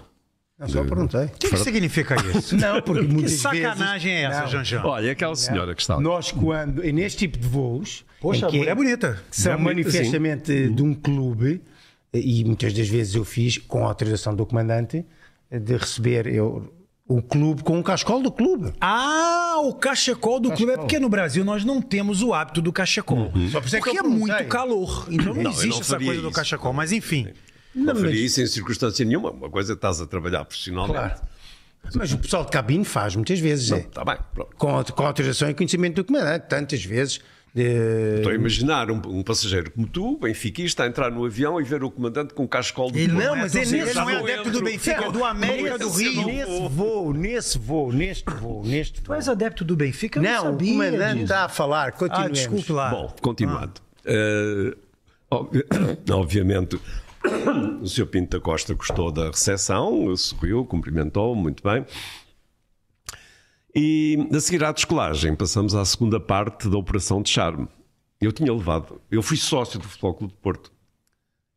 Não, 0.58 0.68
só 0.70 0.84
perguntei. 0.84 1.26
O 1.26 1.30
que, 1.32 1.49
que 1.49 1.58
significa 1.58 2.16
isso? 2.38 2.56
Não, 2.56 2.82
porque 2.82 3.06
Que 3.06 3.12
muitas 3.14 3.32
sacanagem 3.34 4.12
é 4.14 4.22
essa, 4.24 4.41
Não. 4.41 4.47
Janjan? 4.47 4.82
Olha, 4.84 5.12
aquela 5.12 5.36
senhora 5.36 5.74
que 5.76 5.82
está. 5.82 5.99
Nós, 5.99 6.32
quando, 6.32 6.86
e 6.86 6.91
neste 6.93 7.20
tipo 7.20 7.38
de 7.39 7.47
voos, 7.47 8.06
Poxa, 8.22 8.47
que 8.47 8.68
é 8.68 8.74
bonita. 8.76 9.22
são 9.32 9.58
manifestamente 9.60 10.70
de 10.70 10.84
um 10.84 10.93
clube, 10.93 11.62
e 12.14 12.43
muitas 12.45 12.72
das 12.74 12.88
vezes 12.88 13.16
eu 13.16 13.26
fiz 13.26 13.58
com 13.58 13.84
a 13.84 13.88
autorização 13.88 14.36
do 14.36 14.45
comandante, 14.45 15.04
de 15.51 15.76
receber 15.76 16.28
eu, 16.28 16.72
o 17.18 17.22
clube 17.22 17.64
com 17.64 17.80
o 17.80 17.84
cascol 17.84 18.22
do 18.22 18.32
clube. 18.32 18.74
Ah, 18.82 19.57
o 19.64 19.74
cachecol 19.74 20.39
do 20.39 20.51
clube. 20.51 20.72
É 20.74 20.78
porque 20.78 20.97
no 20.99 21.09
Brasil 21.09 21.45
nós 21.45 21.64
não 21.64 21.82
temos 21.82 22.22
o 22.24 22.34
hábito 22.34 22.61
do 22.61 22.74
cachecol. 22.74 23.32
Só 23.51 23.59
é 23.59 23.61
que 23.61 23.78
porque 23.80 23.97
é 23.97 24.01
muito 24.03 24.47
calor. 24.47 25.07
Então 25.11 25.34
não, 25.34 25.43
Não, 25.43 25.51
existe 25.51 25.70
não 25.70 25.80
essa 25.80 25.97
coisa 25.99 26.22
do 26.22 26.28
isso. 26.30 26.36
cachecol. 26.36 26.74
Mas 26.74 26.91
enfim. 26.91 27.28
Não, 27.76 27.93
mas- 27.93 28.01
faria 28.03 28.26
isso 28.26 28.41
em 28.41 28.47
circunstância 28.47 29.05
nenhuma. 29.05 29.32
Uma 29.32 29.49
coisa 29.49 29.74
é 29.74 29.76
estás 29.76 30.01
a 30.01 30.07
trabalhar 30.07 30.43
profissionalmente. 30.45 30.97
Claro. 30.97 31.22
Mas 31.95 32.14
o 32.14 32.18
pessoal 32.18 32.45
de 32.45 32.51
cabine 32.51 32.86
faz 32.86 33.16
muitas 33.16 33.39
vezes, 33.39 33.72
é. 33.72 33.80
Está 33.80 34.05
bem, 34.05 34.18
pronto. 34.34 34.55
Com, 34.55 34.84
com 34.84 35.05
autorização 35.05 35.49
e 35.49 35.53
conhecimento 35.53 35.95
do 35.95 36.05
comandante, 36.05 36.45
tantas 36.47 36.84
vezes. 36.84 37.20
De- 37.54 38.16
Estou 38.18 38.32
a 38.32 38.36
imaginar 38.36 38.89
um, 38.89 38.99
um 39.06 39.22
passageiro 39.24 39.70
como 39.72 39.86
tu, 39.88 40.18
benfiquista, 40.18 40.84
a 40.84 40.88
entrar 40.88 41.12
no 41.12 41.24
avião 41.26 41.62
e 41.62 41.64
ver 41.64 41.84
o 41.84 41.91
comandante 41.91 42.34
com 42.34 42.43
um 42.43 42.47
cascol 42.47 42.91
de 42.91 43.01
Ele 43.01 43.14
não, 43.14 43.36
mas 43.36 43.56
é 43.56 43.62
Ele 43.62 43.72
nesse, 43.84 43.95
não 43.95 44.10
é 44.10 44.18
adepto 44.18 44.49
do 44.51 44.64
Benfica, 44.64 45.06
é 45.06 45.12
do 45.12 45.24
América 45.24 45.78
do 45.78 45.89
Rio. 45.89 46.26
Nesse 46.26 46.68
voo, 46.70 47.14
nesse 47.14 47.58
voo, 47.60 47.91
neste 47.93 48.34
voo, 48.34 48.64
neste 48.66 49.01
Tu 49.01 49.08
voo. 49.08 49.16
és 49.16 49.30
adepto 49.30 49.64
do 49.64 49.76
Benfica? 49.76 50.20
Eu 50.20 50.24
não, 50.24 50.32
Não, 50.32 50.39
o 50.39 50.43
sabia 50.54 50.72
comandante 50.74 51.12
disso. 51.14 51.24
está 51.24 51.45
a 51.45 51.49
falar, 51.49 51.88
Ah, 51.89 51.91
continuemos. 51.91 52.39
desculpe 52.39 52.72
lá. 52.72 52.89
Bom, 52.89 53.16
continuando. 53.22 53.74
Eh, 54.06 54.76
obvi- 55.30 55.66
obviamente, 56.12 56.80
o 57.82 57.88
Sr. 57.88 58.06
Pinto 58.08 58.38
da 58.38 58.43
Costa 58.43 58.74
gostou 58.74 59.12
da 59.12 59.28
recepção, 59.28 60.16
sorriu, 60.18 60.66
cumprimentou, 60.66 61.36
muito 61.36 61.62
bem. 61.64 61.86
E 63.76 64.28
a 64.32 64.39
seguir 64.39 64.63
à 64.63 64.71
descolagem, 64.71 65.36
passamos 65.36 65.74
à 65.74 65.84
segunda 65.84 66.19
parte 66.19 66.69
da 66.69 66.78
Operação 66.78 67.21
de 67.21 67.30
Charme. 67.30 67.67
Eu 68.21 68.32
tinha 68.32 68.53
levado, 68.53 69.01
eu 69.11 69.21
fui 69.21 69.36
sócio 69.36 69.80
do 69.80 69.88
Futebol 69.88 70.13
Clube 70.13 70.34
de 70.34 70.39
Porto 70.39 70.71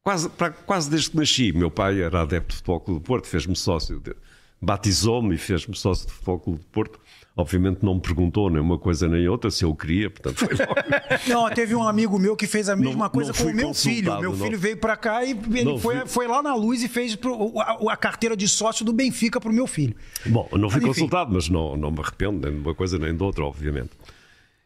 quase, 0.03 0.29
pra- 0.31 0.51
quase 0.51 0.89
desde 0.91 1.11
que 1.11 1.17
nasci. 1.17 1.53
Meu 1.53 1.71
pai 1.71 2.01
era 2.01 2.23
adepto 2.23 2.51
de 2.51 2.57
Futebol 2.57 2.81
Clube 2.81 3.01
do 3.01 3.05
Porto, 3.07 3.27
fez-me 3.27 3.55
sócio, 3.55 4.01
de- 4.01 4.17
batizou-me 4.61 5.35
e 5.35 5.39
fez-me 5.39 5.77
sócio 5.77 6.07
de 6.07 6.13
Futebol 6.13 6.39
Clube 6.41 6.61
do 6.61 6.67
Porto. 6.67 7.01
Obviamente 7.39 7.81
não 7.83 7.97
me 7.97 8.01
perguntou 8.01 8.49
nem 8.49 8.61
uma 8.63 8.79
coisa 8.79 9.07
nem 9.07 9.29
outra 9.29 9.51
se 9.51 9.63
eu 9.63 9.75
queria, 9.75 10.09
portanto 10.09 10.39
foi 10.39 10.55
logo. 10.57 10.75
Não, 11.29 11.51
teve 11.55 11.75
um 11.75 11.87
amigo 11.87 12.19
meu 12.19 12.35
que 12.35 12.47
fez 12.47 12.67
a 12.71 12.75
mesma 12.75 13.05
Não- 13.05 13.11
coisa 13.11 13.31
não 13.33 13.39
com 13.39 13.51
o 13.51 13.55
meu 13.55 13.75
filho. 13.75 14.19
Meu 14.21 14.31
não. 14.35 14.39
filho 14.45 14.59
veio 14.59 14.79
pra 14.79 14.97
cá 14.97 15.23
e 15.23 15.33
ele 15.33 15.79
foi, 15.79 15.97
fui- 15.99 16.07
foi 16.07 16.27
lá 16.27 16.43
na 16.43 16.55
luz 16.55 16.83
e 16.83 16.89
fez 16.89 17.15
pro- 17.15 17.53
a, 17.61 17.93
a 17.93 17.97
carteira 17.97 18.35
de 18.35 18.49
sócio 18.49 18.87
do 18.87 18.93
Benfica 18.93 19.39
pro 19.39 19.53
meu 19.53 19.67
filho. 19.67 19.95
Bom, 20.25 20.49
eu 20.51 20.57
não 20.57 20.71
fui 20.71 20.81
Mas, 20.81 20.89
consultado, 20.89 21.31
mas 21.35 21.49
não, 21.51 21.77
não 21.77 21.91
me 21.91 22.01
arrependo 22.01 22.41
nem 22.49 22.59
de 22.59 22.67
uma 22.67 22.75
coisa 22.75 22.99
nem 22.99 23.15
de 23.15 23.23
outra, 23.23 23.45
obviamente. 23.45 23.91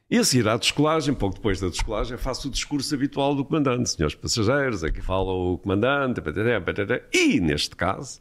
E 0.09 0.17
a 0.19 0.23
seguir 0.25 0.47
à 0.49 0.57
descolagem, 0.57 1.13
pouco 1.13 1.35
depois 1.37 1.59
da 1.61 1.69
descolagem, 1.69 2.17
faço 2.19 2.47
o 2.47 2.51
discurso 2.53 2.95
habitual 2.95 3.35
do 3.35 3.45
comandante. 3.45 3.91
Senhores 3.91 4.15
passageiros, 4.15 4.85
aqui 4.85 5.01
fala 5.01 5.33
o 5.33 5.59
comandante, 5.59 6.21
e 7.13 7.41
neste 7.41 7.75
caso, 7.75 8.21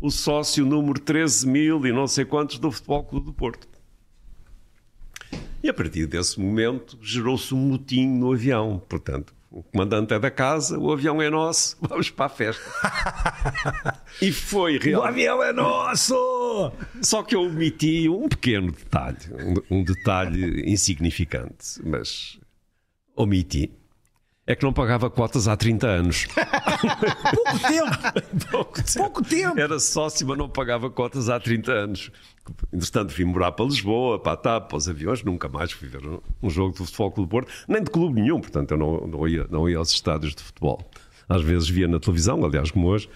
o 0.00 0.10
sócio 0.10 0.64
número 0.64 0.98
13 1.00 1.46
mil 1.48 1.84
e 1.86 1.92
não 1.92 2.06
sei 2.06 2.24
quantos 2.24 2.58
do 2.58 2.70
Futebol 2.70 3.04
Clube 3.04 3.26
do 3.26 3.32
Porto. 3.32 3.68
E 5.62 5.68
a 5.68 5.74
partir 5.74 6.06
desse 6.06 6.38
momento 6.38 6.98
gerou-se 7.02 7.52
um 7.54 7.58
motim 7.58 8.06
no 8.06 8.32
avião. 8.32 8.80
Portanto, 8.88 9.34
o 9.50 9.62
comandante 9.62 10.12
é 10.14 10.18
da 10.18 10.30
casa, 10.30 10.78
o 10.78 10.92
avião 10.92 11.20
é 11.20 11.30
nosso, 11.30 11.76
vamos 11.82 12.10
para 12.10 12.26
a 12.26 12.28
festa. 12.28 12.62
e 14.20 14.30
foi 14.30 14.76
O 14.76 14.80
realmente. 14.80 15.08
avião 15.08 15.42
é 15.42 15.52
nosso! 15.52 16.72
Só 17.02 17.22
que 17.22 17.34
eu 17.34 17.42
omiti 17.42 18.08
um 18.08 18.28
pequeno 18.28 18.70
detalhe, 18.70 19.18
um, 19.70 19.78
um 19.78 19.82
detalhe 19.84 20.70
insignificante, 20.70 21.80
mas 21.84 22.38
omiti. 23.16 23.72
É 24.46 24.54
que 24.54 24.62
não 24.64 24.72
pagava 24.72 25.10
cotas 25.10 25.48
há 25.48 25.56
30 25.56 25.86
anos. 25.88 26.26
Pouco 27.34 27.58
tempo! 27.58 28.48
Pouco 28.50 28.82
tempo. 28.82 28.98
Pouco 28.98 29.24
tempo! 29.24 29.60
Era 29.60 29.80
sócio, 29.80 30.24
mas 30.24 30.38
não 30.38 30.48
pagava 30.48 30.88
cotas 30.88 31.28
há 31.28 31.40
30 31.40 31.72
anos. 31.72 32.12
Entretanto, 32.72 33.12
vim 33.12 33.24
morar 33.24 33.50
para 33.50 33.64
Lisboa, 33.64 34.20
para 34.20 34.32
a 34.34 34.36
TAP, 34.36 34.68
para 34.68 34.78
os 34.78 34.88
aviões, 34.88 35.24
nunca 35.24 35.48
mais 35.48 35.72
fui 35.72 35.88
ver 35.88 36.00
um, 36.40 36.48
jogo 36.48 36.72
de 36.72 36.78
futebol 36.78 37.10
Clube 37.10 37.28
do 37.28 37.30
Porto, 37.30 37.52
nem 37.66 37.82
de 37.82 37.90
clube 37.90 38.20
nenhum, 38.20 38.40
portanto 38.40 38.70
eu 38.70 38.78
não, 38.78 39.06
não, 39.08 39.26
ia, 39.26 39.46
não 39.50 39.68
ia 39.68 39.78
aos 39.78 39.90
estádios 39.90 40.32
de 40.32 40.42
futebol. 40.44 40.78
Às 41.28 41.42
vezes 41.42 41.68
via 41.68 41.88
na 41.88 41.98
televisão, 41.98 42.44
aliás, 42.44 42.70
como 42.70 42.86
hoje. 42.86 43.10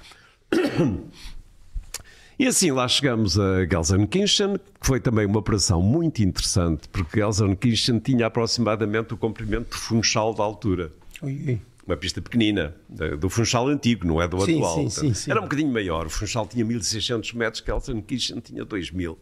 E 2.40 2.46
assim 2.46 2.72
lá 2.72 2.88
chegamos 2.88 3.38
a 3.38 3.66
Gelsenkirchen, 3.70 4.56
que 4.80 4.86
foi 4.86 4.98
também 4.98 5.26
uma 5.26 5.38
operação 5.38 5.80
muito 5.80 6.22
interessante, 6.22 6.88
porque 6.88 7.20
Gelsenkirchen 7.20 8.00
tinha 8.00 8.26
aproximadamente 8.26 9.14
o 9.14 9.16
comprimento 9.16 9.70
do 9.70 9.76
Funchal 9.76 10.34
da 10.34 10.42
altura. 10.42 10.90
Ui, 11.22 11.32
ui. 11.46 11.60
Uma 11.86 11.96
pista 11.96 12.20
pequenina, 12.20 12.74
do 13.18 13.28
Funchal 13.28 13.66
antigo, 13.68 14.06
não 14.06 14.22
é 14.22 14.28
do 14.28 14.38
Sim, 14.44 14.56
atual. 14.58 14.74
sim, 14.74 14.82
Portanto, 14.84 15.00
sim, 15.08 15.14
sim. 15.14 15.30
Era 15.30 15.40
um 15.40 15.44
bocadinho 15.44 15.72
maior. 15.72 16.06
O 16.06 16.10
Funchal 16.10 16.46
tinha 16.46 16.64
1600 16.64 17.32
metros, 17.32 17.62
Gelsenkirchen 17.66 18.38
tinha 18.40 18.64
2000. 18.64 19.18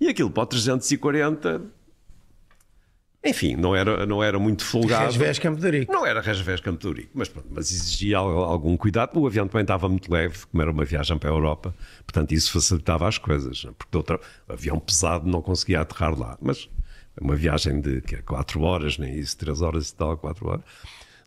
E 0.00 0.08
aquilo 0.08 0.30
para 0.30 0.42
o 0.44 0.46
340, 0.46 1.62
enfim, 3.24 3.54
não 3.54 3.76
era, 3.76 4.06
não 4.06 4.22
era 4.22 4.38
muito 4.38 4.64
folgado. 4.64 5.04
Resvés 5.06 5.38
Campo 5.38 5.60
de 5.60 5.70
Rico. 5.70 5.92
Não 5.92 6.06
era 6.06 6.20
Resvés 6.22 6.60
Campo 6.60 6.78
de 6.80 6.86
Ourique, 6.86 7.10
mas, 7.12 7.28
pronto, 7.28 7.48
mas 7.50 7.70
exigia 7.70 8.16
al- 8.18 8.44
algum 8.44 8.76
cuidado. 8.78 9.18
O 9.20 9.26
avião 9.26 9.46
também 9.46 9.62
estava 9.62 9.88
muito 9.88 10.10
leve, 10.10 10.46
como 10.46 10.62
era 10.62 10.70
uma 10.70 10.84
viagem 10.84 11.18
para 11.18 11.28
a 11.28 11.32
Europa, 11.32 11.74
portanto 12.06 12.32
isso 12.32 12.50
facilitava 12.52 13.06
as 13.06 13.18
coisas, 13.18 13.62
né? 13.64 13.72
porque 13.76 13.94
outra, 13.96 14.18
o 14.48 14.52
avião 14.52 14.78
pesado 14.78 15.28
não 15.28 15.42
conseguia 15.42 15.80
aterrar 15.82 16.18
lá. 16.18 16.38
Mas 16.40 16.66
uma 17.20 17.36
viagem 17.36 17.80
de 17.80 18.00
4 18.24 18.62
horas, 18.62 18.96
nem 18.96 19.18
isso, 19.18 19.36
3 19.36 19.60
horas 19.60 19.90
e 19.90 19.94
tal, 19.94 20.16
4 20.16 20.48
horas. 20.48 20.64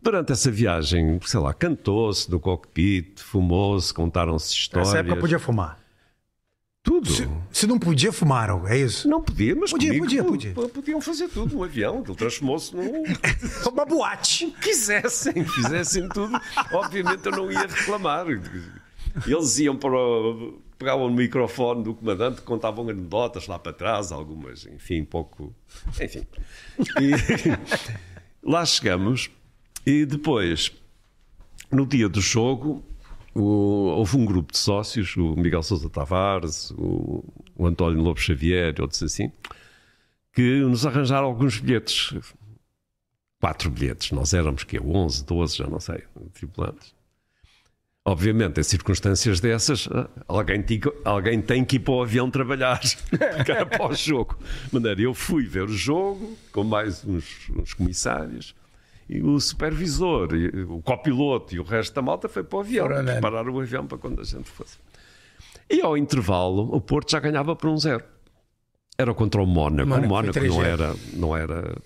Durante 0.03 0.31
essa 0.33 0.51
viagem, 0.51 1.19
sei 1.25 1.39
lá, 1.39 1.53
cantou-se 1.53 2.29
no 2.29 2.39
cockpit, 2.39 3.19
fumou-se, 3.21 3.93
contaram-se 3.93 4.53
histórias. 4.53 4.89
Nessa 4.89 4.99
época 4.99 5.21
podia 5.21 5.39
fumar. 5.39 5.79
tudo. 6.83 7.07
Se 7.51 7.65
não 7.65 7.79
podia, 7.79 8.11
fumaram, 8.11 8.67
é 8.67 8.77
isso? 8.77 9.07
Não 9.07 9.23
podia, 9.23 9.55
mas 9.55 9.71
Podia, 9.71 9.87
comigo, 9.89 10.05
podia, 10.05 10.23
podia. 10.25 10.53
p- 10.53 10.67
Podiam 10.67 10.99
fazer 10.99 11.29
tudo 11.29 11.55
no 11.55 11.63
avião, 11.63 11.99
aquilo 11.99 12.15
transformou-se 12.15 12.75
num, 12.75 13.03
Uma 13.71 13.85
boate. 13.85 14.47
quisessem, 14.61 15.45
fizessem 15.45 16.09
tudo, 16.09 16.37
obviamente 16.73 17.25
eu 17.25 17.31
não 17.31 17.49
ia 17.49 17.61
reclamar. 17.65 18.25
Eles 19.25 19.59
iam 19.59 19.77
para 19.77 19.95
o, 19.95 20.59
pegavam 20.77 21.07
no 21.09 21.15
microfone 21.15 21.81
do 21.83 21.93
comandante, 21.93 22.41
contavam 22.41 22.89
anedotas 22.89 23.47
lá 23.47 23.57
para 23.57 23.71
trás, 23.71 24.11
algumas, 24.11 24.65
enfim, 24.65 25.05
pouco. 25.05 25.55
Enfim. 26.01 26.27
E 26.99 27.11
lá 28.43 28.65
chegamos 28.65 29.29
e 29.85 30.05
depois, 30.05 30.71
no 31.71 31.85
dia 31.85 32.07
do 32.09 32.21
jogo, 32.21 32.83
o- 33.33 33.87
houve 33.97 34.17
um 34.17 34.25
grupo 34.25 34.51
de 34.51 34.57
sócios, 34.57 35.15
o 35.17 35.35
Miguel 35.35 35.63
Sousa 35.63 35.89
Tavares, 35.89 36.71
o, 36.71 37.23
o 37.55 37.65
António 37.67 38.01
Lobo 38.01 38.19
Xavier, 38.19 38.75
outros 38.79 39.01
assim, 39.03 39.31
que 40.33 40.59
nos 40.61 40.85
arranjaram 40.85 41.27
alguns 41.27 41.59
bilhetes 41.59 42.13
quatro 43.39 43.69
bilhetes. 43.69 44.11
Nós 44.11 44.33
éramos 44.33 44.63
que 44.63 44.79
11, 44.79 45.25
12, 45.25 45.57
já 45.57 45.67
não 45.67 45.79
sei, 45.79 46.01
tripulantes. 46.33 46.93
Obviamente, 48.05 48.59
em 48.59 48.63
circunstâncias 48.63 49.39
dessas, 49.39 49.87
alguém, 50.27 50.61
ti- 50.61 50.81
alguém 51.05 51.41
tem 51.41 51.63
que 51.63 51.77
ir 51.77 51.79
para 51.79 51.93
o 51.93 52.01
avião 52.03 52.29
trabalhar, 52.29 52.79
era 53.47 53.65
para 53.65 53.87
o 53.87 53.93
jogo. 53.93 54.37
De 54.67 54.73
maneira, 54.73 55.01
eu 55.01 55.13
fui 55.13 55.45
ver 55.45 55.63
o 55.63 55.67
jogo 55.73 56.37
com 56.51 56.63
mais 56.65 57.03
uns, 57.05 57.49
uns 57.55 57.73
comissários 57.73 58.53
e 59.09 59.21
o 59.21 59.39
supervisor, 59.39 60.33
e 60.35 60.63
o 60.63 60.81
copiloto 60.81 61.55
e 61.55 61.59
o 61.59 61.63
resto 61.63 61.93
da 61.93 62.01
malta 62.01 62.29
foi 62.29 62.43
para 62.43 62.57
o 62.57 62.61
avião, 62.61 62.85
andando. 62.85 63.11
preparar 63.11 63.47
o 63.47 63.59
avião 63.59 63.85
para 63.85 63.97
quando 63.97 64.21
a 64.21 64.23
gente 64.23 64.49
fosse. 64.49 64.77
E 65.69 65.81
ao 65.81 65.97
intervalo, 65.97 66.73
o 66.73 66.81
Porto 66.81 67.11
já 67.11 67.19
ganhava 67.19 67.55
por 67.55 67.69
um 67.69 67.77
zero. 67.77 68.03
Era 68.97 69.13
contra 69.13 69.41
o 69.41 69.45
Mónaco. 69.45 69.89
Mónaco 69.89 70.05
o 70.05 70.09
Mónaco 70.09 70.39
não 70.39 70.57
3-0. 70.57 70.65
era, 70.65 70.95
não 71.13 71.35
era 71.37 71.77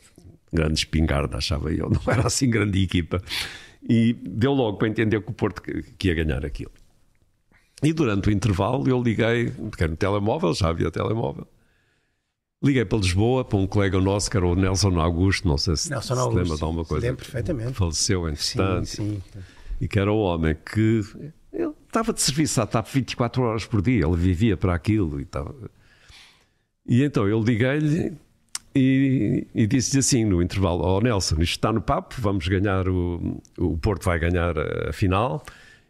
grande 0.52 0.80
espingarda, 0.80 1.38
achava 1.38 1.72
eu. 1.72 1.90
Não 1.90 2.02
era 2.12 2.28
assim 2.28 2.50
grande 2.50 2.84
equipa. 2.84 3.22
E 3.88 4.14
deu 4.14 4.54
logo 4.54 4.78
para 4.78 4.88
entender 4.88 5.22
que 5.22 5.30
o 5.30 5.34
Porto 5.34 5.62
que 5.62 6.08
ia 6.08 6.14
ganhar 6.16 6.46
aquilo. 6.46 6.72
E 7.82 7.94
durante 7.94 8.30
o 8.30 8.32
intervalo 8.32 8.88
eu 8.90 9.02
liguei, 9.02 9.52
porque 9.52 9.84
era 9.84 9.92
no 9.92 9.98
telemóvel, 9.98 10.54
já 10.54 10.70
havia 10.70 10.92
telemóvel. 10.92 11.48
Liguei 12.64 12.84
para 12.86 12.98
Lisboa 12.98 13.46
para 13.46 13.58
um 13.60 13.68
colega 13.68 14.00
nosso 14.02 14.32
que 14.32 14.38
era 14.38 14.46
o 14.48 14.56
Nelson 14.56 15.00
Augusto, 15.00 15.48
não 15.48 15.58
sei 15.58 15.76
se 15.76 15.90
Nelson 15.92 16.16
se 16.16 16.20
Augusto, 16.20 16.38
lembra 16.40 16.58
de 16.58 16.64
alguma 16.64 16.86
coisa. 16.86 17.06
lembro 17.06 17.24
perfeitamente. 17.24 17.74
Faleceu, 17.74 18.22
Sim, 18.24 18.32
entretanto 18.32 18.86
sim. 18.88 19.22
e 19.80 19.88
que 19.88 20.00
era 20.00 20.12
um 20.12 20.18
homem 20.18 20.56
que 20.66 21.02
ele 21.54 21.72
estava 21.86 22.12
de 22.12 22.22
serviço 22.22 22.60
à 22.60 22.66
TAP 22.66 22.88
24 22.92 23.44
horas 23.44 23.66
por 23.66 23.82
dia, 23.82 24.06
ele 24.06 24.16
vivia 24.18 24.58
para 24.58 24.74
aquilo 24.74 25.20
e 25.20 25.24
estava. 25.24 25.54
E 26.88 27.04
então 27.04 27.28
eu 27.28 27.40
liguei-lhe 27.44 28.14
e, 28.74 29.46
e 29.54 29.68
disse-lhe 29.68 30.00
assim 30.00 30.26
no 30.26 30.42
intervalo: 30.42 30.82
Ó 30.84 31.00
Nelson, 31.00 31.36
isto 31.36 31.58
está 31.58 31.72
no 31.72 31.82
papo, 31.82 32.16
vamos 32.20 32.48
ganhar 32.48 32.88
o, 32.90 33.40
o 33.60 33.78
Porto 33.78 34.04
vai 34.04 34.18
ganhar 34.18 34.56
a 34.90 34.92
final. 34.94 35.44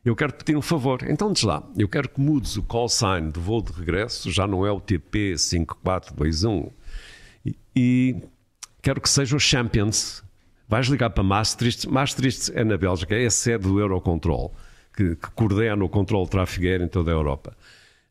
Eu 0.08 0.16
quero 0.16 0.32
te 0.32 0.45
pedir 0.45 0.58
um 0.58 0.62
favor. 0.62 0.99
Então 1.10 1.34
diz 1.34 1.43
lá, 1.43 1.62
eu 1.78 1.89
quero 1.89 2.08
que 2.08 2.22
mudes 2.22 2.55
o 2.55 2.64
call 2.64 2.88
sign 2.88 3.30
do 3.30 3.41
voo 3.41 3.62
de 3.62 3.74
regresso, 3.74 4.32
já 4.32 4.47
não 4.47 4.66
é 4.66 4.72
o 4.72 4.80
TP 4.80 5.38
5421. 5.38 6.72
E, 7.45 7.58
e 7.76 8.16
quero 8.82 9.01
que 9.01 9.10
seja 9.10 9.36
o 9.36 9.39
Champions. 9.39 10.24
Vais 10.66 10.88
ligar 10.88 11.10
para 11.10 11.24
Maastricht. 11.24 11.89
Maastricht 11.89 12.53
é 12.55 12.64
na 12.64 12.78
Bélgica, 12.78 13.16
é 13.16 13.26
a 13.26 13.30
sede 13.30 13.66
do 13.68 13.82
Eurocontrol, 13.82 14.53
que, 14.95 15.18
que 15.18 15.30
coordena 15.32 15.84
o 15.84 15.89
controle 15.89 16.30
aéreo 16.34 16.86
em 16.86 16.88
toda 16.88 17.12
a 17.12 17.14
Europa. 17.14 17.58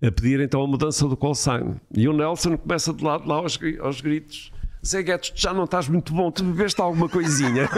A 0.03 0.13
pedir 0.13 0.41
então 0.41 0.63
a 0.63 0.67
mudança 0.67 1.09
do 1.09 1.17
call 1.17 1.35
sign. 1.35 1.77
E 1.95 2.07
o 2.07 2.13
Nelson 2.13 2.59
começa 2.59 2.93
de 2.93 3.03
lado 3.03 3.27
lá 3.27 3.37
aos, 3.37 3.59
aos 3.81 4.03
gritos. 4.03 4.53
Zé 4.85 5.03
Guedes, 5.03 5.31
tu 5.31 5.41
já 5.41 5.53
não 5.53 5.65
estás 5.65 5.89
muito 5.89 6.13
bom, 6.13 6.31
tu 6.31 6.45
bebeste 6.45 6.81
alguma 6.81 7.09
coisinha? 7.09 7.69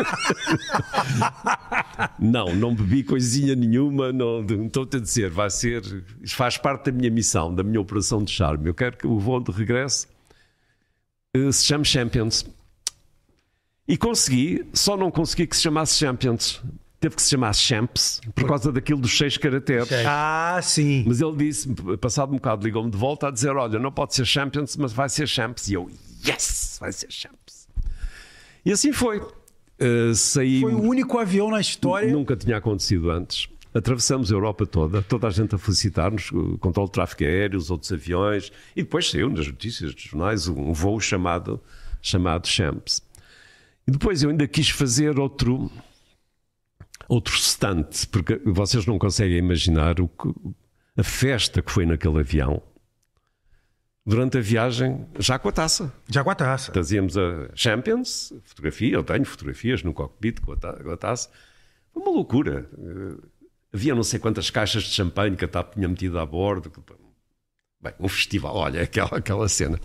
não, 2.19 2.55
não 2.55 2.75
bebi 2.75 3.03
coisinha 3.03 3.55
nenhuma, 3.55 4.13
não, 4.13 4.45
estou-te 4.67 4.99
a 4.99 5.01
dizer, 5.01 5.31
vai 5.31 5.51
ser, 5.51 5.83
faz 6.27 6.57
parte 6.59 6.91
da 6.91 6.93
minha 6.93 7.11
missão, 7.11 7.55
da 7.55 7.63
minha 7.63 7.81
operação 7.81 8.23
de 8.23 8.31
charme. 8.31 8.69
Eu 8.69 8.75
quero 8.75 8.97
que 8.97 9.07
o 9.07 9.19
voo 9.19 9.41
de 9.41 9.51
regresso 9.53 10.07
eh, 11.35 11.53
se 11.53 11.65
chame 11.65 11.85
Champions. 11.85 12.45
E 13.87 13.97
consegui, 13.97 14.67
só 14.75 14.97
não 14.97 15.11
consegui 15.11 15.47
que 15.47 15.57
se 15.57 15.63
chamasse 15.63 15.99
Champions. 15.99 16.63
Teve 17.01 17.15
que 17.15 17.23
se 17.23 17.31
chamar 17.31 17.55
Champs, 17.55 18.21
por 18.35 18.49
causa 18.49 18.73
daquilo 18.73 19.01
dos 19.01 19.17
seis 19.17 19.37
caracteres. 19.37 19.89
Ah, 20.05 20.59
sim. 20.61 21.05
Mas 21.07 21.21
ele 21.21 21.37
disse, 21.37 21.73
passado 22.01 22.33
um 22.33 22.37
bocado, 22.37 22.67
ligou-me 22.67 22.91
de 22.91 22.97
volta 22.97 23.29
a 23.29 23.31
dizer: 23.31 23.57
Olha, 23.57 23.79
não 23.79 23.93
pode 23.93 24.17
ser 24.17 24.27
Champions, 24.27 24.77
mas 24.77 24.93
vai 24.93 25.09
ser 25.09 25.29
Champs. 25.29 25.69
E 25.69 25.75
eu, 25.75 25.89
yes, 26.27 26.79
vai 26.81 26.93
ser 26.93 27.11
Champs. 27.11 27.69
E 28.65 28.73
assim 28.73 28.93
foi. 28.93 29.19
Uh, 29.21 30.15
saí. 30.15 30.61
Foi 30.61 30.75
o 30.75 30.83
único 30.83 31.19
avião 31.19 31.51
na 31.51 31.61
história. 31.61 32.11
Nunca 32.13 32.37
tinha 32.37 32.57
acontecido 32.57 33.11
antes. 33.11 33.49
Atravessamos 33.73 34.33
a 34.33 34.35
Europa 34.35 34.67
toda, 34.67 35.03
toda 35.03 35.27
a 35.27 35.31
gente 35.31 35.55
a 35.55 35.59
felicitar-nos, 35.59 36.33
o 36.33 36.59
controle 36.59 36.89
de 36.89 36.93
tráfego 36.93 37.25
aéreo, 37.25 37.59
os 37.59 37.71
outros 37.71 37.93
aviões, 37.93 38.51
e 38.75 38.83
depois 38.83 39.11
saiu 39.11 39.29
nas 39.29 39.47
notícias 39.47 39.95
dos 39.95 40.03
jornais 40.03 40.49
um 40.49 40.73
voo 40.73 40.99
chamado, 40.99 41.61
chamado 42.01 42.49
Champs. 42.49 43.03
E 43.87 43.91
depois 43.91 44.23
eu 44.23 44.31
ainda 44.31 44.49
quis 44.49 44.71
fazer 44.71 45.19
outro, 45.19 45.71
outro 47.09 47.35
stand, 47.37 47.89
porque 48.11 48.41
vocês 48.47 48.85
não 48.87 48.99
conseguem 48.99 49.39
imaginar 49.39 50.01
o 50.01 50.09
que, 50.09 50.35
a 50.97 51.03
festa 51.03 51.63
que 51.63 51.71
foi 51.71 51.87
naquele 51.87 52.19
avião. 52.19 52.63
Durante 54.09 54.39
a 54.39 54.41
viagem, 54.41 55.07
já 55.19 55.39
com 55.39 55.51
a 55.51 55.53
taça. 55.53 55.93
Já 56.09 56.25
com 56.25 56.31
a 56.31 56.35
taça. 56.35 56.73
Trazíamos 56.73 57.19
a 57.19 57.51
Champions, 57.55 58.33
fotografia, 58.43 58.95
eu 58.95 59.05
tenho 59.05 59.27
fotografias 59.27 59.83
no 59.83 59.93
cockpit 59.93 60.41
com 60.41 60.53
a, 60.53 60.97
taça. 60.97 61.29
Foi 61.93 62.03
uma 62.03 62.11
loucura. 62.11 62.67
Uh, 62.73 63.23
havia 63.71 63.95
não 63.95 64.03
sei 64.03 64.19
quantas 64.19 64.49
caixas 64.49 64.85
de 64.85 64.93
champanhe 64.93 65.37
que 65.37 65.45
a 65.45 65.49
TAP 65.49 65.75
tinha 65.75 65.87
metido 65.87 66.19
a 66.19 66.25
bordo. 66.25 66.73
Bem, 67.83 67.93
um 68.01 68.09
festival, 68.09 68.57
olha, 68.57 68.81
aquela, 68.85 69.19
aquela 69.19 69.47
cena. 69.47 69.79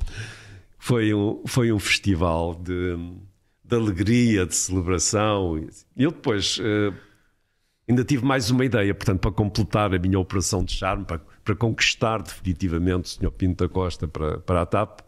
Foi 0.80 1.14
um, 1.14 1.44
foi 1.46 1.74
um 1.74 1.80
festival 1.80 2.56
de, 2.56 2.96
de 3.62 3.76
alegria, 3.76 4.46
de 4.46 4.56
celebração. 4.56 5.58
E 5.98 6.02
eu 6.02 6.12
depois 6.12 6.60
uh, 6.60 6.96
ainda 7.88 8.04
tive 8.04 8.26
mais 8.26 8.50
uma 8.50 8.64
ideia, 8.66 8.94
portanto, 8.94 9.20
para 9.20 9.32
completar 9.32 9.94
a 9.94 10.00
minha 10.00 10.20
operação 10.20 10.64
de 10.64 10.74
charme, 10.74 11.06
para, 11.06 11.22
para 11.44 11.56
conquistar 11.56 12.22
definitivamente 12.22 13.06
o 13.06 13.08
Sr. 13.08 13.32
Pinto 13.32 13.68
da 13.68 13.74
Costa 13.74 14.08
para, 14.08 14.40
para 14.40 14.62
a 14.62 14.66
TAP. 14.66 15.02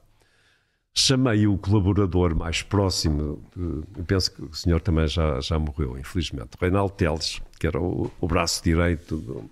Chamei 0.97 1.45
o 1.45 1.57
colaborador 1.57 2.33
mais 2.33 2.61
próximo, 2.61 3.43
de, 3.53 3.83
eu 3.99 4.05
penso 4.05 4.31
que 4.31 4.41
o 4.41 4.53
senhor 4.53 4.79
também 4.79 5.07
já, 5.07 5.41
já 5.41 5.59
morreu, 5.59 5.97
infelizmente, 5.97 6.51
Reinaldo 6.59 6.93
Teles, 6.93 7.41
que 7.59 7.67
era 7.67 7.79
o, 7.79 8.09
o 8.21 8.27
braço 8.27 8.63
direito 8.63 9.17
do, 9.17 9.49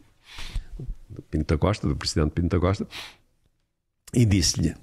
do 1.10 1.22
Pinto 1.24 1.54
da 1.54 1.58
Costa, 1.58 1.86
do 1.86 1.98
presidente 1.98 2.32
Pinto 2.32 2.48
da 2.56 2.60
Costa, 2.62 2.88
e 4.14 4.24
disse-lhe: 4.24 4.74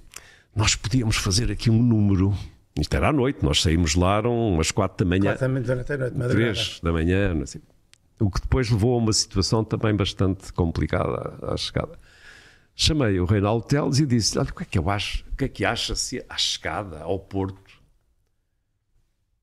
Nós 0.55 0.75
podíamos 0.75 1.17
fazer 1.17 1.51
aqui 1.51 1.71
um 1.71 1.83
número. 1.83 2.35
Isto 2.79 2.95
era 2.95 3.09
à 3.09 3.13
noite, 3.13 3.43
nós 3.43 3.63
saímos 3.63 3.95
lá, 3.95 4.19
eram 4.19 4.53
umas 4.53 4.71
quatro 4.71 5.03
da 5.03 5.09
manhã. 5.09 5.33
Quatro 5.33 5.41
da 5.41 5.49
manhã, 5.49 5.75
noite, 5.75 5.91
madrugada. 5.99 6.35
Três 6.35 6.81
da 6.83 6.93
manhã, 6.93 7.47
sei. 7.47 7.63
O 8.21 8.31
que 8.31 8.41
depois 8.41 8.71
levou 8.71 8.95
a 8.95 8.99
uma 8.99 9.13
situação 9.13 9.65
também 9.65 9.97
bastante 9.97 10.53
complicada 10.53 11.39
à 11.43 11.57
chegada. 11.57 11.99
Chamei 12.75 13.19
o 13.19 13.25
Reinaldo 13.25 13.67
Teles 13.67 13.99
e 13.99 14.07
disse: 14.07 14.39
Olha, 14.39 14.51
o 14.51 14.55
que 14.55 14.63
é 14.63 14.67
que 14.67 14.79
eu 14.79 14.91
acho? 14.91 15.25
O 15.33 15.37
que 15.37 15.45
é 15.47 15.49
que 15.49 15.65
acha-se 15.65 16.25
à 16.29 16.37
chegada 16.37 17.01
ao 17.01 17.19
Porto? 17.19 17.59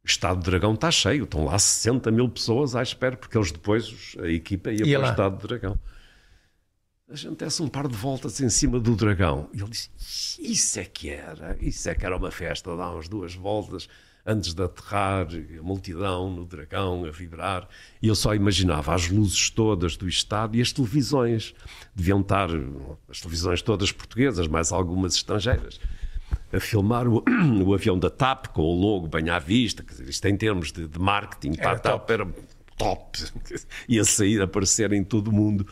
O 0.04 0.08
Estado 0.08 0.40
de 0.40 0.46
Dragão 0.46 0.74
está 0.74 0.90
cheio, 0.90 1.24
estão 1.26 1.46
lá 1.46 1.60
60 1.60 2.10
mil 2.12 2.30
pessoas 2.30 2.76
à 2.76 2.82
espera, 2.82 3.18
porque 3.18 3.38
eles 3.38 3.52
depois, 3.52 4.16
a 4.20 4.28
equipa 4.28 4.72
ia, 4.72 4.86
Ia 4.86 4.98
para 5.00 5.00
lá. 5.00 5.08
o 5.08 5.12
Estado 5.12 5.38
de 5.38 5.48
Dragão. 5.48 5.80
A 7.10 7.16
gente 7.16 7.36
desse 7.38 7.62
um 7.62 7.68
par 7.68 7.88
de 7.88 7.96
voltas 7.96 8.40
em 8.42 8.50
cima 8.50 8.80
do 8.80 8.96
dragão. 8.96 9.50
E 9.54 9.60
ele 9.60 9.70
disse: 9.70 9.90
Isso 10.40 10.80
é 10.80 10.86
que 10.86 11.10
era, 11.10 11.58
isso 11.60 11.90
é 11.90 11.96
que 11.96 12.06
era 12.06 12.16
uma 12.16 12.32
festa, 12.32 12.76
dar 12.76 12.92
umas 12.92 13.08
duas 13.08 13.34
voltas 13.34 13.88
antes 14.28 14.54
de 14.54 14.62
aterrar, 14.62 15.26
a 15.58 15.64
multidão 15.64 16.30
no 16.30 16.46
dragão 16.46 17.06
a 17.06 17.12
vibrar. 17.12 17.66
E 18.02 18.10
eu 18.10 18.16
só 18.16 18.36
imaginava 18.36 18.94
as 18.94 19.10
luzes 19.10 19.50
todas 19.50 19.96
do 19.96 20.08
Estado 20.08 20.58
e 20.58 20.62
as 20.62 20.74
televisões. 20.74 21.56
Deviam 21.96 22.20
estar, 22.20 22.50
as 23.10 23.22
televisões 23.22 23.62
todas 23.62 23.90
portuguesas, 23.94 24.46
mais 24.48 24.74
algumas 24.74 25.16
estrangeiras, 25.16 25.80
a 26.52 26.60
filmar 26.60 27.08
o, 27.08 27.24
o 27.66 27.74
avião 27.74 27.98
da 27.98 28.10
TAP 28.10 28.48
com 28.48 28.64
o 28.64 28.76
logo 28.80 29.08
bem 29.08 29.30
à 29.30 29.40
vista. 29.40 29.82
Quer 29.82 29.92
dizer, 29.92 30.10
isto 30.10 30.26
em 30.26 30.36
termos 30.36 30.74
de, 30.74 30.90
de 30.90 31.00
marketing 31.00 31.54
para 31.54 31.72
a 31.72 31.80
TAP 31.80 32.10
era 32.10 32.28
top. 32.78 33.20
Ia 33.88 34.04
sair, 34.04 34.42
aparecer 34.42 34.92
em 34.92 35.06
todo 35.06 35.30
o 35.30 35.34
mundo. 35.34 35.66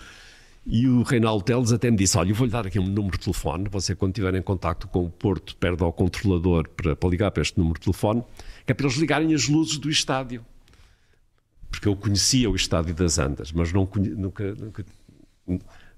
E 0.67 0.87
o 0.87 1.03
Reinaldo 1.03 1.43
Teles 1.43 1.71
até 1.71 1.91
me 1.91 1.97
disse: 1.97 2.17
Olha, 2.17 2.31
eu 2.31 2.35
vou-lhe 2.35 2.51
dar 2.51 2.65
aqui 2.65 2.79
um 2.79 2.87
número 2.87 3.17
de 3.17 3.23
telefone. 3.25 3.69
Você, 3.69 3.93
quando 3.95 4.11
estiver 4.13 4.33
em 4.33 4.41
contato 4.41 4.87
com 4.87 5.05
o 5.05 5.09
Porto, 5.09 5.55
perde 5.57 5.83
ao 5.83 5.93
controlador 5.93 6.67
para, 6.69 6.95
para 6.95 7.09
ligar 7.09 7.29
para 7.31 7.41
este 7.43 7.57
número 7.59 7.75
de 7.79 7.85
telefone, 7.85 8.23
que 8.65 8.71
é 8.71 8.73
para 8.75 8.87
eles 8.87 8.97
ligarem 8.97 9.33
as 9.35 9.47
luzes 9.47 9.77
do 9.77 9.89
estádio. 9.91 10.43
Porque 11.69 11.87
eu 11.87 11.95
conhecia 11.95 12.49
o 12.49 12.55
estádio 12.55 12.95
das 12.95 13.19
Andas, 13.19 13.51
mas 13.51 13.71
não, 13.71 13.85
conhe- 13.85 14.09
nunca, 14.09 14.55
nunca- 14.55 14.85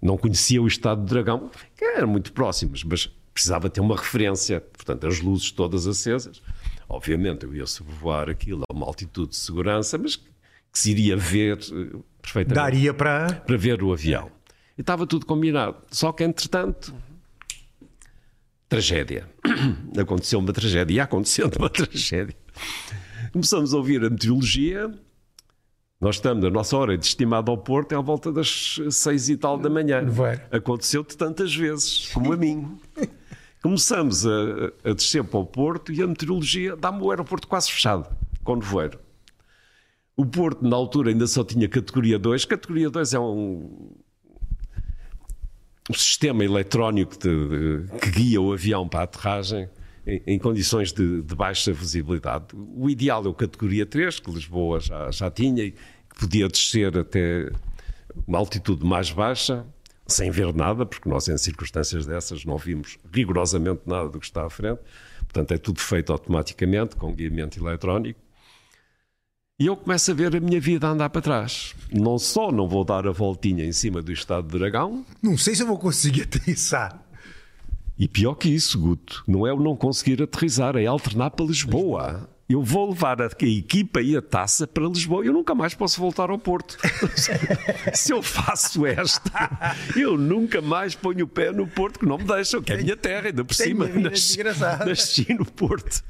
não 0.01 0.17
conhecia 0.17 0.61
o 0.61 0.67
estádio 0.67 1.05
do 1.05 1.09
Dragão, 1.09 1.49
que 1.77 1.85
eram 1.85 2.07
muito 2.09 2.33
próximos, 2.33 2.83
mas 2.83 3.09
precisava 3.33 3.69
ter 3.69 3.79
uma 3.79 3.95
referência. 3.95 4.59
Portanto, 4.59 5.07
as 5.07 5.21
luzes 5.21 5.49
todas 5.51 5.87
acesas. 5.87 6.41
Obviamente, 6.89 7.43
eu 7.45 7.55
ia 7.55 7.65
sobrevoar 7.65 8.29
aquilo 8.29 8.63
a 8.69 8.73
uma 8.73 8.85
altitude 8.85 9.29
de 9.29 9.35
segurança, 9.37 9.97
mas 9.97 10.15
que 10.17 10.25
se 10.73 10.91
iria 10.91 11.15
ver 11.15 11.57
eh, 11.59 11.97
perfeitamente 12.21 12.55
Daria 12.55 12.93
para. 12.93 13.33
para 13.33 13.55
ver 13.57 13.81
o 13.81 13.93
avião. 13.93 14.29
E 14.77 14.81
estava 14.81 15.07
tudo 15.07 15.25
combinado. 15.25 15.77
Só 15.89 16.11
que, 16.11 16.23
entretanto, 16.23 16.93
tragédia. 18.69 19.27
Aconteceu 19.99 20.39
uma 20.39 20.53
tragédia. 20.53 20.93
E 20.93 20.99
acontecendo 20.99 21.55
uma 21.57 21.69
tragédia. 21.71 22.35
Começamos 23.31 23.73
a 23.73 23.77
ouvir 23.77 24.03
a 24.03 24.09
meteorologia. 24.09 24.91
Nós 25.99 26.17
estamos, 26.17 26.45
a 26.45 26.49
nossa 26.51 26.77
hora 26.77 26.95
de 26.95 27.05
estimada 27.05 27.49
ao 27.49 27.57
Porto 27.57 27.93
é 27.93 27.95
à 27.95 28.01
volta 28.01 28.31
das 28.31 28.77
seis 28.91 29.29
e 29.29 29.37
tal 29.37 29.57
da 29.57 29.67
manhã. 29.67 30.03
Aconteceu-te 30.51 31.17
tantas 31.17 31.55
vezes, 31.55 32.07
como 32.13 32.31
a 32.31 32.37
mim. 32.37 32.77
Começamos 33.63 34.25
a, 34.27 34.31
a 34.83 34.93
descer 34.93 35.23
para 35.23 35.39
o 35.39 35.45
Porto 35.45 35.91
e 35.91 36.03
a 36.03 36.07
meteorologia 36.07 36.75
dá-me 36.75 37.01
o 37.01 37.09
aeroporto 37.09 37.47
quase 37.47 37.71
fechado, 37.71 38.07
com 38.43 38.57
nevoeiro. 38.57 38.99
O 40.15 40.23
Porto, 40.23 40.63
na 40.67 40.75
altura, 40.75 41.09
ainda 41.09 41.25
só 41.25 41.43
tinha 41.43 41.67
categoria 41.67 42.19
2. 42.19 42.45
Categoria 42.45 42.91
2 42.91 43.13
é 43.15 43.19
um, 43.19 43.95
um 45.89 45.93
sistema 45.93 46.43
eletrónico 46.43 47.17
de- 47.17 47.83
de- 47.85 47.99
que 47.99 48.11
guia 48.11 48.41
o 48.41 48.51
avião 48.53 48.87
para 48.87 49.01
a 49.01 49.03
aterragem 49.03 49.69
em, 50.05 50.21
em 50.27 50.39
condições 50.39 50.91
de, 50.91 51.21
de 51.21 51.35
baixa 51.35 51.71
visibilidade. 51.71 52.45
O 52.55 52.89
ideal 52.89 53.23
é 53.25 53.27
o 53.29 53.33
categoria 53.33 53.85
3, 53.85 54.19
que 54.19 54.31
Lisboa 54.31 54.79
já, 54.79 55.09
já 55.11 55.31
tinha 55.31 55.63
e 55.63 55.71
que 55.71 56.19
podia 56.19 56.47
descer 56.47 56.97
até 56.97 57.49
uma 58.27 58.37
altitude 58.37 58.85
mais 58.85 59.11
baixa, 59.11 59.65
sem 60.07 60.31
ver 60.31 60.53
nada, 60.53 60.85
porque 60.85 61.07
nós, 61.09 61.27
em 61.27 61.37
circunstâncias 61.37 62.05
dessas, 62.05 62.43
não 62.45 62.57
vimos 62.57 62.97
rigorosamente 63.13 63.81
nada 63.85 64.09
do 64.09 64.19
que 64.19 64.25
está 64.25 64.45
à 64.45 64.49
frente. 64.49 64.79
Portanto, 65.19 65.51
é 65.53 65.57
tudo 65.57 65.79
feito 65.81 66.11
automaticamente, 66.13 66.95
com 66.95 67.13
guiamento 67.13 67.59
eletrónico. 67.59 68.19
E 69.59 69.65
eu 69.65 69.75
começo 69.75 70.11
a 70.11 70.13
ver 70.13 70.35
a 70.35 70.39
minha 70.39 70.61
vida 70.61 70.87
a 70.87 70.91
andar 70.91 71.09
para 71.09 71.19
trás. 71.19 71.73
Não 71.91 72.19
só 72.19 72.51
não 72.51 72.67
vou 72.67 72.83
dar 72.85 73.07
a 73.07 73.11
voltinha 73.11 73.65
em 73.65 73.71
cima 73.71 74.03
do 74.03 74.11
estado 74.11 74.47
de 74.47 74.55
Dragão, 74.59 75.03
Não 75.19 75.35
sei 75.35 75.55
se 75.55 75.63
eu 75.63 75.67
vou 75.67 75.79
conseguir 75.79 76.21
aterrissar. 76.29 77.01
e 77.97 78.07
pior 78.07 78.35
que 78.35 78.49
isso, 78.49 78.79
Guto, 78.79 79.23
não 79.27 79.47
é 79.47 79.51
o 79.51 79.59
não 79.59 79.75
conseguir 79.75 80.21
aterrizar, 80.21 80.75
é 80.75 80.85
alternar 80.85 81.31
para 81.31 81.47
Lisboa. 81.47 82.29
Eu 82.49 82.63
vou 82.63 82.89
levar 82.91 83.21
a, 83.21 83.25
equipa 83.41 84.01
e 84.01 84.15
a 84.15 84.21
taça 84.21 84.65
para 84.65 84.87
Lisboa. 84.87 85.25
Eu 85.25 85.33
nunca 85.33 85.53
mais 85.53 85.73
posso 85.73 85.99
voltar 85.99 86.29
ao 86.29 86.39
Porto. 86.39 86.77
Se 87.93 88.13
eu 88.13 88.23
faço 88.23 88.85
esta, 88.85 89.75
eu 89.97 90.17
nunca 90.17 90.61
mais 90.61 90.95
ponho 90.95 91.25
o 91.25 91.27
pé 91.27 91.51
no 91.51 91.67
Porto, 91.67 91.99
que 91.99 92.05
não 92.05 92.17
me 92.17 92.23
deixam, 92.23 92.61
que 92.61 92.71
é 92.71 92.75
a 92.75 92.77
minha 92.81 92.95
terra, 92.95 93.27
ainda 93.27 93.43
por 93.43 93.53
Tem 93.53 93.67
cima. 93.67 93.85
vida 93.85 94.09
Nasci, 94.09 94.39
nasci 94.85 95.33
no 95.33 95.45
Porto. 95.45 96.01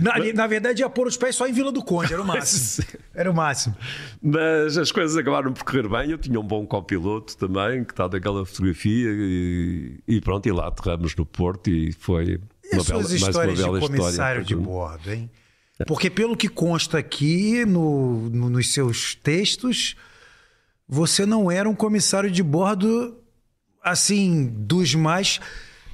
Na, 0.00 0.14
na 0.34 0.46
verdade, 0.48 0.80
ia 0.80 0.90
pôr 0.90 1.06
os 1.06 1.16
pés 1.16 1.36
só 1.36 1.46
em 1.46 1.52
Vila 1.52 1.70
do 1.70 1.84
Conde, 1.84 2.12
era 2.12 2.22
o 2.22 2.26
máximo. 2.26 2.84
Era 3.14 3.30
o 3.30 3.34
máximo. 3.34 3.76
Mas 4.20 4.76
as 4.76 4.90
coisas 4.90 5.16
acabaram 5.16 5.52
por 5.52 5.62
correr 5.62 5.88
bem. 5.88 6.10
Eu 6.10 6.18
tinha 6.18 6.40
um 6.40 6.42
bom 6.42 6.66
copiloto 6.66 7.36
também, 7.36 7.84
que 7.84 7.92
está 7.92 8.08
daquela 8.08 8.44
fotografia, 8.44 9.08
e, 9.08 10.00
e 10.08 10.20
pronto, 10.20 10.48
e 10.48 10.52
lá 10.52 10.66
aterramos 10.66 11.14
no 11.14 11.24
Porto 11.24 11.70
e 11.70 11.92
foi 11.92 12.40
E 12.64 12.74
uma 12.74 12.82
bela, 12.82 12.98
mais 12.98 13.22
uma 13.22 13.28
histórias 13.30 13.56
de 13.58 13.62
bela 13.62 13.78
comissário 13.80 14.10
história. 14.10 14.42
de 14.42 14.56
bordo, 14.56 15.12
hein? 15.12 15.30
Porque 15.86 16.08
pelo 16.08 16.36
que 16.36 16.48
consta 16.48 16.98
aqui 16.98 17.64
no, 17.64 18.30
no- 18.30 18.48
nos 18.50 18.72
seus 18.72 19.14
textos, 19.16 19.96
você 20.88 21.26
não 21.26 21.50
era 21.50 21.68
um 21.68 21.74
comissário 21.74 22.30
de 22.30 22.42
bordo 22.42 23.18
assim 23.82 24.46
dos 24.46 24.94
mais 24.94 25.40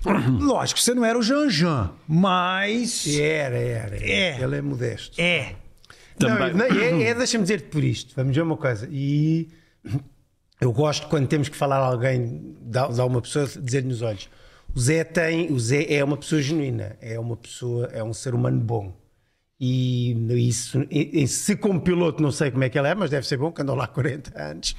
lógico, 0.40 0.80
você 0.80 0.94
não 0.94 1.04
era 1.04 1.18
o 1.18 1.22
Janjan, 1.22 1.90
mas 2.06 3.06
Era, 3.18 3.58
era. 3.58 3.96
É. 3.96 4.40
Ele 4.42 4.56
é 4.56 4.60
modesto. 4.62 5.20
é 5.20 5.54
Também. 6.18 6.52
Não, 6.54 6.64
é, 6.66 7.02
é 7.10 7.14
deixa-me 7.14 7.42
dizer-te 7.44 7.68
por 7.68 7.82
isto. 7.82 8.14
Vamos 8.16 8.34
ver 8.34 8.42
uma 8.42 8.56
coisa. 8.56 8.86
E 8.90 9.48
eu 10.60 10.72
gosto 10.72 11.06
quando 11.08 11.26
temos 11.26 11.48
que 11.48 11.56
falar 11.56 11.76
a 11.78 11.86
alguém, 11.86 12.54
de 12.62 12.78
alguma 12.78 13.22
pessoa, 13.22 13.46
dizer 13.46 13.82
nos 13.84 14.02
olhos. 14.02 14.28
O 14.74 14.78
Zé 14.80 15.02
tem, 15.04 15.50
o 15.52 15.58
Zé 15.58 15.86
é 15.92 16.04
uma 16.04 16.16
pessoa 16.16 16.40
genuína, 16.40 16.96
é 17.00 17.18
uma 17.18 17.36
pessoa, 17.36 17.86
é 17.92 18.04
um 18.04 18.12
ser 18.12 18.34
humano 18.34 18.60
bom. 18.60 18.99
E 19.60 20.12
isso, 20.48 20.86
e- 20.90 21.22
e 21.22 21.28
se 21.28 21.54
como 21.54 21.80
piloto 21.82 22.22
não 22.22 22.32
sei 22.32 22.50
como 22.50 22.64
é 22.64 22.70
que 22.70 22.78
ele 22.78 22.88
é, 22.88 22.94
mas 22.94 23.10
deve 23.10 23.26
ser 23.26 23.36
bom, 23.36 23.52
que 23.52 23.60
andou 23.60 23.76
lá 23.76 23.84
há 23.84 23.88
40 23.88 24.32
anos. 24.42 24.74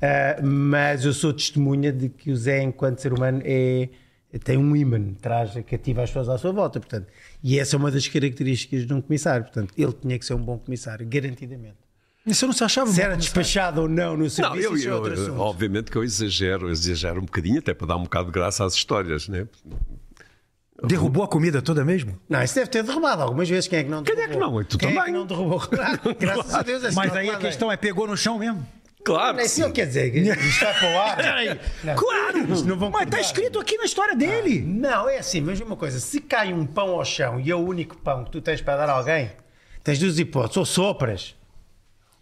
Ah, 0.00 0.40
mas 0.42 1.04
eu 1.04 1.12
sou 1.12 1.32
testemunha 1.32 1.92
de 1.92 2.08
que 2.08 2.30
o 2.30 2.36
Zé, 2.36 2.62
enquanto 2.62 3.00
ser 3.00 3.12
humano, 3.12 3.42
é, 3.44 3.88
tem 4.42 4.56
um 4.56 4.74
imã, 4.74 5.12
traz, 5.20 5.52
cativa 5.66 6.02
as 6.02 6.10
pessoas 6.10 6.28
à 6.30 6.38
sua 6.38 6.52
volta. 6.52 6.80
Portanto, 6.80 7.06
e 7.42 7.58
essa 7.58 7.76
é 7.76 7.78
uma 7.78 7.90
das 7.90 8.08
características 8.08 8.86
de 8.86 8.94
um 8.94 9.00
comissário. 9.00 9.44
Portanto, 9.44 9.72
ele 9.76 9.92
tinha 9.92 10.18
que 10.18 10.24
ser 10.24 10.34
um 10.34 10.42
bom 10.42 10.58
comissário, 10.58 11.06
garantidamente. 11.06 11.76
Você 12.26 12.46
não 12.46 12.54
se 12.54 12.64
achava 12.64 12.90
Se 12.90 13.02
era 13.02 13.16
despachado 13.18 13.82
ou 13.82 13.88
não 13.88 14.16
no 14.16 14.22
Não, 14.22 14.30
serviço, 14.30 14.68
eu, 14.68 14.74
isso 14.76 14.88
é 14.88 14.90
eu- 14.90 14.96
outro 14.96 15.12
assunto. 15.12 15.38
obviamente 15.38 15.90
que 15.90 15.98
eu 15.98 16.02
exagero, 16.02 16.68
eu 16.68 16.72
exagero 16.72 17.20
um 17.20 17.26
bocadinho, 17.26 17.58
até 17.58 17.74
para 17.74 17.86
dar 17.88 17.96
um 17.98 18.04
bocado 18.04 18.26
de 18.26 18.32
graça 18.32 18.64
às 18.64 18.72
histórias, 18.74 19.28
né? 19.28 19.46
Derrubou 20.82 21.22
a 21.22 21.28
comida 21.28 21.62
toda 21.62 21.84
mesmo? 21.84 22.18
Não, 22.28 22.42
isso 22.42 22.54
deve 22.56 22.68
ter 22.68 22.82
derrubado 22.82 23.22
algumas 23.22 23.48
vezes. 23.48 23.68
Quem 23.68 23.78
é 23.78 23.84
que 23.84 23.90
não 23.90 24.02
Quem 24.02 24.16
derrubou? 24.16 24.34
é 24.34 24.48
que 24.48 24.50
não? 24.50 24.64
Tu 24.64 24.78
Quem 24.78 24.88
é 24.88 24.92
também. 24.92 25.04
que 25.06 25.18
não 25.18 25.26
derrubou? 25.26 25.62
Graças 26.18 26.54
a 26.54 26.62
Deus. 26.62 26.84
é 26.84 26.90
Mas 26.90 27.14
aí 27.14 27.30
a 27.30 27.36
questão 27.38 27.70
é: 27.70 27.76
pegou 27.76 28.06
no 28.06 28.16
chão 28.16 28.38
mesmo? 28.38 28.66
Claro. 29.04 29.34
Não 29.34 29.40
é 29.40 29.42
que 29.44 29.48
sim. 29.50 29.62
assim, 29.62 29.72
quer 29.72 29.86
dizer, 29.86 30.10
que 30.10 30.18
isto 30.20 30.64
vai 30.64 30.74
para 30.78 30.90
o 30.90 30.98
ar. 31.00 31.18
Não. 31.84 31.94
Claro! 31.94 32.38
Não 32.64 32.76
vão 32.78 32.90
Mas 32.90 33.00
tá 33.02 33.06
cortar. 33.06 33.20
escrito 33.20 33.58
aqui 33.60 33.76
na 33.76 33.84
história 33.84 34.16
dele. 34.16 34.62
Não, 34.62 35.08
é 35.08 35.18
assim, 35.18 35.40
mas 35.42 35.60
uma 35.60 35.76
coisa, 35.76 36.00
se 36.00 36.20
cai 36.20 36.52
um 36.54 36.64
pão 36.66 36.88
ao 36.90 37.04
chão 37.04 37.38
e 37.38 37.50
é 37.50 37.54
o 37.54 37.58
único 37.58 37.96
pão 37.98 38.24
que 38.24 38.30
tu 38.30 38.40
tens 38.40 38.60
para 38.62 38.78
dar 38.78 38.88
a 38.88 38.92
alguém, 38.94 39.30
tens 39.82 39.98
duas 39.98 40.18
hipóteses, 40.18 40.56
ou 40.56 40.64
sopras, 40.64 41.36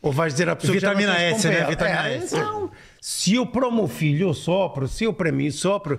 ou 0.02 0.10
vais 0.12 0.34
dizer 0.34 0.48
à 0.48 0.56
pessoa 0.56 0.74
Vitamina 0.74 1.14
que 1.14 1.18
já 1.20 1.24
não 1.30 1.30
tens 1.30 1.44
S, 1.44 1.48
né? 1.48 1.66
Vitamina 1.68 2.08
É, 2.08 2.16
S. 2.16 2.34
Então, 2.36 2.70
se 3.04 3.34
eu 3.34 3.44
para 3.44 3.66
o 3.66 3.72
meu 3.74 3.88
filho 3.88 4.28
eu 4.28 4.32
sopro, 4.34 4.86
se 4.86 5.02
eu 5.02 5.12
para 5.12 5.32
mim 5.32 5.50
sopro, 5.50 5.98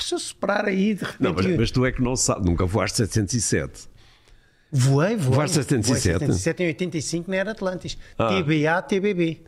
se 0.00 0.14
eu 0.14 0.20
soprar 0.20 0.66
aí, 0.66 0.94
de 0.94 1.02
repente... 1.02 1.20
Não, 1.20 1.32
mas, 1.34 1.44
mas 1.46 1.70
tu 1.72 1.84
é 1.84 1.90
que 1.90 2.00
não 2.00 2.14
sabes, 2.14 2.46
nunca 2.46 2.64
voaste 2.64 2.98
707. 2.98 3.88
Voei, 4.70 5.16
voei. 5.16 5.34
Voaste 5.34 5.56
77? 5.56 5.88
Voei 5.88 6.00
77 6.28 6.62
em 6.62 6.66
85 6.68 7.28
na 7.30 7.36
Era 7.38 7.50
Atlantis. 7.50 7.98
Ah. 8.16 8.28
TBA, 8.28 8.82
TBB. 8.82 9.42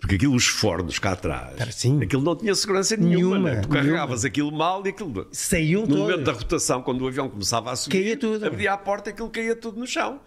Porque 0.00 0.14
aquilo, 0.14 0.36
os 0.36 0.46
fornos 0.46 1.00
cá 1.00 1.10
atrás, 1.10 1.74
Sim. 1.74 2.00
aquilo 2.00 2.22
não 2.22 2.36
tinha 2.36 2.54
segurança 2.54 2.96
nenhuma. 2.96 3.34
Nenhuma, 3.36 3.54
né? 3.56 3.60
Tu 3.62 3.68
carregavas 3.68 4.24
aquilo 4.24 4.52
mal 4.52 4.86
e 4.86 4.90
aquilo. 4.90 5.26
Saíam 5.32 5.80
No 5.82 5.88
todos. 5.88 6.02
momento 6.02 6.22
da 6.24 6.32
rotação, 6.34 6.82
quando 6.82 7.02
o 7.02 7.08
avião 7.08 7.28
começava 7.28 7.72
a 7.72 7.74
subir, 7.76 7.98
Caía 8.02 8.16
tudo. 8.16 8.46
abria 8.46 8.74
a 8.74 8.78
porta 8.78 9.10
e 9.10 9.12
aquilo 9.12 9.28
caía 9.28 9.56
tudo 9.56 9.80
no 9.80 9.88
chão. 9.88 10.20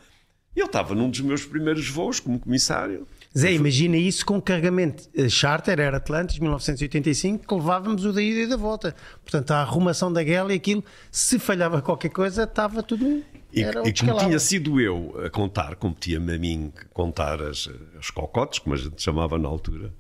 E 0.53 0.59
eu 0.59 0.65
estava 0.65 0.93
num 0.93 1.09
dos 1.09 1.21
meus 1.21 1.45
primeiros 1.45 1.88
voos 1.88 2.19
como 2.19 2.38
comissário. 2.38 3.07
Zé, 3.37 3.53
imagina 3.53 3.95
isso 3.95 4.25
com 4.25 4.41
carregamento 4.41 5.03
charter, 5.29 5.79
era 5.79 5.97
Atlantis, 5.97 6.37
1985, 6.37 7.47
que 7.47 7.55
levávamos 7.55 8.03
o 8.03 8.11
da 8.11 8.21
ida 8.21 8.41
e 8.41 8.47
da 8.47 8.57
volta. 8.57 8.93
Portanto, 9.23 9.51
a 9.51 9.61
arrumação 9.61 10.11
da 10.11 10.21
guela 10.21 10.51
e 10.51 10.57
aquilo, 10.57 10.83
se 11.09 11.39
falhava 11.39 11.81
qualquer 11.81 12.09
coisa, 12.09 12.43
estava 12.43 12.83
tudo. 12.83 13.23
E, 13.53 13.63
era 13.63 13.87
e 13.87 13.93
como 13.93 14.17
tinha 14.17 14.37
sido 14.37 14.81
eu 14.81 15.13
a 15.25 15.29
contar, 15.29 15.75
competia-me 15.75 16.35
a 16.35 16.37
mim 16.37 16.73
contar 16.93 17.41
as, 17.41 17.69
as 17.97 18.09
cocotes, 18.09 18.59
como 18.59 18.75
a 18.75 18.77
gente 18.77 19.01
chamava 19.01 19.37
na 19.37 19.47
altura, 19.47 19.93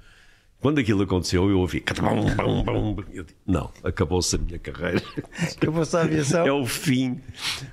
quando 0.61 0.79
aquilo 0.79 1.01
aconteceu, 1.03 1.49
eu 1.49 1.59
ouvi. 1.59 1.83
Eu 3.13 3.23
digo, 3.23 3.37
Não, 3.45 3.71
acabou-se 3.83 4.35
a 4.35 4.39
minha 4.39 4.59
carreira. 4.59 5.01
Acabou-se 5.57 5.97
a 5.97 6.01
aviação. 6.01 6.45
É 6.45 6.51
o 6.53 6.65
fim. 6.65 7.19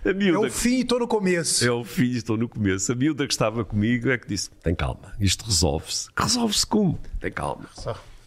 A 0.05 0.09
É 0.09 0.13
miúda, 0.15 0.49
o 0.49 0.51
fim 0.51 0.81
e 0.81 0.85
tô 0.85 0.99
no 0.99 1.07
começo. 1.07 1.65
é 1.67 1.71
o 1.71 1.85
fim, 1.85 2.11
estou 2.13 2.37
no 2.37 2.49
começo. 2.49 2.91
A 2.91 2.95
miúda 2.95 3.27
que 3.27 3.33
estava 3.33 3.65
comigo 3.65 4.11
é 4.11 4.19
que 4.19 4.27
disse: 4.27 4.51
tem 4.63 4.75
calma, 4.75 5.13
isto 5.21 5.45
resolve-se. 5.45 6.09
Resolve-se 6.17 6.67
como? 6.67 6.99
Tem 7.21 7.31
calma. 7.31 7.67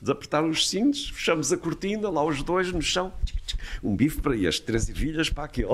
Desapertaram 0.01 0.49
os 0.49 0.67
cintos, 0.67 1.09
fechamos 1.09 1.51
a 1.53 1.57
cortina, 1.57 2.09
lá 2.09 2.23
os 2.23 2.41
dois 2.41 2.71
no 2.71 2.81
chão. 2.81 3.11
Um 3.83 3.95
bife 3.95 4.19
para 4.21 4.35
este, 4.35 4.61
três 4.63 4.87
ervilhas 4.89 5.29
para 5.29 5.43
aquele. 5.43 5.67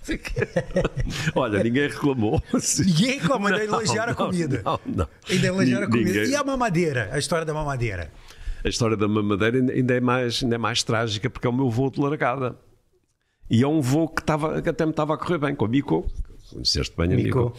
Olha, 1.34 1.62
ninguém 1.62 1.88
reclamou. 1.88 2.42
Ninguém 2.78 3.18
reclamou, 3.20 3.48
ainda 3.48 3.62
elogiaram 3.64 4.12
a 4.12 4.14
comida. 4.14 4.62
Não, 4.64 4.80
não. 4.86 5.08
Ainda 5.28 5.46
elogiaram 5.46 5.86
a 5.86 5.90
comida. 5.90 6.10
ninguém- 6.10 6.30
E 6.30 6.34
a 6.36 6.42
mamadeira? 6.42 7.10
A 7.12 7.18
história 7.18 7.44
da 7.44 7.52
mamadeira? 7.54 8.10
A 8.64 8.68
história 8.68 8.96
da 8.96 9.08
mamadeira 9.08 9.58
ainda- 9.58 9.94
é, 9.94 10.00
mais, 10.00 10.42
ainda 10.42 10.54
é 10.54 10.58
mais 10.58 10.82
trágica 10.82 11.28
porque 11.30 11.46
é 11.46 11.50
o 11.50 11.52
meu 11.52 11.70
voo 11.70 11.90
de 11.90 12.00
largada. 12.00 12.56
E 13.50 13.62
é 13.62 13.66
um 13.66 13.80
voo 13.80 14.08
que, 14.08 14.20
estava, 14.20 14.60
que 14.62 14.68
até 14.68 14.84
me 14.84 14.90
estava 14.92 15.14
a 15.14 15.18
correr 15.18 15.38
bem 15.38 15.54
com 15.54 15.64
a 15.64 15.68
Mico. 15.68 16.06
Conheceste 16.52 16.94
bem 16.96 17.08
a. 17.12 17.16
Mico. 17.16 17.52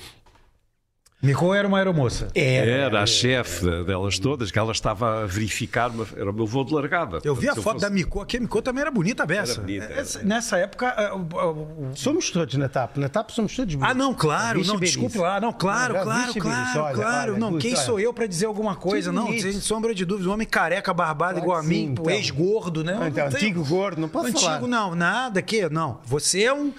Micô 1.22 1.54
era 1.54 1.68
uma 1.68 1.78
aeromoça. 1.78 2.30
Era 2.34 3.04
a 3.04 3.06
chefe 3.06 3.64
delas 3.84 4.18
todas, 4.18 4.50
que 4.50 4.58
ela 4.58 4.72
estava 4.72 5.22
a 5.24 5.26
verificar, 5.28 5.92
uma- 5.92 6.08
era 6.18 6.32
o 6.32 6.34
meu 6.34 6.48
voo 6.48 6.66
de 6.66 6.74
largada. 6.74 7.20
Eu 7.24 7.36
vi 7.36 7.48
a 7.48 7.54
foto 7.54 7.64
fosse- 7.74 7.82
da 7.86 7.90
Micô 7.92 8.22
aqui. 8.22 8.38
A 8.38 8.40
Micô 8.40 8.60
também 8.60 8.82
era 8.82 8.90
bonita, 8.90 9.24
beça. 9.24 9.54
Era 9.54 9.62
bonita, 9.62 9.86
Essa- 9.94 10.20
era. 10.20 10.28
Nessa 10.28 10.58
época. 10.58 11.12
o- 11.16 11.92
Somos 11.96 12.32
todos 12.32 12.56
na 12.56 12.68
TAP. 12.68 12.98
Na 12.98 13.08
TAP 13.08 13.30
somos 13.32 13.56
todos 13.56 13.78
Ah, 13.82 13.94
não, 13.94 14.16
claro, 14.16 14.66
não, 14.66 14.80
desculpe 14.80 15.18
lá, 15.20 15.40
não, 15.40 15.54
claro, 15.54 15.94
Não, 15.94 16.04
claro, 16.04 16.34
claro, 16.34 16.82
olha, 16.82 16.96
claro, 16.96 17.32
olha, 17.34 17.40
não, 17.40 17.58
quem 17.60 17.74
olha. 17.76 17.82
sou 17.84 18.00
eu 18.00 18.12
pra 18.14 18.26
dizer 18.26 18.48
alguma 18.48 18.76
coisa, 18.76 19.12
não, 19.12 19.28
sem 19.28 19.54
sombra 19.54 19.94
de 19.94 20.04
dúvidas, 20.06 20.28
um 20.28 20.34
homem 20.34 20.48
careca, 20.48 20.92
barbado 20.94 21.34
Claro 21.34 21.46
igual 21.46 21.60
a 21.60 21.64
mim, 21.64 21.84
então. 21.92 22.10
ex-gordo, 22.10 22.84
né? 22.84 22.98
Ah, 23.00 23.08
então, 23.10 23.28
antigo 23.28 23.64
gordo, 23.64 24.02
não 24.02 24.10
posso 24.10 24.28
Antigo 24.28 24.40
falar. 24.42 24.62
não, 24.68 24.96
nada, 24.96 25.40
que, 25.42 25.70
não, 25.70 26.00
você 26.04 26.44
é 26.46 26.54
um... 26.54 26.74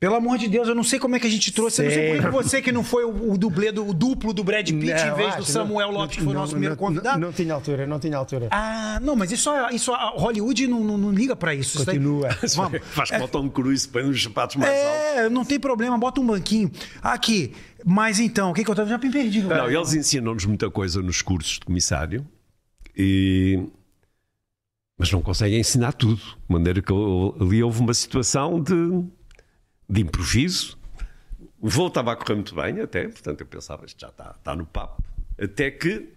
Pelo 0.00 0.14
amor 0.14 0.38
de 0.38 0.48
Deus, 0.48 0.66
eu 0.66 0.74
não 0.74 0.82
sei 0.82 0.98
como 0.98 1.14
é 1.14 1.20
que 1.20 1.26
a 1.26 1.30
gente 1.30 1.52
trouxe. 1.52 1.82
Eu 1.82 1.84
não 1.84 1.92
sei 1.92 2.14
por 2.16 2.22
que 2.24 2.30
você 2.30 2.62
que 2.62 2.72
não 2.72 2.82
foi 2.82 3.04
o, 3.04 3.32
o 3.32 3.36
dublê 3.36 3.70
do, 3.70 3.86
o 3.86 3.92
duplo 3.92 4.32
do 4.32 4.42
Brad 4.42 4.64
Pitt 4.66 4.78
em 4.78 4.86
vez 5.14 5.34
do 5.34 5.42
acho, 5.42 5.44
Samuel 5.52 5.88
não- 5.92 5.98
Lopes, 5.98 6.16
que 6.16 6.22
foi 6.24 6.32
o 6.32 6.34
não- 6.34 6.40
nosso 6.40 6.52
não- 6.52 6.58
primeiro 6.58 6.74
não- 6.74 6.78
convidado. 6.88 7.20
Não, 7.20 7.30
tinha 7.30 7.52
altura, 7.52 7.86
não 7.86 8.00
tinha 8.00 8.16
altura. 8.16 8.48
Ah, 8.50 8.98
não, 9.02 9.14
mas 9.14 9.30
isso, 9.30 9.50
a- 9.50 9.70
isso 9.74 9.92
a 9.92 10.08
Hollywood 10.16 10.66
não, 10.68 10.82
não, 10.82 10.96
não 10.96 11.12
liga 11.12 11.36
pra 11.36 11.54
isso. 11.54 11.76
Isso 11.76 11.84
daí- 11.84 11.96
Continua. 11.98 12.30
Vamos. 12.56 12.80
Faz 12.86 13.10
falta 13.10 13.36
um 13.38 13.50
cruise 13.50 13.86
põe 13.86 14.02
nos 14.02 14.22
sapatos 14.22 14.56
mais 14.56 14.70
altos. 14.72 15.00
É, 15.18 15.28
não 15.28 15.44
tem 15.44 15.60
problema, 15.60 15.98
bota 15.98 16.18
um 16.18 16.26
banquinho. 16.26 16.70
Aqui, 17.02 17.52
mas 17.84 18.18
então, 18.18 18.52
o 18.52 18.54
que, 18.54 18.64
que 18.64 18.70
eu 18.70 18.74
tava. 18.74 18.88
Já 18.88 18.96
me 18.96 19.10
perdi. 19.10 19.42
cara. 19.42 19.64
Não, 19.64 19.70
eles 19.70 19.92
ensinam-nos 19.92 20.46
muita 20.46 20.70
coisa 20.70 21.02
nos 21.02 21.20
cursos 21.20 21.58
de 21.58 21.60
comissário, 21.66 22.26
e... 22.96 23.62
mas 24.98 25.12
não 25.12 25.20
conseguem 25.20 25.60
ensinar 25.60 25.92
tudo. 25.92 26.16
De 26.16 26.24
maneira 26.48 26.80
que 26.80 26.90
ali 26.90 27.62
houve 27.62 27.80
uma 27.80 27.92
situação 27.92 28.58
de, 28.62 28.72
de 29.90 30.00
improviso. 30.00 30.78
O 31.60 31.68
voo 31.68 31.88
estava 31.88 32.12
a 32.12 32.16
correr 32.16 32.36
muito 32.36 32.54
bem, 32.54 32.80
até, 32.80 33.08
portanto 33.08 33.40
eu 33.40 33.46
pensava, 33.46 33.84
isto 33.84 34.00
já 34.00 34.08
está, 34.08 34.34
está 34.38 34.54
no 34.54 34.64
papo. 34.64 35.02
Até 35.38 35.70
que, 35.70 36.08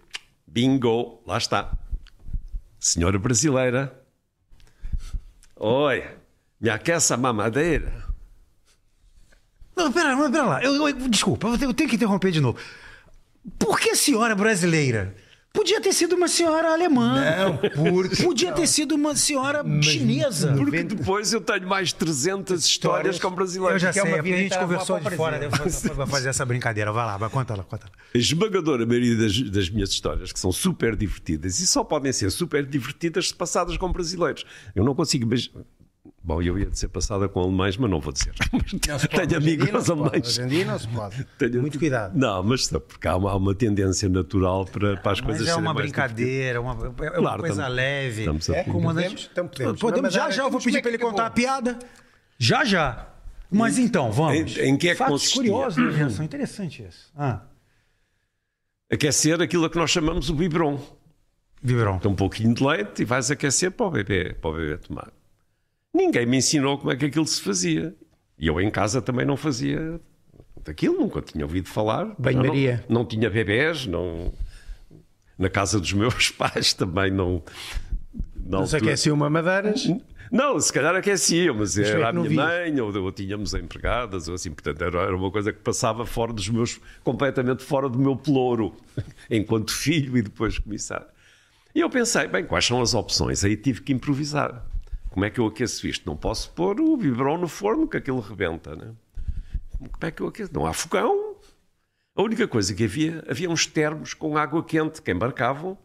bingo, 0.46 1.22
lá 1.26 1.36
está. 1.36 1.76
Senhora 2.78 3.18
brasileira, 3.18 4.02
oi, 5.56 6.04
me 6.60 6.70
aquece 6.70 7.12
a 7.12 7.16
mamadeira. 7.16 8.04
Não, 9.76 9.90
pera, 9.92 10.14
mas 10.16 10.30
pera 10.30 10.44
lá. 10.44 10.62
Eu, 10.62 10.74
eu- 10.88 11.08
desculpa, 11.08 11.48
eu 11.48 11.58
tenho, 11.74 11.74
que 11.88 11.96
interromper 11.96 12.30
de 12.30 12.40
novo. 12.40 12.58
Por 13.58 13.78
que 13.80 13.96
senhora 13.96 14.34
brasileira? 14.34 15.14
Podia 15.54 15.80
ter 15.80 15.92
sido 15.92 16.16
uma 16.16 16.26
senhora 16.26 16.72
alemã. 16.72 17.14
Não, 17.38 17.56
porque- 17.56 18.22
Podia 18.24 18.52
ter 18.52 18.66
sido 18.66 18.96
uma 18.96 19.14
senhora 19.14 19.64
chinesa. 19.80 20.52
Porque 20.52 20.82
depois 20.82 21.32
eu 21.32 21.40
tenho 21.40 21.66
mais 21.68 21.92
300 21.92 22.66
histórias 22.66 23.20
com 23.20 23.30
brasileiros. 23.30 23.74
Eu 23.80 23.86
já 23.86 23.92
que 23.92 24.00
é 24.00 24.02
sei, 24.02 24.10
uma 24.10 24.18
é 24.18 24.20
porque 24.20 24.34
a 24.34 24.36
gente 24.36 24.58
conversou 24.58 24.98
de 24.98 25.10
fora. 25.16 25.48
Vai 25.94 26.06
fazer 26.08 26.28
essa 26.28 26.44
brincadeira. 26.44 26.90
Vai 26.92 27.06
lá, 27.06 27.16
vai, 27.16 27.30
conta 27.30 27.54
lá, 27.54 27.62
conta 27.62 27.86
lá. 27.86 27.92
A 28.12 28.18
esmagadora 28.18 28.84
maioria 28.84 29.16
das, 29.16 29.40
das 29.42 29.70
minhas 29.70 29.90
histórias, 29.90 30.32
que 30.32 30.40
são 30.40 30.50
super 30.50 30.96
divertidas, 30.96 31.60
e 31.60 31.66
só 31.68 31.84
podem 31.84 32.12
ser 32.12 32.30
super 32.30 32.66
divertidas 32.66 33.28
se 33.28 33.34
passadas 33.34 33.76
com 33.76 33.90
brasileiros. 33.92 34.44
Eu 34.74 34.82
não 34.84 34.94
consigo 34.94 35.24
imaginar. 35.24 35.62
Bom, 36.26 36.40
eu 36.40 36.58
ia 36.58 36.64
dizer 36.64 36.88
passada 36.88 37.28
com 37.28 37.38
alemães, 37.42 37.76
mas 37.76 37.90
não 37.90 38.00
vou 38.00 38.10
dizer. 38.10 38.32
Não 38.88 38.98
se 38.98 39.06
pode, 39.08 39.26
Tenho 39.28 39.36
amigos 39.42 39.70
não 39.70 39.80
se 39.82 39.86
pode, 39.88 40.00
alemães. 40.00 40.26
Hoje 40.26 40.42
em 40.42 40.46
dia 40.48 40.64
não 40.64 40.78
se 40.78 40.88
pode. 40.88 41.24
Tenho- 41.38 41.60
Muito 41.60 41.78
cuidado. 41.78 42.18
Não, 42.18 42.42
mas 42.42 42.64
só 42.66 42.80
porque 42.80 43.06
há 43.06 43.14
uma, 43.16 43.30
há 43.30 43.36
uma 43.36 43.54
tendência 43.54 44.08
natural 44.08 44.64
para, 44.64 44.96
para 44.96 45.12
as 45.12 45.20
Mas 45.20 45.26
coisas 45.26 45.42
é 45.42 45.50
serem 45.50 45.60
uma 45.60 45.74
mais 45.74 45.84
brincadeira, 45.86 46.60
uma, 46.62 46.72
é 46.72 46.88
uma 46.88 46.94
Claro, 46.94 47.40
coisa 47.40 47.54
estamos- 47.60 47.76
leve. 47.76 48.20
estamos 48.20 48.48
é 48.48 48.64
comandante. 48.64 49.04
Podemos? 49.08 49.28
Então 49.32 49.48
podemos. 49.48 49.80
Podemos, 49.80 50.14
já 50.14 50.24
Mas, 50.24 50.34
já 50.34 50.42
eu 50.44 50.50
vou 50.50 50.54
mas 50.54 50.64
pedir 50.64 50.76
como 50.78 50.82
para 50.82 50.90
é 50.90 50.94
ele 50.94 51.02
contar 51.02 51.26
a 51.26 51.30
piada. 51.30 51.78
Já 52.38 52.64
já. 52.64 53.08
Mas 53.50 53.76
então, 53.78 54.10
vamos. 54.10 54.56
Em- 54.56 54.70
em 54.70 54.76
que 54.78 54.88
é 54.88 54.92
que 54.92 54.96
Fatos 54.98 55.12
consistia? 55.12 55.42
curiosos, 55.42 55.84
né, 55.84 55.90
Gerson? 55.98 56.22
Interessante 56.22 56.82
isso. 56.88 57.12
Ah, 57.14 57.42
Aquecer 58.90 59.40
aquilo 59.40 59.64
a 59.66 59.70
que 59.70 59.76
nós 59.76 59.90
chamamos 59.90 60.30
o 60.30 60.34
biberon. 60.34 60.80
Vibrão. 61.62 61.98
Tem 61.98 62.10
um 62.10 62.14
pouquinho 62.14 62.54
de 62.54 62.62
leite 62.64 63.02
e 63.02 63.04
vais 63.04 63.30
aquecer 63.30 63.70
para 63.70 63.86
o 63.86 63.90
bebê, 63.90 64.34
para 64.34 64.50
o 64.50 64.54
bebê 64.54 64.76
tomar. 64.78 65.10
Ninguém 65.94 66.26
me 66.26 66.38
ensinou 66.38 66.76
como 66.76 66.90
é 66.90 66.96
que 66.96 67.04
aquilo 67.04 67.26
se 67.26 67.40
fazia. 67.40 67.94
E 68.36 68.48
eu 68.48 68.60
em 68.60 68.68
casa 68.70 69.00
também 69.00 69.24
não 69.24 69.36
fazia 69.36 70.00
daquilo, 70.64 70.98
nunca 70.98 71.22
tinha 71.22 71.44
ouvido 71.44 71.68
falar. 71.68 72.14
Banho-maria. 72.18 72.84
Não, 72.88 73.00
não 73.00 73.04
tinha 73.06 73.30
bebés, 73.30 73.86
não... 73.86 74.32
na 75.38 75.48
casa 75.48 75.78
dos 75.78 75.92
meus 75.92 76.30
pais 76.32 76.74
também 76.74 77.10
não. 77.10 77.42
Não 78.34 78.66
se 78.66 78.74
altura- 78.74 78.90
aqueceu 78.92 79.14
uma 79.14 79.30
madeiras. 79.30 79.88
Não, 80.32 80.58
se 80.58 80.72
calhar 80.72 80.96
aqueciam, 80.96 81.54
mas 81.54 81.78
é 81.78 81.88
era 81.88 82.08
a 82.08 82.12
minha 82.12 82.28
vias. 82.28 82.44
mãe, 82.44 82.80
ou, 82.80 82.92
ou 83.02 83.12
tínhamos 83.12 83.54
empregadas, 83.54 84.26
ou 84.26 84.34
assim, 84.34 84.50
portanto 84.50 84.82
era, 84.82 85.02
era 85.02 85.16
uma 85.16 85.30
coisa 85.30 85.52
que 85.52 85.60
passava 85.60 86.04
fora 86.04 86.32
dos 86.32 86.48
meus, 86.48 86.80
completamente 87.04 87.62
fora 87.62 87.88
do 87.88 87.98
meu 87.98 88.16
pelouro, 88.16 88.74
enquanto 89.30 89.70
filho 89.72 90.16
e 90.16 90.22
depois 90.22 90.58
comissário. 90.58 91.06
E 91.72 91.80
eu 91.80 91.88
pensei, 91.88 92.26
bem, 92.26 92.44
quais 92.44 92.64
são 92.64 92.82
as 92.82 92.94
opções? 92.94 93.44
Aí 93.44 93.56
tive 93.56 93.82
que 93.82 93.92
improvisar. 93.92 94.64
Como 95.14 95.24
é 95.24 95.30
que 95.30 95.38
eu 95.38 95.46
aqueço 95.46 95.86
isto? 95.86 96.04
Não 96.06 96.16
posso 96.16 96.50
pôr 96.50 96.80
o 96.80 96.96
biberon 96.96 97.38
no 97.38 97.46
forno, 97.46 97.86
que 97.86 97.96
aquilo 97.96 98.18
rebenta, 98.18 98.74
né? 98.74 98.92
Como 99.78 99.88
é 100.00 100.10
que 100.10 100.20
eu 100.20 100.26
aqueço? 100.26 100.52
Não 100.52 100.66
há 100.66 100.72
fogão. 100.72 101.36
A 102.16 102.22
única 102.22 102.48
coisa 102.48 102.74
que 102.74 102.82
havia, 102.82 103.24
havia 103.28 103.48
uns 103.48 103.64
termos 103.64 104.12
com 104.12 104.36
água 104.36 104.64
quente 104.64 105.00
que 105.00 105.12
embarcavam 105.12 105.78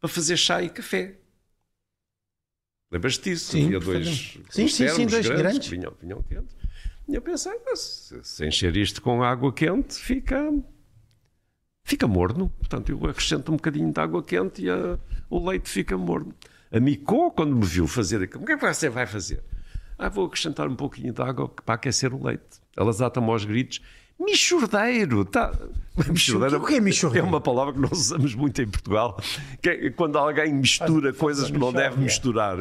para 0.00 0.08
fazer 0.08 0.38
chá 0.38 0.62
e 0.62 0.70
café. 0.70 1.18
Lembras-te 2.90 3.24
disso? 3.28 3.52
Sim, 3.52 3.66
havia 3.66 3.80
dois. 3.80 4.38
Sim, 4.48 4.66
sim, 4.66 4.88
sim, 4.88 5.06
dois 5.06 5.26
grandes, 5.26 5.42
grandes. 5.42 5.68
que 5.68 5.76
vinham, 5.76 5.94
vinham 6.00 6.22
quentes. 6.22 6.56
E 7.06 7.14
eu 7.14 7.20
pensei, 7.20 7.60
mas 7.66 7.80
se, 7.80 8.24
se 8.24 8.46
encher 8.46 8.74
isto 8.78 9.02
com 9.02 9.22
água 9.22 9.52
quente, 9.52 9.94
fica, 9.96 10.50
fica 11.84 12.08
morno. 12.08 12.48
Portanto, 12.48 12.88
eu 12.92 13.04
acrescento 13.04 13.52
um 13.52 13.56
bocadinho 13.56 13.92
de 13.92 14.00
água 14.00 14.22
quente 14.22 14.62
e 14.64 14.70
a- 14.70 14.98
o 15.28 15.46
leite 15.46 15.68
fica 15.68 15.98
morno. 15.98 16.34
A 16.72 16.78
Micô, 16.78 17.30
quando 17.30 17.54
me 17.56 17.64
viu 17.64 17.86
fazer 17.86 18.22
aquilo, 18.22 18.42
o 18.42 18.46
que 18.46 18.52
é 18.52 18.56
que 18.56 18.74
você 18.74 18.88
vai 18.88 19.06
fazer? 19.06 19.42
Ah, 19.98 20.08
vou 20.08 20.26
acrescentar 20.26 20.68
um 20.68 20.76
pouquinho 20.76 21.12
de 21.12 21.20
água 21.20 21.48
para 21.48 21.74
aquecer 21.74 22.14
o 22.14 22.24
leite. 22.24 22.60
Ela 22.76 22.90
desata-me 22.90 23.28
aos 23.28 23.44
gritos. 23.44 23.80
Michordeiro! 24.18 25.24
Tá... 25.24 25.52
Michordeiro 26.08 26.62
O 26.62 26.66
que 26.66 26.74
é 26.74 26.80
michordeiro? 26.80 27.26
É 27.26 27.28
uma 27.28 27.40
palavra 27.40 27.72
que 27.72 27.80
nós 27.80 27.92
usamos 27.92 28.34
muito 28.34 28.62
em 28.62 28.68
Portugal. 28.68 29.18
É 29.62 29.90
quando 29.90 30.16
alguém 30.16 30.54
mistura 30.54 31.12
coisas 31.12 31.50
que 31.50 31.58
não 31.58 31.72
deve 31.72 32.00
misturar. 32.00 32.56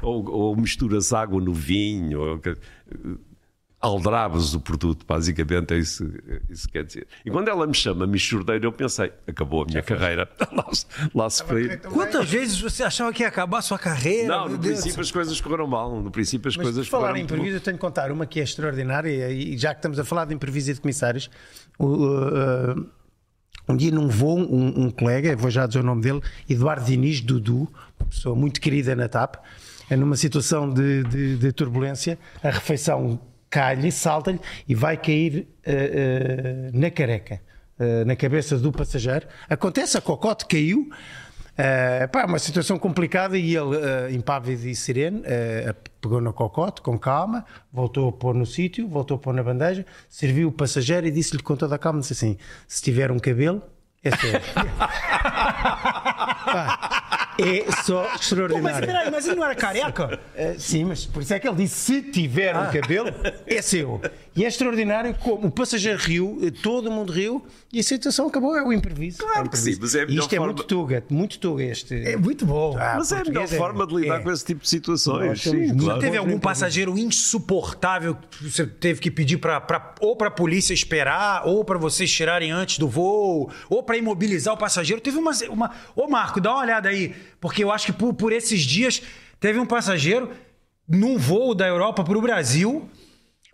Ou, 0.00 0.28
ou 0.28 0.56
mistura-se 0.56 1.14
água 1.14 1.40
no 1.40 1.52
vinho. 1.52 2.20
Ou... 2.20 2.40
Aldrabas 3.84 4.54
o 4.54 4.60
produto, 4.60 5.04
basicamente 5.06 5.74
é 5.74 5.78
isso, 5.78 6.10
isso 6.48 6.68
quer 6.68 6.84
dizer. 6.84 7.06
E 7.24 7.30
quando 7.30 7.48
ela 7.48 7.66
me 7.66 7.74
chama 7.74 8.06
Michordeiro, 8.06 8.64
eu 8.64 8.72
pensei, 8.72 9.12
acabou 9.28 9.62
a 9.62 9.66
minha 9.66 9.82
carreira. 9.82 10.26
lá, 10.52 10.66
lá 11.14 11.30
se 11.30 11.44
foi. 11.44 11.76
Quantas 11.76 12.28
vezes 12.28 12.58
você 12.60 12.82
achava 12.82 13.12
que 13.12 13.22
ia 13.22 13.28
acabar 13.28 13.58
a 13.58 13.62
sua 13.62 13.78
carreira? 13.78 14.26
Não, 14.28 14.48
no 14.48 14.56
Deus. 14.56 14.80
princípio 14.80 15.00
as 15.02 15.10
coisas 15.10 15.40
correram 15.40 15.66
mal. 15.66 16.00
No 16.00 16.10
princípio 16.10 16.48
as 16.48 16.56
Mas 16.56 16.64
coisas 16.64 16.86
por 16.86 16.90
falar 16.92 17.02
correram 17.08 17.18
em 17.18 17.22
muito 17.24 17.34
imprevisto, 17.34 17.56
eu 17.56 17.60
tenho 17.60 17.76
que 17.76 17.80
contar 17.80 18.10
uma 18.10 18.24
que 18.26 18.40
é 18.40 18.42
extraordinária, 18.42 19.30
e 19.30 19.56
já 19.58 19.74
que 19.74 19.78
estamos 19.80 19.98
a 19.98 20.04
falar 20.04 20.24
de 20.24 20.34
imprevisto 20.34 20.70
e 20.70 20.74
de 20.74 20.80
comissários, 20.80 21.28
o, 21.78 21.86
uh, 22.06 22.86
um 23.68 23.76
dia 23.76 23.90
num 23.90 24.08
voo, 24.08 24.38
um, 24.38 24.84
um 24.86 24.90
colega, 24.90 25.36
vou 25.36 25.50
já 25.50 25.66
dizer 25.66 25.80
o 25.80 25.82
nome 25.82 26.00
dele, 26.00 26.20
Eduardo 26.48 26.86
Diniz 26.86 27.20
Dudu, 27.20 27.68
uma 28.00 28.08
pessoa 28.08 28.34
muito 28.34 28.60
querida 28.60 28.96
na 28.96 29.08
TAP, 29.08 29.36
é 29.90 29.96
numa 29.96 30.16
situação 30.16 30.70
de, 30.72 31.02
de- 31.04 31.36
de 31.36 31.52
turbulência, 31.52 32.18
a 32.42 32.48
refeição 32.50 33.20
cai-lhe, 33.54 33.90
salta-lhe 33.92 34.40
e 34.68 34.74
vai 34.74 34.96
cair 34.96 35.46
uh, 35.64 35.70
uh, 35.70 36.76
na 36.76 36.90
careca, 36.90 37.40
uh, 37.78 38.04
na 38.04 38.16
cabeça 38.16 38.58
do 38.58 38.72
passageiro. 38.72 39.28
Acontece, 39.48 39.96
a 39.96 40.00
cocote 40.00 40.44
caiu, 40.46 40.88
Uh, 41.54 42.08
pá, 42.08 42.26
uma 42.26 42.40
situação 42.40 42.76
complicada 42.80 43.38
e 43.38 43.54
ele, 43.54 43.76
uh, 43.76 44.10
impávido 44.10 44.66
e 44.66 44.74
sereno, 44.74 45.20
uh, 45.20 45.72
pegou 46.00 46.20
na 46.20 46.32
cocote 46.32 46.82
com 46.82 46.98
calma, 46.98 47.44
voltou 47.72 48.08
a 48.08 48.12
pôr 48.12 48.34
no 48.34 48.44
sítio, 48.44 48.88
voltou 48.88 49.16
a 49.16 49.20
pôr 49.20 49.32
na 49.32 49.40
bandeja, 49.40 49.86
serviu 50.08 50.48
o 50.48 50.52
passageiro 50.52 51.06
e 51.06 51.12
disse-lhe 51.12 51.40
com 51.40 51.54
toda 51.54 51.76
a 51.76 51.78
calma: 51.78 52.00
disse 52.00 52.12
assim, 52.12 52.36
se 52.66 52.82
tiver 52.82 53.12
um 53.12 53.20
cabelo, 53.20 53.62
é 54.02 54.10
seu. 54.10 54.32
É 57.38 57.70
só 57.82 58.02
Pô, 58.02 58.08
mas 58.08 58.20
extraordinário. 58.20 58.86
peraí, 58.86 59.10
mas 59.10 59.26
ele 59.26 59.36
não 59.36 59.44
era 59.44 59.54
careca? 59.54 60.20
Uh, 60.34 60.58
sim, 60.58 60.84
mas 60.84 61.04
por 61.04 61.22
isso 61.22 61.34
é 61.34 61.38
que 61.38 61.48
ele 61.48 61.56
disse: 61.56 61.74
se 61.74 62.02
tiver 62.02 62.56
um 62.56 62.70
cabelo, 62.70 63.08
é 63.46 63.60
seu. 63.60 64.00
E 64.36 64.44
é 64.44 64.48
extraordinário 64.48 65.14
como 65.20 65.46
o 65.46 65.50
passageiro 65.50 65.96
riu, 65.98 66.38
eh, 66.42 66.50
todo 66.50 66.90
mundo 66.90 67.12
riu 67.12 67.44
e 67.72 67.78
a 67.78 67.82
situação 67.84 68.26
acabou. 68.26 68.56
É 68.56 68.62
o 68.64 68.72
imprevisto. 68.72 69.24
Claro 69.24 69.38
é 69.38 69.42
o 69.44 69.48
que 69.48 69.56
sim, 69.56 69.70
imprevisto. 69.70 69.82
mas 69.82 69.94
é 69.94 70.02
a 70.02 70.06
melhor 70.06 70.22
Isto 70.22 70.32
é 70.34 70.36
forma- 70.38 70.52
muito 70.52 70.64
tuga, 70.66 71.04
muito 71.08 71.38
tuga 71.38 71.62
este. 71.62 71.94
É 71.94 72.16
muito 72.16 72.44
bom. 72.44 72.76
Ah, 72.76 72.94
Mas 72.98 73.12
é 73.12 73.20
a 73.20 73.24
melhor 73.24 73.44
é- 73.44 73.46
forma 73.46 73.86
de 73.86 73.94
lidar 73.94 74.20
é. 74.20 74.22
com 74.24 74.30
esse 74.32 74.44
tipo 74.44 74.60
de 74.62 74.68
situações. 74.68 75.40
Sim, 75.40 75.76
claro. 75.76 76.00
Teve 76.00 76.16
algum 76.16 76.38
passageiro 76.40 76.98
insuportável 76.98 78.16
que 78.30 78.50
você 78.50 78.66
teve 78.66 79.00
que 79.00 79.10
pedir 79.10 79.38
pra, 79.38 79.60
pra- 79.60 79.94
ou 80.00 80.16
para 80.16 80.28
a 80.28 80.30
polícia 80.30 80.74
esperar, 80.74 81.46
ou 81.46 81.64
para 81.64 81.78
vocês 81.78 82.10
tirarem 82.12 82.50
antes 82.50 82.78
do 82.78 82.88
voo, 82.88 83.50
ou 83.68 83.82
para 83.82 83.96
imobilizar 83.96 84.54
o 84.54 84.56
passageiro? 84.56 85.00
Teve 85.00 85.18
uma, 85.18 85.32
uma. 85.50 85.70
Ô, 85.94 86.08
Marco, 86.08 86.40
dá 86.40 86.52
uma 86.52 86.60
olhada 86.62 86.88
aí, 86.88 87.14
porque 87.40 87.62
eu 87.62 87.70
acho 87.70 87.86
que 87.86 87.92
por, 87.92 88.14
por 88.14 88.32
esses 88.32 88.62
dias 88.62 89.00
teve 89.38 89.58
um 89.58 89.66
passageiro 89.66 90.30
num 90.88 91.16
voo 91.18 91.54
da 91.54 91.66
Europa 91.66 92.02
para 92.04 92.18
o 92.18 92.20
Brasil, 92.20 92.88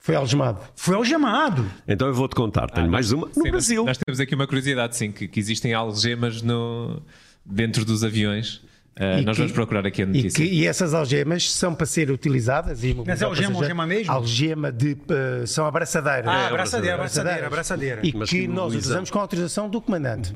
Foi 0.01 0.17
algemado. 0.17 0.61
foi 0.75 0.95
algemado. 0.97 1.65
Então 1.87 2.09
eu 2.09 2.15
vou-te 2.15 2.35
contar. 2.35 2.69
Tenho 2.71 2.91
mais 2.91 3.13
uma. 3.13 3.27
No 3.29 3.35
Sim, 3.35 3.51
Brasil. 3.51 3.85
Nós, 3.85 3.99
temos 3.99 4.19
aqui 4.19 4.35
uma 4.35 4.47
curiosidade, 4.47 4.97
sim, 4.97 5.13
que, 5.13 5.29
que 5.29 5.39
existem 5.39 5.75
algemas 5.75 6.41
no, 6.43 7.03
dentro 7.45 7.85
dos 7.85 8.03
aviões. 8.03 8.63
Uh, 8.99 9.21
E 9.21 9.25
nós 9.25 9.37
que- 9.37 9.43
vamos 9.43 9.53
procurar 9.53 9.87
aqui 9.87 10.03
a 10.03 10.05
E, 10.05 10.09
notícia. 10.09 10.45
que- 10.45 10.51
e 10.53 10.67
essas 10.67 10.93
algemas 10.93 11.51
são 11.53 11.75
para 11.75 11.87
ser 11.87 12.11
utilizadas. 12.11 12.83
E 12.83 12.93
Mas 13.07 13.23
é 13.23 13.25
algema, 13.25 13.57
algema 13.57 13.87
mesmo? 13.87 14.13
Algema 14.13 14.73
de. 14.73 14.97
eh, 15.09 15.47
são 15.47 15.65
abraçadeiras. 15.65 16.27
Ah, 16.27 16.43
É, 16.43 16.47
abraçadeira, 16.49 16.95
abraçadeiras. 16.97 16.97
abraçadeira, 16.97 17.47
abraçadeira. 17.47 18.01
E 18.03 18.13
Mas 18.19 18.29
que 18.29 18.41
que 18.41 18.49
nós 18.49 18.73
utilizamos 18.75 19.11
com 19.11 19.19
a 19.19 19.23
autorização 19.23 19.71
do 19.71 19.81
comandante. 19.81 20.35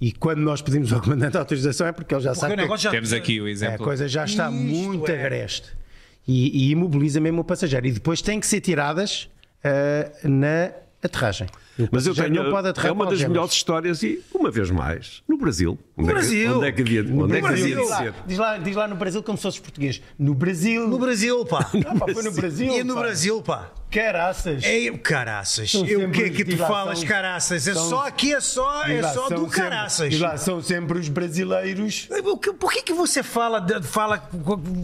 E 0.00 0.10
quando 0.12 0.38
nós 0.40 0.62
pedimos 0.62 0.92
ao 0.92 1.00
comandante 1.00 1.36
a 1.36 1.40
autorização 1.40 1.86
é 1.86 1.92
porque 1.92 2.12
ele 2.14 2.22
já 2.22 2.30
Porque 2.30 2.40
sabe 2.40 2.54
o 2.54 2.56
negócio 2.56 2.84
já. 2.84 2.90
Temos 2.90 3.12
aqui 3.12 3.40
o 3.40 3.44
que 3.44 3.50
a 3.50 3.52
exemplo. 3.52 3.84
coisa 3.84 4.08
já 4.08 4.24
está 4.24 4.50
Isto 4.50 4.54
muito 4.56 5.08
é. 5.10 5.20
agreste. 5.24 5.68
E, 6.26 6.66
e 6.66 6.70
imobiliza 6.70 7.20
mesmo 7.20 7.42
o 7.42 7.44
passageiro. 7.44 7.86
E 7.86 7.92
depois 7.92 8.20
tem 8.20 8.40
que 8.40 8.46
ser 8.46 8.60
tiradas 8.60 9.28
eh, 9.62 10.10
na 10.24 10.72
aterragem. 11.02 11.46
E 11.78 11.88
Mas 11.92 12.06
eu 12.06 12.14
tenho. 12.14 12.26
aterrar 12.56 12.86
é 12.86 12.92
uma 12.92 13.04
das 13.04 13.12
algemas. 13.14 13.28
melhores 13.32 13.52
histórias 13.52 14.02
e, 14.02 14.20
uma 14.34 14.50
vez 14.50 14.70
mais, 14.70 15.22
no 15.28 15.36
Brasil. 15.36 15.78
Brasil. 15.96 16.42
É 16.42 16.46
que, 16.46 16.54
onde 16.56 16.66
é 16.66 16.72
que 16.72 16.82
havia, 16.82 17.02
No 17.02 17.24
onde 17.24 17.32
é 17.32 17.36
que 17.36 17.42
Brasil. 17.46 17.64
havia 17.64 17.76
de 17.76 17.80
diz, 17.82 17.90
lá, 17.90 17.98
ser? 17.98 18.14
diz, 18.26 18.38
lá, 18.38 18.58
diz 18.58 18.76
lá 18.76 18.88
no 18.88 18.96
Brasil 18.96 19.22
como 19.22 19.36
se 19.38 19.42
fosse 19.42 19.60
português. 19.60 20.02
No 20.18 20.34
Brasil. 20.34 20.88
No 20.88 20.98
Brasil, 20.98 21.44
pá. 21.44 21.70
Ah, 21.86 21.94
pá, 21.94 22.06
foi 22.12 22.22
no 22.22 22.32
Brasil. 22.32 22.72
E 22.78 22.82
no 22.84 22.94
pá. 22.94 23.00
Brasil, 23.00 23.42
pá. 23.42 23.70
Caraças. 23.90 24.62
É, 24.64 24.90
caraças. 24.98 25.72
O 25.74 25.84
que 26.10 26.30
que 26.30 26.42
os- 26.42 26.48
tu 26.50 26.56
falas, 26.58 26.98
são- 26.98 27.08
caraças? 27.08 27.66
É 27.68 27.72
são- 27.72 27.88
só 27.88 28.06
aqui, 28.06 28.34
é 28.34 28.40
só, 28.40 28.84
é 28.84 29.00
lá, 29.00 29.12
só 29.14 29.28
do 29.28 29.38
sempre- 29.44 29.50
caraças. 29.56 30.10
diz 30.10 30.20
lá, 30.20 30.36
são 30.36 30.60
sempre 30.60 30.98
os 30.98 31.08
brasileiros. 31.08 32.08
Que- 32.42 32.52
Por 32.52 32.72
que, 32.72 32.82
que 32.82 32.92
você 32.92 33.22
fala, 33.22 33.64
fala 33.82 34.18
com, 34.18 34.38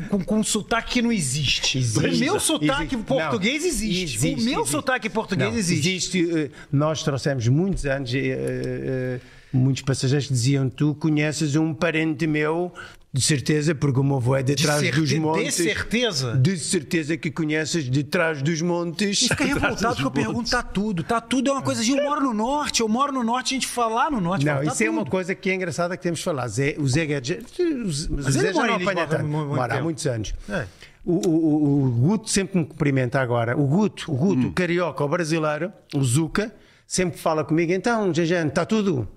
com, 0.09 0.25
com 0.25 0.39
um 0.39 0.45
sotaque 0.45 0.93
que 0.95 1.03
não 1.03 1.13
existe? 1.13 1.79
Existe. 1.79 1.99
O 2.17 2.19
meu 2.19 2.41
sotaque 2.41 2.95
Existe. 2.95 3.07
português 3.09 3.65
existe. 3.65 4.03
existe, 4.17 4.41
O 4.41 4.45
meu 4.45 4.55
existe. 4.61 4.71
sotaque 4.71 5.11
português 5.11 5.51
Não, 5.51 5.59
existe. 5.59 6.51
Nós 6.83 7.03
trouxemos 7.05 7.47
muitos 7.47 7.87
anos, 7.87 8.13
eh, 8.13 8.19
eh, 8.25 9.21
muitos 9.53 9.83
passageiros 9.83 10.27
que 10.27 10.33
diziam: 10.33 10.69
Tu 10.69 10.95
conheces 10.97 11.55
um 11.55 11.73
parente 11.73 12.27
meu, 12.27 12.73
de 13.13 13.23
certeza, 13.23 13.73
porque 13.73 14.01
o 14.01 14.03
meu 14.03 14.17
avô 14.17 14.35
é 14.35 14.43
de 14.43 14.57
De, 14.57 14.65
trás 14.65 14.91
dos 14.91 15.09
de 15.09 15.21
montes. 15.21 15.55
certeza. 15.55 16.35
De 16.37 16.57
certeza 16.59 17.17
que 17.17 17.31
conheces 17.31 17.89
de 17.89 18.03
trás 18.03 18.43
dos 18.43 18.61
montes. 18.61 19.23
E 19.23 19.29
fica 19.29 19.45
revoltado 19.45 19.95
que 19.95 20.03
eu 20.05 20.11
pergunto, 20.11 20.51
tá 20.51 20.61
tudo. 20.63 21.05
Tá 21.05 21.21
tudo 21.21 21.51
é 21.51 21.53
uma 21.53 21.63
coisa 21.63 21.85
de 21.85 21.93
eu 21.93 22.03
moro 22.03 22.21
no 22.21 22.35
norte, 22.35 22.81
eu 22.81 22.89
moro 22.89 23.13
no 23.13 23.23
norte, 23.23 23.55
a 23.55 23.57
gente 23.57 23.67
fala 23.69 23.95
lá 23.95 24.11
no 24.11 24.21
norte. 24.21 24.45
Não, 24.45 24.55
fala, 24.55 24.65
tá 24.67 24.73
isso 24.73 24.83
é 24.83 24.91
uma 24.91 25.03
tudo. 25.03 25.11
coisa 25.13 25.35
que 25.37 25.51
é 25.51 25.55
engraçada 25.55 25.97
que 25.97 26.03
temos 26.03 26.19
de 26.19 26.25
falar. 26.25 26.49
Zé, 26.49 26.75
o 26.79 26.89
Zé 26.89 27.07
Guedes, 27.07 28.09
mas 28.11 28.35
Zé 28.35 28.49
já 28.49 28.53
mora 28.55 28.67
não 28.67 28.75
apanha 28.77 29.07
tanto, 29.07 29.25
mora 29.29 29.79
há 29.79 29.83
muitos 29.83 30.05
anos. 30.07 30.35
É. 30.49 30.65
O, 31.05 31.15
o, 31.29 31.31
o- 31.31 31.85
o 31.87 31.91
Guto 31.91 32.29
sempre 32.31 32.59
me 32.59 32.65
cumprimenta 32.65 33.21
agora. 33.21 33.57
O 33.57 33.67
Guto, 33.67 34.11
o 34.13 34.17
Guto, 34.17 34.47
o 34.49 34.53
carioca, 34.53 35.05
o 35.05 35.09
brasileiro, 35.09 35.73
o 35.95 36.03
Zuca, 36.03 36.53
sempre 36.93 37.19
fala 37.19 37.43
comigo, 37.43 37.73
então, 37.73 38.13
Jejane, 38.13 38.51
está 38.51 38.67
tudo. 38.67 39.09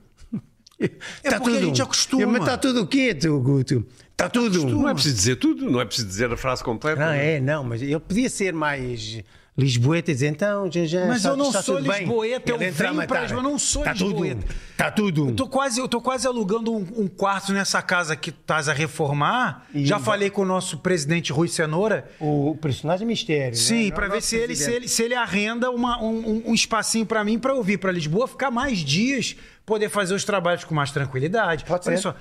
Está 0.80 1.40
porque 1.42 1.58
a 1.58 1.62
gente 1.62 1.82
acostuma. 1.82 2.22
Eu, 2.22 2.30
Mas 2.30 2.42
está 2.42 2.58
tudo 2.58 2.88
quieto, 2.88 3.38
Guto. 3.42 3.86
Está 4.12 4.30
tudo. 4.30 4.66
Não 4.66 4.88
é 4.88 4.94
preciso 4.94 5.16
dizer 5.16 5.36
tudo, 5.36 5.70
não 5.70 5.82
é 5.82 5.86
preciso 5.86 6.08
dizer 6.08 6.32
a 6.32 6.38
frase 6.38 6.64
completa. 6.64 7.06
Não, 7.06 7.12
é, 7.12 7.40
não, 7.42 7.66
mas 7.66 7.82
ele 7.82 8.00
podia 8.00 8.30
ser 8.30 8.54
mais 8.54 9.22
lisboeta 9.58 10.12
e 10.12 10.14
dizer, 10.14 10.28
então, 10.28 10.70
Jejane, 10.70 11.08
Mas 11.08 11.18
está, 11.18 11.30
eu 11.30 11.38
não 11.38 11.50
sou 11.52 11.78
tudo 11.78 11.92
lisboeta, 11.92 12.52
eu 12.52 12.56
Ele 12.58 12.66
entra 12.66 12.90
a 12.90 12.92
venho 12.92 13.08
pra 13.08 13.16
matar. 13.16 13.22
Lisboa, 13.24 13.40
eu 13.40 13.44
não 13.44 13.58
sou 13.58 13.84
tudo, 13.86 14.04
lisboeta. 14.24 14.46
está 14.72 14.92
tudo. 14.92 15.30
Eu 15.30 15.36
tô 15.36 15.48
quase, 15.48 15.80
eu 15.80 15.88
tô 15.88 16.02
quase 16.02 16.28
alugando 16.28 16.74
um, 16.74 16.86
um 16.98 17.08
quarto 17.08 17.54
nessa 17.54 17.82
casa 17.82 18.16
que 18.18 18.32
estás 18.32 18.68
a 18.68 18.74
reformar. 18.74 19.66
E- 19.74 19.86
Já 19.86 19.98
falei 19.98 20.30
com 20.30 20.42
o 20.42 20.46
nosso 20.46 20.80
presidente 20.80 21.32
Rui 21.32 21.48
Cenoura. 21.48 22.10
O 22.20 22.58
personagem 22.62 23.08
mistério. 23.08 23.56
Sim, 23.56 23.86
né? 23.86 23.92
para 23.96 24.08
ver 24.10 24.22
se 24.22 24.36
ele, 24.36 24.56
se, 24.58 24.70
ele, 24.72 24.88
se 24.90 25.02
ele 25.04 25.16
arrenda 25.16 25.72
uma- 25.72 26.02
um, 26.04 26.44
um- 26.48 26.54
espacinho 26.54 27.06
para 27.06 27.24
mim 27.24 27.40
para 27.40 27.54
eu 27.54 27.64
vir 27.64 27.78
para 27.78 27.92
Lisboa, 27.94 28.28
ficar 28.28 28.52
mais 28.52 28.80
dias, 28.80 29.38
poder 29.66 29.88
fazer 29.88 30.14
os 30.16 30.26
trabalhos 30.26 30.66
com 30.66 30.76
mais 30.76 30.92
tranquilidade. 30.92 31.64
Pode 31.64 31.88
Olha 31.88 31.96
ser. 31.98 32.04
só, 32.04 32.16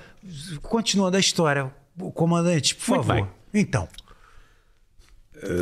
continuando 0.61 1.17
a 1.17 1.19
história, 1.19 1.69
comandante, 2.13 2.75
por 2.75 2.89
Muito 2.95 3.07
favor. 3.07 3.23
bem. 3.51 3.61
Então, 3.61 3.87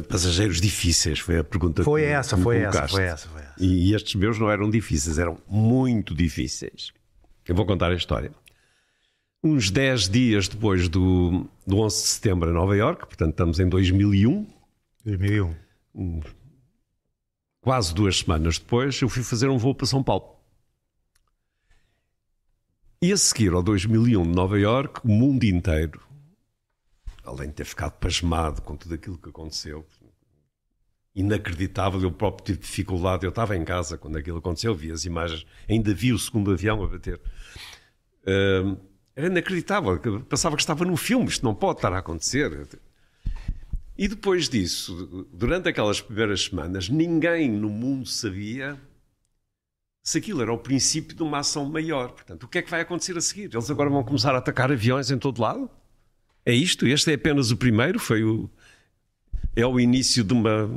passageiros 0.08 0.60
difíceis, 0.60 1.20
foi 1.20 1.40
a 1.40 1.44
pergunta 1.44 1.84
Foi 1.84 2.02
que 2.02 2.08
essa, 2.08 2.36
que 2.36 2.40
me 2.40 2.44
foi 2.44 2.58
essa, 2.58 2.88
foi 2.88 3.04
essa, 3.04 3.28
foi 3.28 3.42
essa. 3.42 3.56
E, 3.60 3.94
estes 3.94 4.16
meus 4.16 4.40
não 4.40 4.50
eram 4.50 4.70
difíceis, 4.70 5.20
eram 5.20 5.38
muito 5.48 6.16
difíceis. 6.16 6.92
Eu 7.48 7.56
vou 7.56 7.66
contar 7.66 7.92
a 7.92 7.96
história. 7.96 8.32
Uns 9.44 9.70
10 9.70 10.10
dias 10.10 10.48
depois 10.48 10.88
do, 10.88 11.46
do 11.68 11.80
11 11.80 12.02
de 12.02 12.08
setembro 12.08 12.50
em 12.50 12.54
Nova 12.54 12.76
Iorque, 12.78 13.06
portanto 13.06 13.32
estamos 13.32 13.60
em 13.60 13.68
2001, 13.68 14.48
2001. 15.04 16.22
quase 17.60 17.94
duas 17.94 18.20
semanas 18.20 18.58
depois, 18.58 19.02
eu 19.02 19.10
fui 19.10 19.22
fazer 19.22 19.50
um 19.50 19.58
voo 19.58 19.76
para 19.76 19.86
São 19.86 20.02
Paulo. 20.02 20.34
E 23.02 23.12
a 23.12 23.18
seguir 23.18 23.52
ao 23.52 23.62
2001 23.62 24.24
de 24.24 24.30
Nova 24.30 24.58
Iorque, 24.58 25.02
o 25.04 25.10
mundo 25.10 25.44
inteiro, 25.44 26.00
além 27.24 27.48
de 27.50 27.56
ter 27.56 27.66
ficado 27.66 27.94
pasmado 27.94 28.62
com 28.62 28.76
tudo 28.76 28.96
aquilo 28.96 29.18
que 29.18 29.30
aconteceu, 29.30 29.86
inacreditável, 31.16 32.02
eu 32.02 32.12
próprio 32.12 32.46
tive 32.46 32.60
dificuldade, 32.60 33.26
eu 33.26 33.30
estava 33.30 33.56
em 33.56 33.64
casa 33.64 33.98
quando 33.98 34.18
aquilo 34.18 34.40
aconteceu, 34.40 34.74
vi 34.74 34.92
as 34.92 35.06
imagens, 35.06 35.46
ainda 35.70 35.94
vi 35.94 36.12
o 36.12 36.20
segundo 36.20 36.52
avião 36.52 36.84
a 36.84 36.88
bater. 36.88 37.22
Hum, 38.28 38.78
era 39.16 39.28
inacreditável, 39.28 40.00
pensava 40.28 40.56
que 40.56 40.62
estava 40.62 40.84
num 40.86 40.98
filme, 40.98 41.28
isto 41.28 41.46
não 41.46 41.54
pode 41.54 41.78
estar 41.78 41.94
a 41.94 42.00
acontecer. 42.00 42.68
E 43.96 44.08
depois 44.08 44.50
disso, 44.50 45.28
durante 45.32 45.70
aquelas 45.70 46.02
primeiras 46.02 46.46
semanas, 46.46 46.90
ninguém 46.90 47.52
no 47.52 47.70
mundo 47.70 48.08
sabia 48.08 48.80
se 50.04 50.18
aquilo 50.18 50.42
era 50.42 50.52
o 50.52 50.58
princípio 50.58 51.16
de 51.16 51.22
uma 51.22 51.40
ação 51.40 51.66
maior. 51.66 52.12
Portanto, 52.12 52.44
o 52.44 52.48
que 52.48 52.58
é 52.58 52.62
que 52.64 52.72
vai 52.72 52.82
acontecer 52.82 53.16
a 53.16 53.22
seguir? 53.22 53.54
Eles 53.54 53.70
agora 53.70 53.90
vão 53.90 54.04
começar 54.04 54.34
a 54.34 54.40
atacar 54.40 54.72
aviões 54.72 55.12
em 55.12 55.18
todo 55.20 55.40
lado? 55.40 55.70
É 56.46 56.54
isto? 56.54 56.88
Este 56.88 57.12
é 57.12 57.16
apenas 57.16 57.52
o 57.52 57.58
primeiro? 57.58 58.00
Foi 58.00 58.24
o. 58.24 58.50
é 59.56 59.66
o 59.66 59.80
início 59.80 60.24
de 60.24 60.34
uma, 60.34 60.70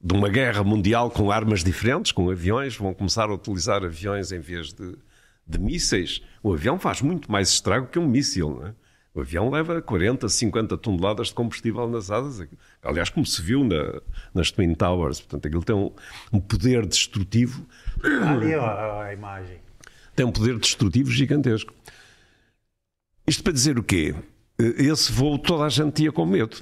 de 0.00 0.14
uma 0.14 0.28
guerra 0.28 0.64
mundial 0.64 1.10
com 1.10 1.30
armas 1.30 1.62
diferentes, 1.62 2.12
com 2.12 2.30
aviões, 2.30 2.76
vão 2.76 2.92
começar 2.92 3.28
a 3.28 3.34
utilizar 3.34 3.84
aviões 3.84 4.32
em 4.32 4.40
vez 4.40 4.72
de, 4.72 4.96
de 5.46 5.58
mísseis. 5.58 6.22
O 6.42 6.52
avião 6.52 6.78
faz 6.78 7.02
muito 7.02 7.30
mais 7.30 7.50
estrago 7.50 7.86
que 7.86 7.98
um 7.98 8.08
míssil, 8.08 8.62
é? 8.66 8.74
O 9.12 9.20
avião 9.20 9.50
leva 9.50 9.82
40, 9.82 10.28
50 10.28 10.78
toneladas 10.78 11.28
de 11.28 11.34
combustível 11.34 11.88
nas 11.88 12.10
asas. 12.12 12.48
Aliás, 12.80 13.10
como 13.10 13.26
se 13.26 13.42
viu 13.42 13.64
na, 13.64 14.00
nas 14.32 14.52
Twin 14.52 14.72
Towers. 14.74 15.20
Portanto, 15.20 15.46
aquilo 15.46 15.64
tem 15.64 15.74
um, 15.74 15.92
um 16.32 16.40
poder 16.40 16.86
destrutivo. 16.86 17.66
Ali 18.04 18.54
ó, 18.54 19.02
a 19.02 19.12
imagem. 19.12 19.58
Tem 20.14 20.24
um 20.24 20.30
poder 20.30 20.58
destrutivo 20.58 21.10
gigantesco. 21.10 21.74
Isto 23.26 23.42
para 23.42 23.52
dizer 23.52 23.78
o 23.78 23.82
quê? 23.82 24.14
Esse 24.78 25.10
voo 25.12 25.38
toda 25.38 25.64
a 25.64 25.68
gente 25.68 26.02
ia 26.02 26.12
com 26.12 26.26
medo. 26.26 26.56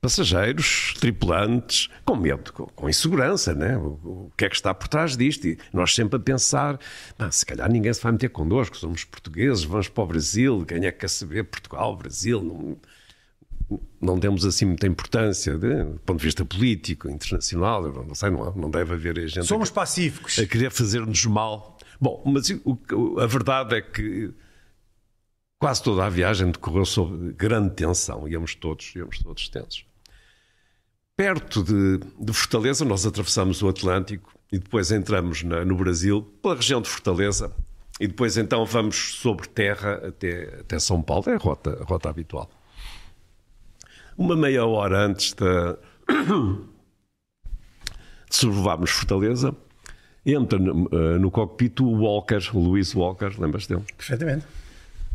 Passageiros, 0.00 0.94
tripulantes, 1.00 1.88
com 2.04 2.14
medo, 2.14 2.52
com, 2.52 2.88
insegurança, 2.88 3.52
né? 3.52 3.76
O, 3.76 3.86
o, 4.04 4.32
que 4.36 4.44
é 4.44 4.48
que 4.48 4.54
está 4.54 4.72
por 4.72 4.86
trás 4.86 5.16
disto? 5.16 5.48
E 5.48 5.58
nós 5.72 5.92
sempre 5.92 6.16
a 6.16 6.20
pensar, 6.20 6.78
se 7.32 7.44
calhar 7.44 7.70
ninguém 7.70 7.92
se 7.92 8.00
vai 8.00 8.12
meter 8.12 8.28
connosco, 8.28 8.76
somos 8.76 9.02
portugueses, 9.02 9.64
vamos 9.64 9.88
para 9.88 10.04
o 10.04 10.06
Brasil, 10.06 10.64
quem 10.64 10.86
é 10.86 10.92
que 10.92 11.00
quer 11.00 11.10
saber 11.10 11.44
Portugal, 11.44 11.96
Brasil? 11.96 12.40
Não, 12.40 12.76
não 14.00 14.20
temos 14.20 14.44
assim 14.46 14.64
muita 14.64 14.86
importância 14.86 15.58
né? 15.58 15.84
do 15.84 16.00
ponto 16.00 16.18
de 16.20 16.24
vista 16.24 16.44
político, 16.44 17.10
internacional, 17.10 17.82
não 17.82 18.14
sei, 18.14 18.30
não, 18.30 18.52
não 18.54 18.70
deve 18.70 18.94
haver 18.94 19.28
gente 19.28 19.46
Somos 19.46 19.70
a, 19.70 19.72
pacíficos. 19.72 20.38
a 20.38 20.46
querer 20.46 20.70
fazer-nos 20.70 21.26
mal. 21.26 21.76
Bom, 22.00 22.22
mas 22.24 22.50
o, 22.64 23.18
a 23.18 23.26
verdade 23.26 23.74
é 23.76 23.80
que 23.82 24.32
quase 25.58 25.82
toda 25.82 26.04
a 26.04 26.08
viagem 26.08 26.50
decorreu 26.50 26.84
sob 26.84 27.32
grande 27.32 27.74
tensão, 27.74 28.28
íamos 28.28 28.54
todos, 28.54 28.94
íamos 28.94 29.18
todos 29.18 29.48
tensos. 29.48 29.84
Perto 31.16 31.64
de, 31.64 31.98
de 32.18 32.32
Fortaleza, 32.32 32.84
nós 32.84 33.04
atravessamos 33.04 33.60
o 33.62 33.68
Atlântico 33.68 34.32
e 34.52 34.58
depois 34.58 34.92
entramos 34.92 35.42
na, 35.42 35.64
no 35.64 35.76
Brasil, 35.76 36.22
pela 36.40 36.54
região 36.54 36.80
de 36.80 36.88
Fortaleza, 36.88 37.52
e 38.00 38.06
depois 38.06 38.36
então 38.36 38.64
vamos 38.64 39.16
sobre 39.16 39.48
terra 39.48 39.94
até, 40.06 40.60
até 40.60 40.78
São 40.78 41.02
Paulo, 41.02 41.24
é 41.28 41.34
a 41.34 41.38
rota, 41.38 41.76
a 41.80 41.84
rota 41.84 42.08
habitual. 42.08 42.48
Uma 44.16 44.36
meia 44.36 44.64
hora 44.64 45.06
antes 45.06 45.32
de, 45.32 45.44
sobrevoarmos 48.30 48.90
Fortaleza, 48.90 49.54
entra 50.24 50.58
no, 50.58 50.86
uh, 50.86 51.18
no 51.18 51.30
cockpit 51.30 51.80
o 51.80 51.90
Walker, 52.02 52.40
o 52.54 52.58
Luís 52.58 52.94
Walker, 52.94 53.32
lembras 53.38 53.66
dele? 53.66 53.82
Perfeitamente. 53.96 54.46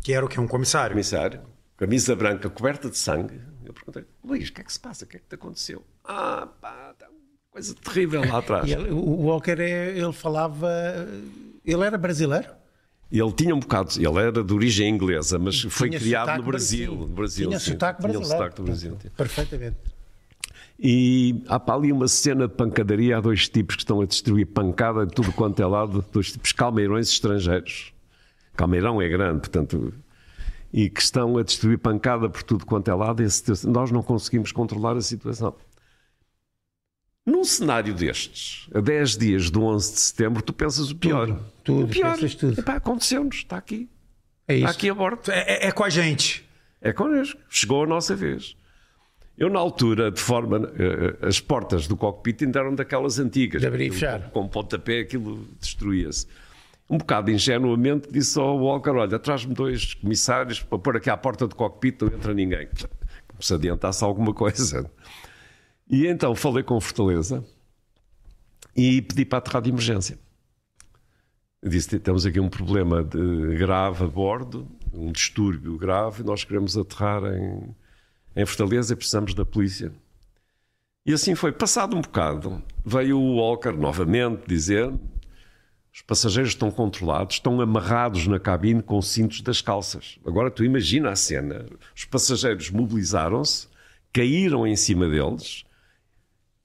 Que 0.04 0.12
era 0.12 0.24
o 0.24 0.28
que? 0.28 0.38
Um 0.38 0.46
comissário? 0.46 0.90
Comissário, 0.90 1.40
camisa 1.78 2.14
branca 2.14 2.50
coberta 2.50 2.90
de 2.90 2.98
sangue. 2.98 3.40
Eu 3.64 3.72
perguntei, 3.72 4.04
Luís, 4.22 4.50
o 4.50 4.52
que 4.52 4.60
é 4.60 4.64
que 4.64 4.70
se 4.70 4.78
passa? 4.78 5.06
O 5.06 5.08
que 5.08 5.16
é 5.16 5.18
que 5.18 5.26
te 5.26 5.34
aconteceu? 5.34 5.82
Ah, 6.04 6.46
pá, 6.60 6.90
está 6.92 7.06
uma 7.08 7.16
coisa 7.50 7.74
terrível 7.74 8.20
lá 8.20 8.38
atrás. 8.38 8.70
Ele, 8.70 8.90
o 8.90 9.22
Walker, 9.22 9.58
é, 9.58 9.96
ele 9.96 10.12
falava. 10.12 10.68
Ele 11.64 11.82
era 11.82 11.96
brasileiro? 11.96 12.50
Ele 13.10 13.32
tinha 13.32 13.54
um 13.54 13.60
bocado, 13.60 13.92
ele 13.96 14.18
era 14.18 14.44
de 14.44 14.52
origem 14.52 14.90
inglesa, 14.90 15.38
mas 15.38 15.60
tinha 15.60 15.70
foi 15.70 15.88
criado 15.88 16.36
no 16.36 16.42
Brasil. 16.42 16.88
Brasil. 16.88 17.08
No 17.08 17.14
Brasil 17.14 17.48
tinha 17.48 17.60
sim. 17.60 17.70
sotaque 17.72 18.00
tinha 18.02 18.12
brasileiro. 18.12 18.42
sotaque 18.42 18.56
do 18.56 18.64
Brasil. 18.64 18.98
Perfeitamente. 19.16 19.76
E 20.78 21.42
há 21.48 21.58
para 21.58 21.76
ali 21.76 21.90
uma 21.90 22.08
cena 22.08 22.46
de 22.46 22.54
pancadaria. 22.54 23.16
Há 23.16 23.22
dois 23.22 23.48
tipos 23.48 23.76
que 23.76 23.82
estão 23.82 24.02
a 24.02 24.04
distribuir 24.04 24.48
pancada 24.48 25.06
de 25.06 25.14
tudo 25.14 25.32
quanto 25.32 25.62
é 25.62 25.66
lado, 25.66 26.04
dois 26.12 26.30
tipos 26.30 26.52
calmeirões 26.52 27.08
estrangeiros. 27.08 27.93
Calmeirão 28.56 29.00
é 29.02 29.08
grande, 29.08 29.40
portanto, 29.40 29.92
e 30.72 30.88
que 30.90 31.00
estão 31.00 31.36
a 31.38 31.42
distribuir 31.42 31.78
pancada 31.78 32.28
por 32.28 32.42
tudo 32.42 32.64
quanto 32.66 32.90
é 32.90 32.94
lado. 32.94 33.22
Esse, 33.22 33.66
nós 33.66 33.90
não 33.90 34.02
conseguimos 34.02 34.52
controlar 34.52 34.96
a 34.96 35.00
situação. 35.00 35.54
Num 37.26 37.42
cenário 37.42 37.94
destes, 37.94 38.68
a 38.74 38.80
10 38.80 39.16
dias 39.16 39.50
do 39.50 39.62
11 39.62 39.92
de 39.94 40.00
setembro, 40.00 40.42
tu 40.42 40.52
pensas 40.52 40.90
o 40.90 40.96
pior. 40.96 41.26
Tudo, 41.26 41.44
tudo, 41.64 41.84
o 41.84 41.88
pior. 41.88 42.16
aconteceu-nos, 42.76 43.36
está 43.36 43.56
aqui. 43.56 43.88
É 44.46 44.56
Está 44.56 44.70
aqui 44.70 44.90
a 44.90 44.94
bordo. 44.94 45.30
É, 45.30 45.64
é- 45.64 45.68
é 45.68 45.72
com 45.72 45.84
a 45.84 45.88
gente. 45.88 46.44
É 46.82 46.92
connosco. 46.92 47.40
Chegou 47.48 47.84
a 47.84 47.86
nossa 47.86 48.14
vez. 48.14 48.54
Eu, 49.38 49.48
na 49.48 49.58
altura, 49.58 50.10
de 50.10 50.20
forma. 50.20 50.70
eh, 50.78 51.26
as 51.26 51.40
portas 51.40 51.88
do 51.88 51.96
cockpit 51.96 52.42
ainda 52.42 52.60
eram 52.60 52.74
daquelas 52.74 53.18
antigas. 53.18 53.62
De 53.62 53.66
abrir 53.66 53.86
e 53.86 53.90
fechar. 53.90 54.30
Com, 54.30 54.42
com 54.42 54.48
pontapé, 54.48 55.00
aquilo 55.00 55.48
destruía-se. 55.58 56.26
Um 56.88 56.98
bocado 56.98 57.30
ingenuamente 57.30 58.10
disse 58.10 58.38
ao 58.38 58.58
Walker: 58.58 58.90
Olha, 58.90 59.18
traz-me 59.18 59.54
dois 59.54 59.94
comissários 59.94 60.62
para 60.62 60.78
pôr 60.78 60.96
aqui 60.96 61.08
à 61.08 61.16
porta 61.16 61.46
do 61.46 61.54
cockpit, 61.54 62.02
não 62.02 62.08
entra 62.08 62.34
ninguém. 62.34 62.68
Como 63.26 63.42
se 63.42 63.54
adiantasse 63.54 64.04
alguma 64.04 64.34
coisa. 64.34 64.90
E 65.88 66.06
então 66.06 66.34
falei 66.34 66.62
com 66.62 66.80
Fortaleza 66.80 67.44
e 68.76 69.02
pedi 69.02 69.24
para 69.24 69.38
aterrar 69.38 69.62
de 69.62 69.70
emergência. 69.70 70.18
Disse: 71.62 71.98
temos 71.98 72.26
aqui 72.26 72.40
um 72.40 72.48
problema 72.48 73.02
de 73.02 73.56
grave 73.56 74.04
a 74.04 74.06
bordo, 74.06 74.68
um 74.92 75.10
distúrbio 75.10 75.78
grave, 75.78 76.22
nós 76.22 76.44
queremos 76.44 76.76
aterrar 76.76 77.24
em, 77.24 77.74
em 78.36 78.44
Fortaleza 78.44 78.92
e 78.92 78.96
precisamos 78.96 79.32
da 79.32 79.44
polícia. 79.44 79.90
E 81.06 81.12
assim 81.12 81.34
foi. 81.34 81.52
Passado 81.52 81.96
um 81.96 82.00
bocado, 82.00 82.62
veio 82.84 83.18
o 83.18 83.36
Walker 83.36 83.72
novamente 83.72 84.46
dizer: 84.46 84.92
os 85.94 86.02
passageiros 86.02 86.50
estão 86.50 86.72
controlados, 86.72 87.36
estão 87.36 87.60
amarrados 87.60 88.26
na 88.26 88.40
cabine 88.40 88.82
com 88.82 89.00
cintos 89.00 89.40
das 89.42 89.60
calças. 89.60 90.18
Agora 90.26 90.50
tu 90.50 90.64
imagina 90.64 91.10
a 91.10 91.16
cena: 91.16 91.66
os 91.94 92.04
passageiros 92.04 92.68
mobilizaram-se, 92.70 93.68
caíram 94.12 94.66
em 94.66 94.74
cima 94.74 95.08
deles. 95.08 95.62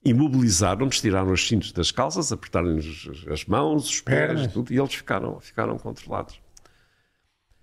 Imobilizaram-nos, 0.03 0.99
tiraram 1.01 1.31
os 1.31 1.47
cintos 1.47 1.71
das 1.73 1.91
calças, 1.91 2.31
apertaram-lhes 2.31 3.07
as 3.29 3.45
mãos, 3.45 3.87
os 3.89 4.01
pés, 4.01 4.27
Pernas. 4.33 4.53
tudo, 4.53 4.73
e 4.73 4.79
eles 4.79 4.93
ficaram, 4.93 5.39
ficaram 5.41 5.77
controlados. 5.77 6.39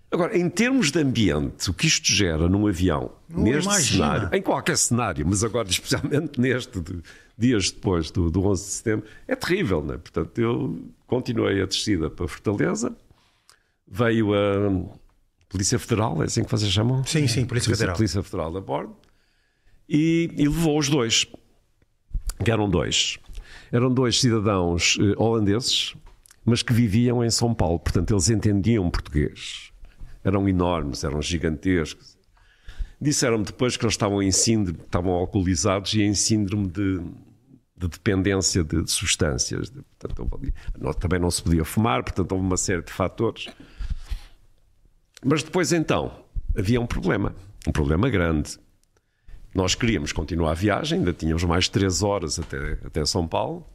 Agora, 0.09 0.37
em 0.37 0.47
termos 0.49 0.89
de 0.91 0.99
ambiente, 0.99 1.69
o 1.69 1.73
que 1.73 1.87
isto 1.87 2.07
gera 2.07 2.47
num 2.47 2.65
avião, 2.67 3.11
Não 3.27 3.43
neste 3.43 3.63
imagina. 3.65 4.05
cenário, 4.13 4.37
em 4.37 4.41
qualquer 4.41 4.77
cenário, 4.77 5.25
mas 5.27 5.43
agora 5.43 5.67
especialmente 5.69 6.39
neste, 6.39 6.79
de, 6.79 7.01
dias 7.37 7.71
depois 7.71 8.09
do, 8.09 8.31
do 8.31 8.45
11 8.45 8.63
de 8.63 8.69
setembro, 8.71 9.07
é 9.27 9.35
terrível, 9.35 9.83
não 9.83 9.93
é? 9.93 9.97
Portanto, 9.97 10.39
eu 10.39 10.79
continuei 11.05 11.61
a 11.61 11.65
descida 11.65 12.09
para 12.09 12.27
Fortaleza, 12.27 12.95
veio 13.87 14.33
a 14.33 14.97
Polícia 15.47 15.77
Federal, 15.77 16.21
é 16.21 16.25
assim 16.25 16.43
que 16.43 16.51
vocês 16.51 16.71
chamam? 16.71 17.03
Sim, 17.05 17.27
sim, 17.27 17.45
Polícia 17.45 17.73
Federal. 17.73 17.95
Polícia 17.95 18.23
Federal 18.23 18.57
a 18.57 18.61
bordo, 18.61 18.95
e, 19.87 20.29
e 20.35 20.47
levou 20.47 20.77
os 20.77 20.89
dois, 20.89 21.25
que 22.43 22.51
eram 22.51 22.69
dois. 22.69 23.17
Eram 23.71 23.93
dois 23.93 24.19
cidadãos 24.19 24.97
eh, 24.99 25.13
holandeses, 25.17 25.93
mas 26.45 26.63
que 26.63 26.73
viviam 26.73 27.23
em 27.23 27.29
São 27.29 27.53
Paulo, 27.53 27.79
portanto 27.79 28.13
eles 28.13 28.29
entendiam 28.29 28.89
português. 28.89 29.71
Eram 30.23 30.47
enormes, 30.47 31.03
eram 31.03 31.21
gigantescos. 31.21 32.17
Disseram-me 32.99 33.45
depois 33.45 33.77
que 33.77 33.85
eles 33.85 33.93
estavam 33.93 34.21
em 34.21 34.31
síndrome, 34.31 34.79
estavam 34.81 35.11
alcoolizados 35.11 35.93
e 35.93 36.01
em 36.01 36.13
síndrome 36.13 36.67
de, 36.67 37.01
de 37.77 37.87
dependência 37.87 38.63
de, 38.63 38.83
de 38.83 38.91
substâncias. 38.91 39.71
Portanto, 39.99 40.99
também 40.99 41.19
não 41.19 41.29
se 41.29 41.43
podia 41.43 41.63
fumar, 41.63 42.03
portanto 42.03 42.31
houve 42.31 42.45
uma 42.45 42.57
série 42.57 42.81
de 42.81 42.91
fatores. 42.91 43.47
Mas 45.23 45.43
depois 45.43 45.71
então 45.71 46.23
havia 46.57 46.81
um 46.81 46.87
problema, 46.87 47.35
um 47.67 47.71
problema 47.71 48.09
grande. 48.09 48.57
Nós 49.53 49.75
queríamos 49.75 50.11
continuar 50.11 50.51
a 50.51 50.55
viagem, 50.55 50.99
ainda 50.99 51.13
tínhamos 51.13 51.43
mais 51.43 51.69
três 51.69 52.03
horas 52.03 52.39
até, 52.39 52.73
até 52.85 53.05
São 53.05 53.27
Paulo, 53.27 53.65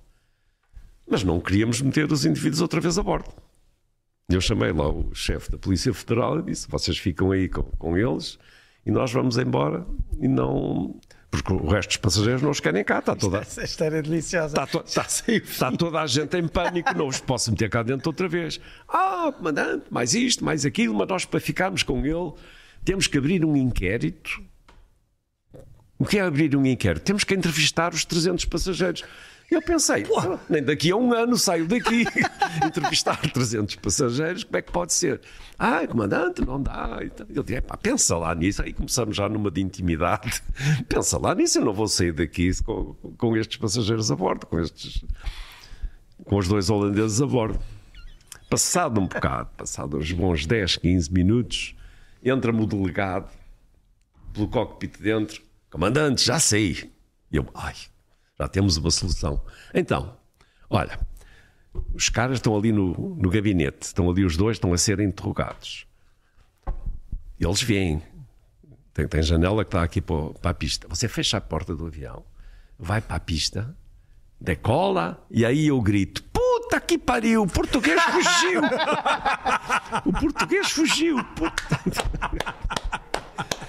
mas 1.09 1.25
não 1.25 1.41
queríamos 1.41 1.81
meter 1.81 2.11
os 2.11 2.25
indivíduos 2.25 2.61
outra 2.61 2.81
vez 2.81 2.99
a 2.99 3.03
bordo. 3.03 3.33
Eu 4.29 4.41
chamei 4.41 4.73
lá 4.73 4.89
o 4.89 5.15
chefe 5.15 5.51
da 5.51 5.59
Polícia 5.59 5.93
Federal 5.93 6.39
e 6.39 6.43
disse: 6.43 6.69
vocês 6.69 6.97
ficam 6.99 7.33
aí 7.33 7.49
com, 7.49 7.63
com 7.63 7.97
eles 7.97 8.39
e 8.87 8.91
nós 8.91 9.13
vamos 9.13 9.37
embora 9.37 9.87
e 10.21 10.29
não. 10.29 10.99
Porque 11.33 11.51
o 11.53 11.67
resto 11.67 11.89
dos 11.89 11.97
passageiros 11.97 12.43
não 12.43 12.51
os 12.51 12.61
querem 12.61 12.85
cá, 12.85 12.99
está 12.99 13.17
toda, 13.17 13.39
Essa 13.39 13.65
história 13.65 13.97
é 13.97 14.03
deliciosa. 14.03 14.49
Está, 14.49 14.67
to- 14.67 14.85
está- 14.87 15.07
está 15.33 15.73
toda 15.73 15.99
a 16.01 16.07
gente 16.07 16.37
em 16.37 16.47
pânico, 16.47 16.95
não 16.95 17.09
os 17.09 17.19
posso 17.21 17.51
meter 17.51 17.71
cá 17.71 17.83
dentro 17.83 18.11
outra 18.11 18.29
vez. 18.29 18.61
Ah, 18.87 19.33
comandante, 19.37 19.87
mais 19.91 20.13
isto, 20.15 20.45
mais 20.45 20.67
aquilo, 20.67 20.95
mas 20.95 21.09
nós 21.09 21.25
para 21.25 21.41
ficarmos 21.41 21.83
com 21.83 22.05
ele 22.05 22.33
temos 22.85 23.07
que 23.07 23.17
abrir 23.17 23.45
um 23.47 23.57
inquérito. 23.57 24.43
O 25.99 26.05
que 26.05 26.19
é 26.19 26.21
abrir 26.23 26.55
um 26.55 26.67
inquérito? 26.67 27.03
Temos 27.05 27.25
que 27.25 27.35
entrevistar 27.35 27.95
os 27.95 28.05
300 28.05 28.45
passageiros. 28.45 29.03
Eu 29.53 29.61
pensei, 29.61 30.05
"Pô, 30.05 30.39
nem 30.49 30.63
daqui 30.63 30.91
a 30.91 30.97
um 30.97 31.13
ano 31.13 31.37
saio 31.37 31.67
daqui. 31.67 32.05
entrevistar 32.65 33.21
300 33.21 33.77
passageiros, 33.77 34.45
como 34.45 34.57
é 34.57 34.63
que 34.63 34.73
pode 34.73 34.93
ser? 34.93 35.21
Ah, 35.59 35.87
comandante, 35.87 36.45
não 36.45 36.61
dá. 36.63 36.99
Eu 37.29 37.43
disse, 37.43 37.59
"Epá, 37.59 37.77
pensa 37.77 38.17
lá 38.17 38.35
nisso. 38.35 38.63
Aí 38.63 38.73
começamos 38.73 39.17
já 39.17 39.29
numa 39.29 39.51
de 39.51 39.61
intimidade. 39.61 40.43
Pensa 40.89 41.19
lá 41.19 41.35
nisso, 41.35 41.59
eu 41.59 41.65
não 41.65 41.73
vou 41.73 41.87
sair 41.87 42.13
daqui 42.13 42.51
com, 42.63 42.95
com 43.17 43.37
estes 43.37 43.59
passageiros 43.59 44.11
a 44.11 44.17
bordo, 44.17 44.47
com 44.47 44.59
estes 44.59 45.05
com 46.25 46.37
os 46.37 46.49
dois 46.49 46.71
holandeses 46.71 47.21
a 47.21 47.27
bordo. 47.27 47.61
Passado 48.49 49.01
um 49.01 49.07
bocado, 49.07 49.51
passado 49.57 49.97
uns 49.99 50.13
bons 50.13 50.47
10, 50.47 50.77
15 50.77 51.13
minutos, 51.13 51.75
entra-me 52.23 52.63
o 52.63 52.67
delegado 52.67 53.31
pelo 54.33 54.49
cockpit 54.49 54.99
dentro. 54.99 55.43
comandante, 55.71 56.25
já 56.25 56.39
sei. 56.39 56.91
E 57.31 57.37
eu, 57.37 57.47
ai, 57.55 57.75
já 58.43 58.49
temos 58.49 58.77
uma 58.77 58.91
solução. 58.91 59.41
Então, 59.73 60.17
olha, 60.69 60.99
os 61.95 62.09
caras 62.09 62.39
estão 62.39 62.57
ali 62.57 62.73
no, 62.73 63.15
no 63.17 63.31
gabinete, 63.31 63.83
estão 63.83 64.11
ali 64.11 64.25
os 64.25 64.37
dois, 64.37 64.57
estão 64.57 64.73
a 64.73 64.79
ser 64.79 64.99
interrogados. 64.99 65.87
Eles 67.39 67.63
vêm. 67.63 68.03
Tem, 68.93 69.07
tem 69.07 69.23
janela 69.23 69.65
que 69.65 69.69
está 69.69 69.83
aqui 69.83 70.01
para, 70.01 70.51
a 70.51 70.55
pista. 70.55 70.89
Você 70.89 71.09
fecha 71.09 71.39
a 71.39 71.41
porta 71.41 71.75
do 71.75 71.87
avião, 71.87 72.25
vai 72.79 73.01
para 73.01 73.17
a 73.17 73.21
pista, 73.21 73.77
decola, 74.41 75.25
e 75.31 75.47
aí 75.47 75.69
eu 75.69 75.81
grito: 75.81 76.23
Puta 76.25 76.81
que 76.81 76.99
pariu, 76.99 77.43
o 77.43 77.47
português 77.47 78.03
fugiu! 78.03 78.61
o 80.05 80.13
português 80.13 80.71
fugiu! 80.71 81.25
Puta. 81.37 81.81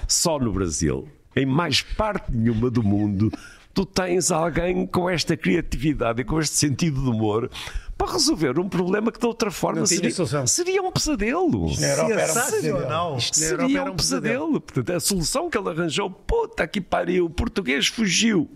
Só 0.07 0.39
no 0.39 0.51
Brasil, 0.51 1.07
em 1.35 1.45
mais 1.45 1.81
parte 1.81 2.31
nenhuma 2.31 2.69
do 2.69 2.83
mundo, 2.83 3.31
tu 3.73 3.85
tens 3.85 4.31
alguém 4.31 4.85
com 4.85 5.09
esta 5.09 5.35
criatividade 5.35 6.21
e 6.21 6.23
com 6.23 6.39
este 6.39 6.55
sentido 6.55 7.01
de 7.01 7.09
humor 7.09 7.49
para 7.97 8.11
resolver 8.11 8.59
um 8.59 8.67
problema 8.67 9.11
que 9.11 9.19
de 9.19 9.25
outra 9.25 9.51
forma 9.51 9.79
Não 9.81 9.85
seria, 9.85 10.11
seria 10.47 10.81
um 10.81 10.91
pesadelo. 10.91 11.71
Na 11.79 11.87
Europa 11.87 12.13
era 12.13 12.31
um 12.31 12.35
pesadelo. 12.35 13.17
Isto 13.17 13.39
na 13.39 13.45
Europa 13.45 13.63
Seria 13.63 13.79
era 13.81 13.91
um 13.91 13.95
pesadelo. 13.95 14.61
Portanto, 14.61 14.93
a 14.97 14.99
solução 14.99 15.49
que 15.49 15.57
ele 15.57 15.69
arranjou, 15.69 16.09
puta 16.09 16.67
que 16.67 16.81
pariu, 16.81 17.25
o 17.25 17.29
português 17.29 17.87
fugiu. 17.87 18.49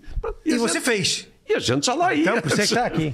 E 0.45 0.53
a 0.53 0.57
você 0.57 0.75
gente- 0.75 0.83
fez. 0.83 1.27
E 1.49 1.53
a 1.53 1.59
gente 1.59 1.85
já 1.85 1.93
lá 1.93 2.13
ia. 2.13 2.23
Então, 2.23 2.41
por 2.41 2.51
isso 2.51 2.61
é 2.61 2.65
que 2.65 2.73
está 2.73 2.85
aqui. 2.85 3.13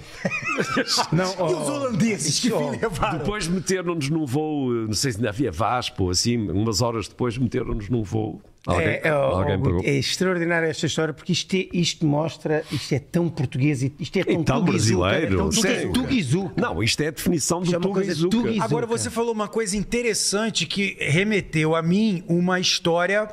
Não, 1.13 1.25
E 1.49 1.53
os 1.53 1.69
holandeses 1.69 2.39
que 2.39 2.49
me 2.49 2.77
levaram. 2.77 3.19
Depois 3.19 3.47
meteram-nos 3.47 4.09
num 4.09 4.25
voo, 4.25 4.71
não 4.71 4.93
sei 4.93 5.11
se 5.11 5.17
ainda 5.17 5.29
havia 5.29 5.51
Vasco 5.51 6.03
ou 6.05 6.09
assim, 6.09 6.49
umas 6.49 6.81
horas 6.81 7.07
depois 7.07 7.37
meteram-nos 7.37 7.89
num 7.89 8.01
voo. 8.01 8.41
Alguém, 8.65 8.87
É, 8.87 9.01
é, 9.03 9.09
alguém 9.09 9.57
oh, 9.61 9.81
é 9.83 9.91
extraordinária 9.91 10.67
esta 10.67 10.85
história 10.85 11.13
porque 11.13 11.33
isto, 11.33 11.53
é- 11.53 11.67
isto 11.73 12.05
mostra, 12.05 12.63
isto 12.71 12.93
é 12.95 12.99
tão 12.99 13.27
português, 13.27 13.83
e 13.83 13.93
isto 13.99 14.17
é 14.17 14.23
tão, 14.23 14.41
E 14.41 14.45
tão 14.45 14.63
tuguizuca, 14.63 14.99
brasileiro, 15.09 15.33
É 15.33 15.37
tão 15.37 15.51
sério. 15.51 15.91
tuguizuca. 15.93 16.61
Não, 16.61 16.81
isto 16.81 17.01
é 17.03 17.07
a 17.07 17.11
definição 17.11 17.61
do 17.61 17.75
é 17.75 17.79
Tuguizuca. 17.79 18.29
tuguizuca. 18.29 18.63
Agora 18.63 18.85
você 18.85 19.09
falou 19.09 19.33
uma 19.33 19.49
coisa 19.49 19.75
interessante 19.75 20.65
que 20.65 20.95
remeteu 20.99 21.75
a 21.75 21.81
mim 21.81 22.23
uma 22.27 22.57
história 22.57 23.29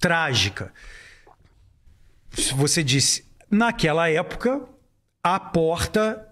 trágica. 0.00 0.72
Você 2.56 2.82
disse, 2.82 3.24
naquela 3.50 4.08
época, 4.08 4.62
a 5.22 5.38
porta, 5.40 6.26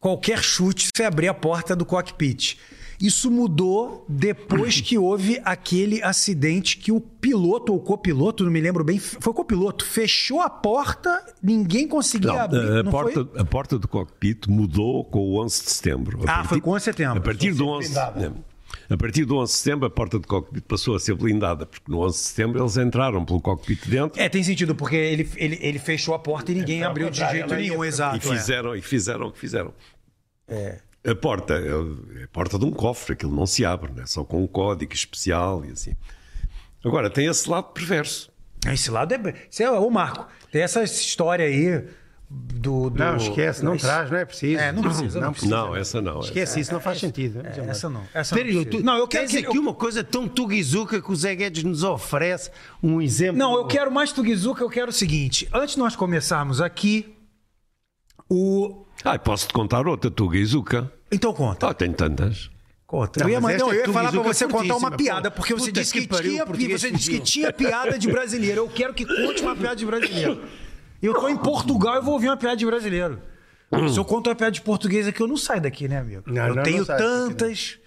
qualquer 0.00 0.42
chute, 0.42 0.88
você 0.94 1.04
abria 1.04 1.30
a 1.30 1.34
porta 1.34 1.76
do 1.76 1.84
cockpit. 1.84 2.58
Isso 3.02 3.32
mudou 3.32 4.06
depois 4.08 4.80
que 4.80 4.96
houve 4.96 5.40
aquele 5.44 6.00
acidente 6.04 6.76
que 6.76 6.92
o 6.92 7.00
piloto 7.00 7.72
ou 7.72 7.80
copiloto, 7.80 8.44
não 8.44 8.50
me 8.52 8.60
lembro 8.60 8.84
bem, 8.84 8.96
foi 9.00 9.32
o 9.32 9.34
copiloto, 9.34 9.84
fechou 9.84 10.40
a 10.40 10.48
porta, 10.48 11.20
ninguém 11.42 11.88
conseguia 11.88 12.32
Não, 12.32 12.38
abrir. 12.40 12.60
a, 12.60 12.82
não 12.84 12.92
porta, 12.92 13.24
foi? 13.24 13.40
a 13.40 13.44
porta 13.44 13.76
do 13.76 13.88
cockpit 13.88 14.46
mudou 14.46 15.04
com 15.04 15.18
o 15.18 15.42
11 15.42 15.64
de 15.64 15.70
setembro. 15.70 16.20
A 16.28 16.40
Ah, 16.40 16.44
foi 16.44 16.60
com 16.60 16.70
11 16.70 16.78
de 16.78 16.84
setembro. 16.84 17.18
A 17.18 17.20
partir 17.20 17.52
do 17.52 17.66
11 17.66 17.92
a 18.88 18.96
partir 18.96 19.24
do 19.24 19.36
11 19.36 19.52
de 19.52 19.58
setembro, 19.58 19.86
a 19.86 19.90
porta 19.90 20.18
do 20.18 20.26
cockpit 20.28 20.64
passou 20.64 20.94
a 20.94 21.00
ser 21.00 21.14
blindada, 21.14 21.66
porque 21.66 21.90
no 21.90 22.00
11 22.00 22.16
de 22.16 22.24
setembro 22.24 22.62
eles 22.62 22.76
entraram 22.76 23.24
pelo 23.24 23.40
cockpit 23.40 23.84
dentro 23.86 24.20
É, 24.20 24.28
tem 24.28 24.42
sentido, 24.44 24.74
porque 24.74 24.96
ele, 24.96 25.28
ele, 25.36 25.58
ele 25.60 25.78
fechou 25.78 26.14
a 26.14 26.18
porta 26.18 26.52
e 26.52 26.54
ninguém 26.54 26.84
abriu 26.84 27.10
de 27.10 27.18
jeito 27.18 27.54
nenhum, 27.54 27.84
e 27.84 27.88
exato. 27.88 28.16
é. 28.16 28.20
fizeram, 28.36 28.76
e 28.76 28.82
fizeram 28.82 29.26
o 29.26 29.32
que 29.32 29.38
fizeram. 29.40 29.72
A 31.04 31.14
porta 31.14 31.54
é 31.54 32.22
a 32.24 32.28
porta 32.28 32.58
de 32.58 32.64
um 32.64 32.70
cofre, 32.70 33.14
aquilo 33.14 33.34
não 33.34 33.46
se 33.46 33.64
abre, 33.64 33.92
né? 33.92 34.04
só 34.06 34.22
com 34.24 34.42
um 34.42 34.46
código 34.46 34.92
especial 34.92 35.64
e 35.64 35.70
assim. 35.72 35.94
Agora, 36.84 37.10
tem 37.10 37.26
esse 37.26 37.48
lado 37.50 37.72
perverso. 37.72 38.30
Esse 38.66 38.90
lado 38.90 39.12
é. 39.12 39.34
Esse 39.50 39.62
é 39.64 39.70
o 39.70 39.90
Marco. 39.90 40.26
Tem 40.52 40.62
essa 40.62 40.82
história 40.84 41.44
aí 41.44 41.84
do. 42.30 42.88
do- 42.88 42.98
Não, 42.98 43.16
esquece, 43.16 43.64
não 43.64 43.72
Mas- 43.72 43.82
traz, 43.82 44.10
não 44.10 44.18
é 44.18 44.24
preciso. 44.24 44.60
É, 44.60 44.70
não 44.70 44.82
precisa, 44.82 45.20
não 45.20 45.32
precisa. 45.32 45.50
Não, 45.56 45.74
essa 45.76 46.00
não. 46.00 46.20
Esquece 46.20 46.60
isso, 46.60 46.72
não 46.72 46.80
faz 46.80 47.00
sentido. 47.00 47.40
É, 47.44 47.68
essa 47.68 47.88
não. 47.90 48.02
Essa 48.14 48.34
Espera 48.36 48.48
aí, 48.48 48.54
não, 48.54 48.62
tu- 48.62 48.68
precisa. 48.68 48.84
não, 48.86 48.96
eu 48.98 49.08
quero 49.08 49.26
tens 49.26 49.40
que- 49.40 49.46
aqui 49.48 49.56
eu- 49.56 49.62
uma 49.62 49.74
coisa 49.74 50.04
tão 50.04 50.28
tuguizuca 50.28 51.02
que 51.02 51.10
o 51.10 51.16
Zé 51.16 51.34
Guedes 51.34 51.64
nos 51.64 51.82
oferece 51.82 52.50
um 52.80 53.00
exemplo. 53.02 53.36
Não, 53.38 53.54
eu 53.56 53.66
quero 53.66 53.90
mais 53.90 54.12
Tugizuka, 54.12 54.62
eu 54.62 54.70
quero 54.70 54.90
o 54.90 54.94
seguinte. 54.94 55.48
Antes 55.52 55.74
de 55.74 55.80
nós 55.80 55.96
começarmos 55.96 56.60
aqui, 56.60 57.12
o. 58.28 58.84
Ah, 59.04 59.18
posso-te 59.18 59.52
contar 59.52 59.86
outra, 59.86 60.10
Tuguizuka. 60.10 60.90
Então 61.10 61.32
conta. 61.32 61.68
Ah, 61.68 61.74
tenho 61.74 61.92
tantas. 61.92 62.50
Conta. 62.86 63.20
Não, 63.20 63.28
eu 63.28 63.32
ia, 63.32 63.40
mas 63.40 63.58
não, 63.58 63.72
eu 63.72 63.74
ia 63.74 63.82
é 63.82 63.88
falar 63.88 64.10
pra 64.12 64.22
Tugizuka 64.22 64.34
você 64.34 64.48
contar 64.48 64.76
uma 64.76 64.90
piada, 64.90 65.30
porque 65.30 65.54
você 65.54 65.72
disse 65.72 65.92
que 65.92 66.02
que, 66.02 66.08
pariu, 66.08 66.46
tinha, 66.46 66.78
você 66.78 66.90
disse 66.90 67.10
que 67.10 67.20
tinha 67.20 67.52
piada 67.52 67.98
de 67.98 68.10
brasileiro. 68.10 68.60
Eu 68.60 68.68
quero 68.68 68.94
que 68.94 69.04
conte 69.04 69.42
uma 69.42 69.56
piada 69.56 69.76
de 69.76 69.86
brasileiro. 69.86 70.42
Eu 71.02 71.14
tô 71.14 71.28
em 71.28 71.36
Portugal 71.36 71.98
e 71.98 72.00
vou 72.00 72.14
ouvir 72.14 72.28
uma 72.28 72.36
piada 72.36 72.56
de 72.56 72.64
brasileiro. 72.64 73.20
Se 73.90 73.98
eu 73.98 74.04
conto 74.04 74.28
uma 74.28 74.36
piada 74.36 74.52
de 74.52 74.60
português 74.60 75.06
aqui, 75.06 75.20
eu 75.20 75.26
não 75.26 75.36
saio 75.36 75.62
daqui, 75.62 75.88
né, 75.88 75.98
amigo? 75.98 76.22
Não, 76.26 76.48
eu 76.48 76.54
não, 76.54 76.62
tenho 76.62 76.78
não 76.78 76.84
daqui, 76.84 77.02
tantas. 77.02 77.78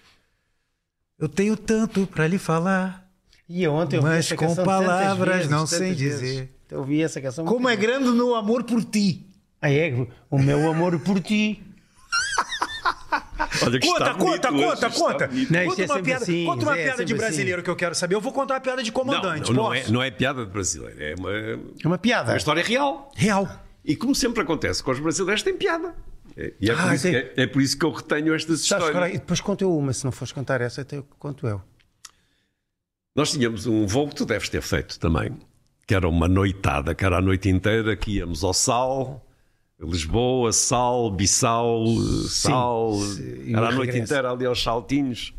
Eu 1.17 1.29
tenho 1.29 1.55
tanto 1.55 2.07
pra 2.07 2.27
lhe 2.27 2.37
falar. 2.37 3.07
E 3.47 3.63
eu 3.63 3.73
ontem 3.73 3.97
ouvi 3.97 4.09
Mas 4.09 4.31
com 4.31 4.55
palavras 4.55 5.35
vezes, 5.35 5.51
não 5.51 5.67
sei 5.67 5.93
dizer. 5.93 6.19
vezes. 6.19 6.49
Eu 6.71 6.79
ouvi 6.79 7.01
essa 7.01 7.21
canção. 7.21 7.45
Como 7.45 7.69
é 7.69 7.75
grande 7.75 8.09
o 8.09 8.13
meu 8.13 8.33
amor 8.33 8.63
por 8.63 8.83
ti. 8.83 9.24
Ah, 9.65 9.71
é? 9.71 10.07
O 10.29 10.37
meu 10.37 10.69
amor 10.69 10.99
por 10.99 11.19
ti. 11.19 11.63
Olha 13.63 13.79
que 13.79 13.87
Conta, 13.87 14.13
bonito 14.13 14.47
conta, 14.47 14.51
hoje, 14.51 14.65
conta, 14.65 14.89
conta. 14.91 15.27
Não, 15.27 15.65
Conta 15.65 15.81
é 15.81 15.85
uma 15.85 16.03
piada, 16.03 16.23
assim, 16.23 16.45
conta 16.45 16.65
uma 16.65 16.77
é 16.77 16.83
piada 16.83 17.03
de 17.05 17.11
sempre 17.11 17.25
brasileiro 17.25 17.63
que 17.63 17.69
eu 17.69 17.75
quero 17.75 17.95
saber. 17.95 18.15
Eu 18.15 18.21
vou 18.21 18.31
contar 18.31 18.55
uma 18.55 18.59
piada 18.59 18.83
de 18.83 18.91
Não, 18.91 18.93
comandante. 18.95 19.47
não, 19.51 19.55
não 19.63 19.63
posso? 19.71 19.89
é, 19.89 19.91
não 19.91 20.03
é 20.03 20.11
piada 20.11 20.45
de 20.45 20.51
brasileiro, 20.51 21.01
é 21.01 21.15
uma, 21.17 21.31
É 21.31 21.87
uma 21.87 21.97
piada. 21.97 22.31
uma 22.31 22.37
história 22.37 22.61
real. 22.63 23.11
Real. 23.15 23.49
E 23.83 23.95
como 23.95 24.13
sempre 24.13 24.43
acontece 24.43 24.83
com 24.83 24.91
os 24.91 24.99
brasileiros, 24.99 25.41
tem 25.41 25.55
piada. 25.57 25.95
É- 26.37 26.53
E 26.61 26.69
é, 26.69 26.73
por 26.75 26.81
Ah, 26.89 26.93
isso 26.95 27.03
tem- 27.03 27.11
que, 27.13 27.17
é, 27.17 27.43
é 27.43 27.47
por 27.47 27.61
isso 27.61 27.77
que 27.77 27.85
eu 27.85 27.91
retenho 27.91 28.35
estas 28.35 28.59
Sabes, 28.61 28.85
histórias. 28.85 28.91
cara, 28.93 29.09
e 29.09 29.13
depois 29.17 29.41
conto 29.41 29.63
eu 29.63 29.75
uma, 29.75 29.93
se 29.93 30.03
não 30.05 30.11
fores 30.11 30.31
contar 30.31 30.61
essa, 30.61 30.81
até 30.81 31.01
conto 31.17 31.47
eu. 31.47 31.59
Nós 33.15 33.31
tínhamos 33.31 33.65
um 33.65 33.87
voo 33.87 34.09
que 34.09 34.15
tu 34.15 34.25
deves 34.25 34.49
ter 34.49 34.61
feito 34.61 34.99
também, 34.99 35.35
que 35.87 35.95
era 35.95 36.07
uma 36.07 36.27
noitada, 36.27 36.93
que 36.93 37.03
era 37.05 37.17
a 37.17 37.21
noite 37.21 37.47
inteira, 37.49 37.95
que 37.95 38.17
íamos 38.17 38.43
ao 38.43 38.53
Sal, 38.53 39.24
Lisboa, 39.79 40.51
Sal, 40.53 41.11
Bissau, 41.11 41.85
Sal. 42.27 42.93
e 43.45 43.53
Era 43.53 43.67
a 43.69 43.71
noite 43.71 43.91
regresso. 43.91 44.13
inteira 44.13 44.31
ali 44.31 44.45
aos 44.45 44.61
saltinhos, 44.61 45.33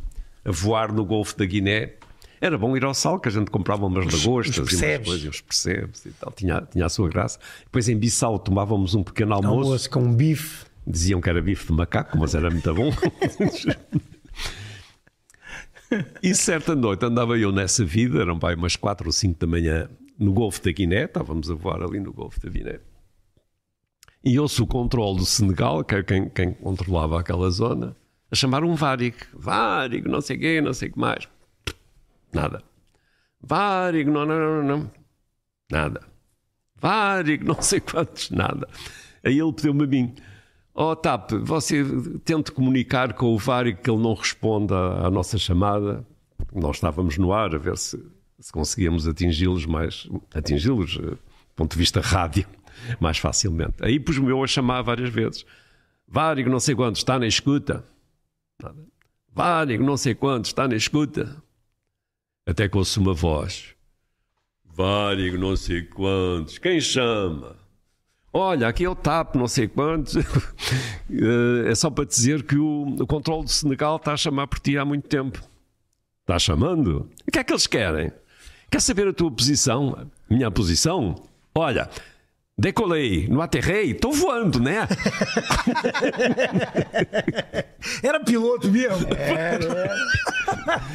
a 0.45 0.51
voar 0.51 0.93
no 0.93 1.05
Golfo 1.05 1.37
da 1.37 1.45
Guiné. 1.45 1.95
Era 2.39 2.59
bom 2.59 2.77
ir 2.77 2.85
ao 2.85 2.93
Sal, 2.93 3.19
que 3.19 3.29
a 3.29 3.33
gente 3.33 3.51
comprava 3.51 3.87
umas 3.87 4.05
lagostas 4.05 4.59
os 4.59 4.73
e 4.73 4.77
umas 4.77 5.07
coisas, 5.07 5.29
uns 5.29 5.41
percebes 5.41 6.05
e 6.05 6.11
tal. 6.11 6.31
Tinha, 6.33 6.61
tinha 6.71 6.85
a 6.85 6.89
sua 6.89 7.09
graça. 7.09 7.39
Depois 7.65 7.89
em 7.89 7.97
Bissau 7.97 8.39
tomávamos 8.39 8.95
um 8.95 9.03
pequeno 9.03 9.35
almoço. 9.35 9.55
Almoço 9.55 9.91
com 9.91 10.01
um 10.01 10.15
bife. 10.15 10.67
Diziam 10.87 11.21
que 11.21 11.29
era 11.31 11.41
bife 11.41 11.67
de 11.67 11.73
macaco, 11.73 12.17
mas 12.19 12.35
era 12.35 12.51
muito 12.51 12.73
bom. 12.75 12.93
e 16.23 16.35
certa 16.35 16.77
noite 16.77 17.05
andava 17.05 17.39
eu 17.39 17.51
nessa 17.51 17.85
vida, 17.85 18.21
eram 18.21 18.39
pai 18.39 18.55
umas 18.55 18.77
4 18.77 19.09
ou 19.09 19.13
5 19.13 19.41
da 19.41 19.47
manhã, 19.47 19.89
no 20.19 20.33
Golfo 20.33 20.63
da 20.63 20.71
Guiné, 20.71 21.05
estávamos 21.05 21.51
a 21.51 21.55
voar 21.55 21.83
ali 21.83 21.99
no 21.99 22.13
Golfo 22.13 22.39
da 22.41 22.49
Guiné. 22.49 22.79
E 24.27 24.41
ouço 24.41 24.65
o 24.65 24.67
controle 24.67 25.19
do 25.19 25.25
Senegal, 25.25 25.85
que 25.85 25.95
é 25.95 26.03
quem, 26.03 26.29
quem 26.29 26.53
controlava 26.53 27.21
aquela 27.21 27.49
zona, 27.49 27.97
a 28.29 28.35
chamar 28.35 28.65
um 28.65 28.75
Varig. 28.75 29.15
Varig, 29.33 30.09
não 30.09 30.21
sei 30.21 30.37
quê, 30.37 30.61
não 30.61 30.75
sei 30.75 30.89
o 30.89 30.93
que 30.95 30.99
mais. 30.99 31.29
Nada. 32.33 32.61
Varig, 33.41 34.11
não, 34.11 34.27
não, 34.27 34.37
não, 34.37 34.63
não. 34.65 34.91
Nada. 35.71 36.01
Varig, 36.75 37.45
não 37.45 37.63
sei 37.63 37.79
quantos, 37.79 38.33
nada. 38.33 38.67
Aí 39.23 39.39
ele 39.39 39.53
pediu-me 39.53 39.85
a 39.85 39.87
mim: 39.87 40.15
oh, 40.75 40.97
TAP, 40.97 41.31
você 41.45 41.85
tente 42.25 42.51
comunicar 42.51 43.13
com 43.13 43.27
o 43.27 43.39
Varig 43.39 43.81
que 43.81 43.89
ele 43.89 44.03
não 44.03 44.15
responda 44.15 45.07
à 45.07 45.09
nossa 45.09 45.39
chamada. 45.39 46.05
Nós 46.53 46.79
estávamos 46.79 47.17
no 47.17 47.33
ar 47.33 47.55
a 47.55 47.59
ver 47.59 47.79
se, 47.79 48.05
se 48.41 48.51
conseguíamos 48.51 49.07
atingi-los 49.07 49.67
mais, 49.67 50.09
atingi-los, 50.35 50.99
eh, 51.01 51.11
do 51.11 51.19
ponto 51.55 51.75
de 51.75 51.79
vista 51.79 52.01
rádio, 52.01 52.45
mais 53.01 53.19
facilmente. 53.19 53.77
Aí 53.81 53.99
pus-me 54.01 54.31
eu 54.31 54.43
a 54.43 54.47
chamar 54.47 54.83
várias 54.83 55.11
vezes: 55.11 55.45
Varig, 56.07 56.49
não 56.49 56.61
sei 56.61 56.75
quantos, 56.75 57.01
está 57.01 57.19
na 57.19 57.27
escuta. 57.27 57.85
Nada. 58.63 58.85
Varig, 59.33 59.83
não 59.83 59.97
sei 59.97 60.15
quantos, 60.15 60.51
está 60.51 60.67
na 60.67 60.77
escuta. 60.77 61.43
Até 62.47 62.69
que 62.69 62.79
ouço 62.79 63.01
uma 63.01 63.13
voz. 63.13 63.77
Várigo, 64.77 65.39
não 65.39 65.57
sei 65.57 65.83
quantos. 65.83 66.59
Quem 66.59 66.81
chama? 66.81 67.57
Olha, 68.31 68.69
aqui 68.69 68.85
é 68.85 68.89
o 68.89 68.95
TAP, 68.95 69.35
não 69.35 69.49
sei 69.49 69.67
quantos. 69.67 70.15
Eh, 71.09 71.71
é 71.71 71.75
só 71.77 71.89
para 71.89 72.05
dizer 72.05 72.43
que 72.43 72.57
o, 72.57 72.97
o 72.99 73.07
controle 73.07 73.45
do 73.45 73.49
Senegal 73.49 73.95
está 73.95 74.13
a 74.13 74.17
chamar 74.17 74.49
por 74.49 74.59
ti 74.59 74.77
há 74.77 74.85
muito 74.85 75.07
tempo. 75.09 75.41
Está 76.23 76.37
chamando? 76.37 77.09
O 77.27 77.31
que 77.31 77.39
é 77.39 77.45
que 77.45 77.53
eles 77.53 77.69
querem? 77.69 78.11
Quer 78.69 78.81
saber 78.81 79.07
a 79.07 79.13
tua 79.13 79.31
posição? 79.31 80.11
Minha 80.29 80.51
posição? 80.51 81.15
Olha, 81.55 81.89
Decolei, 82.59 83.29
não 83.29 83.43
aterrei, 83.43 83.93
tô 83.93 84.13
voando, 84.13 84.59
né? 84.59 84.89
Era 88.03 88.19
piloto 88.21 88.71
mesmo. 88.71 89.07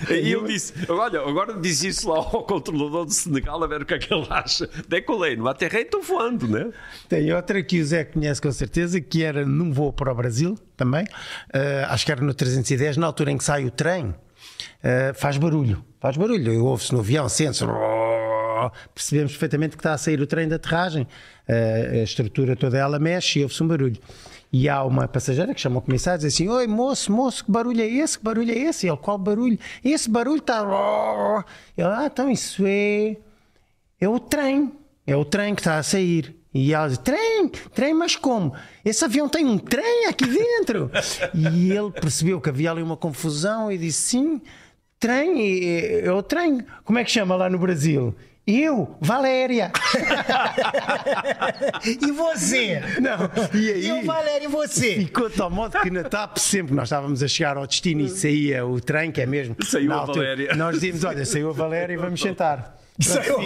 E 0.10 0.32
eu 0.32 0.44
disse: 0.44 0.74
Olha, 0.90 1.20
agora 1.20 1.54
diz 1.54 1.84
isso 1.84 2.10
lá 2.10 2.18
ao 2.18 2.44
controlador 2.46 3.06
do 3.06 3.14
Senegal 3.14 3.64
a 3.64 3.68
ver 3.68 3.84
o 3.84 3.86
que 3.86 3.94
é 3.94 4.00
que 4.00 4.12
ele 4.12 4.26
acha. 4.28 4.68
Decolei, 4.90 5.36
não 5.36 5.46
aterrei, 5.46 5.86
tô 5.86 6.02
voando, 6.02 6.48
né? 6.48 6.72
Tem 7.08 7.32
outra 7.32 7.62
que 7.62 7.80
o 7.80 7.86
Zé 7.86 8.06
conhece 8.06 8.42
com 8.42 8.52
certeza, 8.52 9.00
que 9.00 9.24
era 9.24 9.46
num 9.46 9.72
voo 9.72 9.94
para 9.94 10.12
o 10.12 10.16
Brasil 10.16 10.58
também. 10.76 11.04
Uh, 11.54 11.86
acho 11.90 12.04
que 12.08 12.12
era 12.12 12.22
no 12.22 12.34
310, 12.34 12.98
na 12.98 13.06
altura 13.06 13.30
em 13.30 13.38
que 13.38 13.44
sai 13.44 13.66
o 13.66 13.72
trem, 13.72 14.08
uh, 14.08 14.16
faz 15.14 15.38
barulho. 15.38 15.86
Faz 16.00 16.18
barulho. 16.18 16.66
Ouve-se 16.66 16.92
no 16.92 17.02
avião, 17.02 17.30
sente-se. 17.30 17.64
Percebemos 18.94 19.32
perfeitamente 19.32 19.76
que 19.76 19.80
está 19.80 19.94
a 19.94 19.98
sair 19.98 20.22
o 20.22 20.28
trem 20.28 20.48
de 20.48 20.56
aterragem. 20.56 21.04
Uh, 21.48 22.00
a 22.00 22.04
estrutura 22.04 22.56
toda 22.56 22.78
ela 22.78 23.00
mexe 23.00 23.40
e 23.40 23.44
ouve-se 23.44 23.64
um 23.64 23.68
barulho. 23.68 23.98
E 24.54 24.68
há 24.68 24.84
uma 24.84 25.08
passageira 25.08 25.54
que 25.54 25.62
chama 25.62 25.80
o 25.80 25.82
comissário 25.82 26.20
e 26.20 26.26
diz 26.26 26.34
assim: 26.34 26.50
Oi, 26.50 26.68
moço, 26.68 27.12
moço, 27.12 27.46
que 27.46 27.52
barulho 27.52 27.82
é 27.82 27.88
esse? 27.88 28.18
Que 28.18 28.24
barulho 28.24 28.52
é 28.52 28.58
esse? 28.58 28.86
E 28.86 28.90
ele: 28.90 28.98
Qual 28.98 29.18
barulho? 29.18 29.58
Esse 29.84 30.10
barulho 30.10 30.40
está. 30.40 30.60
Ele: 31.78 31.88
Ah, 31.88 32.06
então 32.06 32.30
isso 32.30 32.64
é. 32.66 33.16
É 34.00 34.10
o 34.10 34.20
trem. 34.20 34.74
É 35.08 35.16
o 35.16 35.24
trem 35.24 35.56
que 35.56 35.62
está 35.62 35.78
a 35.78 35.84
sair. 35.84 36.36
E 36.54 36.74
ela 36.74 36.90
diz: 36.90 36.98
Trem? 36.98 37.48
Trem, 37.74 37.94
mas 37.94 38.18
como? 38.18 38.54
Esse 38.84 39.06
avião 39.06 39.30
tem 39.30 39.46
um 39.46 39.58
trem 39.58 40.08
aqui 40.08 40.26
dentro? 40.26 40.92
e 41.34 41.72
ele 41.72 41.92
percebeu 41.92 42.42
que 42.42 42.50
havia 42.50 42.72
ali 42.72 42.84
uma 42.84 42.98
confusão 42.98 43.72
e 43.72 43.78
disse: 43.78 44.02
Sim, 44.02 44.42
trem, 45.00 45.64
é, 45.64 46.06
é 46.08 46.12
o 46.12 46.22
trem. 46.22 46.62
Como 46.84 47.00
é 47.00 47.06
que 47.06 47.12
chama 47.12 47.38
lá 47.38 47.50
no 47.50 47.58
Brasil? 47.58 48.14
Eu, 48.46 48.98
Valéria. 49.00 49.72
E 51.84 52.12
você? 52.12 52.82
Não, 53.00 53.30
e 53.60 53.72
aí? 53.72 53.88
Eu, 53.88 54.04
Valéria, 54.04 54.46
e 54.46 54.48
você? 54.48 54.96
Ficou 54.96 55.30
de 55.30 55.36
tal 55.36 55.50
modo 55.50 55.80
que 55.80 55.90
na 55.90 56.04
TAP, 56.04 56.38
sempre 56.38 56.74
nós 56.76 56.86
estávamos 56.86 57.24
a 57.24 57.28
chegar 57.28 57.58
ao 57.58 57.66
destino 57.66 58.02
e 58.02 58.10
saía 58.10 58.66
o 58.66 58.80
trem, 58.80 59.12
que 59.12 59.22
é 59.22 59.26
mesmo. 59.26 59.56
Saiu 59.64 59.92
a 59.94 60.06
Valéria. 60.06 60.56
Nós 60.56 60.76
dizíamos: 60.76 61.04
Olha, 61.04 61.26
saiu 61.26 61.50
a 61.50 61.54
Valéria 61.54 61.94
e 61.94 61.98
vamos 61.98 62.22
sentar. 62.22 62.81
Saiu 63.02 63.38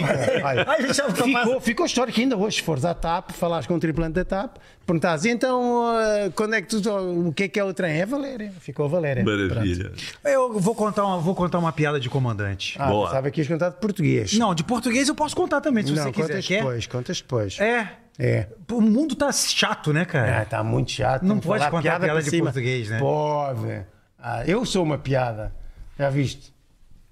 Ai, 0.44 0.64
ficou 1.12 1.60
ficou, 1.60 1.86
histórico 1.86 2.20
ainda 2.20 2.36
hoje. 2.36 2.56
Se 2.56 2.62
fores 2.62 2.84
à 2.84 2.94
TAP, 2.94 3.30
falares 3.32 3.66
com 3.66 3.74
um 3.74 3.78
tripulante 3.78 4.14
da 4.14 4.24
TAP, 4.24 4.56
perguntares 4.84 5.24
então 5.24 5.86
ah, 5.86 6.30
quando 6.34 6.54
é 6.54 6.62
que 6.62 6.68
tu, 6.68 6.90
o 7.28 7.32
que 7.32 7.44
é 7.44 7.48
que 7.48 7.58
é 7.58 7.64
o 7.64 7.72
trem? 7.72 8.00
É 8.00 8.06
Valéria. 8.06 8.52
Ficou 8.60 8.86
a 8.86 8.88
Valéria. 8.88 9.24
Maravilha. 9.24 9.92
Eu 10.24 10.58
vou 10.58 10.74
contar 10.74 11.04
uma, 11.04 11.18
vou 11.18 11.34
contar 11.34 11.58
uma 11.58 11.72
piada 11.72 11.98
de 11.98 12.08
comandante. 12.08 12.76
Ah, 12.78 12.88
Boa. 12.88 13.08
pensava 13.08 13.30
que 13.30 13.40
ias 13.40 13.48
contar 13.48 13.70
de 13.70 13.76
português. 13.76 14.32
Não, 14.38 14.54
de 14.54 14.64
português 14.64 15.08
eu 15.08 15.14
posso 15.14 15.34
contar 15.36 15.60
também, 15.60 15.84
se 15.84 15.92
Não, 15.92 16.02
você 16.02 16.12
quiser. 16.12 16.26
contas 16.28 16.46
Quer? 16.46 16.58
depois, 16.58 16.86
contas 16.86 17.20
depois. 17.20 17.60
É. 17.60 17.88
É. 18.18 18.46
O 18.72 18.80
mundo 18.80 19.14
tá 19.14 19.30
chato, 19.30 19.92
né, 19.92 20.04
cara? 20.04 20.38
Ah, 20.38 20.42
está 20.42 20.64
muito 20.64 20.90
chato. 20.90 21.22
Não 21.22 21.38
pode 21.38 21.58
falar 21.58 21.70
contar 21.70 21.82
piada 21.82 22.06
para 22.06 22.22
de 22.22 22.30
cima. 22.30 22.44
português, 22.44 22.88
né? 22.88 22.98
Pode. 22.98 23.82
Ah, 24.18 24.42
eu 24.46 24.64
sou 24.64 24.82
uma 24.82 24.96
piada. 24.96 25.52
Já 25.98 26.08
viste? 26.10 26.55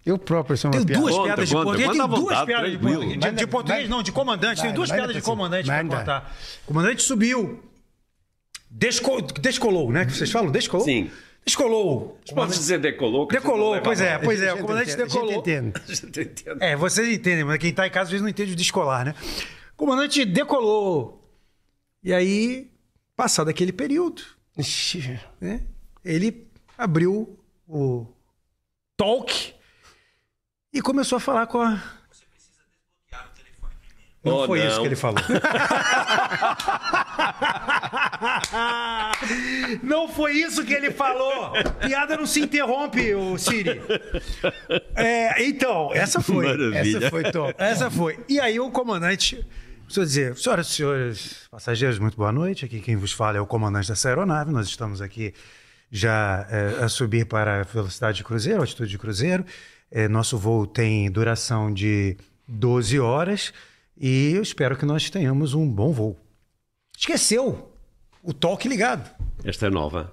Eu 0.05 0.19
próprio 0.19 0.57
sou 0.57 0.71
uma 0.71 0.77
Tem 0.79 0.87
piada. 0.87 1.01
duas 1.03 1.15
Conta, 1.15 1.25
piadas 1.27 1.49
de 1.49 1.55
conta, 1.55 1.65
português. 1.65 1.89
conta 1.89 1.99
Tem 2.03 2.09
duas 2.09 2.21
vontade, 2.23 2.47
piadas 2.47 2.71
de 2.73 2.79
português. 2.79 3.09
De, 3.13 3.19
Manda- 3.27 3.33
de 3.33 3.47
português, 3.47 3.83
manda- 3.85 3.97
não, 3.97 4.03
de 4.03 4.13
comandante. 4.13 4.63
Tem 4.63 4.73
duas 4.75 4.91
piadas 4.91 5.15
de 5.17 5.23
comandante 5.23 5.67
pra 5.67 5.83
Manda. 5.83 5.97
contar. 5.99 6.37
O 6.65 6.67
comandante 6.67 7.03
subiu. 7.03 7.63
Desco, 8.71 9.23
descolou, 9.41 9.91
né? 9.93 10.05
Que 10.05 10.13
vocês 10.13 10.31
falam? 10.31 10.51
Descolou? 10.51 10.85
Sim. 10.85 11.11
Descolou. 11.47 12.19
Podes 12.35 12.57
dizer 12.59 12.81
decolou? 12.81 13.27
Decolou, 13.29 13.81
pois 13.83 14.01
é, 14.01 14.19
pois 14.19 14.41
é. 14.43 14.53
O 14.55 14.59
comandante 14.59 14.91
a 14.91 14.97
gente 14.97 15.13
decolou. 15.13 15.33
entende. 15.33 15.73
A 15.87 15.87
gente 15.95 16.07
entende. 16.21 16.45
É, 16.61 16.75
vocês 16.77 17.09
entendem, 17.09 17.45
mas 17.45 17.59
quem 17.59 17.73
tá 17.73 17.87
em 17.87 17.91
casa 17.91 18.05
às 18.05 18.11
vezes 18.11 18.23
não 18.23 18.29
entende 18.29 18.53
o 18.53 18.57
descolar, 18.57 19.05
né? 19.05 19.15
O 19.73 19.77
comandante 19.77 20.25
decolou. 20.25 21.23
E 22.03 22.13
aí, 22.13 22.71
passado 23.17 23.49
aquele 23.49 23.73
período, 23.73 24.23
né? 25.41 25.61
Ele 26.05 26.47
abriu 26.77 27.39
o 27.69 28.07
talk 28.97 29.54
e 30.75 30.83
começou 30.83 31.17
a 31.17 31.21
falar 31.21 31.47
com 31.47 31.61
a. 31.61 31.81
Não 34.25 34.39
Oh, 34.39 34.47
foi 34.47 34.59
não. 34.59 34.67
isso 34.69 34.81
que 34.81 34.87
ele 34.87 34.97
falou. 34.97 35.23
não 39.83 40.09
foi 40.09 40.33
isso 40.33 40.65
que 40.65 40.73
ele 40.73 40.91
falou. 40.91 41.53
Piada 41.87 42.17
não 42.17 42.27
se 42.27 42.41
interrompe, 42.41 43.15
o 43.15 43.37
Siri. 43.37 43.83
É, 44.97 45.45
então, 45.45 45.91
essa 45.93 46.23
foi. 46.23 46.47
Maravilha. 46.47 46.99
Essa 46.99 47.11
foi 47.11 47.31
top. 47.31 47.55
Essa 47.59 47.91
foi. 47.91 48.19
E 48.27 48.41
aí 48.41 48.59
o 48.59 48.71
comandante 48.71 49.47
a 49.87 50.01
dizer, 50.01 50.37
senhoras 50.37 50.69
e 50.69 50.73
senhores 50.73 51.47
passageiros, 51.51 51.99
muito 51.99 52.17
boa 52.17 52.33
noite. 52.33 52.65
Aqui 52.65 52.81
quem 52.81 52.97
vos 52.97 53.13
fala 53.13 53.37
é 53.37 53.41
o 53.41 53.47
comandante 53.47 53.89
dessa 53.89 54.09
aeronave. 54.09 54.51
Nós 54.51 54.67
estamos 54.67 55.01
aqui 55.01 55.35
já 55.91 56.47
é, 56.51 56.83
a 56.83 56.89
subir 56.89 57.27
para 57.27 57.61
a 57.61 57.63
velocidade 57.63 58.17
de 58.17 58.25
cruzeiro, 58.25 58.61
altitude 58.61 58.91
de 58.91 58.99
cruzeiro. 58.99 59.45
É, 59.97 60.09
nosso 60.09 60.37
voo 60.37 60.67
tem 60.67 61.09
duração 61.09 61.73
de 61.73 62.17
12 62.49 62.99
horas 62.99 63.53
e 63.97 64.33
eu 64.35 64.43
espero 64.43 64.77
que 64.77 64.85
nós 64.85 65.09
tenhamos 65.09 65.55
um 65.55 65.71
bom 65.71 65.93
voo. 65.93 66.19
Esqueceu 66.99 67.73
o 68.21 68.33
toque 68.35 68.69
ligado. 68.69 69.09
Esta 69.45 69.69
é 69.69 69.71
nova. 69.71 70.13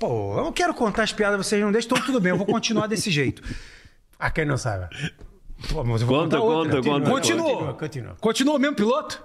Pô, 0.00 0.34
eu 0.38 0.44
não 0.44 0.50
quero 0.52 0.72
contar 0.72 1.02
as 1.02 1.12
piadas, 1.12 1.46
vocês 1.46 1.60
não 1.60 1.70
deixam, 1.70 1.90
então 1.92 2.06
tudo 2.06 2.22
bem, 2.22 2.30
eu 2.30 2.38
vou 2.38 2.46
continuar 2.46 2.86
desse 2.86 3.10
jeito. 3.10 3.42
Há 4.18 4.30
quem 4.30 4.46
não 4.46 4.56
saiba. 4.56 4.88
Pô, 5.68 5.84
mas 5.84 6.00
eu 6.00 6.06
vou 6.06 6.20
Conta, 6.20 6.38
contar 6.38 6.56
outra. 6.56 6.76
conta, 6.76 6.88
conta. 6.88 7.10
Continuou. 7.10 7.48
Continua, 7.50 7.74
continua. 7.74 8.16
Continua 8.18 8.54
o 8.54 8.58
mesmo 8.58 8.76
piloto? 8.76 9.22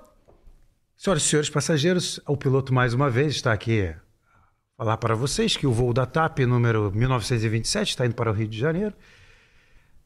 Senhoras 0.97 1.23
e 1.23 1.27
senhores 1.29 1.49
passageiros, 1.49 2.19
o 2.27 2.35
piloto 2.35 2.73
mais 2.73 2.93
uma 2.93 3.09
vez 3.09 3.35
está 3.35 3.53
aqui 3.53 3.83
a 3.87 3.95
falar 4.75 4.97
para 4.97 5.15
vocês 5.15 5.55
que 5.55 5.65
o 5.65 5.71
voo 5.71 5.93
da 5.93 6.05
TAP, 6.05 6.39
número 6.39 6.91
1927, 6.91 7.89
está 7.91 8.05
indo 8.05 8.15
para 8.15 8.29
o 8.29 8.33
Rio 8.33 8.49
de 8.49 8.59
Janeiro. 8.59 8.93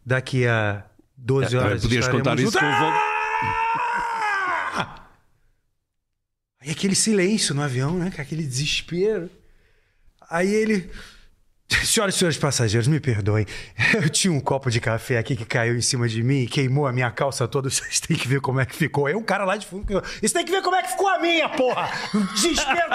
Daqui 0.08 0.48
a 0.48 0.86
12 1.18 1.54
É, 1.54 1.60
horas 1.60 1.82
podias 1.82 2.08
contar 2.08 2.40
isso 2.40 2.44
juntos. 2.44 2.60
com 2.62 2.66
o 2.66 2.70
Ah! 4.80 5.06
Aí 6.62 6.72
aquele 6.72 6.96
silêncio 6.96 7.54
no 7.54 7.62
avião, 7.62 7.98
né? 8.00 8.10
Aquele 8.18 8.44
desespero. 8.44 9.30
Aí 10.30 10.48
ele. 10.48 10.90
Senhoras 11.84 12.16
e 12.16 12.20
senhores 12.20 12.38
passageiros, 12.38 12.88
me 12.88 12.98
perdoem. 13.00 13.46
Eu 13.94 14.10
tinha 14.10 14.32
um 14.32 14.40
copo 14.40 14.70
de 14.72 14.80
café 14.80 15.18
aqui 15.18 15.36
que 15.36 15.44
caiu 15.44 15.76
em 15.76 15.82
cima 15.82 16.08
de 16.08 16.24
mim 16.24 16.44
e 16.44 16.48
queimou 16.48 16.88
a 16.88 16.94
minha 16.94 17.12
calça 17.12 17.46
toda. 17.46 17.68
Vocês 17.70 18.00
têm 18.00 18.16
que 18.16 18.26
ver 18.28 18.40
como 18.40 18.60
é 18.62 18.66
que 18.66 18.74
ficou. 18.74 19.06
Aí 19.06 19.14
um 19.16 19.22
cara 19.24 19.44
lá 19.44 19.58
de 19.58 19.66
fundo. 19.68 19.86
que- 19.86 19.94
Vocês 20.20 20.32
têm 20.32 20.46
que 20.46 20.52
ver 20.52 20.62
como 20.62 20.76
é 20.78 20.84
que 20.84 20.92
ficou 20.92 21.10
a 21.10 21.20
minha, 21.20 21.50
porra! 21.50 21.90
Desespero! 22.34 22.88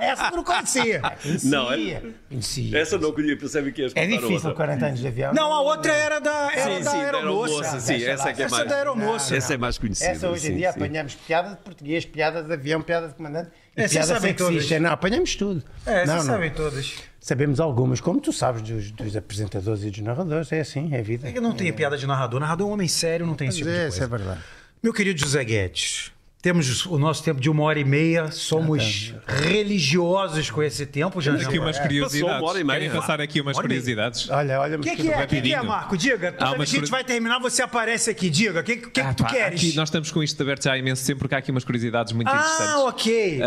Essa 0.00 0.28
eu 0.28 0.36
não 0.36 0.44
conhecia. 0.44 1.02
Não, 1.44 1.72
é- 1.72 2.00
Conhecia. 2.28 2.78
Essa 2.78 2.96
não 2.96 3.10
conhecia, 3.12 3.36
percebe 3.38 3.72
que 3.72 3.82
ias 3.82 3.92
É 3.96 4.06
difícil, 4.06 4.34
outra. 4.34 4.54
40 4.54 4.86
anos 4.86 5.00
de 5.00 5.06
avião. 5.08 5.34
Não, 5.34 5.52
a 5.52 5.60
outra 5.62 5.92
era 5.92 6.20
da, 6.20 6.52
era 6.54 6.76
Sim, 6.78 6.84
da 6.84 6.90
sim, 6.90 6.96
da 6.98 7.02
aeromoça. 7.04 7.54
aeromoça, 7.54 7.80
sim, 7.80 8.04
essa 8.04 8.24
lá. 8.24 8.30
é 8.30 8.32
é 8.32 8.42
Essa 8.44 8.56
mais... 8.56 8.68
da 8.68 8.76
aeromoça. 8.76 9.36
Essa 9.36 9.54
é 9.54 9.56
mais 9.56 9.78
conhecida. 9.78 10.10
Essa 10.10 10.28
hoje 10.30 10.46
em 10.46 10.50
sim, 10.50 10.56
dia 10.58 10.72
sim. 10.72 10.78
apanhamos 10.78 11.14
piada 11.16 11.50
de 11.50 11.56
português, 11.56 12.04
piada 12.04 12.42
de 12.42 12.52
avião, 12.52 12.80
piada 12.82 13.08
de 13.08 13.14
comandante 13.14 13.50
e 13.76 13.80
É, 13.82 13.88
vocês 13.88 13.92
piada 13.92 14.06
sabem 14.20 14.36
sexista. 14.38 14.68
todas. 14.68 14.80
Não, 14.82 14.90
apanhamos 14.92 15.34
tudo. 15.34 15.64
É, 15.84 16.04
vocês 16.06 16.08
não. 16.08 16.22
sabem 16.22 16.50
todas. 16.52 16.94
Sabemos 17.26 17.58
algumas, 17.58 18.00
como 18.00 18.20
tu 18.20 18.32
sabes 18.32 18.62
dos, 18.62 18.92
dos 18.92 19.16
apresentadores 19.16 19.82
e 19.82 19.90
dos 19.90 19.98
narradores. 19.98 20.52
É 20.52 20.60
assim, 20.60 20.94
é 20.94 21.02
vida. 21.02 21.28
É 21.28 21.32
que 21.32 21.40
não 21.40 21.52
tem 21.52 21.72
piada 21.72 21.98
de 21.98 22.06
narrador. 22.06 22.38
Narrador 22.38 22.68
é 22.68 22.70
um 22.70 22.74
homem 22.74 22.86
sério, 22.86 23.26
não 23.26 23.34
tem 23.34 23.48
esse 23.48 23.58
tipo 23.58 23.68
de 23.68 23.74
é, 23.74 23.80
coisa. 23.80 23.96
isso 23.96 24.04
é 24.04 24.06
verdade. 24.06 24.40
Meu 24.80 24.92
querido 24.92 25.18
José 25.18 25.42
Guedes, 25.42 26.12
temos 26.42 26.86
o 26.86 26.96
nosso 26.98 27.24
tempo 27.24 27.40
de 27.40 27.50
uma 27.50 27.64
hora 27.64 27.78
e 27.80 27.84
meia, 27.84 28.30
somos 28.30 29.14
religiosos 29.26 30.48
com 30.50 30.62
esse 30.62 30.86
tempo. 30.86 31.20
Já 31.20 31.32
Aqui 31.34 31.58
umas 31.58 31.76
Passou 31.76 31.82
curiosidades. 31.88 32.38
uma 32.40 32.48
hora 32.48 32.60
e 32.60 32.64
meia. 32.64 32.78
Querem 32.80 32.94
passar 32.94 33.20
aqui 33.20 33.40
umas 33.40 33.58
curiosidades? 33.58 34.30
Olha, 34.30 34.60
olha, 34.60 34.76
O 34.78 34.80
que, 34.80 34.94
que 34.96 35.08
é? 35.10 35.26
Que, 35.26 35.40
que 35.40 35.52
é, 35.54 35.62
Marco? 35.62 35.96
Diga. 35.96 36.30
Que 36.32 36.44
a 36.44 36.64
gente 36.64 36.74
curi- 36.80 36.90
vai 36.90 37.02
terminar, 37.04 37.40
você 37.40 37.62
aparece 37.62 38.10
aqui. 38.10 38.30
Diga. 38.30 38.60
O 38.60 38.62
que, 38.62 38.76
que, 38.76 38.90
que 38.90 39.00
Ah, 39.00 39.12
tu 39.12 39.24
pá, 39.24 39.30
queres? 39.30 39.60
aqui 39.60 39.74
nós 39.76 39.88
estamos 39.88 40.10
com 40.12 40.22
isto 40.22 40.40
aberto 40.40 40.64
já 40.64 40.72
há 40.72 40.78
imenso 40.78 41.04
tempo 41.06 41.18
porque 41.20 41.34
há 41.34 41.38
aqui 41.38 41.50
umas 41.50 41.64
curiosidades 41.64 42.12
muito 42.12 42.28
interessantes. 42.28 42.60
Ah, 42.74 42.84
ok. 42.84 43.40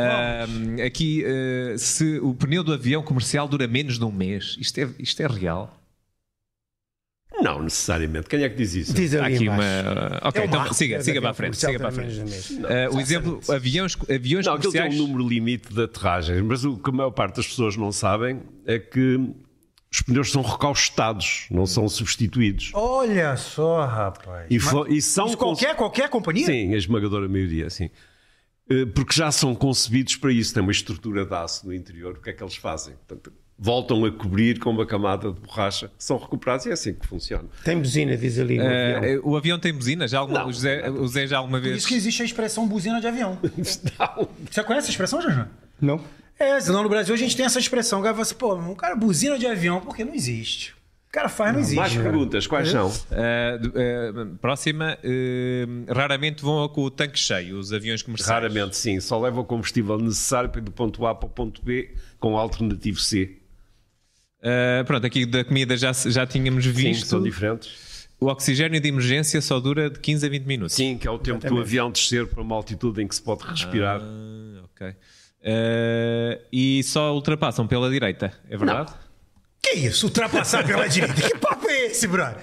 Aqui, 0.86 1.24
eh, 1.26 1.76
se 1.78 2.20
o 2.20 2.34
pneu 2.34 2.64
do 2.64 2.74
avião 2.74 3.02
comercial 3.02 3.48
dura 3.48 3.68
menos 3.68 3.98
de 3.98 4.04
um 4.04 4.12
mês, 4.12 4.56
isto 4.60 4.78
é, 4.80 4.90
isto 5.00 5.22
é 5.22 5.28
real? 5.28 5.76
Não, 7.42 7.62
necessariamente. 7.64 8.28
Quem 8.28 8.44
é 8.44 8.50
que 8.50 8.56
diz 8.56 8.74
isso? 8.76 8.94
Diz 8.94 9.16
Há 9.16 9.26
ali 9.26 9.36
aqui 9.36 9.44
embaixo. 9.46 9.62
uma. 9.90 10.20
Ok, 10.30 10.42
É 10.42 10.46
então 10.46 10.60
Marco, 10.60 10.74
siga, 10.74 11.02
siga 11.02 11.22
para 11.22 11.30
a 11.30 11.34
frente. 11.34 11.58
Siga 11.58 11.78
para 11.80 11.88
a 11.88 11.92
frente. 11.92 12.16
meses. 12.20 12.60
Eh, 12.68 12.90
o 12.90 13.00
exemplo, 13.00 13.40
aviões, 13.50 13.98
aviões 14.10 14.46
Não, 14.46 14.54
aquilo 14.56 14.72
tem 14.74 14.82
comerciais. 14.82 14.96
um 15.02 15.08
número 15.08 15.28
limite 15.30 15.74
de 15.74 15.84
aterragens, 15.84 16.42
mas 16.44 16.64
o 16.66 16.78
que 16.78 16.90
a 16.90 16.94
maior 16.94 17.12
parte 17.12 17.38
das 17.38 17.48
pessoas 17.48 17.76
não 17.78 17.92
sabem 17.92 18.42
é 18.66 18.78
que 18.80 19.20
os 19.92 20.02
pneus 20.02 20.32
são 20.32 20.42
recaustados, 20.42 21.48
não 21.50 21.66
são 21.66 21.88
substituídos. 21.90 22.72
Olha 22.74 23.36
só, 23.38 23.86
rapaz. 23.86 24.46
E, 24.50 24.60
Mas 24.60 24.74
e 24.90 25.02
são 25.02 25.34
qualquer, 25.36 25.76
qualquer 25.76 26.10
companhia? 26.10 26.46
Sim, 26.46 26.74
a 26.74 26.78
esmagadora 26.78 27.28
maioria, 27.28 27.70
sim. 27.70 27.90
Eh, 28.70 28.86
Porque 28.86 29.14
já 29.16 29.32
são 29.32 29.56
concebidos 29.56 30.16
para 30.16 30.32
isso, 30.32 30.54
tem 30.54 30.62
uma 30.62 30.72
estrutura 30.72 31.26
de 31.26 31.34
aço 31.34 31.66
no 31.66 31.74
interior. 31.74 32.18
O 32.18 32.22
que 32.22 32.30
é 32.30 32.34
que 32.34 32.44
eles 32.44 32.56
fazem? 32.56 32.94
Portanto, 33.08 33.34
voltam 33.62 34.06
a 34.06 34.12
cobrir 34.12 34.58
com 34.60 34.70
uma 34.70 34.86
camada 34.86 35.32
de 35.34 35.40
borracha, 35.42 35.92
são 35.98 36.18
recuperados 36.18 36.66
e 36.66 36.70
é 36.70 36.74
assim 36.74 36.94
que 36.94 37.06
funciona. 37.06 37.44
Tem 37.64 37.78
buzina, 37.78 38.16
diz 38.16 38.40
ali. 38.40 38.58
no 38.58 38.64
Eh, 38.64 38.96
avião. 38.96 39.12
eh, 39.16 39.20
o 39.24 39.36
avião 39.36 39.60
tem 39.60 39.74
buzina? 39.74 40.08
Já 40.08 40.20
alguma, 40.20 40.40
Não. 40.40 40.48
o, 40.48 40.54
José, 40.54 40.90
o 40.90 41.08
Zé 41.08 41.28
já 41.28 41.38
alguma 41.40 41.58
Por 41.60 41.64
vez. 41.66 41.78
isso 41.80 41.88
que 41.88 41.96
existe 41.96 42.22
a 42.22 42.26
expressão 42.26 42.66
buzina 42.68 43.02
de 43.02 43.08
avião. 43.08 43.38
Não. 44.00 44.30
Você 44.50 44.64
conhece 44.64 44.86
essa 44.86 44.92
expressão, 44.92 45.22
Janjan? 45.22 45.50
Não? 45.82 46.00
É, 46.40 46.60
senão 46.62 46.82
no 46.84 46.88
Brasil 46.90 47.14
a 47.14 47.18
gente 47.18 47.36
tem 47.36 47.46
essa 47.46 47.60
expressão. 47.60 48.00
O 48.00 48.02
cara 48.04 48.14
fala 48.14 48.22
assim, 48.24 48.36
pô, 48.36 48.56
um 48.56 48.76
cara 48.76 48.96
buzina 48.96 49.38
de 49.38 49.46
avião, 49.46 49.82
porque 49.82 50.06
não 50.06 50.14
existe. 50.16 50.72
O 51.10 51.12
cara 51.12 51.28
faz, 51.28 51.52
não 51.54 51.60
existe. 51.60 51.76
Mais 51.76 51.92
cara. 51.92 52.04
perguntas, 52.04 52.48
quais 52.48 52.70
são? 52.70 52.94
Eh, 53.12 53.58
d- 53.58 53.72
eh, 53.76 54.12
próxima. 54.40 54.98
eh, 55.04 55.66
raramente 55.90 56.42
vão 56.44 56.70
com 56.70 56.84
o 56.84 56.90
tanque 56.92 57.18
cheio, 57.20 57.58
os 57.58 57.74
aviões 57.74 58.02
comerciais. 58.04 58.32
Raramente, 58.44 58.78
sim. 58.78 59.00
Só 59.00 59.20
leva 59.20 59.42
o 59.42 59.44
combustível 59.44 59.98
necessário 59.98 60.50
para 60.52 60.62
ir 60.62 60.64
do 60.64 60.72
ponto 60.72 61.06
A 61.08 61.16
para 61.16 61.26
o 61.28 61.30
ponto 61.30 61.62
B 61.66 61.94
com 62.20 62.34
o 62.34 62.38
alternativo 62.38 63.00
C. 63.00 63.38
Eh, 64.42 64.84
pronto, 64.86 65.06
aqui 65.06 65.26
da 65.26 65.44
comida 65.44 65.76
já, 65.76 65.92
já 65.92 66.26
tínhamos 66.26 66.64
Sim, 66.64 66.72
visto. 66.72 67.08
são 67.08 67.22
diferentes. 67.22 68.08
O 68.20 68.28
oxigênio 68.28 68.80
de 68.82 68.88
emergência 68.90 69.42
só 69.42 69.60
dura 69.60 69.90
de 69.90 70.00
15 70.00 70.26
a 70.26 70.30
20 70.30 70.44
minutos. 70.46 70.76
Sim, 70.76 70.98
que 70.98 71.08
é 71.08 71.12
o 71.12 71.18
tempo 71.18 71.48
do 71.48 71.60
avião 71.60 71.90
descer 71.92 72.28
para 72.28 72.42
uma 72.42 72.56
altitude 72.56 73.02
em 73.02 73.08
que 73.08 73.16
se 73.16 73.22
pode 73.22 73.44
respirar. 73.46 74.02
Ah, 74.02 74.64
ok. 74.66 74.94
Eh, 75.42 76.42
e 76.52 76.84
só 76.84 77.14
ultrapassam 77.14 77.66
pela 77.66 77.90
direita, 77.90 78.34
é 78.50 78.58
verdade? 78.58 78.92
Que 79.62 79.72
isso? 79.72 80.08
Ultrapassar 80.08 80.66
pela 80.66 80.88
direita? 80.88 81.14
Que 81.22 81.38
papo 81.38 81.68
é 81.70 81.86
esse, 81.88 82.08
brother? 82.08 82.38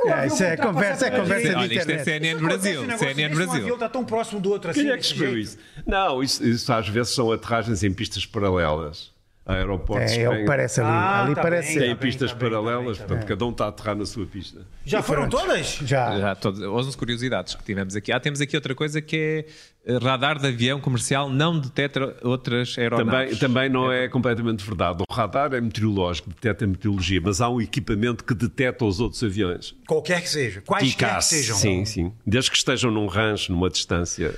Como 0.00 0.14
é 0.14 0.24
É, 0.24 0.26
isso 0.26 0.42
é 0.42 0.56
conversa- 0.56 1.06
é 1.06 1.10
conversa 1.10 1.42
direita? 1.48 1.58
de 1.58 1.64
Olha, 1.64 1.78
isto 1.78 1.90
é. 1.90 2.04
CNN 2.04 2.30
Acontece 2.38 2.46
Brasil. 2.58 2.80
negócio 2.82 2.98
CNN 2.98 3.14
desse, 3.14 3.32
Um 3.32 3.36
Brasil. 3.36 3.60
avião 3.62 3.74
está 3.74 3.88
tão 3.88 4.04
próximo 4.04 4.40
do 4.40 4.50
outro 4.50 4.70
assim. 4.70 4.80
Quem 4.82 4.90
é 4.90 4.96
que 4.96 5.04
escreveu 5.04 5.38
isso? 5.38 5.58
Não, 5.86 6.22
isso, 6.22 6.44
isso 6.44 6.72
às 6.72 6.88
vezes 6.88 7.14
são 7.14 7.30
aterragens 7.30 7.82
em 7.84 7.92
pistas 7.92 8.24
paralelas. 8.26 9.12
Aeroportos 9.46 10.12
É, 10.12 10.22
é 10.22 10.28
o 10.28 10.32
têm- 10.32 10.40
que 10.40 10.46
parece 10.46 10.80
ali. 10.80 10.88
Ah, 10.90 11.22
ali 11.24 11.34
tá 11.34 11.42
parece. 11.42 11.68
bem, 11.68 11.78
têm 11.78 11.88
tá 11.90 11.94
bem, 11.94 11.96
pistas 12.10 12.30
tá 12.32 12.38
bem, 12.38 12.50
tá 12.50 12.56
paralelas, 12.56 12.96
bem, 12.96 13.06
tá 13.06 13.08
portanto, 13.14 13.28
cada 13.28 13.44
um 13.44 13.50
está 13.50 13.64
a 13.66 13.68
aterrar 13.68 13.94
na 13.94 14.06
sua 14.06 14.24
pista. 14.24 14.66
Já 14.86 15.02
foram 15.02 15.28
todas? 15.28 15.66
Já. 15.84 16.18
Já, 16.18 16.34
todas, 16.34 16.62
11 16.62 16.96
curiosidades 16.96 17.54
que 17.54 17.62
tivemos 17.62 17.94
aqui. 17.94 18.10
Ah, 18.10 18.18
temos 18.18 18.40
aqui 18.40 18.56
outra 18.56 18.74
coisa 18.74 19.02
que 19.02 19.44
é 19.86 19.92
eh, 19.92 19.98
radar 19.98 20.38
de 20.38 20.46
avião 20.48 20.80
comercial 20.80 21.28
não 21.28 21.58
detecta 21.60 22.16
outras 22.22 22.74
Também, 22.74 22.84
aeronaves. 22.84 23.38
também 23.38 23.68
não 23.68 23.92
é 23.92 24.08
completamente 24.08 24.64
verdade. 24.64 25.04
O 25.06 25.12
radar 25.12 25.52
é 25.52 25.60
meteorológico, 25.60 26.30
detecta 26.30 26.64
a 26.64 26.68
meteorologia, 26.68 27.20
mas 27.22 27.42
há 27.42 27.50
um 27.50 27.60
equipamento 27.60 28.24
que 28.24 28.32
detecta 28.34 28.82
os 28.86 28.98
outros 28.98 29.22
aviões. 29.22 29.74
Qualquer 29.86 30.22
que 30.22 30.28
seja. 30.30 30.62
Quaisquer 30.62 31.16
que 31.18 31.24
sejam. 31.24 31.54
Sim, 31.56 31.84
sim. 31.84 32.12
Desde 32.26 32.50
que 32.50 32.56
estejam 32.56 32.90
num 32.90 33.06
rancho, 33.06 33.52
numa 33.52 33.68
distância, 33.68 34.34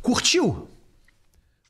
Curtiu? 0.00 0.68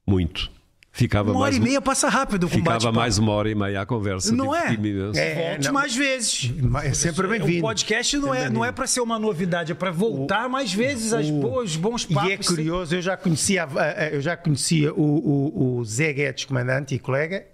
muito. 0.07 0.51
Ficava 0.93 1.31
Uma 1.31 1.41
hora 1.43 1.51
mais, 1.53 1.57
e 1.57 1.61
meia 1.61 1.81
passa 1.81 2.09
rápido 2.09 2.49
com 2.49 2.55
ficava 2.57 2.91
mais 2.91 3.17
uma 3.17 3.33
hora 3.33 3.49
e 3.49 3.55
meia 3.55 3.83
à 3.83 3.87
conversa. 3.87 4.35
Não 4.35 4.53
é? 4.55 4.71
diverti-me 4.71 4.91
imenso. 4.91 5.19
É, 5.21 5.51
Volte 5.51 5.67
não. 5.67 5.73
mais 5.75 5.95
vezes. 5.95 6.53
É 6.83 6.93
sempre 6.95 7.27
O 7.27 7.31
bem-vindo. 7.31 7.61
podcast 7.63 8.17
não 8.17 8.35
é, 8.35 8.51
não 8.51 8.65
é 8.65 8.73
para 8.73 8.87
ser 8.89 9.01
uma 9.01 9.17
novidade, 9.19 9.71
é 9.71 9.75
para 9.75 9.93
voltar 9.93 10.49
mais 10.49 10.73
vezes 10.75 11.13
as 11.13 11.31
boas, 11.31 11.77
bons 11.77 12.05
papos. 12.05 12.29
E 12.29 12.33
é 12.33 12.37
curioso, 12.39 12.95
eu 12.97 13.01
já 13.03 13.17
conhecia, 13.17 13.65
a- 13.65 13.83
a- 13.83 14.09
eu 14.11 14.21
já 14.21 14.37
conhecia 14.37 14.93
o, 14.93 15.01
o, 15.01 15.77
o 15.79 15.85
Zé 15.85 16.13
Guedes, 16.13 16.45
comandante 16.45 16.95
e 16.97 16.99
colega, 16.99 17.47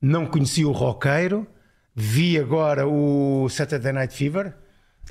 não 0.00 0.24
conhecia 0.24 0.66
o 0.66 0.72
Roqueiro, 0.72 1.46
vi 1.94 2.38
agora 2.38 2.86
o 2.88 3.48
Saturday 3.50 3.92
Night 3.92 4.14
Fever. 4.14 4.54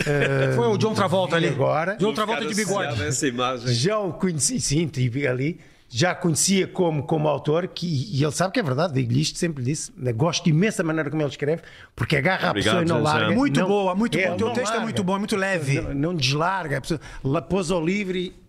eh, 0.03 0.51
Foi 0.57 0.65
o 0.67 0.77
John 0.79 0.95
Travolta 0.95 1.37
vi 1.39 1.45
ali. 1.45 1.53
Agora. 1.55 1.95
John 1.97 2.11
Travolta 2.13 2.43
de 2.47 2.53
a 2.53 2.55
bigode. 2.55 3.03
Essa 3.03 3.27
imagem. 3.27 3.67
Já 3.71 3.99
o 3.99 4.13
conheci, 4.13 4.59
sim, 4.59 4.87
tive 4.87 5.27
ali. 5.27 5.59
Já 5.89 6.13
conhecia 6.13 6.67
como, 6.67 7.03
como 7.03 7.29
autor, 7.29 7.65
que, 7.69 7.87
e 8.11 8.21
ele 8.21 8.31
sabe 8.33 8.53
que 8.53 8.59
é 8.59 8.63
verdade, 8.63 8.93
digo-lhe 8.93 9.21
isto, 9.21 9.37
sempre 9.37 9.63
disse. 9.63 9.91
Gosto 10.15 10.49
imenso 10.49 10.79
da 10.79 10.83
maneira 10.83 11.09
como 11.09 11.21
ele 11.21 11.29
escreve, 11.29 11.61
porque 11.95 12.17
agarra 12.17 12.47
a 12.47 12.51
Obrigado, 12.51 12.79
pessoa 12.79 12.83
e 12.83 12.87
não 12.97 13.01
larga. 13.03 13.33
Muito 13.33 13.59
não- 13.61 13.67
boa, 13.67 13.95
muito 13.95 14.17
é, 14.17 14.27
bom. 14.27 14.33
O 14.33 14.37
teu 14.37 14.49
texto 14.49 14.67
é 14.67 14.71
larga. 14.71 14.83
muito 14.83 15.03
bom, 15.03 15.15
é 15.15 15.19
muito 15.19 15.35
leve. 15.37 15.79
Não, 15.81 15.93
não 15.93 16.13
deslarga, 16.15 16.77
a 16.77 16.81
pessoa 16.81 16.99
lá 17.23 17.41
pôs 17.41 17.71
ao 17.71 17.83
livre 17.83 18.19
e. 18.19 18.47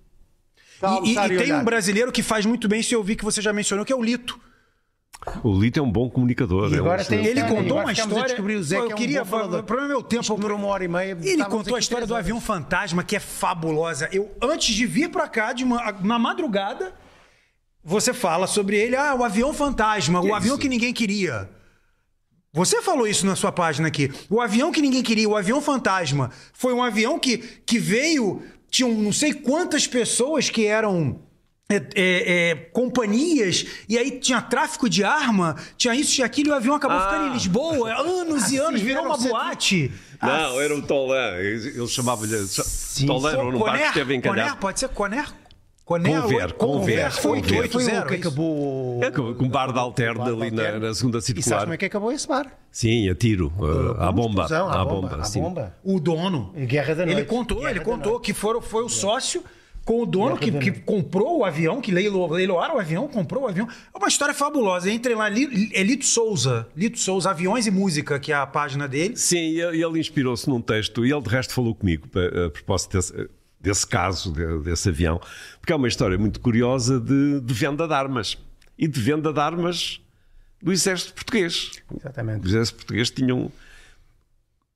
E, 1.04 1.10
e- 1.10 1.18
e 1.34 1.38
tem 1.38 1.52
um 1.52 1.64
brasileiro 1.64 2.10
que 2.12 2.22
faz 2.22 2.44
muito 2.46 2.68
bem, 2.68 2.82
se 2.82 2.92
eu 2.94 3.02
vi 3.04 3.14
que 3.16 3.24
você 3.24 3.40
já 3.40 3.52
mencionou, 3.52 3.84
que 3.84 3.92
é 3.92 3.96
o 3.96 4.02
Lito. 4.02 4.38
O 5.42 5.60
Lito 5.60 5.78
é 5.78 5.82
um 5.82 5.90
bom 5.90 6.08
comunicador. 6.08 6.70
E 6.72 6.74
é 6.74 6.76
um 6.78 6.84
agora 6.84 7.04
tem- 7.04 7.24
Ele 7.24 7.42
contou 7.42 7.58
agora 7.78 7.80
uma 7.80 7.88
a 7.90 7.92
história. 7.92 8.24
descobrir 8.26 8.54
o 8.56 8.62
Zé, 8.62 8.78
eu 8.78 8.86
que 8.86 8.92
é 8.92 8.94
um 8.94 8.98
queria. 8.98 9.24
bom 9.24 9.30
falador. 9.30 9.60
o 9.60 9.62
problema 9.64 9.92
é 9.92 9.96
o 9.96 10.02
tempo. 10.02 10.34
Demorou 10.36 10.56
uma 10.58 10.68
hora 10.68 10.84
e 10.84 10.88
meia. 10.88 11.16
Ele 11.22 11.44
contou 11.44 11.74
a 11.76 11.78
história 11.78 12.06
do 12.06 12.14
avião 12.14 12.40
fantasma, 12.40 13.02
que 13.02 13.16
é 13.16 13.20
fabulosa. 13.20 14.08
Eu, 14.12 14.30
antes 14.42 14.74
de 14.74 14.86
vir 14.86 15.08
pra 15.10 15.26
cá, 15.28 15.52
de 15.52 15.64
uma- 15.64 15.92
na 16.02 16.18
madrugada, 16.18 16.92
você 17.88 18.12
fala 18.12 18.46
sobre 18.46 18.76
ele. 18.76 18.94
Ah, 18.94 19.14
o 19.14 19.24
avião 19.24 19.52
fantasma, 19.54 20.20
o 20.20 20.34
avião 20.34 20.54
isso? 20.54 20.60
que 20.62 20.68
ninguém 20.68 20.92
queria. 20.92 21.48
Você 22.52 22.80
falou 22.82 23.06
isso 23.06 23.24
na 23.26 23.36
sua 23.36 23.52
página 23.52 23.88
aqui. 23.88 24.10
O 24.28 24.40
avião 24.40 24.70
que 24.72 24.80
ninguém 24.82 25.02
queria, 25.02 25.28
o 25.28 25.36
avião 25.36 25.60
fantasma, 25.60 26.30
foi 26.52 26.72
um 26.72 26.82
avião 26.82 27.18
que, 27.18 27.38
que 27.38 27.78
veio. 27.78 28.42
Tinham 28.70 28.92
não 28.92 29.12
sei 29.12 29.32
quantas 29.32 29.86
pessoas 29.86 30.50
que 30.50 30.66
eram. 30.66 31.20
é, 31.70 31.76
é, 31.76 32.50
é, 32.50 32.54
companhias, 32.72 33.66
e 33.88 33.98
aí 33.98 34.18
tinha 34.18 34.40
tráfico 34.40 34.88
de 34.88 35.04
arma, 35.04 35.54
tinha 35.76 35.94
isso, 35.94 36.12
tinha 36.14 36.24
aquilo, 36.26 36.48
e 36.48 36.52
o 36.52 36.54
avião 36.54 36.74
acabou 36.74 36.96
Ah. 36.96 37.02
ficando 37.10 37.28
em 37.28 37.32
Lisboa, 37.34 37.92
anos 37.94 38.50
e 38.50 38.58
Ah, 38.58 38.68
anos, 38.68 38.80
virou 38.80 39.04
uma 39.04 39.16
um 39.18 39.22
boate. 39.22 39.92
Não, 40.22 40.58
era 40.60 40.74
o 40.74 40.80
Tolan. 40.80 41.36
Ele 41.36 41.86
chamava-lhe 41.86 42.32
Tolan, 43.06 43.30
era 43.32 43.42
um 43.46 43.58
barco 43.58 43.76
que 43.82 43.84
esteve 43.88 44.04
Coner, 44.04 44.16
encalhado. 44.18 44.56
pode 44.56 44.80
ser 44.80 44.88
Coner? 44.88 45.26
Conver, 45.88 46.52
Conver, 46.52 47.10
foi 47.12 47.40
Conver. 47.40 47.60
880. 47.62 47.70
Foi 47.70 47.98
o 48.00 48.06
que 48.06 48.14
acabou. 48.16 49.00
É, 49.02 49.10
com 49.10 49.44
um 49.44 49.48
bar 49.48 49.72
de 49.72 49.78
alterno 49.78 50.22
ali 50.22 50.50
na, 50.50 50.62
alterno. 50.62 50.86
na 50.86 50.94
segunda 50.94 51.18
E 51.18 51.22
sabes 51.22 51.44
circular. 51.44 51.60
como 51.62 51.72
é 51.74 51.76
que 51.78 51.84
acabou 51.86 52.12
esse 52.12 52.28
bar? 52.28 52.46
Sim, 52.70 53.08
a 53.08 53.14
tiro, 53.14 53.52
uh, 53.58 54.00
à 54.02 54.12
bomba. 54.12 54.42
Explosão, 54.42 54.68
À 54.70 54.84
bomba, 54.84 55.24
sim. 55.24 55.40
bomba. 55.40 55.74
O 55.82 55.98
dono. 55.98 56.52
Guerra 56.54 56.94
da 56.94 57.02
Ele 57.04 57.14
Noite. 57.14 57.26
contou, 57.28 57.58
Guerra 57.60 57.70
ele 57.70 57.80
contou 57.80 58.12
Noite. 58.12 58.24
que 58.26 58.34
foram, 58.34 58.60
foi 58.60 58.84
o 58.84 58.88
sócio 58.88 59.42
com 59.84 60.02
o 60.02 60.04
dono 60.04 60.36
que, 60.36 60.52
que 60.52 60.70
comprou 60.70 61.38
o 61.38 61.44
avião, 61.46 61.80
que 61.80 61.90
leilo, 61.90 62.26
leiloaram 62.30 62.76
o 62.76 62.78
avião, 62.78 63.08
comprou 63.08 63.44
o 63.44 63.48
avião. 63.48 63.66
É 63.94 63.96
uma 63.98 64.08
história 64.08 64.34
fabulosa. 64.34 64.90
Entrem 64.90 65.16
lá, 65.16 65.28
é 65.30 65.82
Lito 65.82 66.04
Souza. 66.04 66.68
Lito 66.76 66.98
Souza, 66.98 67.30
Aviões 67.30 67.66
e 67.66 67.70
Música, 67.70 68.20
que 68.20 68.30
é 68.30 68.34
a 68.34 68.46
página 68.46 68.86
dele. 68.86 69.16
Sim, 69.16 69.38
e 69.38 69.60
ele, 69.62 69.82
ele 69.82 69.98
inspirou-se 69.98 70.46
num 70.50 70.60
texto, 70.60 71.06
e 71.06 71.10
ele 71.10 71.22
de 71.22 71.30
resto 71.30 71.54
falou 71.54 71.74
comigo 71.74 72.06
a, 72.14 72.46
a 72.46 72.50
propósito 72.50 72.98
desse, 72.98 73.30
desse 73.60 73.86
caso, 73.86 74.32
de- 74.32 74.60
desse 74.60 74.88
avião, 74.88 75.20
porque 75.60 75.72
é 75.72 75.76
uma 75.76 75.88
história 75.88 76.16
muito 76.18 76.40
curiosa 76.40 76.98
de, 77.00 77.40
de 77.40 77.54
venda 77.54 77.86
de 77.86 77.94
armas. 77.94 78.36
E 78.78 78.86
de 78.86 79.00
venda 79.00 79.32
de 79.32 79.40
armas 79.40 80.00
do 80.62 80.72
exército 80.72 81.14
português. 81.14 81.72
Exatamente. 81.96 82.44
O 82.46 82.48
exército 82.48 82.76
português 82.76 83.10
tinham. 83.10 83.50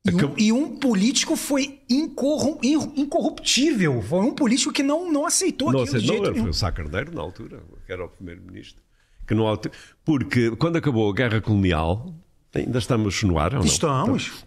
E 0.04 0.12
um, 0.12 0.34
e 0.36 0.52
um 0.52 0.76
político 0.78 1.36
foi 1.36 1.80
incorru- 1.88 2.58
in- 2.62 2.92
incorruptível. 3.02 4.02
Foi 4.02 4.18
um 4.26 4.34
político 4.34 4.72
que 4.72 4.82
não, 4.82 5.10
não 5.12 5.24
aceitou 5.24 5.70
Não, 5.72 5.82
aquilo 5.82 6.02
não 6.04 6.24
era, 6.26 6.34
foi 6.34 6.50
o 6.50 6.54
Sá 6.54 6.72
Carneiro 6.72 7.14
na 7.14 7.20
altura, 7.22 7.62
que 7.86 7.92
era 7.92 8.04
o 8.04 8.08
primeiro-ministro. 8.08 8.82
Que 9.24 9.34
não, 9.34 9.56
porque 10.04 10.50
quando 10.56 10.76
acabou 10.76 11.08
a 11.08 11.14
guerra 11.14 11.40
colonial, 11.40 12.12
ainda 12.52 12.78
estamos 12.80 13.22
no 13.22 13.38
ar 13.38 13.52
ou 13.54 13.60
não? 13.60 13.66
Estamos. 13.66 14.44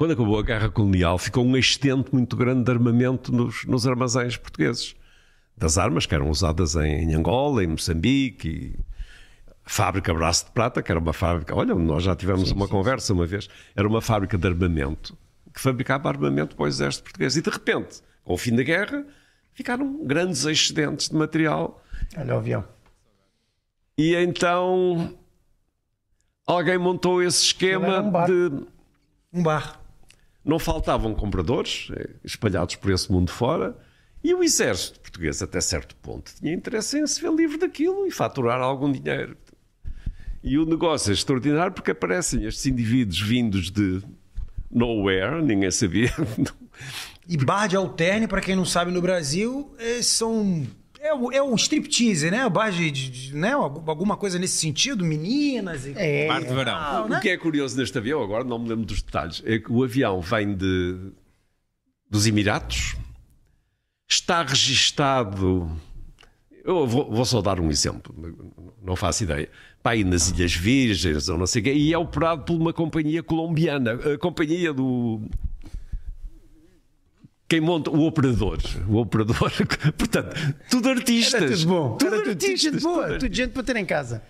Quando 0.00 0.12
acabou 0.12 0.38
a 0.38 0.42
guerra 0.42 0.70
colonial, 0.70 1.18
ficou 1.18 1.44
um 1.44 1.54
excedente 1.54 2.10
muito 2.10 2.34
grande 2.34 2.64
de 2.64 2.70
armamento 2.70 3.30
nos, 3.30 3.66
nos 3.66 3.86
armazéns 3.86 4.34
portugueses. 4.34 4.96
Das 5.54 5.76
armas 5.76 6.06
que 6.06 6.14
eram 6.14 6.30
usadas 6.30 6.74
em, 6.74 7.02
em 7.02 7.14
Angola, 7.14 7.62
em 7.62 7.66
Moçambique, 7.66 8.48
e 8.48 8.78
fábrica 9.62 10.14
Braço 10.14 10.46
de 10.46 10.52
Prata, 10.52 10.82
que 10.82 10.90
era 10.90 10.98
uma 10.98 11.12
fábrica. 11.12 11.54
Olha, 11.54 11.74
nós 11.74 12.02
já 12.02 12.16
tivemos 12.16 12.50
uma 12.50 12.66
conversa 12.66 13.12
uma 13.12 13.26
vez. 13.26 13.46
Era 13.76 13.86
uma 13.86 14.00
fábrica 14.00 14.38
de 14.38 14.48
armamento 14.48 15.14
que 15.52 15.60
fabricava 15.60 16.08
armamento 16.08 16.56
para 16.56 16.64
o 16.64 16.66
exército 16.66 17.04
português. 17.04 17.36
E 17.36 17.42
de 17.42 17.50
repente, 17.50 18.00
com 18.24 18.32
o 18.32 18.38
fim 18.38 18.56
da 18.56 18.62
guerra, 18.62 19.04
ficaram 19.52 20.02
grandes 20.06 20.46
excedentes 20.46 21.10
de 21.10 21.14
material. 21.14 21.84
Olha 22.16 22.36
o 22.36 22.38
avião. 22.38 22.64
E 23.98 24.14
então 24.14 25.14
alguém 26.46 26.78
montou 26.78 27.22
esse 27.22 27.44
esquema 27.44 28.00
um 28.00 28.24
de 28.24 28.66
Um 29.30 29.42
bar. 29.42 29.79
Não 30.50 30.58
faltavam 30.58 31.14
compradores 31.14 31.88
eh, 31.92 32.10
espalhados 32.24 32.74
por 32.74 32.90
esse 32.90 33.10
mundo 33.10 33.30
fora 33.30 33.78
e 34.22 34.34
o 34.34 34.42
exército 34.42 35.00
português, 35.00 35.40
até 35.40 35.60
certo 35.60 35.94
ponto, 35.96 36.32
tinha 36.34 36.52
interesse 36.52 36.98
em 36.98 37.06
se 37.06 37.22
ver 37.22 37.32
livre 37.32 37.56
daquilo 37.56 38.06
e 38.06 38.10
faturar 38.10 38.60
algum 38.60 38.90
dinheiro. 38.90 39.36
E 40.42 40.58
o 40.58 40.66
negócio 40.66 41.10
é 41.10 41.14
extraordinário 41.14 41.72
porque 41.72 41.92
aparecem 41.92 42.44
estes 42.44 42.66
indivíduos 42.66 43.20
vindos 43.20 43.70
de 43.70 44.02
nowhere, 44.70 45.42
ninguém 45.42 45.70
sabia. 45.70 46.12
E 47.28 47.36
bar 47.36 47.68
de 47.68 47.76
alterne, 47.76 48.26
pra 48.26 48.40
quem 48.40 48.56
não 48.56 48.64
sabe, 48.64 48.90
no 48.90 49.00
Brasil, 49.00 49.72
é, 49.78 50.02
são. 50.02 50.66
É 51.02 51.14
o, 51.14 51.32
é 51.32 51.42
o 51.42 51.54
striptease, 51.54 52.30
né? 52.30 52.46
Bar 52.48 52.70
de, 52.70 52.90
de- 52.90 53.10
de- 53.10 53.34
né? 53.36 53.52
Alguma 53.52 54.16
coisa 54.16 54.38
nesse 54.38 54.58
sentido, 54.58 55.04
meninas 55.04 55.86
e. 55.86 55.94
É, 55.96 56.28
Bar 56.28 56.40
de 56.40 56.54
verão. 56.54 57.06
O 57.06 57.20
que 57.20 57.30
é 57.30 57.36
curioso 57.38 57.76
neste 57.78 57.96
avião, 57.96 58.22
agora 58.22 58.44
não 58.44 58.58
me 58.58 58.68
lembro 58.68 58.84
dos 58.84 59.00
detalhes, 59.02 59.42
é 59.46 59.58
que 59.58 59.72
o 59.72 59.82
avião 59.82 60.20
vem 60.20 60.54
de, 60.54 60.96
dos 62.08 62.26
Emiratos, 62.26 62.96
está 64.08 64.42
registado 64.42 65.70
Eu 66.64 66.86
vou, 66.86 67.10
vou 67.10 67.24
só 67.24 67.40
dar 67.40 67.58
um 67.60 67.70
exemplo, 67.70 68.14
não 68.82 68.94
faço 68.94 69.24
ideia. 69.24 69.48
Pá, 69.82 69.92
aí 69.92 70.04
nas 70.04 70.28
Ilhas 70.30 70.52
Virgens 70.54 71.30
ou 71.30 71.38
não 71.38 71.46
sei 71.46 71.62
o 71.62 71.64
quê, 71.64 71.72
e 71.72 71.94
é 71.94 71.96
operado 71.96 72.44
por 72.44 72.54
uma 72.60 72.72
companhia 72.74 73.22
colombiana, 73.22 73.92
a 73.94 74.18
companhia 74.18 74.70
do. 74.74 75.22
Quem 77.50 77.60
monta 77.60 77.90
o 77.90 78.06
operador, 78.06 78.58
o 78.88 78.96
operador, 78.98 79.50
portanto, 79.98 80.36
tudo 80.70 80.88
artistas. 80.88 81.34
Era 81.42 81.50
tudo 81.52 81.66
bom. 81.66 81.96
Tudo 81.96 82.14
Era 82.14 82.22
tudo, 82.22 82.36
tudo 82.36 82.44
artistas. 82.44 82.60
gente 82.74 82.80
boa. 82.82 83.06
tudo 83.08 83.18
Tudo 83.18 83.34
gente 83.34 83.50
para 83.50 83.62
ter 83.64 83.76
em 83.76 83.84
casa. 83.84 84.22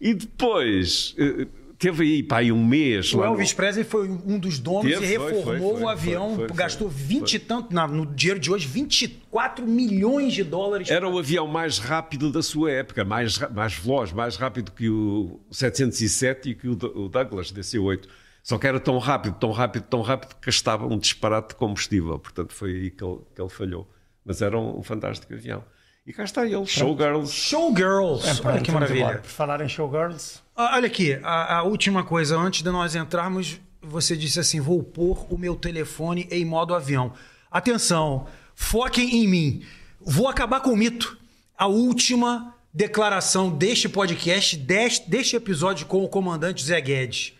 E 0.00 0.14
depois 0.14 1.12
eh, 1.18 1.48
teve 1.76 2.04
aí 2.04 2.22
pá, 2.22 2.38
aí 2.38 2.52
um 2.52 2.64
mês. 2.64 3.12
O 3.12 3.18
lá 3.18 3.26
no- 3.26 3.32
Elvis 3.32 3.52
Presley 3.52 3.84
foi 3.84 4.08
um 4.08 4.38
dos 4.38 4.60
donos 4.60 4.84
Teve, 4.84 5.12
e 5.12 5.18
foi, 5.18 5.32
reformou 5.32 5.42
foi, 5.44 5.58
foi, 5.78 5.82
o 5.82 5.88
avião, 5.88 6.36
foi, 6.36 6.46
foi, 6.46 6.56
gastou 6.56 6.88
foi. 6.88 7.02
20 7.02 7.34
e 7.34 7.38
tanto, 7.40 7.74
na- 7.74 7.88
no 7.88 8.06
dinheiro 8.06 8.38
de 8.38 8.48
hoje, 8.52 8.68
24 8.68 9.66
milhões 9.66 10.32
de 10.32 10.44
dólares. 10.44 10.88
Era 10.88 11.08
o 11.08 11.18
avião 11.18 11.48
mais 11.48 11.78
rápido 11.78 12.30
da 12.30 12.42
sua 12.44 12.70
época, 12.70 13.04
mais, 13.04 13.38
mais 13.52 13.74
veloz, 13.74 14.12
mais 14.12 14.36
rápido 14.36 14.70
que 14.70 14.88
o 14.88 15.40
707 15.50 16.50
e 16.50 16.54
que 16.54 16.68
o 16.68 16.76
Douglas 17.08 17.50
DC-8. 17.50 18.04
Só 18.48 18.56
que 18.56 18.66
era 18.66 18.80
tão 18.80 18.96
rápido, 18.96 19.36
tão 19.38 19.50
rápido, 19.52 19.82
tão 19.82 20.00
rápido 20.00 20.34
que 20.36 20.46
gastava 20.46 20.86
um 20.86 20.96
disparate 20.96 21.48
de 21.50 21.56
combustível. 21.56 22.18
Portanto, 22.18 22.54
foi 22.54 22.70
aí 22.70 22.90
que 22.90 23.04
ele, 23.04 23.18
que 23.34 23.42
ele 23.42 23.50
falhou. 23.50 23.86
Mas 24.24 24.40
era 24.40 24.58
um, 24.58 24.78
um 24.78 24.82
fantástico 24.82 25.34
avião. 25.34 25.62
E 26.06 26.14
cá 26.14 26.24
está 26.24 26.46
ele, 26.46 26.64
Showgirls. 26.64 27.30
Showgirls. 27.30 28.40
Olha 28.42 28.62
que 28.62 28.72
maravilha. 28.72 29.18
Por 29.18 29.28
falar 29.28 29.60
em 29.60 29.68
showgirls, 29.68 30.40
Ah, 30.56 30.76
Olha 30.76 30.86
aqui, 30.86 31.20
a, 31.22 31.58
a 31.58 31.62
última 31.64 32.02
coisa, 32.02 32.38
antes 32.38 32.62
de 32.62 32.70
nós 32.70 32.94
entrarmos, 32.94 33.60
você 33.82 34.16
disse 34.16 34.40
assim: 34.40 34.60
vou 34.60 34.82
pôr 34.82 35.26
o 35.28 35.36
meu 35.36 35.54
telefone 35.54 36.26
em 36.30 36.42
modo 36.46 36.74
avião. 36.74 37.12
Atenção, 37.50 38.26
foquem 38.54 39.24
em 39.24 39.28
mim. 39.28 39.62
Vou 40.00 40.26
acabar 40.26 40.60
com 40.60 40.70
o 40.70 40.76
mito. 40.76 41.18
A 41.54 41.66
última 41.66 42.54
declaração 42.72 43.50
deste 43.50 43.90
podcast, 43.90 44.56
deste, 44.56 45.10
deste 45.10 45.36
episódio 45.36 45.86
com 45.86 46.02
o 46.02 46.08
comandante 46.08 46.64
Zé 46.64 46.80
Guedes. 46.80 47.34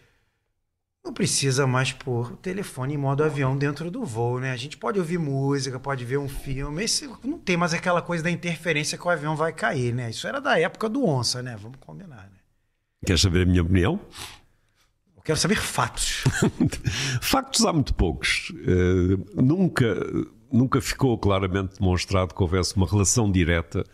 Não 1.04 1.12
precisa 1.12 1.66
mais 1.66 1.92
pôr 1.92 2.32
o 2.32 2.36
telefone 2.36 2.94
em 2.94 2.98
modo 2.98 3.24
avião 3.24 3.56
dentro 3.56 3.90
do 3.90 4.04
voo, 4.04 4.38
né? 4.40 4.52
A 4.52 4.56
gente 4.56 4.76
pode 4.76 4.98
ouvir 4.98 5.18
música, 5.18 5.80
pode 5.80 6.04
ver 6.04 6.18
um 6.18 6.28
filme. 6.28 6.84
Esse, 6.84 7.08
não 7.24 7.38
tem 7.38 7.56
mais 7.56 7.72
aquela 7.72 8.02
coisa 8.02 8.22
da 8.24 8.30
interferência 8.30 8.98
que 8.98 9.06
o 9.06 9.10
avião 9.10 9.34
vai 9.34 9.52
cair, 9.52 9.94
né? 9.94 10.10
Isso 10.10 10.26
era 10.26 10.40
da 10.40 10.58
época 10.58 10.88
do 10.88 11.04
onça, 11.06 11.42
né? 11.42 11.56
Vamos 11.60 11.78
combinar, 11.80 12.28
né? 12.30 12.38
Quer 13.06 13.18
saber 13.18 13.42
a 13.42 13.46
minha 13.46 13.62
opinião? 13.62 14.00
Eu 15.16 15.22
quero 15.22 15.38
saber 15.38 15.56
fatos. 15.56 16.24
Factos 17.22 17.64
há 17.64 17.72
muito 17.72 17.94
poucos. 17.94 18.52
Eh, 18.66 19.40
nunca, 19.40 19.96
nunca 20.52 20.80
ficou 20.80 21.16
claramente 21.16 21.78
demonstrado 21.78 22.34
que 22.34 22.42
houvesse 22.42 22.76
uma 22.76 22.86
relação 22.86 23.30
direta 23.30 23.84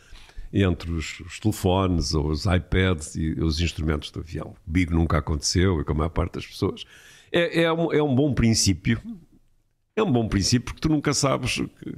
entre 0.62 0.92
os, 0.92 1.18
os 1.20 1.40
telefones 1.40 2.14
ou 2.14 2.28
os 2.28 2.46
iPads 2.46 3.16
e 3.16 3.32
os 3.40 3.60
instrumentos 3.60 4.10
do 4.12 4.20
avião. 4.20 4.54
Comigo 4.64 4.94
nunca 4.94 5.18
aconteceu 5.18 5.80
e 5.80 5.84
com 5.84 5.92
a 5.92 5.96
maior 5.96 6.10
parte 6.10 6.34
das 6.34 6.46
pessoas. 6.46 6.84
É, 7.32 7.62
é, 7.62 7.72
um, 7.72 7.92
é 7.92 8.00
um 8.00 8.14
bom 8.14 8.32
princípio. 8.32 9.00
É 9.96 10.02
um 10.02 10.12
bom 10.12 10.28
princípio 10.28 10.66
porque 10.66 10.80
tu 10.80 10.88
nunca 10.88 11.12
sabes, 11.12 11.56
que, 11.56 11.96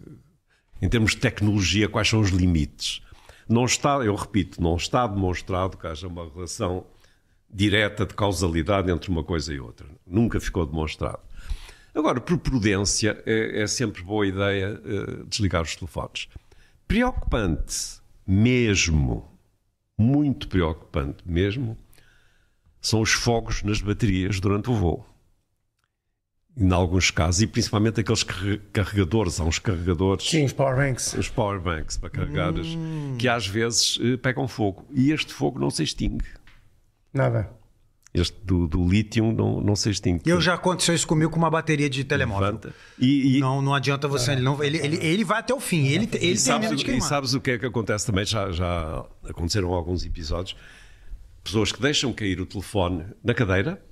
em 0.80 0.88
termos 0.88 1.10
de 1.12 1.18
tecnologia, 1.18 1.88
quais 1.88 2.08
são 2.08 2.20
os 2.20 2.30
limites. 2.30 3.02
Não 3.46 3.66
está, 3.66 3.96
eu 3.98 4.14
repito, 4.14 4.62
não 4.62 4.76
está 4.76 5.06
demonstrado 5.06 5.76
que 5.76 5.86
haja 5.86 6.08
uma 6.08 6.28
relação 6.28 6.86
direta 7.50 8.06
de 8.06 8.14
causalidade 8.14 8.90
entre 8.90 9.10
uma 9.10 9.22
coisa 9.22 9.52
e 9.52 9.60
outra. 9.60 9.86
Nunca 10.06 10.40
ficou 10.40 10.64
demonstrado. 10.64 11.20
Agora, 11.94 12.20
por 12.20 12.38
prudência, 12.38 13.22
é, 13.24 13.62
é 13.62 13.66
sempre 13.66 14.02
boa 14.02 14.26
ideia 14.26 14.80
eh, 14.84 15.24
desligar 15.26 15.62
os 15.62 15.74
telefones. 15.76 16.28
Preocupante, 16.86 18.00
mesmo, 18.26 19.24
muito 19.96 20.48
preocupante 20.48 21.22
mesmo, 21.26 21.76
são 22.80 23.00
os 23.00 23.12
fogos 23.12 23.62
nas 23.62 23.80
baterias 23.80 24.40
durante 24.40 24.70
o 24.70 24.74
voo. 24.74 25.06
Em 26.58 26.72
alguns 26.72 27.10
casos, 27.10 27.42
e 27.42 27.46
principalmente 27.46 28.00
aqueles 28.00 28.22
carre- 28.22 28.58
carregadores, 28.72 29.38
há 29.38 29.44
uns 29.44 29.58
carregadores 29.58 30.26
sim, 30.28 30.44
os 30.44 30.52
powerbanks. 30.54 31.12
os 31.12 31.28
powerbanks 31.28 31.98
para 31.98 32.08
carregar, 32.08 32.54
as- 32.58 32.66
que 33.18 33.28
às 33.28 33.46
vezes 33.46 33.98
eh, 34.00 34.16
pegam 34.16 34.48
fogo. 34.48 34.86
E 34.90 35.10
este 35.12 35.34
fogo 35.34 35.58
não 35.58 35.68
se 35.70 35.82
extingue. 35.82 36.24
Nada. 37.12 37.50
Este 38.16 38.34
do, 38.42 38.66
do 38.66 38.88
lítio 38.88 39.30
não, 39.30 39.60
não 39.60 39.76
se 39.76 39.90
extingue. 39.90 40.22
Eu 40.24 40.40
já 40.40 40.54
aconteceu 40.54 40.94
isso 40.94 41.06
comigo 41.06 41.30
com 41.30 41.36
uma 41.36 41.50
bateria 41.50 41.90
de 41.90 42.02
telemóvel. 42.02 42.58
E, 42.98 43.36
e, 43.36 43.40
Não, 43.40 43.60
não 43.60 43.74
adianta 43.74 44.08
você. 44.08 44.32
Ele, 44.32 44.40
não, 44.40 44.64
ele, 44.64 44.78
ele, 44.78 44.96
ele 45.04 45.22
vai 45.22 45.40
até 45.40 45.52
o 45.52 45.60
fim. 45.60 45.86
Ele, 45.86 46.08
ele 46.14 46.32
e 46.32 46.38
sabes, 46.38 46.70
de 46.70 46.76
e 46.76 46.84
queimar. 46.84 47.06
sabes 47.06 47.34
o 47.34 47.40
que 47.42 47.50
é 47.50 47.58
que 47.58 47.66
acontece 47.66 48.06
também? 48.06 48.24
Já, 48.24 48.50
já 48.50 49.04
aconteceram 49.28 49.70
alguns 49.74 50.02
episódios. 50.06 50.56
Pessoas 51.44 51.70
que 51.70 51.80
deixam 51.80 52.10
cair 52.10 52.40
o 52.40 52.46
telefone 52.46 53.04
na 53.22 53.34
cadeira, 53.34 53.82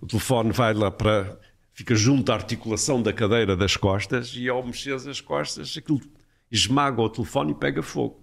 o 0.00 0.06
telefone 0.06 0.52
vai 0.52 0.72
lá 0.72 0.88
para. 0.88 1.36
fica 1.72 1.96
junto 1.96 2.30
à 2.30 2.36
articulação 2.36 3.02
da 3.02 3.12
cadeira 3.12 3.56
das 3.56 3.76
costas 3.76 4.34
e 4.36 4.48
ao 4.48 4.64
mexer 4.64 4.94
as 4.94 5.20
costas 5.20 5.76
aquilo 5.76 6.00
esmaga 6.48 7.02
o 7.02 7.08
telefone 7.08 7.50
e 7.50 7.54
pega 7.56 7.82
fogo. 7.82 8.20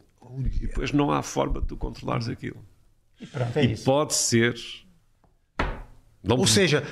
E 0.62 0.68
depois 0.68 0.94
não 0.94 1.12
há 1.12 1.22
forma 1.22 1.60
de 1.60 1.68
tu 1.68 1.76
controlares 1.76 2.30
aquilo. 2.30 2.64
E 3.20 3.26
pronto, 3.26 3.57
é 3.57 3.66
E 3.66 3.78
pode 3.78 4.14
ser. 4.14 4.56
Não, 6.27 6.38
Ou 6.38 6.47
seja, 6.47 6.84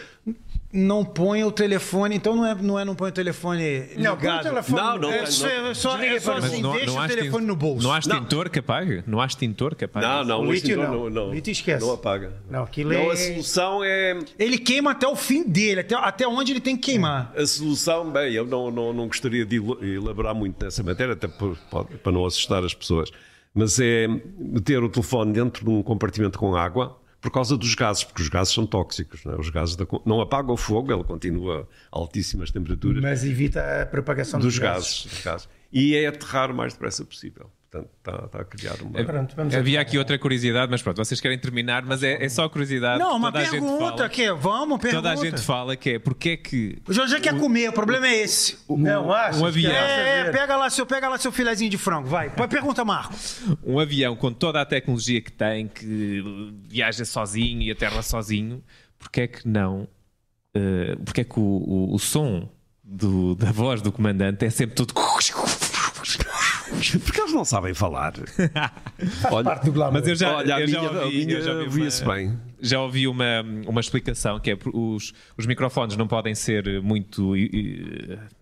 não 0.71 1.05
põe 1.05 1.43
o 1.43 1.51
telefone. 1.51 2.15
Então 2.15 2.35
não 2.35 2.45
é 2.45 2.55
não, 2.55 2.79
é, 2.79 2.85
não 2.85 2.95
põe 2.95 3.09
o 3.09 3.11
telefone 3.11 3.89
Não, 3.97 4.15
põe 4.17 4.27
o 4.29 4.31
ligado. 4.31 4.43
telefone. 4.43 4.81
Não, 4.81 4.97
não, 4.97 5.11
É 5.11 5.19
não. 5.21 5.25
só, 5.27 5.47
é 5.47 5.73
só, 5.73 5.97
é 5.97 6.19
só 6.19 6.33
assim, 6.37 6.61
não, 6.61 6.71
deixa 6.73 6.85
não 6.87 7.03
o 7.03 7.07
telefone 7.07 7.45
no 7.45 7.55
bolso. 7.55 7.83
Não 7.83 7.93
há 7.93 7.99
extintor 7.99 8.49
que 8.49 8.59
apague? 8.59 9.03
Não 9.05 9.21
há 9.21 9.25
extintor 9.25 9.75
que 9.75 9.85
apague? 9.85 10.05
Não, 10.05 10.23
não, 10.23 10.39
O 10.39 10.47
o 10.47 10.51
lítio 10.51 10.69
extintor 10.71 10.83
não. 10.91 11.03
não, 11.05 11.09
não, 11.09 11.29
O 11.29 11.33
lítio 11.33 11.51
esquece. 11.51 11.85
não 11.85 11.93
apaga. 11.93 12.33
Não, 12.49 12.63
aquilo 12.63 12.91
Não, 12.93 12.99
é- 13.09 13.11
a 13.11 13.15
solução 13.15 13.83
é. 13.83 14.17
Ele 14.39 14.57
queima 14.57 14.91
até 14.91 15.07
o 15.07 15.15
fim 15.15 15.43
dele, 15.43 15.81
até, 15.81 15.95
até 15.95 16.27
onde 16.27 16.51
ele 16.53 16.59
tem 16.61 16.75
que 16.75 16.91
queimar. 16.91 17.31
A 17.37 17.45
solução, 17.45 18.09
bem, 18.09 18.33
eu 18.33 18.45
não, 18.45 18.71
não, 18.71 18.91
não 18.93 19.07
gostaria 19.07 19.45
de 19.45 19.57
elaborar 19.81 20.33
muito 20.33 20.63
nessa 20.63 20.81
matéria, 20.81 21.13
até 21.13 21.27
por- 21.27 21.57
para 22.01 22.11
não 22.11 22.25
assustar 22.25 22.63
as 22.63 22.73
pessoas, 22.73 23.11
mas 23.53 23.79
é 23.79 24.07
meter 24.39 24.81
o 24.83 24.89
telefone 24.89 25.33
dentro 25.33 25.63
de 25.63 25.69
um 25.69 25.83
compartimento 25.83 26.39
com 26.39 26.55
água 26.55 26.97
por 27.23 27.31
causa 27.31 27.55
dos 27.55 27.73
gases, 27.73 28.03
porque 28.03 28.21
os 28.21 28.27
gases 28.27 28.53
são 28.53 28.65
tóxicos. 28.65 29.23
Não, 29.23 29.35
é? 29.35 29.39
Os 29.39 29.49
gases 29.49 29.77
da 29.77 29.87
não 30.05 30.19
apaga 30.19 30.51
o 30.51 30.57
fogo, 30.57 30.91
ele 30.91 31.05
continua 31.05 31.69
a 31.89 31.97
altíssimas 31.97 32.51
temperaturas 32.51 33.01
Mas 33.01 33.23
evita 33.23 33.81
a 33.81 33.85
propagação 33.85 34.41
dos 34.41 34.59
gases, 34.59 35.05
dos 35.05 35.23
gases. 35.23 35.49
E 35.71 35.95
é 35.95 36.05
aterrar 36.05 36.51
o 36.51 36.53
mais 36.53 36.73
depressa 36.73 37.05
possível. 37.05 37.49
Portanto, 37.73 37.89
está, 37.97 38.25
está 38.25 38.41
a 38.41 38.45
criar 38.45 38.75
uma. 38.83 39.03
Pronto, 39.03 39.35
vamos 39.35 39.55
Havia 39.55 39.81
aqui 39.81 39.97
outra 39.97 40.19
curiosidade, 40.19 40.69
mas 40.69 40.83
pronto, 40.83 40.97
vocês 41.03 41.19
querem 41.19 41.39
terminar, 41.39 41.83
mas 41.83 42.03
é, 42.03 42.23
é 42.23 42.29
só 42.29 42.47
curiosidade. 42.47 42.99
Não, 42.99 43.09
que 43.11 43.15
uma 43.15 43.31
toda 43.31 43.39
a 43.39 43.43
gente 43.45 43.51
pergunta 43.61 43.91
fala. 43.93 44.05
aqui. 44.05 44.31
Vamos, 44.31 44.79
pergunta. 44.79 45.01
Toda 45.09 45.11
a 45.11 45.15
gente 45.15 45.41
fala 45.41 45.75
que 45.75 45.89
é 45.91 45.99
porque 45.99 46.29
é 46.29 46.37
que 46.37 46.77
O 46.87 46.93
Jorge 46.93 47.19
quer 47.19 47.35
comer, 47.35 47.69
o 47.69 47.73
problema 47.73 48.07
é 48.07 48.21
esse. 48.21 48.59
Não, 48.69 49.11
acho. 49.11 49.41
um 49.41 49.45
avião. 49.47 49.71
É, 49.71 50.29
pega 50.31 50.55
lá, 50.55 50.69
seu, 50.69 50.85
pega 50.85 51.09
lá 51.09 51.17
seu 51.17 51.31
filezinho 51.31 51.71
de 51.71 51.77
frango, 51.79 52.07
vai. 52.07 52.29
Pergunta, 52.47 52.85
Marco. 52.85 53.15
um 53.65 53.79
avião 53.79 54.15
com 54.15 54.31
toda 54.31 54.61
a 54.61 54.65
tecnologia 54.65 55.19
que 55.19 55.31
tem, 55.31 55.67
que 55.67 56.23
viaja 56.69 57.03
sozinho 57.05 57.61
e 57.63 57.71
aterra 57.71 58.03
sozinho, 58.03 58.63
porque 58.99 59.21
é 59.21 59.27
que 59.27 59.47
não? 59.47 59.87
eh, 60.55 60.95
porque 61.03 61.21
é 61.21 61.23
que 61.23 61.39
o, 61.39 61.41
o- 61.41 61.95
o 61.95 61.97
som 61.97 62.47
do- 62.83 63.33
da 63.33 63.51
voz 63.51 63.81
do 63.81 63.91
comandante 63.91 64.45
é 64.45 64.49
sempre 64.51 64.75
todo. 64.75 64.93
Porque 67.03 67.21
eles 67.21 67.33
não 67.33 67.45
sabem 67.45 67.73
falar. 67.73 68.13
Olha. 69.31 69.59
Mas 69.91 70.07
eu 70.07 70.15
já, 70.15 70.35
olha, 70.37 70.59
eu 70.59 70.67
já 70.67 70.79
minha, 70.81 70.91
ouvi, 71.03 71.25
minha 71.25 71.37
eu 71.37 71.41
já 71.41 71.53
ouvi 71.53 71.81
uma- 71.81 72.13
bem. 72.15 72.39
já 72.61 72.79
ouvi 72.81 73.07
uma, 73.07 73.41
uma 73.67 73.79
explicação 73.81 74.39
que 74.39 74.51
é 74.51 74.57
os, 74.73 75.13
os 75.37 75.45
microfones 75.45 75.95
não 75.97 76.07
podem 76.07 76.33
ser 76.35 76.81
muito 76.81 77.33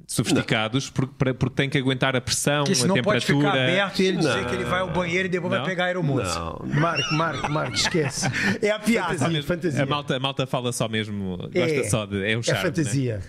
sofisticados 0.08 0.90
porque, 0.90 1.14
para- 1.18 1.34
porque 1.34 1.56
têm 1.56 1.70
que 1.70 1.78
aguentar 1.78 2.16
a 2.16 2.22
pressão, 2.22 2.64
Porque 2.66 2.80
a 2.82 2.86
pode 2.88 2.94
temperatura. 3.26 3.38
ficar 3.52 3.52
aberto 3.64 3.99
e 4.02 4.06
ele 4.08 4.18
dizer 4.18 4.41
Não. 4.41 4.45
que 4.49 4.56
ele 4.56 4.64
vai 4.66 4.80
ao 4.82 4.90
banheiro 4.91 5.26
e 5.28 5.30
depois 5.30 5.52
Não? 5.53 5.60
vai 5.60 5.70
pegar 5.70 5.84
a 5.84 5.88
aeromoça. 5.88 6.40
Não, 6.40 6.62
Marco, 6.80 7.14
Marco, 7.16 7.52
Marco, 7.52 7.76
esquece. 7.76 8.28
É 8.62 8.70
a 8.72 8.80
piada. 8.80 9.14
Fantasia, 9.18 9.44
fantasia. 9.44 9.84
A 9.84 9.86
malta, 9.86 10.16
a 10.16 10.20
malta 10.20 10.45
fala 10.48 10.72
só 10.72 10.88
mesmo, 10.90 11.38
gosta 11.38 11.60
É. 11.60 11.84
só 11.84 12.06
de. 12.06 12.24
É 12.26 12.36
um 12.36 12.40
É 12.40 12.44
charme. 12.44 12.64
né? 12.64 12.66
fantasia. 12.70 13.20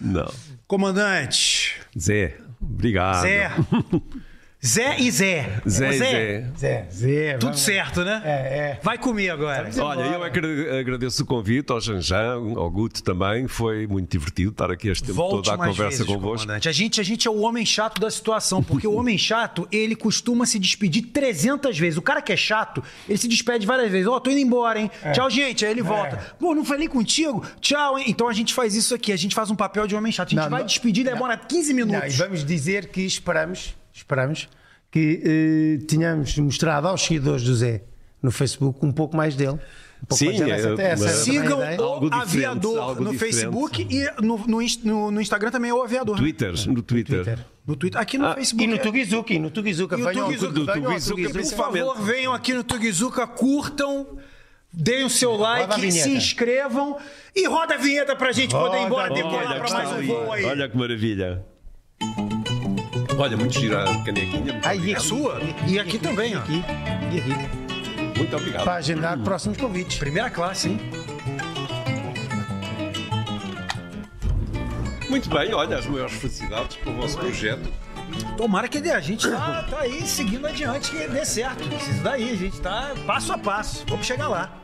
não. 0.00 0.32
Comandante, 0.66 1.76
Zé, 1.98 2.36
obrigado. 2.60 3.22
Zé. 3.22 3.50
Zé 4.64 4.96
e 5.00 5.10
Zé. 5.10 5.48
Zé, 5.66 5.88
e 5.88 5.98
Zé. 5.98 6.44
Zé, 6.58 6.86
Zé. 6.92 7.32
Tudo 7.32 7.44
vamos- 7.44 7.60
certo, 7.62 8.04
né? 8.04 8.20
É, 8.22 8.30
é. 8.30 8.80
Vai 8.82 8.98
comer 8.98 9.30
agora. 9.30 9.70
Olha, 9.80 10.00
eu 10.02 10.22
agra- 10.22 10.78
agradeço 10.80 11.22
o 11.22 11.26
convite 11.26 11.72
ao 11.72 11.80
Janjan, 11.80 12.34
ao 12.56 12.70
Guto 12.70 13.02
também. 13.02 13.48
Foi 13.48 13.86
muito 13.86 14.10
divertido 14.10 14.50
estar 14.50 14.70
aqui 14.70 14.88
este 14.88 15.04
tempo 15.04 15.14
Volte 15.14 15.46
todo 15.48 15.56
mais 15.58 15.70
conversa 15.70 15.98
vezes, 16.04 16.06
convosco. 16.14 16.44
comandante. 16.46 16.68
A 16.68 16.72
gente, 16.72 17.00
a 17.00 17.02
gente 17.02 17.26
é 17.26 17.30
o 17.30 17.38
homem 17.40 17.64
chato 17.64 17.98
da 17.98 18.10
situação, 18.10 18.62
porque 18.62 18.86
o 18.86 18.92
homem 18.92 19.16
chato, 19.16 19.66
ele 19.72 19.96
costuma 19.96 20.44
se 20.44 20.58
despedir 20.58 21.04
300 21.06 21.78
vezes. 21.78 21.96
O 21.96 22.02
cara 22.02 22.20
que 22.20 22.30
é 22.32 22.36
chato, 22.36 22.84
ele 23.08 23.16
se 23.16 23.28
despede 23.28 23.64
várias 23.66 23.90
vezes. 23.90 24.06
Ó, 24.06 24.20
tô 24.20 24.30
indo 24.30 24.40
embora, 24.40 24.78
hein? 24.78 24.90
Tchau, 25.14 25.30
gente. 25.30 25.64
Aí 25.64 25.70
ele 25.70 25.82
volta. 25.82 26.18
Pô, 26.38 26.54
não 26.54 26.66
falei 26.66 26.86
contigo? 26.86 27.42
Tchau, 27.62 27.98
hein? 27.98 28.04
Então 28.08 28.28
a 28.28 28.32
gente 28.34 28.52
faz 28.52 28.74
isso 28.74 28.94
aqui. 28.94 29.10
A 29.10 29.16
gente 29.16 29.34
faz 29.34 29.50
um 29.50 29.56
papel 29.56 29.86
de 29.86 29.94
homem 29.96 30.12
chato. 30.12 30.28
A 30.28 30.30
gente 30.32 30.40
Não, 30.42 30.50
vai 30.50 30.60
não- 30.60 30.66
despedir, 30.66 31.02
demora 31.02 31.34
15 31.38 31.72
Não, 31.72 31.80
e 31.80 31.86
minutos. 31.86 32.16
vamos 32.18 32.44
dizer 32.44 32.88
que 32.90 33.00
esperamos, 33.00 33.74
esperamos 34.00 34.48
que 34.90 35.22
eh, 35.80 35.84
tínhamos 35.86 36.36
mostrado 36.38 36.88
aos 36.88 37.00
seguidores 37.02 37.42
do 37.44 37.54
Zé 37.54 37.82
no 38.22 38.30
Facebook 38.30 38.84
um 38.84 38.92
pouco 38.92 39.16
mais 39.16 39.34
dele. 39.36 39.52
Um 40.02 40.06
pouco 40.06 40.16
Sim, 40.16 40.26
mais 40.26 40.38
dele. 40.38 40.50
é, 40.52 40.54
essa, 40.54 40.82
essa 40.82 41.08
Sigam 41.24 41.58
o 41.58 42.14
Aviador 42.14 43.00
no 43.00 43.10
diferente. 43.12 43.18
Facebook 43.18 43.86
e 43.90 44.22
no, 44.22 44.38
no, 44.46 44.58
no- 44.84 45.10
no 45.10 45.20
Instagram 45.20 45.50
também 45.50 45.70
é 45.70 45.74
o 45.74 45.82
Aviador. 45.82 46.16
né? 46.16 46.22
Twitter, 46.22 46.52
no 46.68 46.82
Twitter. 46.82 47.16
Twitter. 47.24 47.46
No 47.66 47.76
Twitter. 47.76 48.00
Aqui 48.00 48.16
no 48.18 48.26
Ah, 48.26 48.34
Facebook. 48.34 48.64
E 48.64 48.66
no 48.66 48.74
é- 48.76 48.78
Tugizuki, 48.78 49.38
no 49.38 49.50
Tugizuka. 49.50 49.96
E 49.98 50.02
Venham 50.02 50.24
Tugizuka, 50.26 50.52
Tugi- 50.54 50.66
venham 50.72 50.84
Tugizuka, 50.90 51.22
Tugizuka. 51.22 51.56
Por 51.56 51.72
favor, 51.72 52.00
venham 52.02 52.32
aqui 52.32 52.54
no 52.54 52.64
Tugizuka, 52.64 53.26
curtam, 53.26 54.18
deem 54.72 55.04
o 55.04 55.10
seu 55.10 55.32
Roda 55.36 55.76
like, 55.76 55.92
se 55.92 56.10
inscrevam 56.10 56.96
e 57.36 57.46
roda 57.46 57.74
a 57.74 57.78
vinheta 57.78 58.16
pra 58.16 58.32
gente 58.32 58.52
poder 58.52 58.76
ir 58.78 58.80
Roda 58.80 58.86
embora 58.86 59.14
decolar 59.14 59.42
vinheta. 59.48 59.60
pra 59.60 59.70
mais 59.74 59.92
um 59.92 60.06
voo 60.06 60.32
aí. 60.32 60.44
Olha 60.46 60.68
que 60.68 60.76
maravilha. 60.76 61.44
Olha, 63.18 63.36
muito 63.36 63.58
gira 63.58 63.82
a 63.82 64.04
canequinha. 64.04 64.52
Muito, 64.52 64.66
Ah, 64.66 64.74
e 64.74 64.78
obrigado. 64.78 64.98
aqui, 64.98 65.06
sua? 65.08 65.40
E 65.66 65.78
aqui 65.78 65.98
também, 65.98 66.36
ó. 66.36 66.40
Aqui, 66.40 66.64
e 67.12 67.18
aqui. 67.18 68.18
muito 68.18 68.36
obrigado. 68.36 68.64
Para 68.64 68.74
agendar 68.76 69.18
próximos 69.18 69.56
convites. 69.58 69.98
Primeira 69.98 70.30
classe, 70.30 70.68
hein? 70.70 70.80
Muito 75.08 75.28
bem, 75.28 75.52
olha, 75.52 75.76
as 75.78 75.86
maiores 75.86 76.14
felicidades 76.14 76.76
para 76.76 76.90
o 76.92 76.94
vosso 76.96 77.18
projeto. 77.18 77.68
Tomara 78.36 78.68
que 78.68 78.80
dê. 78.80 78.92
A 78.92 79.00
gente 79.00 79.28
tá, 79.28 79.66
tá 79.68 79.80
aí 79.80 80.06
seguindo 80.06 80.46
adiante 80.46 80.90
que 80.90 81.06
dê 81.08 81.24
certo. 81.24 81.62
Isso 81.68 82.02
daí, 82.02 82.30
a 82.30 82.36
gente 82.36 82.60
tá 82.60 82.94
passo 83.06 83.32
a 83.32 83.38
passo. 83.38 83.84
Vamos 83.88 84.06
chegar 84.06 84.28
lá. 84.28 84.59